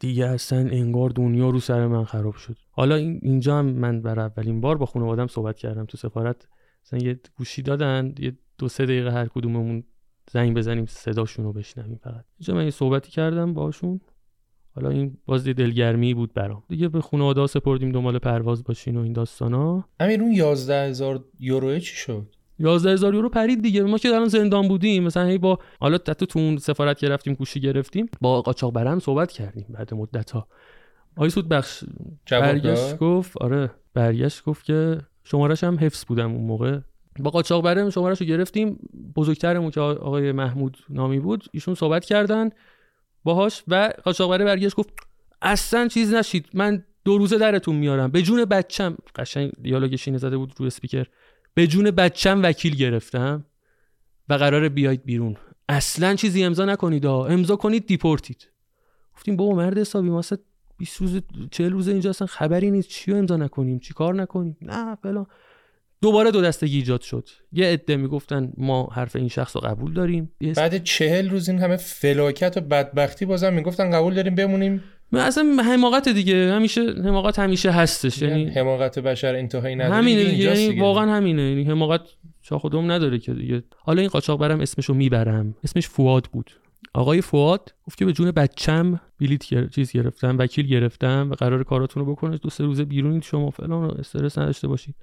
دیگه 0.00 0.26
اصلا 0.26 0.58
انگار 0.58 1.10
دنیا 1.10 1.50
رو 1.50 1.60
سر 1.60 1.86
من 1.86 2.04
خراب 2.04 2.34
شد. 2.34 2.56
حالا 2.70 2.94
اینجا 2.94 3.58
هم 3.58 3.66
من 3.66 4.02
برای 4.02 4.24
اولین 4.24 4.60
بار 4.60 4.78
با 4.78 4.86
خانوادم 4.86 5.26
صحبت 5.26 5.56
کردم 5.56 5.84
تو 5.84 5.98
سفارت. 5.98 6.48
مثلا 6.84 6.98
یه 6.98 7.20
گوشی 7.36 7.62
دادن 7.62 8.14
یه 8.18 8.36
دو 8.58 8.68
سه 8.68 8.84
دقیقه 8.84 9.12
هر 9.12 9.26
کدوممون 9.26 9.84
زنگ 10.30 10.56
بزنیم 10.56 10.86
صداشون 10.86 11.44
رو 11.44 11.52
بشنویم 11.52 12.00
فقط. 12.02 12.24
اینجا 12.38 12.54
من 12.54 12.64
یه 12.64 12.70
صحبتی 12.70 13.10
کردم 13.10 13.54
باشون 13.54 14.00
حالا 14.74 14.88
این 14.88 15.16
باز 15.26 15.44
دلگرمی 15.44 16.14
بود 16.14 16.34
برام. 16.34 16.62
دیگه 16.68 16.88
به 16.88 17.00
خانواده 17.00 17.46
سپردیم 17.46 17.92
دنبال 17.92 18.18
پرواز 18.18 18.64
باشین 18.64 18.96
و 18.96 19.00
این 19.00 19.12
داستانا. 19.12 19.84
همین 20.00 20.20
اون 20.20 20.34
11000 20.34 21.24
یورو 21.40 21.78
چی 21.78 21.96
شد؟ 21.96 22.26
11000 22.58 23.14
یورو 23.14 23.28
پرید 23.28 23.62
دیگه. 23.62 23.82
ما 23.82 23.98
که 23.98 24.08
الان 24.08 24.28
زندان 24.28 24.68
بودیم. 24.68 25.04
مثلا 25.04 25.24
هی 25.24 25.38
با 25.38 25.58
حالا 25.80 25.94
حتی 25.94 26.26
تو 26.26 26.38
اون 26.38 26.56
سفارت 26.56 26.98
که 26.98 27.08
رفتیم 27.08 27.34
گوشی 27.34 27.60
گرفتیم 27.60 28.08
با 28.20 28.42
قاچاق 28.42 28.72
برم 28.72 28.98
صحبت 28.98 29.32
کردیم 29.32 29.66
بعد 29.68 29.94
مدت 29.94 30.30
ها 30.30 30.46
آقای 31.16 31.30
سود 31.30 31.48
بخش 31.48 31.84
برگشت 32.30 32.96
گفت 32.96 33.36
آره 33.36 33.70
برگشت 33.94 34.44
گفت 34.44 34.64
که 34.64 34.98
شمارش 35.24 35.64
هم 35.64 35.78
حفظ 35.80 36.04
بودم 36.04 36.32
اون 36.32 36.44
موقع. 36.44 36.78
با 37.18 37.30
قاچاق 37.30 37.64
برم 37.64 37.90
شمارش 37.90 38.20
رو 38.20 38.26
گرفتیم. 38.26 38.78
بزرگترمون 39.16 39.70
که 39.70 39.80
آقای 39.80 40.32
محمود 40.32 40.76
نامی 40.88 41.20
بود 41.20 41.44
ایشون 41.52 41.74
صحبت 41.74 42.04
کردن. 42.04 42.50
باهاش 43.24 43.62
و 43.68 43.92
قاچاقبره 44.04 44.44
برگشت 44.44 44.76
گفت 44.76 44.90
اصلا 45.42 45.88
چیز 45.88 46.14
نشید 46.14 46.48
من 46.54 46.84
دو 47.04 47.18
روزه 47.18 47.38
درتون 47.38 47.76
میارم. 47.76 48.10
به 48.10 48.22
جون 48.22 48.44
بچم 48.44 48.96
قشنگ 49.16 49.52
دیالوگش 49.62 50.08
اینه 50.08 50.18
زده 50.18 50.36
بود 50.36 50.52
روی 50.56 50.66
اسپیکر 50.66 51.06
به 51.54 51.66
جون 51.66 51.90
بچم 51.90 52.42
وکیل 52.42 52.76
گرفتم 52.76 53.46
و 54.28 54.34
قرار 54.34 54.68
بیاید 54.68 55.04
بیرون. 55.04 55.36
اصلا 55.68 56.14
چیزی 56.14 56.44
امضا 56.44 56.64
نکنید 56.64 57.06
امضا 57.06 57.56
کنید 57.56 57.86
دیپورتید. 57.86 58.48
گفتیم 59.14 59.36
بابا 59.36 59.56
مرد 59.56 59.78
حسابی 59.78 60.10
ما 60.10 60.22
20 60.78 60.96
روز 60.96 61.20
40 61.50 61.72
روز 61.72 61.88
اینجا 61.88 62.10
اصلا 62.10 62.26
خبری 62.26 62.70
نیست. 62.70 62.88
چی 62.88 63.12
امضا 63.12 63.36
نکنیم؟ 63.36 63.78
چی 63.78 63.94
کار 63.94 64.14
نکنیم؟ 64.14 64.56
نه 64.62 64.94
فلان. 64.94 65.26
دوباره 66.02 66.30
دو 66.30 66.40
دستگی 66.40 66.76
ایجاد 66.76 67.00
شد. 67.00 67.28
یه 67.52 67.66
عده 67.66 67.96
می‌گفتن 67.96 68.52
ما 68.56 68.88
حرف 68.92 69.16
این 69.16 69.28
شخص 69.28 69.56
رو 69.56 69.62
قبول 69.62 69.92
داریم. 69.92 70.32
بعد 70.56 70.84
چهل 70.84 71.30
روز 71.30 71.48
این 71.48 71.58
همه 71.58 71.76
فلاکت 71.76 72.56
و 72.56 72.60
بدبختی 72.60 73.26
بازم 73.26 73.52
می‌گفتن 73.52 73.90
قبول 73.90 74.14
داریم 74.14 74.34
بمونیم. 74.34 74.82
اصلا 75.12 75.62
حماقت 75.64 76.08
دیگه. 76.08 76.52
همیشه 76.52 76.80
حماقت 77.04 77.38
همیشه 77.38 77.70
هستش. 77.70 78.22
یعنی 78.22 78.44
حماقت 78.44 78.98
بشر 78.98 79.34
انتهایی 79.34 79.74
نداره. 79.74 79.94
همینه 79.94 80.24
دیگه 80.24 80.44
یعنی 80.44 80.80
واقعا 80.80 81.16
همینه. 81.16 81.42
یعنی 81.42 81.64
حماقت 81.64 82.00
شاخ 82.42 82.66
دوم 82.66 82.90
نداره 82.92 83.18
که 83.18 83.34
دیگه. 83.34 83.62
حالا 83.78 84.00
این 84.00 84.10
قاچاق 84.10 84.40
برم 84.40 84.60
اسمشو 84.60 84.94
می‌برم. 84.94 85.54
اسمش 85.64 85.88
فواد 85.88 86.28
بود. 86.32 86.50
آقای 86.94 87.20
فواد 87.20 87.74
گفت 87.86 87.98
که 87.98 88.04
به 88.04 88.12
جون 88.12 88.30
بچم 88.30 89.00
بلیت 89.20 89.70
چیز 89.70 89.92
گرفتم 89.92 90.38
وکیل 90.38 90.66
گرفتم 90.66 91.28
و 91.30 91.34
قرار 91.34 91.64
کاراتون 91.64 92.04
رو 92.04 92.12
بکنه 92.12 92.36
دو 92.36 92.50
سه 92.50 92.64
روزه 92.64 92.84
بیرونید 92.84 93.22
شما 93.22 93.50
فلان 93.50 93.90
استرس 93.90 94.38
نداشته 94.38 94.68
باشید. 94.68 94.94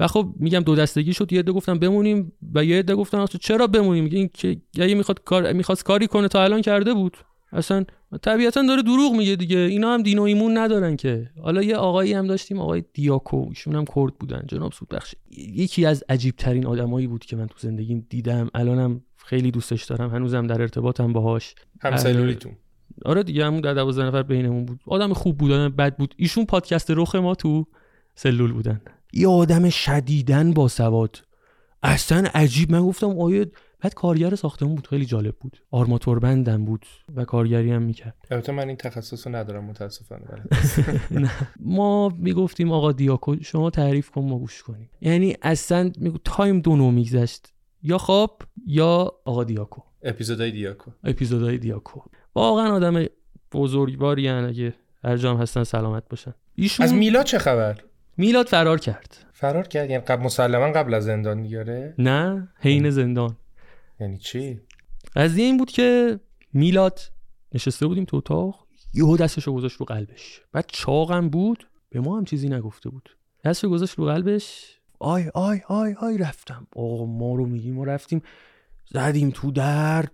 و 0.00 0.06
خب 0.06 0.34
میگم 0.36 0.60
دو 0.60 0.74
دستگی 0.74 1.12
شد 1.12 1.32
یه 1.32 1.38
عده 1.38 1.52
گفتن 1.52 1.78
بمونیم 1.78 2.32
و 2.54 2.64
یه 2.64 2.78
عده 2.78 2.94
گفتن 2.94 3.26
چرا 3.26 3.66
بمونیم؟ 3.66 4.04
میگه 4.04 4.18
این 4.18 4.30
که 4.34 4.56
اگه 4.80 4.94
می‌خواد 4.94 5.24
کار 5.24 5.52
می‌خواست 5.52 5.84
کاری 5.84 6.06
کنه 6.06 6.28
تا 6.28 6.44
الان 6.44 6.62
کرده 6.62 6.94
بود. 6.94 7.16
اصلا 7.52 7.84
طبیعتا 8.22 8.62
داره 8.62 8.82
دروغ 8.82 9.12
میگه 9.12 9.36
دیگه. 9.36 9.58
اینا 9.58 9.94
هم 9.94 10.02
دین 10.02 10.18
و 10.18 10.22
ایمون 10.22 10.58
ندارن 10.58 10.96
که. 10.96 11.30
حالا 11.42 11.62
یه 11.62 11.76
آقایی 11.76 12.12
هم 12.12 12.26
داشتیم 12.26 12.60
آقای 12.60 12.84
دیاکو. 12.92 13.46
ایشون 13.48 13.74
هم 13.74 13.84
کرد 13.84 14.14
بودن. 14.14 14.42
جناب 14.48 14.72
سودبخش. 14.72 15.14
یکی 15.36 15.86
از 15.86 16.04
عجیب 16.08 16.36
ترین 16.36 16.66
آدمایی 16.66 17.06
بود 17.06 17.24
که 17.24 17.36
من 17.36 17.46
تو 17.46 17.54
زندگیم 17.58 18.06
دیدم. 18.08 18.50
الانم 18.54 19.00
خیلی 19.16 19.50
دوستش 19.50 19.84
دارم. 19.84 20.10
هنوزم 20.10 20.46
در 20.46 20.60
ارتباطم 20.60 21.12
باهاش. 21.12 21.54
همسلولیتون 21.80 22.52
آره 23.04 23.22
دیگه 23.22 23.46
همون 23.46 23.60
در 23.60 23.74
12 23.74 24.04
نفر 24.04 24.22
بینمون 24.22 24.64
بود. 24.64 24.80
آدم 24.86 25.12
خوب 25.12 25.38
بودن 25.38 25.68
بد 25.68 25.96
بود. 25.96 26.14
ایشون 26.16 26.46
پادکست 26.46 26.90
رخ 26.90 27.14
ما 27.14 27.34
تو 27.34 27.66
سلول 28.14 28.52
بودن. 28.52 28.80
یه 29.12 29.28
آدم 29.28 29.68
شدیدن 29.68 30.52
با 30.52 30.68
سواد. 30.68 31.22
اصلا 31.82 32.28
عجیب. 32.34 32.72
من 32.72 32.80
گفتم 32.82 33.18
آیه 33.18 33.50
بعد 33.80 33.94
کارگر 33.94 34.34
ساختمون 34.34 34.74
بود 34.74 34.86
خیلی 34.86 35.06
جالب 35.06 35.34
بود. 35.40 35.62
آرماتور 35.70 36.18
بندم 36.18 36.64
بود 36.64 36.86
و 37.14 37.24
کارگری 37.24 37.70
هم 37.70 37.82
می‌کرد. 37.82 38.14
البته 38.30 38.52
من 38.52 38.68
این 38.68 38.76
تخصص 38.76 39.26
رو 39.26 39.36
ندارم 39.36 39.64
متاسفانه. 39.64 40.24
نه. 41.10 41.30
ما 41.60 42.08
می‌گفتیم 42.08 42.72
آقا 42.72 42.92
دیاکو 42.92 43.36
شما 43.42 43.70
تعریف 43.70 44.10
کن 44.10 44.22
ما 44.22 44.38
گوش 44.38 44.62
کنیم. 44.62 44.90
یعنی 45.00 45.36
اصلا 45.42 45.90
میگو 45.98 46.18
تایم 46.24 46.60
دو 46.60 46.76
نو 46.76 46.90
میگذشت. 46.90 47.52
یا 47.82 47.98
خواب 47.98 48.42
یا 48.66 49.12
آقا 49.24 49.44
دیاکو. 49.44 49.82
اپیزودای 50.02 50.50
دیاکو. 50.50 50.90
اپیزودهای 51.04 51.58
دیاکو. 51.58 52.00
واقعا 52.34 52.72
آدم 52.72 53.04
بزرگواری 53.52 54.28
اگه 54.28 54.74
هر 55.04 55.16
جام 55.16 55.36
هستن 55.36 55.64
سلامت 55.64 56.08
باشن. 56.08 56.34
ایشون 56.54 56.84
از 56.84 56.94
میلاد 56.94 57.24
چه 57.24 57.38
خبر؟ 57.38 57.78
میلاد 58.20 58.46
فرار 58.46 58.80
کرد. 58.80 59.16
فرار 59.32 59.66
کرد؟ 59.66 59.90
یعنی 59.90 60.04
قبل 60.04 60.24
مسلما 60.24 60.72
قبل 60.72 60.94
از 60.94 61.04
زندان 61.04 61.42
دیگه 61.42 61.94
نه 61.98 62.48
حین 62.58 62.90
زندان. 62.90 63.36
یعنی 64.00 64.18
چی؟ 64.18 64.60
قضیه 65.16 65.44
این 65.44 65.56
بود 65.56 65.70
که 65.70 66.20
میلاد 66.52 67.00
نشسته 67.54 67.86
بودیم 67.86 68.04
تو 68.04 68.16
اتاق 68.16 68.66
یهو 68.94 69.16
دستشو 69.16 69.52
گذاشت 69.52 69.76
رو 69.76 69.86
قلبش. 69.86 70.40
بعد 70.52 70.64
چاقم 70.68 71.28
بود 71.28 71.68
به 71.90 72.00
ما 72.00 72.18
هم 72.18 72.24
چیزی 72.24 72.48
نگفته 72.48 72.90
بود. 72.90 73.16
دستشو 73.44 73.68
گذاشت 73.68 73.94
رو 73.94 74.04
قلبش. 74.04 74.78
آی 74.98 75.30
آی 75.34 75.60
آی 75.68 75.94
آی 76.00 76.18
رفتم. 76.18 76.66
آقا 76.76 77.04
ما 77.04 77.34
رو 77.34 77.46
میگیم 77.46 77.74
ما 77.74 77.84
رفتیم. 77.84 78.22
زدیم 78.86 79.30
تو 79.34 79.50
در 79.50 80.04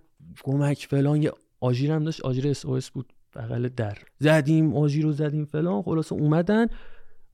کمک 0.43 0.87
فلان. 0.89 1.21
یه 1.21 1.31
آژیرم 1.59 2.03
داشت 2.03 2.21
آژیر 2.21 2.47
SOS 2.47 2.89
بود 2.89 3.13
بغل 3.35 3.69
در. 3.69 3.97
زدیم 4.19 4.75
آژیر 4.75 5.03
رو 5.03 5.11
زدیم 5.11 5.45
فلان. 5.45 5.81
خلاصه 5.81 6.13
اومدن. 6.13 6.67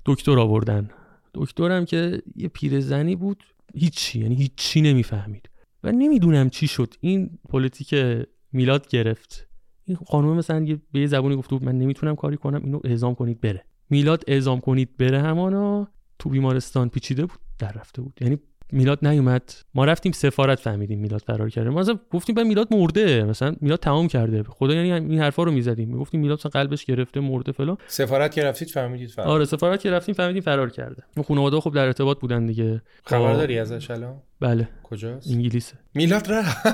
دکتر 0.06 0.39
آوردن. 0.39 0.89
دکترم 1.34 1.86
که 1.86 2.22
یه 2.36 2.47
پیرزنی 2.47 3.16
بود 3.16 3.43
هیچی 3.76 4.20
یعنی 4.20 4.36
هیچی 4.36 4.82
نمی‌فهمید. 4.82 5.49
و 5.84 5.91
نمی‌دونم 5.91 6.49
چی 6.49 6.68
شد. 6.68 6.93
این 6.99 7.39
پلیتیک 7.49 7.95
میلاد 8.51 8.88
گرفت 8.88 9.47
این 9.86 9.97
خانم 10.08 10.38
مثلا 10.38 10.66
به 10.91 10.99
یه 10.99 11.08
زبونی 11.08 11.36
گفته 11.36 11.56
بود 11.56 11.64
من 11.64 11.78
نمی‌تونم 11.78 12.16
کاری 12.16 12.38
کنم 12.38 12.62
اینو 12.64 12.80
اعزام 12.84 13.16
کنید 13.16 13.41
بره. 13.41 13.66
میلاد 13.89 14.24
اعزام 14.28 14.60
کنید 14.60 14.97
بره 14.97 15.22
همانا. 15.22 15.88
تو 16.20 16.30
بیمارستان 16.30 16.89
پیچیده 16.89 17.26
بود 17.26 17.39
در 17.60 17.72
رفته 17.72 18.01
بود. 18.01 18.14
یعنی 18.22 18.38
میلاد 18.74 19.07
نیومد. 19.07 19.53
ما 19.76 19.86
رفتیم 19.86 20.11
سفارت 20.11 20.59
فهمیدیم 20.59 20.99
میلاد 20.99 21.21
فرار 21.28 21.49
کرده. 21.49 21.69
ما 21.69 21.80
مثلا 21.80 21.99
گفتیم 22.11 22.36
به 22.36 22.43
میلاد 22.43 22.67
مرده. 22.74 23.24
مثلا 23.24 23.55
میلاد 23.61 23.80
تمام 23.80 24.07
کرده. 24.07 24.43
خدا 24.43 24.74
یعنی 24.74 24.91
این 24.91 25.19
حرفا 25.19 25.43
رو 25.43 25.51
می‌زدیم. 25.51 25.89
می‌گفتیم 25.89 26.21
میلاد 26.21 26.38
مثلا 26.39 26.49
قلبش 26.49 26.86
گرفته 26.86 27.19
مرده 27.19 27.51
فلان. 27.51 27.78
سفارت 27.88 28.32
که 28.36 28.43
رفتید 28.43 28.69
فهمیدید 28.69 29.09
فرار. 29.09 29.28
آره 29.28 29.45
سفارت 29.45 29.80
که 29.82 29.91
رفتیم 29.91 30.15
فهمیدیم 30.15 30.41
فرار 30.41 30.69
کرده. 30.69 31.03
خانواده 31.28 31.59
خب 31.59 31.74
در 31.76 31.86
ارتباط 31.86 32.19
بودن 32.19 32.45
دیگه. 32.45 32.82
خبر 33.05 33.19
با- 33.19 33.38
داری 33.38 33.59
ازش 33.59 33.91
الان؟ 33.91 34.15
بله. 34.39 34.69
کجاست؟ 34.84 35.32
انگلیسه. 35.32 35.74
میلاد 35.93 36.32
رفت. 36.32 36.57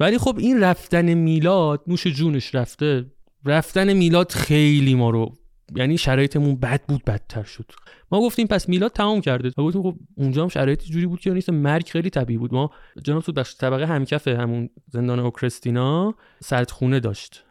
ولی 0.00 0.18
خب 0.18 0.36
این 0.38 0.60
رفتن 0.60 1.14
میلاد 1.14 1.82
نوش 1.86 2.06
جونش 2.06 2.54
رفته. 2.54 3.06
رفتن 3.44 3.92
میلاد 3.92 4.32
خیلی 4.32 4.94
ما 4.94 5.10
رو 5.10 5.32
یعنی 5.76 5.98
شرایطمون 5.98 6.56
بد 6.56 6.82
بود 6.88 7.04
بدتر 7.04 7.42
شد. 7.42 7.72
ما 8.12 8.20
گفتیم 8.20 8.46
پس 8.46 8.68
میلاد 8.68 8.92
تمام 8.92 9.20
کرده. 9.20 9.50
ما 9.58 9.64
گفتیم 9.64 9.82
خب 9.82 9.96
اونجا 10.16 10.42
هم 10.42 10.48
شرایط 10.48 10.84
جوری 10.84 11.06
بود 11.06 11.20
که 11.20 11.30
نیست 11.30 11.50
مرگ 11.50 11.88
خیلی 11.88 12.10
طبیعی 12.10 12.38
بود. 12.38 12.54
ما 12.54 12.70
جناب 13.04 13.22
سود 13.22 13.34
بخش 13.34 13.56
طبقه 13.56 13.86
همکف 13.86 14.28
همون 14.28 14.70
زندان 14.86 15.18
اوکرستینا 15.18 16.14
سردخونه 16.40 17.00
داشت. 17.00 17.44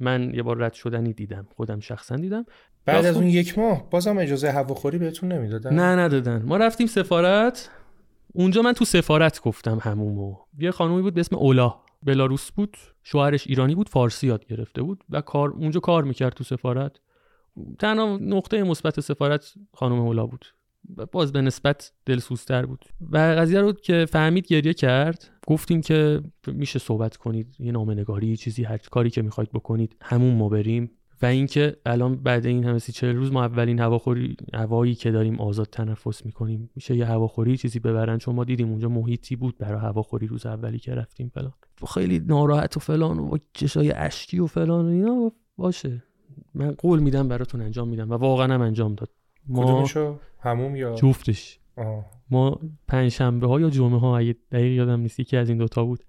من 0.00 0.34
یه 0.34 0.42
بار 0.42 0.58
رد 0.58 0.72
شدنی 0.72 1.12
دیدم 1.12 1.48
خودم 1.56 1.80
شخصا 1.80 2.16
دیدم. 2.16 2.44
بعد 2.84 3.06
از. 3.06 3.16
اون 3.16 3.26
یک 3.26 3.58
ماه 3.58 3.90
بازم 3.90 4.18
اجازه 4.18 4.50
هواخوری 4.50 4.98
بهتون 4.98 5.32
نمی‌دادن؟ 5.32 5.74
نه 5.74 5.96
ندادن. 6.04 6.42
ما 6.42 6.56
رفتیم 6.56 6.86
سفارت. 6.86 7.70
اونجا 8.32 8.62
من 8.62 8.72
تو 8.72 8.84
سفارت 8.84 9.42
گفتم 9.42 9.78
همومو. 9.82 10.36
یه 10.58 10.70
خانومی 10.70 11.02
بود 11.02 11.14
به 11.14 11.20
اسم 11.20 11.36
اولا. 11.36 11.74
بلاروس 12.02 12.50
بود. 12.50 12.76
شوهرش 13.02 13.46
ایرانی 13.46 13.74
بود 13.74 13.88
فارسی 13.88 14.26
یاد 14.26 14.46
گرفته 14.46 14.82
بود 14.82 15.04
و 15.10 15.20
کار 15.20 15.50
اونجا 15.50 15.80
کار 15.80 16.04
می‌کرد 16.04 16.32
تو 16.32 16.44
سفارت. 16.44 16.96
تنها 17.78 18.18
نقطه 18.20 18.62
مثبت 18.62 19.00
سفارت 19.00 19.54
خانم 19.74 20.00
اولا 20.00 20.26
بود. 20.26 20.46
باز 21.12 21.32
به 21.32 21.42
نسبت 21.42 21.92
دلسوزتر 22.06 22.66
بود. 22.66 22.84
و 23.10 23.18
قضیه 23.18 23.60
رو 23.60 23.72
که 23.72 24.06
فهمید 24.10 24.46
گریه 24.46 24.74
کرد 24.74 25.30
گفتیم 25.46 25.80
که 25.80 26.20
میشه 26.46 26.78
صحبت 26.78 27.16
کنید 27.16 27.56
یه 27.58 27.72
نامنگاری 27.72 28.36
چیزی 28.36 28.64
هر 28.64 28.76
کاری 28.76 29.10
که 29.10 29.22
می‌خواید 29.22 29.52
بکنید 29.52 29.96
همون 30.02 30.34
ما 30.34 30.48
بریم. 30.48 30.90
و 31.22 31.26
اینکه 31.26 31.76
الان 31.86 32.16
بعد 32.16 32.46
این 32.46 32.64
همه 32.64 32.78
سی 32.78 32.92
چهل 32.92 33.16
روز 33.16 33.32
ما 33.32 33.44
اولین 33.44 33.80
هواخوری 33.80 34.36
هوایی 34.54 34.94
که 34.94 35.10
داریم 35.10 35.40
آزاد 35.40 35.66
تنفس 35.66 36.26
می‌کنیم. 36.26 36.70
میشه 36.74 36.96
یه 36.96 37.06
هواخوری 37.06 37.56
چیزی 37.56 37.78
ببرن؟ 37.78 38.18
چون 38.18 38.34
ما 38.34 38.44
دیدیم 38.44 38.68
اونجا 38.68 38.88
محیطی 38.88 39.36
بود 39.36 39.58
برای 39.58 39.80
هواخوری 39.80 40.26
روز 40.26 40.46
اولی 40.46 40.78
که 40.78 40.94
رفتیم 40.94 41.28
فلان. 41.34 41.52
خیلی 41.94 42.18
ناراحت 42.18 42.76
و 42.76 42.80
فلان 42.80 43.18
و 43.18 43.38
چشای 43.52 43.92
اشکی 43.92 44.38
و 44.38 44.46
فلان 44.46 44.84
و 44.84 44.88
اینا 44.88 45.32
باشه. 45.56 46.02
من 46.54 46.72
قول 46.72 47.00
میدم 47.00 47.28
براتون 47.28 47.60
انجام 47.60 47.88
میدم 47.88 48.10
و 48.10 48.14
واقعا 48.14 48.54
هم 48.54 48.60
انجام 48.60 48.94
داد. 48.94 49.10
ما 49.48 49.88
هموم 50.40 50.76
یا؟ 50.76 50.94
جفتش. 50.94 51.58
آه. 51.76 52.06
ما 52.30 52.60
پنجشنبه 52.88 53.46
ها 53.46 53.60
یا 53.60 53.70
جمعه 53.70 53.98
ها 54.00 54.18
اگه 54.18 54.36
دقیق 54.52 54.72
یادم 54.72 55.00
نیست 55.00 55.20
یکی 55.20 55.36
از 55.36 55.48
این 55.48 55.58
دوتا 55.58 55.84
بود. 55.84 56.04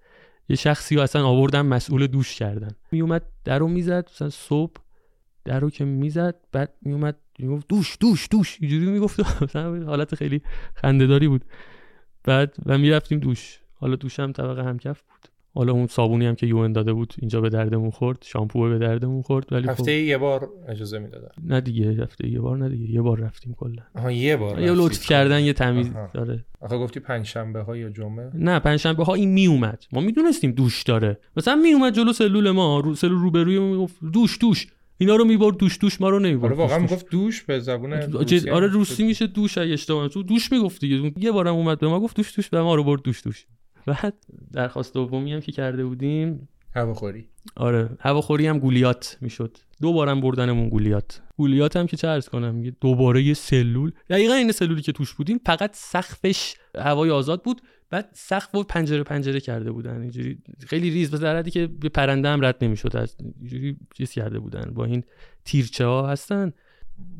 یه 0.48 0.56
شخصی 0.56 0.96
رو 0.96 1.02
اصلا 1.02 1.26
آوردن 1.26 1.60
مسئول 1.60 2.06
دوش 2.06 2.36
کردن. 2.36 2.70
میومد 2.92 3.22
در 3.44 3.58
رو 3.58 3.68
می‌زد 3.68 4.08
مثلا 4.12 4.30
صبح 4.30 4.74
در 5.44 5.60
رو 5.60 5.70
که 5.70 5.84
می‌زد 5.84 6.34
بعد 6.52 6.74
میومد 6.82 7.16
می‌گفت 7.38 7.68
دوش 7.68 7.96
دوش 8.00 8.28
دوش. 8.30 8.58
اینجوری 8.60 8.86
می‌گفت. 8.86 9.20
مثلا 9.42 9.84
حالت 9.86 10.14
خیلی 10.14 10.42
خندهداری 10.74 11.28
بود. 11.28 11.44
بعد 12.24 12.54
و 12.66 12.78
می‌رفتیم 12.78 13.18
دوش. 13.18 13.60
حالا 13.74 13.96
دوشم 13.96 14.32
طبقه 14.32 14.64
همکف 14.64 15.02
بود. 15.02 15.28
حالا 15.54 15.72
اون 15.72 15.86
صابونی 15.86 16.26
هم 16.26 16.34
که 16.34 16.46
یون 16.46 16.72
داده 16.72 16.92
بود 16.92 17.14
اینجا 17.18 17.40
به 17.40 17.48
دردمون 17.48 17.90
خورد 17.90 18.18
شامپو 18.26 18.68
به 18.68 18.78
دردمون 18.78 19.22
خورد 19.22 19.52
ولی 19.52 19.68
هفته 19.68 19.82
خب 19.82 19.88
یه 19.88 20.18
بار 20.18 20.48
اجازه 20.68 20.98
می‌دادن 20.98 21.28
نه 21.44 21.60
دیگه 21.60 22.02
هفته 22.02 22.28
یه 22.28 22.40
بار 22.40 22.56
نه 22.56 22.68
دیگه 22.68 22.94
یه 22.94 23.02
بار 23.02 23.20
رفتیم 23.20 23.54
کلا 23.54 23.82
آها 23.94 24.12
یه 24.12 24.36
بار 24.36 24.60
یه. 24.60 24.72
لطف 24.72 25.06
کردن 25.06 25.40
یه 25.40 25.52
تمیز 25.52 25.90
آها. 25.90 26.10
داره 26.14 26.44
آخه 26.60 26.78
گفتی 26.78 27.00
پنج 27.00 27.26
شنبه 27.26 27.60
ها 27.60 27.76
یا 27.76 27.88
جمعه 27.88 28.30
نه 28.34 28.58
پنجشنبه 28.58 29.04
ها 29.04 29.14
این 29.14 29.32
می 29.32 29.46
اومد 29.46 29.84
ما 29.92 30.00
می‌دونستیم 30.00 30.50
دوش 30.50 30.82
داره 30.82 31.18
مثلا 31.36 31.54
می 31.54 31.72
اومد 31.72 31.94
جلو 31.94 32.12
سلول 32.12 32.50
ما 32.50 32.80
رو 32.80 32.94
سلول 32.94 33.20
روبروی 33.20 33.58
ما 33.58 33.70
می‌گفت 33.70 33.96
دوش 34.12 34.38
دوش 34.40 34.66
اینا 34.98 35.16
رو 35.16 35.24
می‌برد 35.24 35.56
دوش 35.56 35.78
دوش 35.80 36.00
ما 36.00 36.08
رو 36.08 36.18
نمی‌برد 36.18 36.44
آره 36.52 36.54
واقعا 36.54 36.78
می‌گفت 36.78 37.10
دوش 37.10 37.42
به 37.42 37.60
زبون. 37.60 37.92
روسی 37.92 38.50
آره. 38.50 38.66
روسی 38.66 39.04
میشه 39.04 39.26
دوش 39.26 39.58
اگه 39.58 39.72
اشتباه. 39.72 40.08
تو 40.08 40.22
دوش 40.22 40.52
می‌گفت 40.52 40.80
دیگه 40.80 41.12
یه 41.18 41.32
بارم 41.32 41.54
اومد 41.54 41.78
به 41.78 41.88
ما 41.88 42.00
گفت 42.00 42.16
دوش 42.16 42.36
دوش 42.36 42.48
به 42.48 42.62
ما 42.62 42.74
رو 42.74 42.84
برد 42.84 43.02
دوش 43.02 43.24
دوش 43.24 43.46
بعد 43.86 44.14
درخواست 44.52 44.94
دومی 44.94 45.32
هم 45.32 45.40
که 45.40 45.52
کرده 45.52 45.84
بودیم. 45.84 46.48
هواخوری. 46.74 47.28
آره 47.56 47.90
هواخوری 48.00 48.46
هم 48.46 48.58
گولیات 48.58 49.18
می‌شد. 49.20 49.56
دو 49.82 49.92
بارم 49.92 50.20
بردنمون 50.20 50.68
گولیات. 50.68 51.22
گولیات 51.36 51.76
هم 51.76 51.86
که 51.86 51.96
چه 51.96 52.08
عرض 52.08 52.28
کنم 52.28 52.54
میگه 52.54 52.76
دوباره 52.80 53.22
یه 53.22 53.34
سلول. 53.34 53.92
دقیقا 54.10 54.34
این 54.34 54.52
سلولی 54.52 54.82
که 54.82 54.92
توش 54.92 55.14
بودیم 55.14 55.40
فقط 55.46 55.70
سقفش 55.74 56.54
هوای 56.78 57.10
آزاد 57.10 57.42
بود. 57.42 57.60
بعد 57.90 58.10
سقف 58.12 58.54
و 58.54 58.62
پنجره 58.62 59.02
پنجره 59.02 59.40
کرده 59.40 59.72
بودن. 59.72 60.00
اینجوری 60.00 60.38
خیلی 60.66 60.90
ریز 60.90 61.10
به 61.10 61.50
که 61.50 61.66
به 61.66 61.88
پرنده 61.88 62.28
هم 62.28 62.44
رد 62.44 62.64
نمی‌شد. 62.64 62.96
از 62.96 63.16
اینجوری 63.40 63.76
چیز 63.94 64.10
کرده 64.10 64.38
بودن. 64.38 64.70
با 64.74 64.84
این 64.84 65.04
تیرچه 65.44 65.86
ها 65.86 66.08
هستن. 66.08 66.52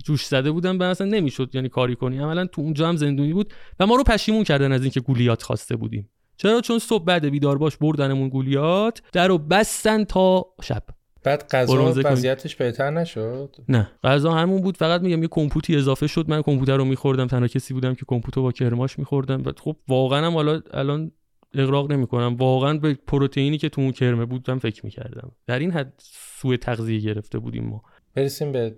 جوش 0.04 0.26
زده 0.26 0.50
بودن 0.50 0.78
به 0.78 0.84
اصلا 0.84 1.06
نمی‌شد 1.06 1.50
یعنی 1.54 1.68
کاری 1.68 1.96
کنی. 1.96 2.18
عملا 2.18 2.46
تو 2.46 2.62
اونجا 2.62 2.88
هم 2.88 2.96
زندونی 2.96 3.32
بود. 3.32 3.54
و 3.80 3.86
ما 3.86 3.96
رو 3.96 4.02
پشیمون 4.02 4.44
کردن 4.44 4.72
از 4.72 4.82
اینکه 4.82 5.00
گولیات 5.00 5.42
خواسته 5.42 5.76
بودیم. 5.76 6.10
چرا؟ 6.36 6.60
چون 6.60 6.78
صبح 6.78 7.04
بعد 7.04 7.26
بیدار 7.26 7.58
باش 7.58 7.76
بردنمون 7.76 8.28
گولیات 8.28 9.02
در 9.12 9.28
رو 9.28 9.38
بستن 9.38 10.04
تا 10.04 10.46
شب. 10.62 10.82
بعد 11.22 11.48
غذا. 11.50 11.92
وضعیتش 12.04 12.56
بهتر 12.56 12.90
نشد؟ 12.90 13.56
نه. 13.68 13.90
غذا 14.04 14.32
همون 14.32 14.62
بود 14.62 14.76
فقط 14.76 15.00
میگم 15.00 15.22
یه 15.22 15.28
کمپوتی 15.30 15.76
اضافه 15.76 16.06
شد. 16.06 16.28
من 16.28 16.42
کمپیوتر 16.42 16.76
رو 16.76 16.84
میخوردم 16.84 17.26
تنها 17.26 17.48
کسی 17.48 17.74
بودم 17.74 17.94
که 17.94 18.04
کمپوتر 18.06 18.40
با 18.40 18.52
کرماش 18.52 18.98
میخوردم. 18.98 19.42
و 19.44 19.52
خب 19.60 19.76
واقعا 19.88 20.26
هم 20.26 20.34
حالا 20.34 20.60
الان 20.70 21.12
اقراق 21.54 21.92
نمی‌کنم. 21.92 22.36
واقعا 22.36 22.78
به 22.78 22.98
پروتئینی 23.06 23.58
که 23.58 23.68
تو 23.68 23.80
اون 23.80 23.92
کرمه 23.92 24.24
بودم 24.24 24.58
فکر 24.58 24.84
می‌کردم. 24.84 25.32
در 25.46 25.58
این 25.58 25.70
حد 25.70 25.92
سوء 26.40 26.56
تغذیه 26.56 27.00
گرفته 27.00 27.38
بودیم 27.38 27.64
ما. 27.64 27.82
برسیم 28.14 28.52
به 28.52 28.76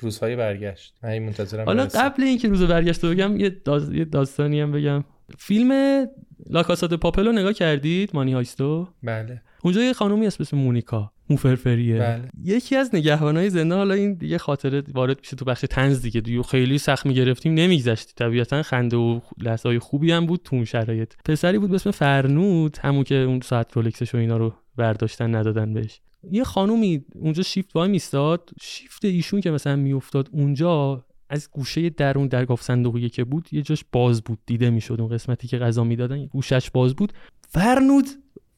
روزهای 0.00 0.36
برگشت. 0.36 0.94
من 1.02 1.18
منتظرم 1.18 1.64
حالا 1.64 1.82
برسیم. 1.82 2.00
قبل 2.00 2.22
اینکه 2.22 2.48
روز 2.48 2.62
برگشت 2.62 3.04
رو 3.04 3.10
بگم 3.10 3.36
یه, 3.36 3.50
داز... 3.50 3.92
یه 3.92 4.04
داستانی 4.04 4.60
هم 4.60 4.72
بگم. 4.72 5.04
فیلم 5.38 6.04
لاکاسا 6.50 6.86
د 6.86 6.94
پاپل 6.94 7.26
رو 7.26 7.32
نگاه 7.32 7.52
کردید؟ 7.52 8.10
مانی 8.14 8.32
هایستو؟ 8.32 8.88
بله. 9.02 9.42
اونجا 9.62 9.82
یه 9.82 9.92
خانومی 9.92 10.26
هست 10.26 10.40
اسم 10.40 10.56
مونیکا. 10.56 11.10
موفرفریه. 11.30 11.98
بله. 11.98 12.28
یکی 12.44 12.76
از 12.76 12.94
نگهبانای 12.94 13.50
زندان 13.50 13.78
حالا 13.78 13.94
این 13.94 14.14
دیگه 14.14 14.38
خاطره 14.38 14.82
وارد 14.94 15.18
میشه 15.18 15.36
تو 15.36 15.44
بخش 15.44 15.64
تنز 15.70 16.02
دیگه. 16.02 16.20
دیگه 16.20 16.42
خیلی 16.42 16.78
سخت 16.78 17.06
می‌گرفتیم 17.06 17.54
نمیگذشتی 17.54 18.12
طبیعتا 18.16 18.62
خنده 18.62 18.96
و 18.96 19.20
لحظه 19.38 19.68
های 19.68 19.78
خوبی 19.78 20.12
هم 20.12 20.26
بود 20.26 20.40
تو 20.44 20.56
اون 20.56 20.64
شرایط. 20.64 21.14
پسری 21.24 21.58
بود 21.58 21.70
به 21.70 21.74
اسم 21.74 21.90
فرنود 21.90 22.78
همون 22.80 23.04
که 23.04 23.14
اون 23.14 23.40
ساعت 23.40 23.72
رولکسش 23.72 24.14
و 24.14 24.18
اینا 24.18 24.36
رو 24.36 24.54
برداشتن 24.76 25.34
ندادن 25.34 25.72
بهش. 25.72 26.00
یه 26.30 26.44
خانومی 26.44 27.04
اونجا 27.14 27.42
شیفت 27.42 27.76
وای 27.76 27.88
میستاد. 27.88 28.50
شیفت 28.60 29.04
ایشون 29.04 29.40
که 29.40 29.50
مثلا 29.50 29.76
میافتاد 29.76 30.28
اونجا 30.32 31.04
از 31.34 31.48
گوشه 31.50 31.90
درون 31.90 32.26
در 32.28 32.44
گاف 32.44 32.62
صندوقی 32.62 33.08
که 33.08 33.24
بود 33.24 33.48
یه 33.52 33.62
جاش 33.62 33.84
باز 33.92 34.22
بود 34.22 34.38
دیده 34.46 34.70
می‌شد 34.70 34.96
اون 35.00 35.08
قسمتی 35.08 35.48
که 35.48 35.58
غذا 35.58 35.84
می‌دادن 35.84 36.26
گوشش 36.26 36.70
باز 36.70 36.94
بود. 36.94 37.12
فرنود 37.48 38.08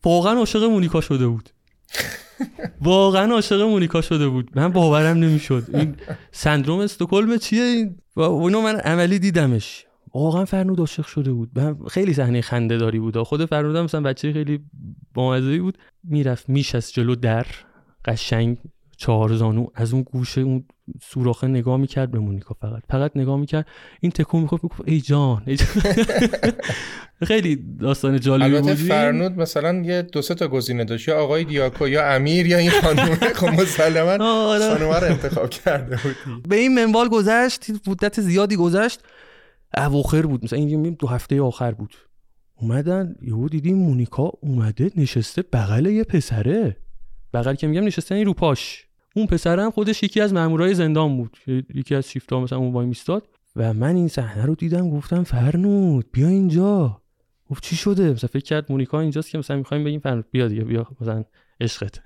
واقعا 0.04 0.38
عاشق 0.38 0.62
مونیکا 0.62 1.00
شده 1.00 1.26
بود. 1.26 1.50
واقعا 2.80 3.32
عاشق 3.34 3.60
مونیکا 3.60 4.00
شده 4.00 4.28
بود. 4.28 4.50
من 4.54 4.68
باورم 4.68 5.16
نمی‌شد. 5.16 5.64
این 5.74 5.96
سندروم 6.30 6.80
استکهلم 6.80 7.38
چیه؟ 7.38 7.62
این 7.62 7.96
و 8.16 8.20
اونو 8.20 8.60
من 8.60 8.76
عملی 8.76 9.18
دیدمش. 9.18 9.86
واقعا 10.14 10.44
فرنود 10.44 10.80
عاشق 10.80 11.06
شده 11.06 11.32
بود. 11.32 11.50
من 11.58 11.78
خیلی 11.90 12.14
صحنه 12.14 12.40
خنده 12.40 12.76
داری 12.76 12.98
بود. 12.98 13.22
خود 13.22 13.44
فرنود 13.44 13.76
هم 13.76 13.84
مثلا 13.84 14.00
بچه 14.00 14.32
خیلی 14.32 14.60
بامزه 15.14 15.58
بود. 15.58 15.78
می‌رفت 16.04 16.48
میش 16.48 16.74
از 16.74 16.92
جلو 16.92 17.14
در 17.14 17.46
قشنگ 18.04 18.58
چهار 18.96 19.36
زانو 19.36 19.66
از 19.74 19.92
اون 19.92 20.02
گوشه 20.02 20.40
اون 20.40 20.64
سوراخه 21.02 21.46
نگاه 21.46 21.76
می‌کرد 21.76 22.10
به 22.10 22.18
مونیکا 22.18 22.56
فقط. 22.60 22.82
فقط 22.90 23.12
نگاه 23.14 23.36
می‌کرد. 23.36 23.66
این 24.00 24.12
تکون 24.12 24.40
می‌خورد 24.42 24.62
می‌گفت 24.62 24.82
ای 24.84 25.00
جان, 25.00 25.42
ای 25.46 25.56
جان. 25.56 25.68
خیلی 27.26 27.56
داستان 27.80 28.20
جالبی 28.20 28.60
بود. 28.60 28.74
فرنود 28.74 29.32
مثلا 29.32 29.82
یه 29.82 30.02
دو 30.02 30.22
سه 30.22 30.34
تا 30.34 30.48
گزینه 30.48 30.84
داشت. 30.84 31.08
یا 31.08 31.18
آقای 31.22 31.44
دیاکو 31.44 31.88
یا 31.88 32.14
امیر 32.14 32.46
یا 32.46 32.58
این 32.58 32.70
خانم. 32.70 33.14
خب 33.40 33.46
مسلما 33.46 34.18
خانم 34.58 34.90
رو 34.90 35.04
انتخاب 35.04 35.50
کرده 35.50 35.98
بود 36.02 36.42
به 36.48 36.56
این 36.56 36.74
منوال 36.74 37.08
گذشت 37.08 37.64
مدت 37.86 38.20
زیادی 38.20 38.56
گذشت. 38.56 39.00
اواخر 39.76 40.22
بود. 40.22 40.44
مثلا 40.44 40.58
این 40.58 40.96
دو 40.98 41.06
هفته 41.06 41.40
آخر 41.40 41.72
بود. 41.72 41.94
اومدن 42.60 43.14
یهو 43.22 43.48
دیدیم 43.48 43.78
مونیکا 43.78 44.32
اومده 44.40 44.90
نشسته 44.96 45.42
بغل 45.42 45.86
یه 45.86 46.04
پسره. 46.04 46.76
بغل 47.34 47.54
که 47.54 47.66
میگم 47.66 47.84
نشسته 47.84 48.14
این 48.14 48.26
رو 48.26 48.34
پاش 48.34 48.85
اون 49.16 49.26
پسرم 49.26 49.70
خودش 49.70 50.02
یکی 50.02 50.20
از 50.20 50.32
مامورای 50.32 50.74
زندان 50.74 51.16
بود 51.16 51.36
یکی 51.74 51.94
از 51.94 52.10
شیفتا 52.10 52.40
مثلا 52.40 52.58
اون 52.58 52.72
وای 52.72 52.86
میستاد. 52.86 53.28
و 53.56 53.72
من 53.72 53.96
این 53.96 54.08
صحنه 54.08 54.44
رو 54.44 54.54
دیدم 54.54 54.90
گفتم 54.90 55.22
فرنود 55.22 56.06
بیا 56.12 56.28
اینجا. 56.28 57.02
گفت 57.50 57.62
چی 57.62 57.76
شده؟ 57.76 58.12
مثلا 58.12 58.28
فکر 58.32 58.44
کرد 58.44 58.72
مونیکا 58.72 59.00
اینجاست 59.00 59.30
که 59.30 59.38
مثلا 59.38 59.56
می‌خوایم 59.56 59.84
بگیم 59.84 60.00
فرنود 60.00 60.24
بیا 60.30 60.48
دیگه 60.48 60.64
بیا 60.64 60.86
مثلا 61.00 61.24
عشقت. 61.60 62.00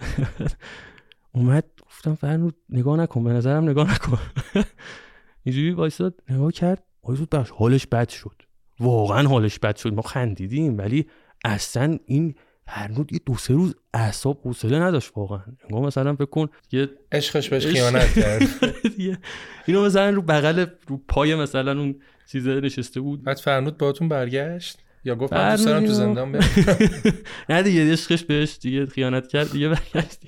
اومد 1.34 1.64
گفتم 1.86 2.14
فرنود 2.14 2.56
نگاه 2.68 2.96
نکن 2.96 3.24
به 3.24 3.32
نظرم 3.32 3.68
نگاه 3.68 3.94
نکن. 3.94 4.18
اینجوری 5.44 5.70
وایساد 5.70 6.22
نگاه 6.30 6.52
کرد. 6.52 6.84
وایساد 7.02 7.34
حالش 7.34 7.86
بد 7.86 8.08
شد. 8.08 8.42
واقعا 8.80 9.28
حالش 9.28 9.58
بد 9.58 9.76
شد. 9.76 9.94
ما 9.94 10.02
خندیدیم 10.02 10.78
ولی 10.78 11.06
اصلا 11.44 11.98
این 12.06 12.34
فرنود 12.74 13.12
یه 13.12 13.20
دو 13.26 13.36
سه 13.36 13.54
روز 13.54 13.74
اعصاب 13.94 14.40
حوصله 14.44 14.78
نداشت 14.78 15.12
واقعا. 15.16 15.42
انگار 15.64 15.86
مثلا 15.86 16.14
فکر 16.14 16.24
کن 16.24 16.48
یه 16.72 16.88
عشقش 17.12 17.48
بهش 17.48 17.66
خیانت 17.66 18.14
کرد. 18.14 18.42
اینو 19.66 19.84
مثلا 19.84 20.10
رو 20.10 20.22
بغل 20.22 20.66
رو 20.88 20.96
پای 21.08 21.34
مثلا 21.34 21.80
اون 21.80 22.00
چیزه 22.32 22.60
نشسته 22.60 23.00
بود. 23.00 23.24
بعد 23.24 23.36
فرنود 23.36 23.78
باهاتون 23.78 24.08
برگشت؟ 24.08 24.78
یا 25.04 25.14
گفت 25.14 25.32
من 25.32 25.50
دوست 25.50 25.66
دارم 25.66 25.86
تو 25.86 25.92
زندان 25.92 26.40
نه 27.48 27.62
دیگه 27.62 27.92
عشقش 27.92 28.24
بهش 28.24 28.58
دیگه 28.60 28.86
خیانت 28.86 29.28
کرد 29.28 29.52
دیگه 29.52 29.68
برگشت. 29.68 30.20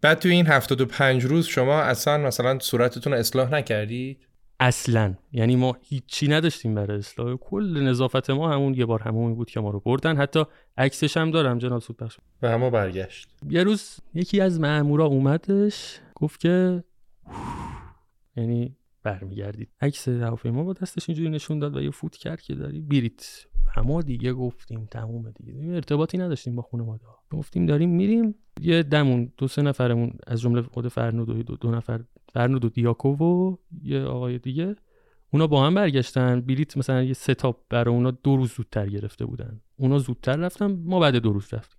بعد 0.00 0.18
تو 0.18 0.28
این 0.28 0.46
75 0.46 1.24
روز 1.24 1.46
شما 1.46 1.80
اصلا 1.80 2.18
مثلا 2.18 2.58
صورتتون 2.58 3.12
اصلاح 3.12 3.50
نکردید؟ 3.50 4.26
اصلا. 4.60 5.14
یعنی 5.32 5.56
ما 5.56 5.76
هیچی 5.82 6.28
نداشتیم 6.28 6.74
برای 6.74 6.98
اصلاح. 6.98 7.36
کل 7.36 7.82
نظافت 7.82 8.30
ما 8.30 8.52
همون 8.52 8.74
یه 8.74 8.86
بار 8.86 9.02
همون 9.02 9.34
بود 9.34 9.50
که 9.50 9.60
ما 9.60 9.70
رو 9.70 9.80
بردن. 9.80 10.16
حتی 10.16 10.44
عکسش 10.76 11.16
هم 11.16 11.30
دارم 11.30 11.58
جناب 11.58 11.80
سودبخش 11.80 12.18
و 12.42 12.48
همه 12.48 12.70
برگشت. 12.70 13.28
یه 13.48 13.62
روز 13.62 13.96
یکی 14.14 14.40
از 14.40 14.60
مامورا 14.60 15.04
اومدش 15.04 16.00
گفت 16.14 16.40
که 16.40 16.84
یعنی 18.36 18.76
برمیگردید. 19.02 19.68
عکس 19.80 20.08
هواپیما 20.08 20.64
با 20.64 20.72
دستش 20.72 21.08
اینجوری 21.08 21.30
نشون 21.30 21.58
داد 21.58 21.76
و 21.76 21.82
یه 21.82 21.90
فوت 21.90 22.16
کرد 22.16 22.40
که 22.40 22.54
داری 22.54 22.80
بیریت 22.80 23.46
اما 23.76 24.02
دیگه 24.02 24.32
گفتیم 24.32 24.88
تموم 24.90 25.30
دیگه. 25.30 25.74
ارتباطی 25.74 26.18
نداشتیم 26.18 26.56
با 26.56 26.62
خانواده 26.62 27.04
گفتیم 27.30 27.66
داریم 27.66 27.90
میریم. 27.90 28.34
یه 28.60 28.82
دمون 28.82 29.32
دو 29.36 29.48
سه 29.48 29.62
نفرمون 29.62 30.12
از 30.26 30.40
جمله 30.40 30.62
خود 30.62 30.88
فرنود 30.88 31.28
و 31.28 31.42
دو, 31.42 31.56
دو 31.56 31.70
نفر 31.70 32.00
فرنود 32.30 32.64
و 32.64 32.68
دیاکو 32.68 33.08
و 33.08 33.56
یه 33.82 34.02
آقای 34.02 34.38
دیگه 34.38 34.76
اونا 35.32 35.46
با 35.46 35.66
هم 35.66 35.74
برگشتن. 35.74 36.40
بلیت 36.40 36.76
مثلا 36.76 37.02
یه 37.02 37.12
ستاپ 37.12 37.56
برای 37.68 37.94
اونا 37.94 38.10
دو 38.10 38.36
روز 38.36 38.52
زودتر 38.52 38.88
گرفته 38.88 39.26
بودن. 39.26 39.60
اونا 39.76 39.98
زودتر 39.98 40.36
رفتن 40.36 40.78
ما 40.84 41.00
بعد 41.00 41.16
دو 41.16 41.32
روز 41.32 41.54
رفتیم. 41.54 41.76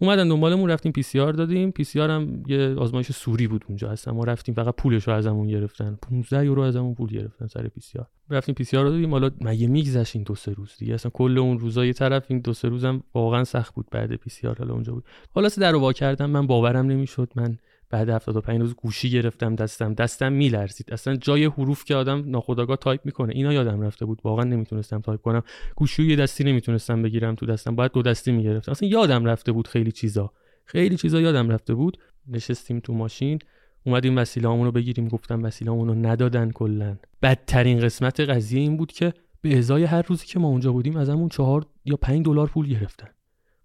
اومدن 0.00 0.28
دنبالمون 0.28 0.70
رفتیم 0.70 0.92
PCR 0.92 1.32
دادیم. 1.32 1.70
PCR 1.70 2.10
هم 2.10 2.42
یه 2.46 2.74
آزمایش 2.78 3.12
صوری 3.12 3.48
بود 3.48 3.64
اونجا 3.68 3.88
هستن. 3.90 4.10
ما 4.10 4.24
رفتیم 4.24 4.54
فقط 4.54 4.74
پولش 4.76 5.08
رو 5.08 5.14
ازمون 5.14 5.46
گرفتن. 5.46 5.98
15 6.02 6.44
یورو 6.44 6.62
ازمون 6.62 6.94
پول 6.94 7.08
گرفتن 7.08 7.46
سر 7.46 7.68
PCR. 7.68 8.06
رفتیم 8.30 8.54
PCR 8.54 8.84
دادیم. 8.84 9.10
حالا 9.10 9.30
مگه 9.40 9.66
میگذشت 9.66 10.16
این 10.16 10.24
دو 10.24 10.34
سه 10.34 10.52
روز 10.52 10.76
دیگه؟ 10.78 10.94
اصلا 10.94 11.10
کل 11.14 11.38
اون 11.38 11.58
روزا 11.58 11.84
یه 11.84 11.92
طرف 11.92 12.24
این 12.28 12.40
دو 12.40 12.52
سه 12.52 12.68
روزم 12.68 13.02
واقعا 13.14 13.44
سخت 13.44 13.74
بود 13.74 13.86
بعد 13.90 14.14
PCR 14.14 14.58
حالا 14.58 14.74
اونجا 14.74 14.92
بود. 14.92 15.04
حالا 15.34 15.48
در 15.48 15.74
وا 15.74 15.92
کردم. 15.92 16.30
من 16.30 16.46
باورم 16.46 16.86
نمی‌شد. 16.86 17.32
من 17.34 17.58
بعد 17.90 18.08
75 18.08 18.60
روز 18.60 18.74
گوشی 18.74 19.10
گرفتم 19.10 19.54
دستم 19.54 19.94
دستم 19.94 20.32
میلرزید. 20.32 20.92
اصلا 20.92 21.16
جای 21.16 21.44
حروف 21.44 21.84
که 21.84 21.94
آدم 21.94 22.30
ناخودآگاه 22.30 22.76
تایپ 22.76 23.00
می‌کنه. 23.04 23.32
اینا 23.34 23.52
یادم 23.52 23.80
رفته 23.80 24.04
بود. 24.04 24.20
واقعا 24.24 24.44
نمی‌تونستم 24.44 25.00
تایپ 25.00 25.20
کنم. 25.20 25.42
گوشی 25.76 26.02
یه 26.02 26.16
دستی 26.16 26.44
نمی‌تونستم 26.44 27.02
بگیرم 27.02 27.34
تو 27.34 27.46
دستم. 27.46 27.76
باید 27.76 27.92
دو 27.92 28.02
دستی 28.02 28.32
می‌گرفتم. 28.32 28.72
اصلا 28.72 28.88
یادم 28.88 29.24
رفته 29.24 29.52
بود 29.52 29.68
خیلی 29.68 29.92
چیزا. 29.92 30.32
خیلی 30.64 30.96
چیزا 30.96 31.20
یادم 31.20 31.48
رفته 31.48 31.74
بود. 31.74 31.98
نشستیم 32.28 32.80
تو 32.80 32.92
ماشین. 32.94 33.38
اومدیم 33.86 34.16
وسیله‌مون 34.16 34.64
رو 34.64 34.72
بگیریم. 34.72 35.08
گفتم 35.08 35.42
وسیله‌مون 35.42 35.88
رو 35.88 35.94
ندادن 35.94 36.50
کلا. 36.50 36.96
بدترین 37.22 37.80
قسمت 37.80 38.20
قضیه 38.20 38.60
این 38.60 38.76
بود 38.76 38.92
که 38.92 39.12
به 39.40 39.58
ازای 39.58 39.84
هر 39.84 40.02
روزی 40.02 40.26
که 40.26 40.38
ما 40.38 40.48
اونجا 40.48 40.72
بودیم 40.72 40.96
ازمون 40.96 41.28
چهار 41.28 41.66
یا 41.84 41.96
پنج 41.96 42.24
دلار 42.24 42.46
پول 42.46 42.66
گرفتن. 42.68 43.08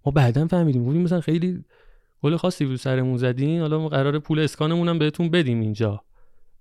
ما 0.06 0.12
بعدا 0.12 0.48
فهمیدیم. 0.48 0.84
بودیم 0.84 1.02
مثلا 1.02 1.22
خیلی 1.22 1.64
گل 2.24 2.36
خاصی 2.36 2.66
رو 2.66 2.78
سرمون 2.78 3.18
زدین 3.18 3.62
حالا 3.62 3.80
ما 3.80 3.90
قرار 3.90 4.20
پول 4.20 4.40
اسکانمون 4.40 4.90
هم 4.90 5.00
بهتون 5.00 5.30
بدیم 5.30 5.60
اینجا. 5.60 6.04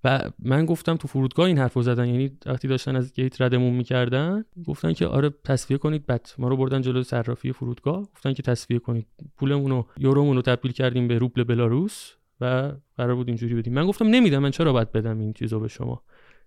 و 0.05 0.31
من 0.39 0.67
گفتم 0.67 0.97
تو 0.97 1.09
فرودگاه 1.09 1.47
این 1.47 1.59
حرفو 1.59 1.83
زدن 1.83 2.07
یعنی 2.09 2.31
وقتی 2.47 2.69
داشتن 2.69 2.97
از 2.97 3.15
گیت 3.15 3.41
ردمون 3.41 3.75
می‌کردن 3.75 4.45
گفتن 4.67 4.93
که 4.93 5.07
آره 5.07 5.31
تصفیه 5.45 5.79
کنید 5.79 6.07
بعد 6.07 6.29
ما 6.39 6.49
رو 6.49 6.57
بردن 6.57 6.81
جلو 6.81 7.03
صرافی 7.03 7.53
فرودگاه 7.53 8.03
گفتن 8.15 8.33
که 8.33 8.43
تصفیه 8.43 8.79
کنید. 8.79 9.07
پولمون 9.37 9.71
رو 9.71 9.87
یورومون 9.99 10.37
رو 10.37 10.43
تبدیل 10.43 10.73
کردیم 10.73 11.09
به 11.09 11.19
روبل 11.19 11.45
بلاروس 11.45 12.13
و 12.41 12.73
قرار 12.97 13.15
بود 13.15 13.29
اینجوری 13.29 13.55
بدیم. 13.55 13.73
من 13.73 13.87
گفتم 13.87 14.07
نمیدم 14.07 14.39
من 14.39 14.51
چرا 14.51 14.73
باید 14.73 14.93
بدم 14.93 15.19
این 15.19 15.33
چیزو 15.33 15.61
به 15.61 15.69
شما؟ 15.69 16.03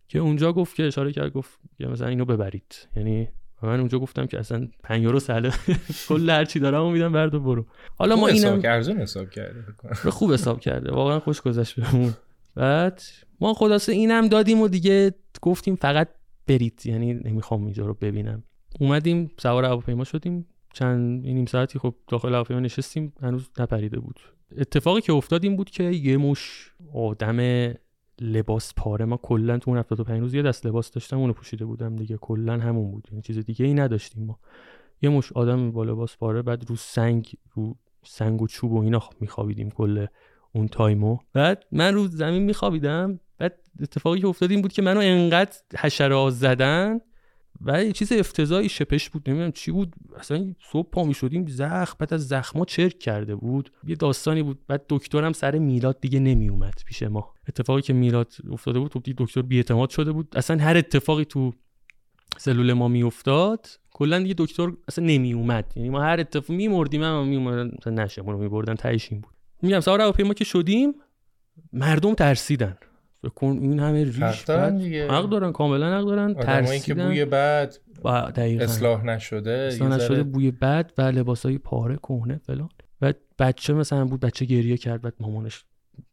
که 0.07 0.19
اونجا 0.19 0.53
گفت 0.53 0.75
که 0.75 0.83
اشاره 0.83 1.11
کرد 1.11 1.33
گفت 1.33 1.59
مثلا 1.79 2.07
اینو 2.07 2.25
ببرید. 2.25 2.87
یعنی 2.95 3.27
من 3.65 3.79
اونجا 3.79 3.99
گفتم 3.99 4.25
که 4.25 4.39
اصلا 4.39 4.67
5 4.83 5.03
یورو 5.03 5.19
ساله 5.19 5.51
کل 6.09 6.29
هر 6.29 6.45
چی 6.45 6.59
دارم 6.59 6.91
میدم 6.91 7.11
برد 7.11 7.35
و 7.35 7.39
برو. 7.39 7.65
حالا 7.95 8.15
ما 8.15 8.27
اینم 8.27 8.61
ارزون 8.63 8.97
حساب 8.97 9.29
کرده 9.29 9.63
خوب 10.09 10.33
حساب 10.33 10.59
کرده. 10.59 10.91
واقعا 10.91 11.19
خوش 11.19 11.41
گذشت 11.41 11.79
بهمون. 11.79 12.13
بعد 12.55 13.01
ما 13.41 13.53
خلاصه 13.53 13.91
اینم 13.91 14.27
دادیم 14.27 14.61
و 14.61 14.67
دیگه 14.67 15.13
گفتیم 15.41 15.75
فقط 15.75 16.07
برید. 16.47 16.81
یعنی 16.85 17.13
نمی‌خوام 17.13 17.63
اینجا 17.63 17.85
رو 17.85 17.93
ببینم. 17.93 18.43
اومدیم 18.79 19.31
سوار 19.37 19.65
هواپیما 19.65 20.03
شدیم. 20.03 20.45
چند 20.73 21.25
نیم 21.25 21.45
ساعتی 21.45 21.79
خب 21.79 21.95
داخل 22.07 22.33
هواپیما 22.33 22.59
نشستیم. 22.59 23.13
هنوز 23.21 23.49
نپریده 23.59 23.99
بود. 23.99 24.19
اتفاقی 24.57 25.01
که 25.01 25.13
افتاد 25.13 25.43
این 25.43 25.55
بود 25.55 25.69
که 25.69 25.83
یه 25.83 26.17
مش 26.17 26.71
آدم 26.93 27.37
لباس 28.21 28.73
پاره. 28.77 29.05
ما 29.05 29.17
کلا 29.17 29.57
تو 29.57 29.71
اون 29.71 29.79
75 29.79 30.19
روز 30.21 30.33
یه 30.33 30.41
دست 30.41 30.65
لباس 30.65 30.91
داشتم 30.91 31.17
اونو 31.17 31.33
پوشیده 31.33 31.65
بودم 31.65 31.95
دیگه. 31.95 32.17
کلا 32.17 32.53
همون 32.53 32.91
بود. 32.91 33.07
یعنی 33.11 33.21
چیز 33.21 33.37
دیگه 33.37 33.65
ای 33.65 33.73
نداشتیم 33.73 34.25
ما. 34.25 34.39
یه 35.01 35.09
مش 35.09 35.31
آدم 35.31 35.71
با 35.71 35.83
لباس 35.83 36.17
پاره 36.17 36.41
بعد 36.41 36.69
رو 36.69 36.75
سنگ 36.75 37.33
رو 37.53 37.75
سنگ 38.03 38.41
و 38.41 38.47
چوب 38.47 38.71
و 38.71 38.81
اینا 38.81 38.99
میخوابیدیم 39.19 39.69
کل 39.69 40.05
اون 40.53 40.67
تایمو 40.67 41.17
بعد 41.33 41.63
من 41.71 41.93
رو 41.93 42.07
زمین 42.07 42.43
میخوابیدم. 42.43 43.19
بعد 43.37 43.59
اتفاقی 43.81 44.19
که 44.19 44.27
افتاد 44.27 44.51
این 44.51 44.61
بود 44.61 44.73
که 44.73 44.81
منو 44.81 44.99
انقدر 44.99 45.57
حشره 45.77 46.29
زدن 46.29 46.99
و 47.61 47.83
یه 47.83 47.91
چیز 47.91 48.11
افتضاحی 48.11 48.69
شپش 48.69 49.09
بود 49.09 49.29
نمی‌دونم 49.29 49.51
چی 49.51 49.71
بود. 49.71 49.95
اصلا 50.17 50.53
صبح 50.71 50.89
پا 50.89 51.03
می‌شدیم 51.03 51.47
زخم 51.47 51.95
بعد 51.99 52.13
از 52.13 52.27
زخما 52.27 52.65
چرک 52.65 52.99
کرده 52.99 53.35
بود. 53.35 53.71
یه 53.87 53.95
داستانی 53.95 54.43
بود 54.43 54.59
بعد 54.67 54.85
دکترم 54.89 55.33
سر 55.33 55.57
میلاد 55.57 56.01
دیگه 56.01 56.19
نمیومد 56.19 56.73
پیش 56.85 57.03
ما. 57.03 57.33
اتفاقی 57.47 57.81
که 57.81 57.93
میلاد 57.93 58.33
افتاده 58.51 58.79
بود 58.79 58.93
خب 58.93 59.01
دکتر 59.17 59.41
بیاعتماد 59.41 59.89
شده 59.89 60.11
بود. 60.11 60.27
اصلا 60.35 60.63
هر 60.63 60.77
اتفاقی 60.77 61.25
تو 61.25 61.53
سلول 62.37 62.73
ما 62.73 62.87
میافتاد 62.87 63.67
کلا 63.91 64.19
دیگه 64.19 64.35
دکتر 64.37 64.71
اصلا 64.87 65.05
نمی 65.05 65.33
اومد 65.33 65.73
یعنی 65.75 65.89
ما 65.89 66.01
هر 66.01 66.19
اتفاق 66.19 66.55
میمردیم 66.55 67.03
هم 67.03 67.27
میومدن 67.27 67.71
مثلا 67.79 68.03
نشه 68.03 68.21
ما 68.21 68.31
رو 68.31 68.37
میبردن 68.37 68.75
تهش 68.75 69.11
این 69.11 69.21
بود. 69.21 69.33
میگم 69.61 69.79
سوار 69.79 70.01
هواپیما 70.01 70.33
که 70.33 70.43
شدیم 70.43 70.93
مردم 71.73 72.13
ترسیدن. 72.13 72.77
کن 73.29 73.57
این 73.61 73.79
همه 73.79 74.03
ریش 74.03 74.19
حق 74.19 74.45
دارن 74.45 74.75
بد. 74.75 74.81
دیگه. 74.81 75.11
حق 75.11 75.29
دارن 75.29 75.51
کاملا 75.51 75.97
حق 75.97 76.05
دارن 76.05 76.29
آدمایی 76.29 76.79
که 76.79 76.93
ترسیدن. 76.93 77.07
بوی 77.07 77.25
بد 77.25 77.75
دقیقاً. 78.35 78.63
اصلاح 78.63 79.05
نشده 79.05 79.51
اصلا 79.51 79.89
یه 79.89 79.95
نشده 79.95 80.23
بوی 80.23 80.51
بد 80.51 80.91
و 80.97 81.01
لباسای 81.01 81.57
پاره 81.57 81.95
کهنه 81.95 82.39
فلان. 82.43 82.69
و 83.01 83.13
بچه 83.39 83.73
مثلا 83.73 84.05
بود 84.05 84.19
بچه 84.19 84.45
گریه 84.45 84.77
کرد 84.77 85.01
بعد 85.01 85.13
مامانش 85.19 85.63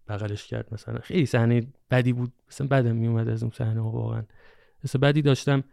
بغلش 0.09 0.47
کرد 0.47 0.69
مثلا. 0.73 0.99
خیلی 1.03 1.27
صحنه 1.27 1.67
بدی 1.91 2.13
بود. 2.13 2.33
مثلا 2.51 2.67
بدم 2.67 2.97
میومد 2.97 3.29
از 3.29 3.43
اون 3.43 3.53
صحنه 3.55 3.81
ها 3.81 3.91
واقعا. 3.91 4.23
مثلا 4.85 5.01
بدی 5.01 5.23
داشتم. 5.23 5.65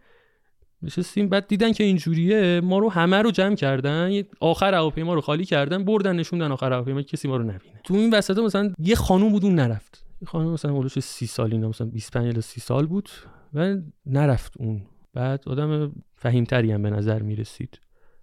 نشستیم 0.82 1.30
بعد 1.30 1.48
دیدن 1.48 1.74
که 1.74 1.84
اینجوریه 1.84 2.62
ما 2.62 2.80
رو 2.80 2.92
همه 2.92 3.18
رو 3.22 3.32
جمع 3.32 3.56
کردن. 3.56 4.24
آخر 4.40 4.74
هواپیما 4.74 5.14
رو 5.14 5.22
خالی 5.22 5.46
کردن 5.46 5.84
بردن 5.84 6.16
نشوندن 6.16 6.52
آخر 6.52 6.74
هواپیما 6.74 7.02
کسی 7.02 7.28
ما 7.28 7.38
رو 7.38 7.44
نبینه. 7.44 7.82
تو 7.84 7.94
این 7.94 8.14
وسط 8.14 8.38
مثلا 8.38 8.74
یه 8.80 8.96
خانوم 8.96 9.32
بود 9.32 9.46
اون 9.46 9.56
نرفت. 9.56 10.06
یه 10.22 10.28
خانوم 10.28 10.54
مثلا 10.54 10.72
اولش 10.72 11.00
30 11.00 11.26
سال 11.26 11.54
اینا 11.54 11.70
مثلا 11.70 11.88
25 11.88 12.28
الی 12.28 12.42
30 12.42 12.62
سال 12.62 12.86
بود 12.88 13.10
و 13.54 13.76
نرفت 14.06 14.54
اون. 14.58 14.82
بعد 15.14 15.44
آدم 15.48 15.92
فهیمتری 16.16 16.72
هم 16.72 16.82
به 16.82 16.90
نظر 16.90 17.22
می‌رسید. 17.22 17.80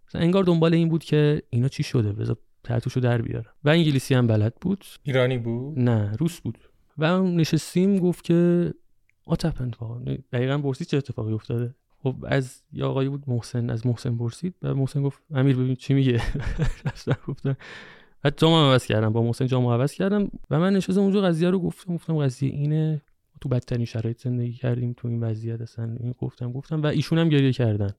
مثلا 0.09 0.21
انگار 0.21 0.45
دنبال 0.45 0.75
این 0.75 0.89
بود 0.89 1.05
که 1.05 1.43
اینا 1.51 1.69
چی 1.69 1.83
شده؟ 1.83 2.13
بذار 2.13 2.37
تحتوشو 2.65 3.01
در 3.01 3.23
بیارم. 3.23 3.53
و 3.65 3.69
انگلیسی 3.69 4.15
هم 4.15 4.27
بلد 4.27 4.55
بود. 4.61 4.85
ایرانی 5.03 5.39
بود؟ 5.39 5.79
نه 5.79 6.17
روس 6.17 6.41
بود. 6.41 6.59
و 6.99 7.23
نشستیم 7.23 7.99
گفت 7.99 8.25
که 8.25 8.73
آتپند 9.27 9.77
دقیقا 10.33 10.59
پرسید 10.59 10.87
چه 10.87 10.97
اتفاقی 10.97 11.33
افتاده. 11.33 11.75
خب 12.03 12.17
از 12.29 12.63
یه 12.73 12.85
آقایی 12.85 13.09
بود 13.09 13.25
محسن 13.27 13.71
از 13.71 13.87
محسن 13.87 14.17
پرسید. 14.17 14.55
و 14.63 14.75
محسن 14.75 15.03
گفت 15.03 15.23
امیر 15.35 15.57
ببین 15.57 15.75
چی 15.75 15.95
میگه. 15.95 16.23
رفتم 16.87 17.17
گفتم 17.27 17.57
بعد 18.27 18.39
جامو 18.39 18.57
عوض 18.57 18.87
کردم 18.87 19.13
با 19.13 19.23
محسن 19.23 19.47
جامو 19.47 19.73
عوض 19.73 19.93
کردم 19.93 20.31
و 20.51 20.61
من 20.61 20.73
نشستم 20.73 21.01
اونجا 21.01 21.21
قضیه 21.21 21.51
رو 21.51 21.59
گفتم 21.59 21.95
گفتم 21.95 22.19
قضیه 22.19 22.51
اینه 22.51 23.03
تو 23.41 23.49
بدترین 23.49 23.85
شرایط 23.85 24.23
زندگی 24.23 24.53
کردیم 24.53 24.95
تو 24.97 25.09
این 25.09 25.23
وضعیت 25.23 25.61
اصلا 25.61 25.97
این 26.01 26.15
گفتم 26.19 26.53
گفتم 26.53 26.83
و 26.83 26.87
ایشون 26.87 27.19
هم 27.19 27.29
گریه 27.29 27.53
کردن. 27.53 27.91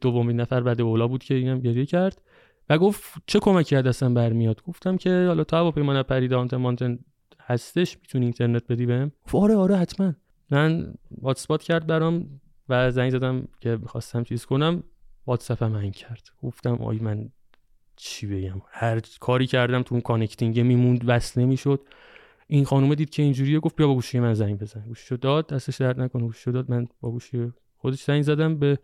دومین 0.00 0.40
نفر 0.40 0.60
بعد 0.60 0.80
اولا 0.80 1.08
بود 1.08 1.22
که 1.22 1.34
اینم 1.34 1.60
گریه 1.60 1.86
کرد 1.86 2.22
و 2.68 2.78
گفت 2.78 3.22
چه 3.26 3.38
کمکی 3.38 3.76
از 3.76 3.84
دستم 3.84 4.14
برمیاد؟ 4.14 4.62
گفتم 4.62 4.96
که 4.96 5.24
حالا 5.26 5.44
تو 5.44 5.56
هواپیما 5.56 5.92
نپری 5.92 6.28
دانتن 6.28 6.56
مانتن 6.56 6.98
هستش 7.40 7.98
می‌تونی 7.98 8.24
اینترنت 8.24 8.72
بدی 8.72 8.86
بهم؟ 8.86 9.12
آره 9.32 9.56
آره 9.56 9.76
حتما. 9.76 10.14
من 10.50 10.94
واتساپ 11.20 11.62
کرد 11.62 11.86
برام 11.86 12.40
و 12.68 12.90
زنگ 12.90 13.10
زدم 13.10 13.48
که 13.60 13.78
خواستم 13.86 14.24
چیز 14.24 14.44
کنم 14.46 14.82
واتساپم 15.26 15.76
هنگ 15.76 15.92
کرد. 15.92 16.28
گفتم 16.42 16.74
آی 16.74 16.98
من 16.98 17.28
چی 18.00 18.26
بگم؟ 18.26 18.62
هر 18.70 19.00
کاری 19.20 19.46
کردم 19.46 19.82
تو 19.82 19.94
اون 19.94 20.02
connecting 20.02 20.60
میموند 20.60 21.04
وصل 21.06 21.40
نمی‌شد. 21.40 21.80
این 22.46 22.64
خانومه 22.64 22.94
دید 22.94 23.10
که 23.10 23.22
اینجوریه 23.22 23.60
گفت 23.60 23.76
بیا 23.76 23.86
با 23.86 23.94
گوشی 23.94 24.20
من 24.20 24.34
زنگ 24.34 24.58
بزن. 24.58 24.84
گوشیشو 24.86 25.16
داد 25.16 25.46
دستش 25.46 25.76
درد 25.76 26.00
نکنه. 26.00 26.22
گوشیشو 26.22 26.50
داد 26.50 26.70
من 26.70 26.88
با 27.00 27.10
گوشی 27.10 27.52
خودش 27.76 28.04
زنگ 28.04 28.22
زدم. 28.22 28.58
به 28.58 28.78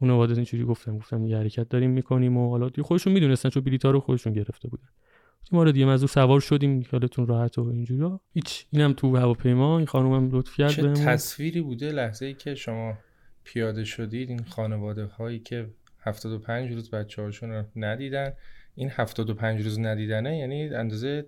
خانواده 0.00 0.34
اینجوری 0.34 0.64
گفتم. 0.64 0.98
گفتم 0.98 1.26
یه 1.26 1.36
حرکت 1.36 1.68
داریم 1.68 1.90
می‌کنیم 1.90 2.36
و 2.36 2.50
حالا 2.50 2.68
دیگه 2.68 2.82
خودشون 2.82 3.12
می‌دونستن 3.12 3.48
چون 3.48 3.62
بلیطا 3.62 3.90
رو 3.90 4.00
خودشون 4.00 4.32
گرفته 4.32 4.68
بودن. 4.68 4.88
گفتیم 5.42 5.58
آره 5.58 5.72
دیگه 5.72 5.86
مزو 5.86 6.06
سوار 6.06 6.40
شدیم. 6.40 6.82
خیالتون 6.82 7.26
راحت 7.26 7.58
و 7.58 7.62
اینجورا 7.62 8.20
هیچ 8.34 8.66
اینم 8.70 8.92
تو 8.92 9.16
هواپیما. 9.16 9.76
این 9.78 9.86
خانومم 9.86 10.30
لطف 10.30 10.56
کرد 10.56 10.70
چه 10.70 10.92
تصویری 10.92 11.60
بوده؟ 11.60 11.92
لحظه 11.92 12.26
ای 12.26 12.34
که 12.34 12.54
شما 12.54 12.98
پیاده 13.44 13.84
شدید 13.84 14.28
این 14.28 14.44
خانواده 14.44 15.04
هایی 15.04 15.38
که 15.38 15.70
75 16.00 16.72
روز 16.72 16.90
بچه 16.90 17.22
هاشون 17.22 17.50
رو 17.50 17.64
ندیدن. 17.76 18.32
این 18.74 18.90
75 18.90 19.62
روز 19.62 19.78
ندیدنه 19.78 20.38
یعنی 20.38 20.68
اندازه 20.68 21.26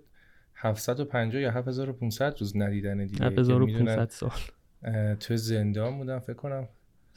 750 0.55 1.43
یا 1.43 1.51
7500 1.51 2.37
روز 2.41 2.57
ندیدنه 2.57 3.07
دیگه. 3.07 3.19
که 3.19 3.41
1500 3.41 3.67
می‌دونن، 3.67 4.07
سال. 4.07 4.31
اه، 4.83 5.15
تو 5.15 5.37
زندان 5.37 5.99
بودن 5.99 6.19
فکر 6.19 6.35
کنم. 6.35 6.69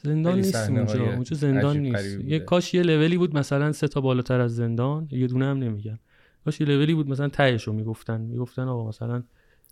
زندان 0.02 0.36
نیست 0.36 0.70
اونجا. 0.70 1.12
اونجا 1.12 1.36
زندان 1.36 1.76
نیست. 1.76 2.20
یه. 2.20 2.38
کاش 2.38 2.74
یه 2.74 2.82
لولی 2.82 3.18
بود 3.18 3.36
مثلا 3.36 3.72
سه 3.72 3.88
تا 3.88 4.00
بالاتر 4.00 4.40
از 4.40 4.56
زندان. 4.56 5.08
یه 5.10 5.26
دونه 5.26 5.44
هم 5.44 5.58
نمیگم. 5.58 5.98
کاش 6.44 6.60
یه 6.60 6.66
لولی 6.66 6.94
بود 6.94 7.08
مثلا 7.08 7.28
تهش 7.28 7.62
رو 7.62 7.72
می‌گفتن. 7.72 8.20
می‌گفتن 8.20 8.62
آقا 8.62 8.88
مثلا 8.88 9.22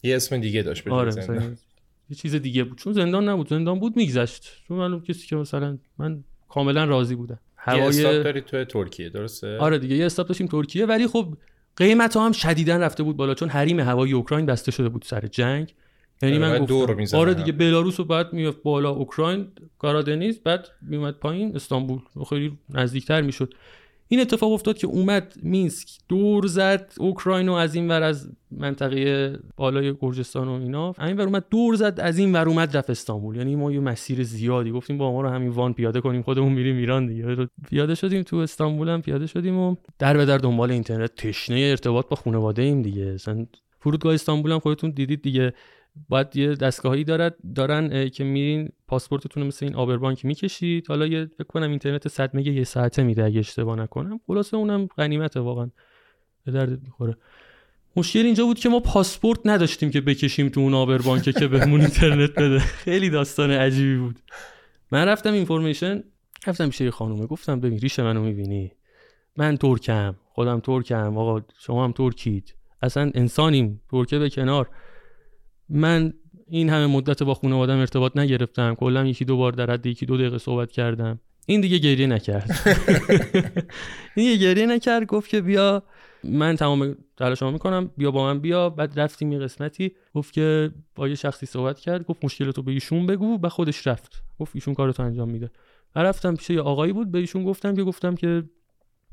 یه 0.03 0.17
اسم 0.17 0.39
دیگه 0.39 0.63
داشت 0.63 0.89
آره 0.89 1.11
زندان. 1.11 1.37
مثلا 1.37 1.57
یه 2.11 2.17
چیز 2.17 2.35
دیگه 2.35 2.65
بود. 2.65 2.79
چون 2.79 2.93
زندان 2.93 3.29
نبود. 3.29 3.49
زندان 3.49 3.79
بود 3.79 3.97
میگذشت. 3.97 4.63
چون 4.69 4.79
معلوم 4.79 5.01
کسی 5.01 5.27
که 5.27 5.37
مثلا 5.37 5.79
من 5.99 6.25
کاملا 6.49 6.85
راضی 6.85 7.15
بودم. 7.15 7.39
یه 7.67 7.73
استاپ 7.73 8.07
هوای 8.07 8.23
داری 8.23 8.41
تو 8.41 8.65
ترکیه 8.65 9.09
درسته؟ 9.09 9.59
آره 9.59 9.79
دیگه 9.79 9.97
یه 9.97 10.07
استاپ 10.07 10.27
داشتیم 10.29 10.47
ترکیه 10.47 10.87
ولی 10.87 11.07
خب 11.07 11.35
قیمت 11.77 12.17
هم 12.17 12.33
شدیدا 12.33 12.77
رفته 12.77 13.03
بود 13.03 13.17
بالا 13.17 13.35
چون 13.35 13.49
حریم 13.49 13.81
هوایی 13.81 14.13
اوکراین 14.13 14.47
بسته 14.47 14.71
شده 14.73 14.89
بود 14.89 15.05
سر 15.07 15.21
جنگ. 15.21 15.75
یعنی 16.23 16.37
آره، 16.37 16.59
من 16.59 16.65
دور 16.65 16.95
گفتم 16.95 17.17
آره. 17.17 17.35
دیگه 17.35 17.53
بلاروس 17.53 18.01
رو 18.01 18.07
بعد 18.07 18.33
میافت 18.33 18.63
بالا 18.63 18.91
اوکراین 18.91 19.49
کارادنیز 19.79 20.41
بعد 20.41 20.69
میومد 20.83 21.15
پایین 21.15 21.57
استانبول. 21.57 22.01
خیلی 22.29 22.59
نزدیکتر 22.71 23.21
می‌شد. 23.21 23.55
این 24.13 24.21
اتفاق 24.21 24.53
افتاد 24.53 24.79
که 24.79 24.87
اومد 24.87 25.35
مینسک 25.43 25.89
دور 26.09 26.47
زد 26.47 26.93
اوکراین 26.99 27.47
رو 27.47 27.53
از 27.53 27.75
این 27.75 27.89
ور 27.89 28.03
از 28.03 28.31
منطقه 28.51 29.33
بالای 29.57 29.95
گرجستان 30.01 30.49
و 30.49 30.53
اینا 30.53 30.95
این 30.99 31.17
ور 31.17 31.23
اومد 31.23 31.45
دور 31.51 31.75
زد 31.75 32.01
از 32.01 32.19
این 32.19 32.33
ور 32.33 32.49
اومد 32.49 32.77
رفت 32.77 32.91
استانبول. 32.91 33.37
یعنی 33.37 33.57
ما 33.57 33.73
یه 33.73 33.81
مسیر 33.81 34.23
زیادی 34.23 34.71
گفتیم 34.71 34.99
با 34.99 35.13
ما 35.13 35.21
رو 35.21 35.29
همین 35.29 35.49
وان 35.49 35.73
پیاده 35.73 36.01
کنیم 36.01 36.23
خودمون 36.23 36.53
میریم 36.53 36.77
ایران 36.77 37.07
دیگه. 37.07 37.49
پیاده 37.69 37.95
شدیم 37.95 38.23
تو 38.23 38.37
استانبول 38.37 38.89
هم 38.89 39.03
پیاده 39.03 39.27
شدیم 39.27 39.59
و 39.59 39.77
در 39.99 40.17
به 40.17 40.25
در 40.25 40.39
دنبال 40.39 40.71
اینترنت 40.71 41.15
تشنه 41.15 41.57
ارتباط 41.57 42.09
با 42.09 42.17
خانواده 42.17 42.63
ایم 42.63 42.83
دیگه. 42.83 43.13
مثلا 43.13 43.47
فرودگاه 43.81 44.15
استانبول 44.15 44.53
هم 44.53 44.59
خودتون 44.59 44.91
دیدید 44.91 45.23
دیگه. 45.23 45.53
باید 46.09 46.37
یه 46.37 46.55
دستگاهی 46.55 47.05
دارد 47.05 47.37
دارن 47.55 48.09
که 48.09 48.25
میرین 48.25 48.69
پاسپورتتون 48.87 49.43
رو 49.43 49.47
مثل 49.47 49.67
این 49.67 49.75
آبربانک 49.75 50.25
می‌کشید. 50.25 50.87
حالا 50.89 51.07
یه 51.07 51.25
فکر 51.25 51.45
کنم 51.45 51.71
اینترنت 51.71 52.09
100 52.09 52.37
مگه 52.37 52.53
یه 52.53 52.65
ساعته 52.65 53.03
میده 53.03 53.25
اگه 53.25 53.39
اشتباه 53.39 53.77
نکنم. 53.77 54.21
خلاصه 54.27 54.57
اونم 54.57 54.87
غنیمته 54.87 55.41
واقعا. 55.41 55.71
به 56.45 56.53
درد 56.53 56.83
می‌خوره. 56.83 57.17
مشکل 57.97 58.19
اینجا 58.19 58.45
بود 58.45 58.59
که 58.59 58.69
ما 58.69 58.81
پاسپورت 58.81 59.39
نداشتیم 59.45 59.91
که 59.91 60.01
بکشیم 60.01 60.49
تو 60.49 60.61
اون 60.61 60.75
آبربانک 60.75 61.23
که 61.23 61.49
بهمون 61.49 61.81
اینترنت 61.81 62.31
بده. 62.31 62.59
خیلی 62.59 63.11
داستان 63.11 63.51
عجیبی 63.51 63.97
بود. 63.97 64.19
من 64.93 65.09
رفتم 65.09 65.33
اینفورمیشن 65.33 66.05
رفتم 66.47 66.69
پیش 66.69 66.81
یه 66.81 66.91
خانومه. 66.91 67.27
گفتم 67.27 67.61
ببین 67.61 67.79
ریش 67.79 67.99
منو 67.99 68.23
می‌بینی. 68.23 68.73
من 69.37 69.57
ترکم. 69.57 70.15
خودم 70.29 70.61
ترکم. 70.61 71.19
آقا 71.19 71.43
شما 71.59 71.85
هم 71.85 71.93
ترکید. 71.93 72.55
اصلا 72.83 73.11
انسانیم. 73.15 73.81
ترکه 73.91 74.19
به 74.19 74.31
کنار. 74.31 74.69
من 75.73 76.13
این 76.49 76.71
همه 76.71 76.87
مدت 76.87 77.23
با 77.23 77.35
خانوادم 77.35 77.79
ارتباط 77.79 78.17
نگرفتم. 78.17 78.75
کلا 78.75 79.05
یکی 79.07 79.25
دو 79.25 79.37
بار 79.37 79.53
در 79.53 79.71
حد 79.71 79.87
یکی 79.87 80.07
دو 80.07 80.17
دقیقه 80.17 80.39
صحبت 80.39 80.73
کردم. 80.73 81.21
این 81.47 81.61
دیگه 81.61 81.79
گریه 81.79 82.07
نکرد. 82.07 82.51
این 84.17 84.33
دیگه 84.33 84.37
گریه 84.37 84.67
نکرد 84.67 85.07
گفت 85.07 85.31
که 85.31 85.41
بیا 85.41 85.83
من 86.25 86.57
تمام 86.57 86.97
تلاشمو 87.17 87.51
می‌کنم. 87.51 87.91
بیا 87.97 88.11
با 88.11 88.25
من 88.25 88.41
بیا. 88.41 88.71
بعد 88.71 89.01
رفتیم 89.01 89.33
یه 89.33 89.39
قسمتی. 89.39 89.93
گفت 90.15 90.33
که 90.33 90.71
با 90.95 91.09
یه 91.09 91.15
شخصی 91.15 91.47
صحبت 91.47 91.79
کرد. 91.79 92.05
گفت 92.07 92.25
مشکلتو 92.25 92.63
به 92.63 92.73
ایشون 92.73 93.07
بگو. 93.07 93.39
و 93.43 93.49
خودش 93.49 93.87
رفت. 93.87 94.23
گفت 94.39 94.53
ایشون 94.55 94.75
کارتو 94.75 95.03
انجام 95.03 95.31
میده. 95.31 95.51
من 95.97 96.03
رفتم 96.03 96.37
پیش 96.37 96.51
یه 96.51 96.61
آقایی 96.61 96.93
بود. 96.93 97.11
به 97.11 97.19
ایشون 97.19 97.45
گفتم 97.45 97.75
که 97.75 97.83
گفتم 97.83 98.15
که 98.15 98.43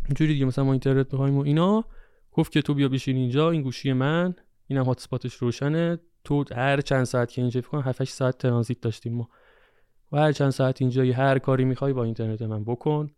اینجوری 0.05 0.33
دیگه 0.33 0.45
مثلا 0.45 0.63
ما 0.63 0.71
اینترنت 0.71 1.13
می‌خوایم 1.13 1.37
و 1.37 1.41
اینا. 1.41 1.85
گفت 2.31 2.51
که 2.51 2.61
تو 2.61 2.73
بیا 2.73 2.89
بشین 2.89 3.15
اینجا. 3.15 3.51
این 3.51 3.61
گوشی 3.61 3.93
من. 3.93 4.35
اینم 4.67 4.83
هات 4.83 5.07
روشنه. 5.39 5.99
تو 6.29 6.45
هر 6.55 6.81
چند 6.81 7.03
ساعت 7.03 7.31
که 7.31 7.41
اینجا 7.41 7.61
فکر 7.61 7.69
کنم 7.69 7.81
7 7.81 8.03
ساعت 8.03 8.37
ترانزیت 8.37 8.81
داشتیم 8.81 9.13
ما. 9.13 9.29
و 10.11 10.17
هر 10.17 10.31
چند 10.31 10.49
ساعت 10.49 10.81
اینجا 10.81 11.05
یه 11.05 11.15
هر 11.15 11.39
کاری 11.39 11.65
می‌خوای 11.65 11.93
با 11.93 12.03
اینترنت 12.03 12.41
من 12.41 12.63
بکن. 12.63 13.11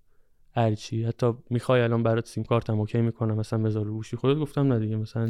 هر 0.55 0.75
چی. 0.75 1.03
حتی 1.03 1.33
می‌خوای 1.49 1.81
الان 1.81 2.03
برات 2.03 2.27
سیم 2.27 2.43
کارتم 2.43 2.79
اوکی 2.79 3.01
می‌کنم 3.01 3.35
مثلا 3.35 3.59
بذار 3.59 3.85
رو 3.85 3.93
گوشی 3.93 4.17
خودت 4.17 4.39
گفتم 4.39 4.73
نه 4.73 4.79
دیگه 4.79 4.95
مثلا. 4.95 5.25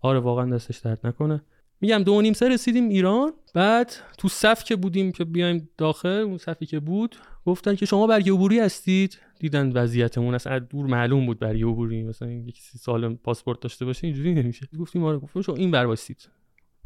آره 0.00 0.18
واقعا 0.18 0.50
دستش 0.50 0.78
درد 0.78 1.06
نکنه. 1.06 1.42
میگم 1.80 2.02
دو 2.02 2.20
نیم 2.20 2.32
سه 2.32 2.48
رسیدیم 2.48 2.88
ایران. 2.88 3.32
بعد 3.54 3.92
تو 4.18 4.28
صف 4.28 4.64
که 4.64 4.76
بودیم 4.76 5.12
که 5.12 5.24
بیایم 5.24 5.68
داخل 5.78 6.08
اون 6.08 6.38
صفی 6.38 6.66
که 6.66 6.80
بود 6.80 7.16
گفتن 7.46 7.74
که 7.74 7.86
شما 7.86 8.06
برگه 8.06 8.32
عبوری 8.32 8.60
هستید. 8.60 9.18
دیدن 9.38 9.72
وضعیتمون 9.72 10.34
اصلا 10.34 10.52
از 10.52 10.62
دور 10.68 10.86
معلوم 10.86 11.26
بود 11.26 11.38
برگه 11.38 11.66
عبوری. 11.66 12.02
مثلا 12.02 12.30
یکی 12.30 12.62
سی 12.62 12.78
سال 12.78 13.14
پاسپورت 13.14 13.60
داشته 13.60 13.84
باشه 13.84 14.06
اینجوری 14.06 14.34
نمیشه. 14.34 14.68
گفتیم 14.78 15.04
آره 15.04 15.18
گفتم 15.18 15.42
شما 15.42 15.56
این 15.56 15.70
بر 15.70 15.86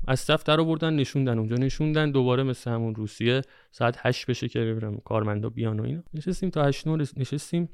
از 0.08 0.20
صف 0.20 0.42
در 0.44 0.60
آوردن 0.60 0.94
نشوندن 0.94 1.38
اونجا. 1.38 1.56
نشوندن 1.56 2.10
دوباره 2.10 2.42
مثل 2.42 2.70
همون 2.70 2.94
روسیه 2.94 3.42
ساعت 3.70 3.96
هشت 3.98 4.26
بشه 4.26 4.48
که 4.48 4.80
کارمندا 5.04 5.50
بیان 5.50 5.80
و 5.80 5.82
اینا. 5.82 6.02
نشستیم 6.14 6.50
تا 6.50 6.64
هشت 6.64 6.86
نو 6.86 6.96
رس- 6.96 7.18
نشستیم. 7.18 7.68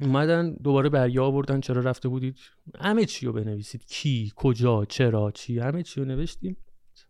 اومدن 0.00 0.54
دوباره 0.54 0.88
برگه 0.88 1.20
آوردن. 1.20 1.60
چرا 1.60 1.80
رفته 1.80 2.08
بودید؟ 2.08 2.36
همه 2.80 3.04
چی 3.04 3.26
رو 3.26 3.32
بنویسید. 3.32 3.84
کی 3.86 4.32
کجا 4.36 4.84
چرا 4.84 5.30
چی؟ 5.30 5.58
همه 5.58 5.82
چی 5.82 6.00
رو 6.00 6.06
نوشتیم. 6.06 6.56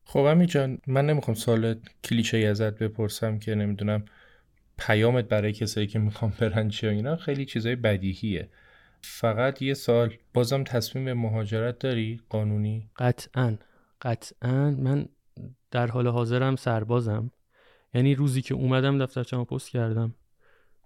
خب 0.04 0.18
امی 0.20 0.46
جان 0.46 0.78
من 0.86 1.06
نمی‌خوام 1.06 1.34
سوال 1.34 1.74
کلیشه 2.04 2.38
ازت 2.38 2.78
بپرسم 2.78 3.38
که 3.38 3.54
نمی‌دونم 3.54 4.04
پیامت 4.78 5.28
برای 5.28 5.52
کسایی 5.52 5.86
که 5.86 5.98
می‌خوام 5.98 6.32
برن 6.38 6.68
چی 6.68 6.86
اینا. 6.86 7.16
خیلی 7.16 7.44
چیزای 7.44 7.76
بدیهیه. 7.76 8.48
فقط 9.02 9.62
یه 9.62 9.74
سال 9.74 10.14
بازم 10.34 10.64
تصمیم 10.64 11.04
به 11.04 11.14
مهاجرت 11.14 11.78
داری؟ 11.78 12.20
قانونی؟ 12.28 12.90
قطعا. 12.96 13.56
قطعا 14.04 14.70
من 14.70 15.08
در 15.70 15.86
حال 15.86 16.08
حاضرم 16.08 16.56
سربازم. 16.56 17.30
یعنی 17.94 18.14
روزی 18.14 18.42
که 18.42 18.54
اومدم 18.54 18.98
دفترچه‌مو 18.98 19.44
پست 19.44 19.70
کردم. 19.70 20.14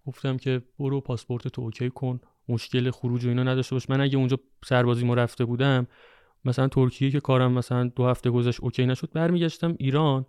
گفتم 0.07 0.37
که 0.37 0.63
برو 0.79 1.01
پاسپورت 1.01 1.49
تو 1.49 1.63
اوکی 1.63 1.91
کن 1.91 2.21
مشکل 2.49 2.91
خروج 2.91 3.25
و 3.25 3.29
اینا 3.29 3.43
نداشته 3.43 3.75
باش. 3.75 3.91
من 3.91 4.01
اگه 4.01 4.19
اونجا 4.19 4.39
سربازی 4.65 5.05
ما 5.05 5.15
رفته 5.15 5.45
بودم 5.45 5.87
مثلا 6.45 6.69
ترکیه 6.69 7.11
که 7.11 7.21
کارم 7.21 7.53
مثلا 7.53 7.85
دو 7.97 8.07
هفته 8.07 8.31
گذشت 8.31 8.61
OK 8.61 8.87
نشد 8.87 9.11
برمیگشتم 9.13 9.75
ایران. 9.79 10.27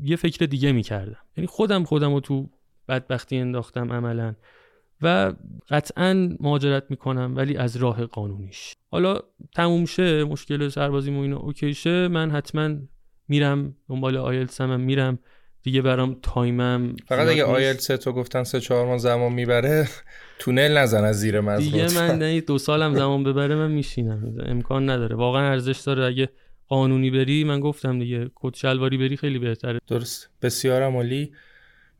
یه 0.00 0.16
فکر 0.16 0.44
دیگه 0.44 0.72
می‌کردم. 0.72 1.18
یعنی 1.36 1.46
خودم 1.46 1.84
خودم 1.84 2.14
رو 2.14 2.20
تو 2.20 2.50
بدبختی 2.88 3.36
انداختم 3.36 3.92
عملا. 3.92 4.34
و 5.04 5.32
قطعا 5.68 6.36
مهاجرت 6.40 6.84
می‌کنم 6.90 7.32
ولی 7.36 7.56
از 7.56 7.76
راه 7.76 8.06
قانونیش. 8.06 8.74
حالا 8.90 9.20
تموم 9.54 9.84
شه 9.84 10.24
مشکل 10.24 10.68
سربازی 10.68 11.10
و 11.10 11.18
اینا 11.18 11.36
OK 11.38 11.74
شه 11.74 12.08
من 12.08 12.30
حتما 12.30 12.70
میرم 13.28 13.76
دنبال 13.88 14.16
آیلتسم 14.16 14.80
میرم 14.80 15.18
دیگه 15.62 15.82
برام 15.82 16.16
time 16.22 16.81
م 16.81 16.96
فقط 17.06 17.28
اگه 17.28 17.44
آیلتس 17.44 17.86
تو 17.86 18.12
گفتن 18.12 18.44
سه 18.44 18.60
چهار 18.60 18.86
ماه 18.86 18.98
زمان 18.98 19.32
می‌بره 19.32 19.88
تونل 20.38 20.78
نزن 20.78 21.04
از 21.04 21.20
زیر 21.20 21.40
مزرعه 21.40 21.86
دیگه 21.86 22.00
من 22.00 22.18
نه 22.22 22.40
دو 22.40 22.58
سالم 22.58 22.94
زمان 22.94 23.24
ببره 23.24 23.54
من 23.54 23.70
میشینم. 23.70 24.36
امکان 24.46 24.90
نداره. 24.90 25.16
واقعا 25.16 25.50
ارزش 25.50 25.80
داره. 25.80 26.04
اگه 26.04 26.28
قانونی 26.68 27.10
بری 27.10 27.44
من 27.44 27.60
گفتم 27.60 27.98
دیگه 27.98 28.30
کت 28.36 28.56
شلواری 28.56 28.98
بری 28.98 29.16
خیلی 29.16 29.38
بهتره. 29.38 29.78
درست. 29.88 30.30
بسیار 30.42 30.82
عمالی 30.82 31.32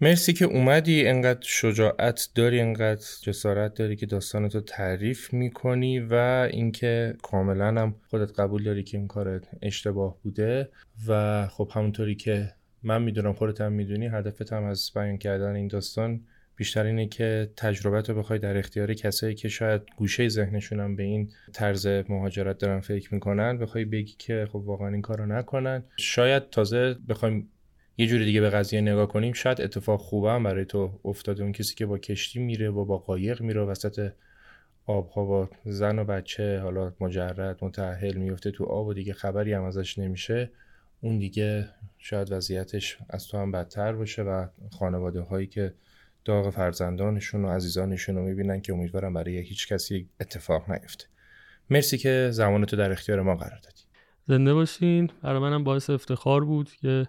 مرسی 0.01 0.33
که 0.33 0.45
اومدی. 0.45 1.07
انقدر 1.07 1.43
شجاعت 1.43 2.29
داری 2.35 2.61
انقدر 2.61 3.05
جسارت 3.23 3.75
داری 3.75 3.97
که 3.97 4.07
داستانتو 4.07 4.61
تعریف 4.61 5.33
می‌کنی 5.33 6.01
و 6.01 6.15
اینکه 6.51 7.15
کاملا 7.23 7.69
هم 7.69 7.95
خودت 8.11 8.41
قبول 8.41 8.62
داری 8.62 8.83
که 8.83 8.99
این 8.99 9.07
کارت 9.07 9.49
اشتباه 9.62 10.16
بوده. 10.23 10.69
و 11.09 11.47
خب 11.47 11.71
همونطوری 11.75 12.15
که 12.15 12.53
من 12.83 13.03
می‌دونم 13.03 13.33
خودت 13.33 13.61
هم 13.61 13.73
می‌دونی 13.73 14.07
هدفت 14.07 14.53
هم 14.53 14.65
از 14.65 14.91
بیان 14.95 15.19
کردن 15.19 15.55
این 15.55 15.69
داستان 15.69 16.21
بیشتر 16.57 16.85
اینه 16.85 17.07
که 17.07 17.51
تجربت 17.57 18.11
رو 18.11 18.19
بخوای 18.19 18.39
در 18.39 18.57
اختیار 18.57 18.95
کسایی 18.95 19.35
که 19.35 19.49
شاید 19.49 19.83
گوشه 19.97 20.29
ذهنشون 20.29 20.81
هم 20.81 20.97
به 20.97 21.03
این 21.03 21.33
طرز 21.53 21.87
مهاجرت 21.87 22.59
دارن 22.59 22.81
فکر 22.81 23.15
می‌کنن 23.15 23.59
بخوای 23.59 23.85
بگی 23.85 24.15
که 24.19 24.49
خب 24.53 24.57
واقعا 24.57 24.89
این 24.89 25.03
کارو 25.03 25.27
نکنن. 25.27 25.83
شاید 25.97 26.51
تازه 26.51 26.97
بخوایم 27.09 27.51
یه 27.97 28.07
جوری 28.07 28.25
دیگه 28.25 28.41
به 28.41 28.51
قضیه 28.51 28.81
نگاه 28.81 29.09
کنیم 29.09 29.33
شاید 29.33 29.61
اتفاق 29.61 30.01
خوبه 30.01 30.31
هم 30.31 30.43
برای 30.43 30.65
تو 30.65 31.01
افتاده. 31.05 31.43
اون 31.43 31.53
کسی 31.53 31.75
که 31.75 31.87
با 31.87 31.99
کشتی 31.99 32.39
میره 32.39 32.71
و 32.71 32.85
با 32.85 32.99
قایق 32.99 33.41
میره 33.41 33.61
وسط 33.61 34.11
آبها 34.87 35.25
با 35.25 35.51
زن 35.65 35.99
و 35.99 36.05
بچه 36.05 36.61
حالا 36.61 36.93
مجرد 37.01 37.65
متأهل 37.65 38.16
میفته 38.16 38.51
تو 38.51 38.65
آب 38.65 38.87
و 38.87 38.95
دیگه 38.95 39.12
خبری 39.12 39.53
هم 39.53 39.62
ازش 39.62 39.99
نمیشه 39.99 40.51
اون 41.01 41.19
دیگه 41.19 41.69
شاید 41.99 42.33
وضعیتش 42.33 42.99
از 43.11 43.27
تو 43.27 43.39
هم 43.39 43.53
بدتر 43.53 43.93
باشه 43.93 44.23
و 44.23 44.47
خانواده 44.71 45.21
هایی 45.21 45.47
که 45.47 45.75
داغ 46.25 46.51
فرزندانشون 46.51 47.45
و 47.45 47.49
عزیزانشون 47.49 48.16
رو 48.16 48.23
می‌بینن 48.23 48.61
که 48.61 48.73
امیدوارم 48.73 49.15
برای 49.15 49.39
هیچ 49.39 49.69
کسی 49.69 50.09
اتفاق 50.21 50.71
نیفته. 50.71 51.05
مرسی 51.71 51.99
که 51.99 52.29
زمانتو 52.33 52.77
در 52.77 52.93
اختیار 52.93 53.23
ما 53.23 53.37
قرار 53.37 53.59
دادی. 53.62 53.83
زنده 54.29 54.55
باشین. 54.55 55.11
برای 55.23 55.39
منم 55.39 55.65
باعث 55.65 55.91
افتخار 55.91 56.45
بود 56.45 56.71
که 56.73 57.07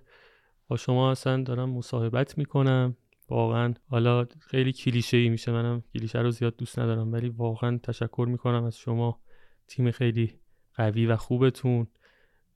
با 0.68 0.78
شما 0.78 1.12
اصلا 1.12 1.44
دارم 1.44 1.70
مصاحبت 1.70 2.38
می‌کنم. 2.38 2.96
واقعا 3.30 3.74
حالا 3.90 4.26
خیلی 4.40 4.74
کلیشه 4.74 5.18
ای 5.18 5.30
میشه 5.30 5.52
منم 5.52 5.84
کلیشه 5.94 6.20
رو 6.20 6.32
زیاد 6.32 6.56
دوست 6.58 6.80
ندارم 6.80 7.12
ولی 7.12 7.30
واقعا 7.30 7.80
تشکر 7.84 8.26
می‌کنم 8.30 8.64
از 8.64 8.78
شما. 8.78 9.20
تیم 9.68 9.92
خیلی 9.92 10.34
قوی 10.76 11.06
و 11.06 11.16
خوبتون. 11.16 11.88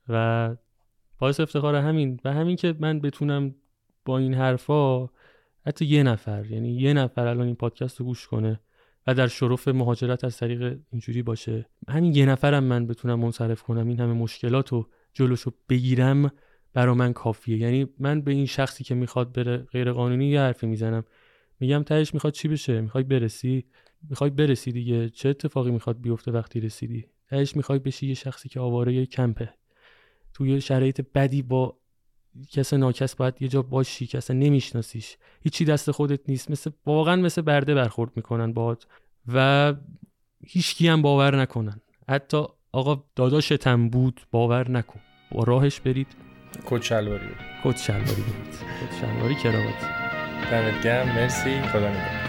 و 0.10 0.56
باعث 1.20 1.40
افتخار 1.40 1.76
همین. 1.76 2.20
و 2.26 2.34
همین 2.34 2.56
که 2.56 2.76
من 2.80 3.00
بتونم 3.00 3.56
با 4.06 4.18
این 4.18 4.34
حرفا 4.34 5.08
حتی 5.66 5.86
یه 5.86 6.04
نفر 6.04 6.46
یعنی 6.46 6.70
یه 6.70 6.94
نفر 6.94 7.28
الان 7.28 7.46
این 7.46 7.56
پادکست 7.56 8.00
رو 8.00 8.06
گوش 8.06 8.28
کنه 8.28 8.60
و 9.08 9.14
در 9.14 9.28
شرف 9.28 9.68
مهاجرت 9.68 10.24
از 10.24 10.38
طریق 10.38 10.80
اینجوری 10.92 11.22
باشه. 11.22 11.66
همین 11.88 12.16
یه 12.16 12.26
نفرم 12.26 12.64
من 12.64 12.88
بتونم 12.88 13.20
منصرف 13.20 13.64
کنم 13.64 13.88
این 13.88 14.00
همه 14.00 14.14
مشکلات 14.14 14.70
رو 14.70 14.90
جلوشو 15.14 15.52
بگیرم. 15.70 16.32
برا 16.74 16.94
من 16.94 17.14
کافیه. 17.14 17.58
یعنی 17.58 17.88
من 18.00 18.22
به 18.22 18.32
این 18.32 18.46
شخصی 18.46 18.84
که 18.84 18.96
می‌خواد 18.96 19.34
بره 19.34 19.58
غیر 19.58 19.92
قانونی 19.92 20.28
یه 20.28 20.40
حرفی 20.40 20.68
می‌زنم 20.68 21.04
میگم 21.60 21.84
تهش 21.84 22.14
می‌خواد 22.14 22.34
چی 22.34 22.48
بشه؟ 22.48 22.82
می‌خوای 22.82 23.04
برسی؟ 23.04 23.66
می‌خوای 24.10 24.30
برسی 24.30 24.72
دیگه. 24.72 25.10
چه 25.10 25.30
اتفاقی 25.30 25.72
می‌خواد 25.72 26.02
بیفته 26.02 26.32
وقتی 26.32 26.60
رسیدی؟ 26.60 27.06
تهش 27.30 27.56
می‌خوای 27.56 27.80
بشی 27.80 28.08
یه 28.08 28.14
شخصی 28.14 28.50
که 28.50 28.60
آواره 28.60 29.06
کمپه. 29.06 29.54
توی 30.34 30.62
شرایط 30.62 31.02
بدی 31.16 31.42
با 31.42 31.78
کس 32.52 32.74
ناکس 32.74 33.16
باید 33.16 33.42
یه 33.42 33.48
جا 33.48 33.62
باشی 33.62 34.18
اصلا 34.18 34.38
نمیشناسیش. 34.38 35.18
هیچی 35.42 35.66
دست 35.66 35.92
خودت 35.92 36.30
نیست. 36.30 36.52
مثل 36.52 36.72
واقعا 36.86 37.16
مثل 37.16 37.42
برده 37.42 37.76
برخورد 37.76 38.12
می‌کنن 38.16 38.54
باهات. 38.54 38.88
و 39.34 39.74
هیچکی 40.46 40.88
هم 40.88 41.02
باور 41.02 41.42
نکنن. 41.42 41.82
حتی 42.10 42.44
آقا 42.72 43.04
داداشتم 43.16 43.90
بود 43.90 44.22
باور 44.32 44.72
نکن. 44.72 45.00
با 45.32 45.44
راهش 45.44 45.80
برید. 45.80 46.29
کت 46.66 46.84
شلواری. 46.84 47.30
کت 47.64 47.78
شلواری. 47.78 48.06
برید 48.06 48.56
کت 48.56 49.00
شلواری 49.02 49.36
کراوات 49.36 49.74
دمت 50.52 50.84
گرم. 50.84 51.08
مرسی. 51.08 51.62
خدا 51.62 51.90
نگهدار. 51.90 52.29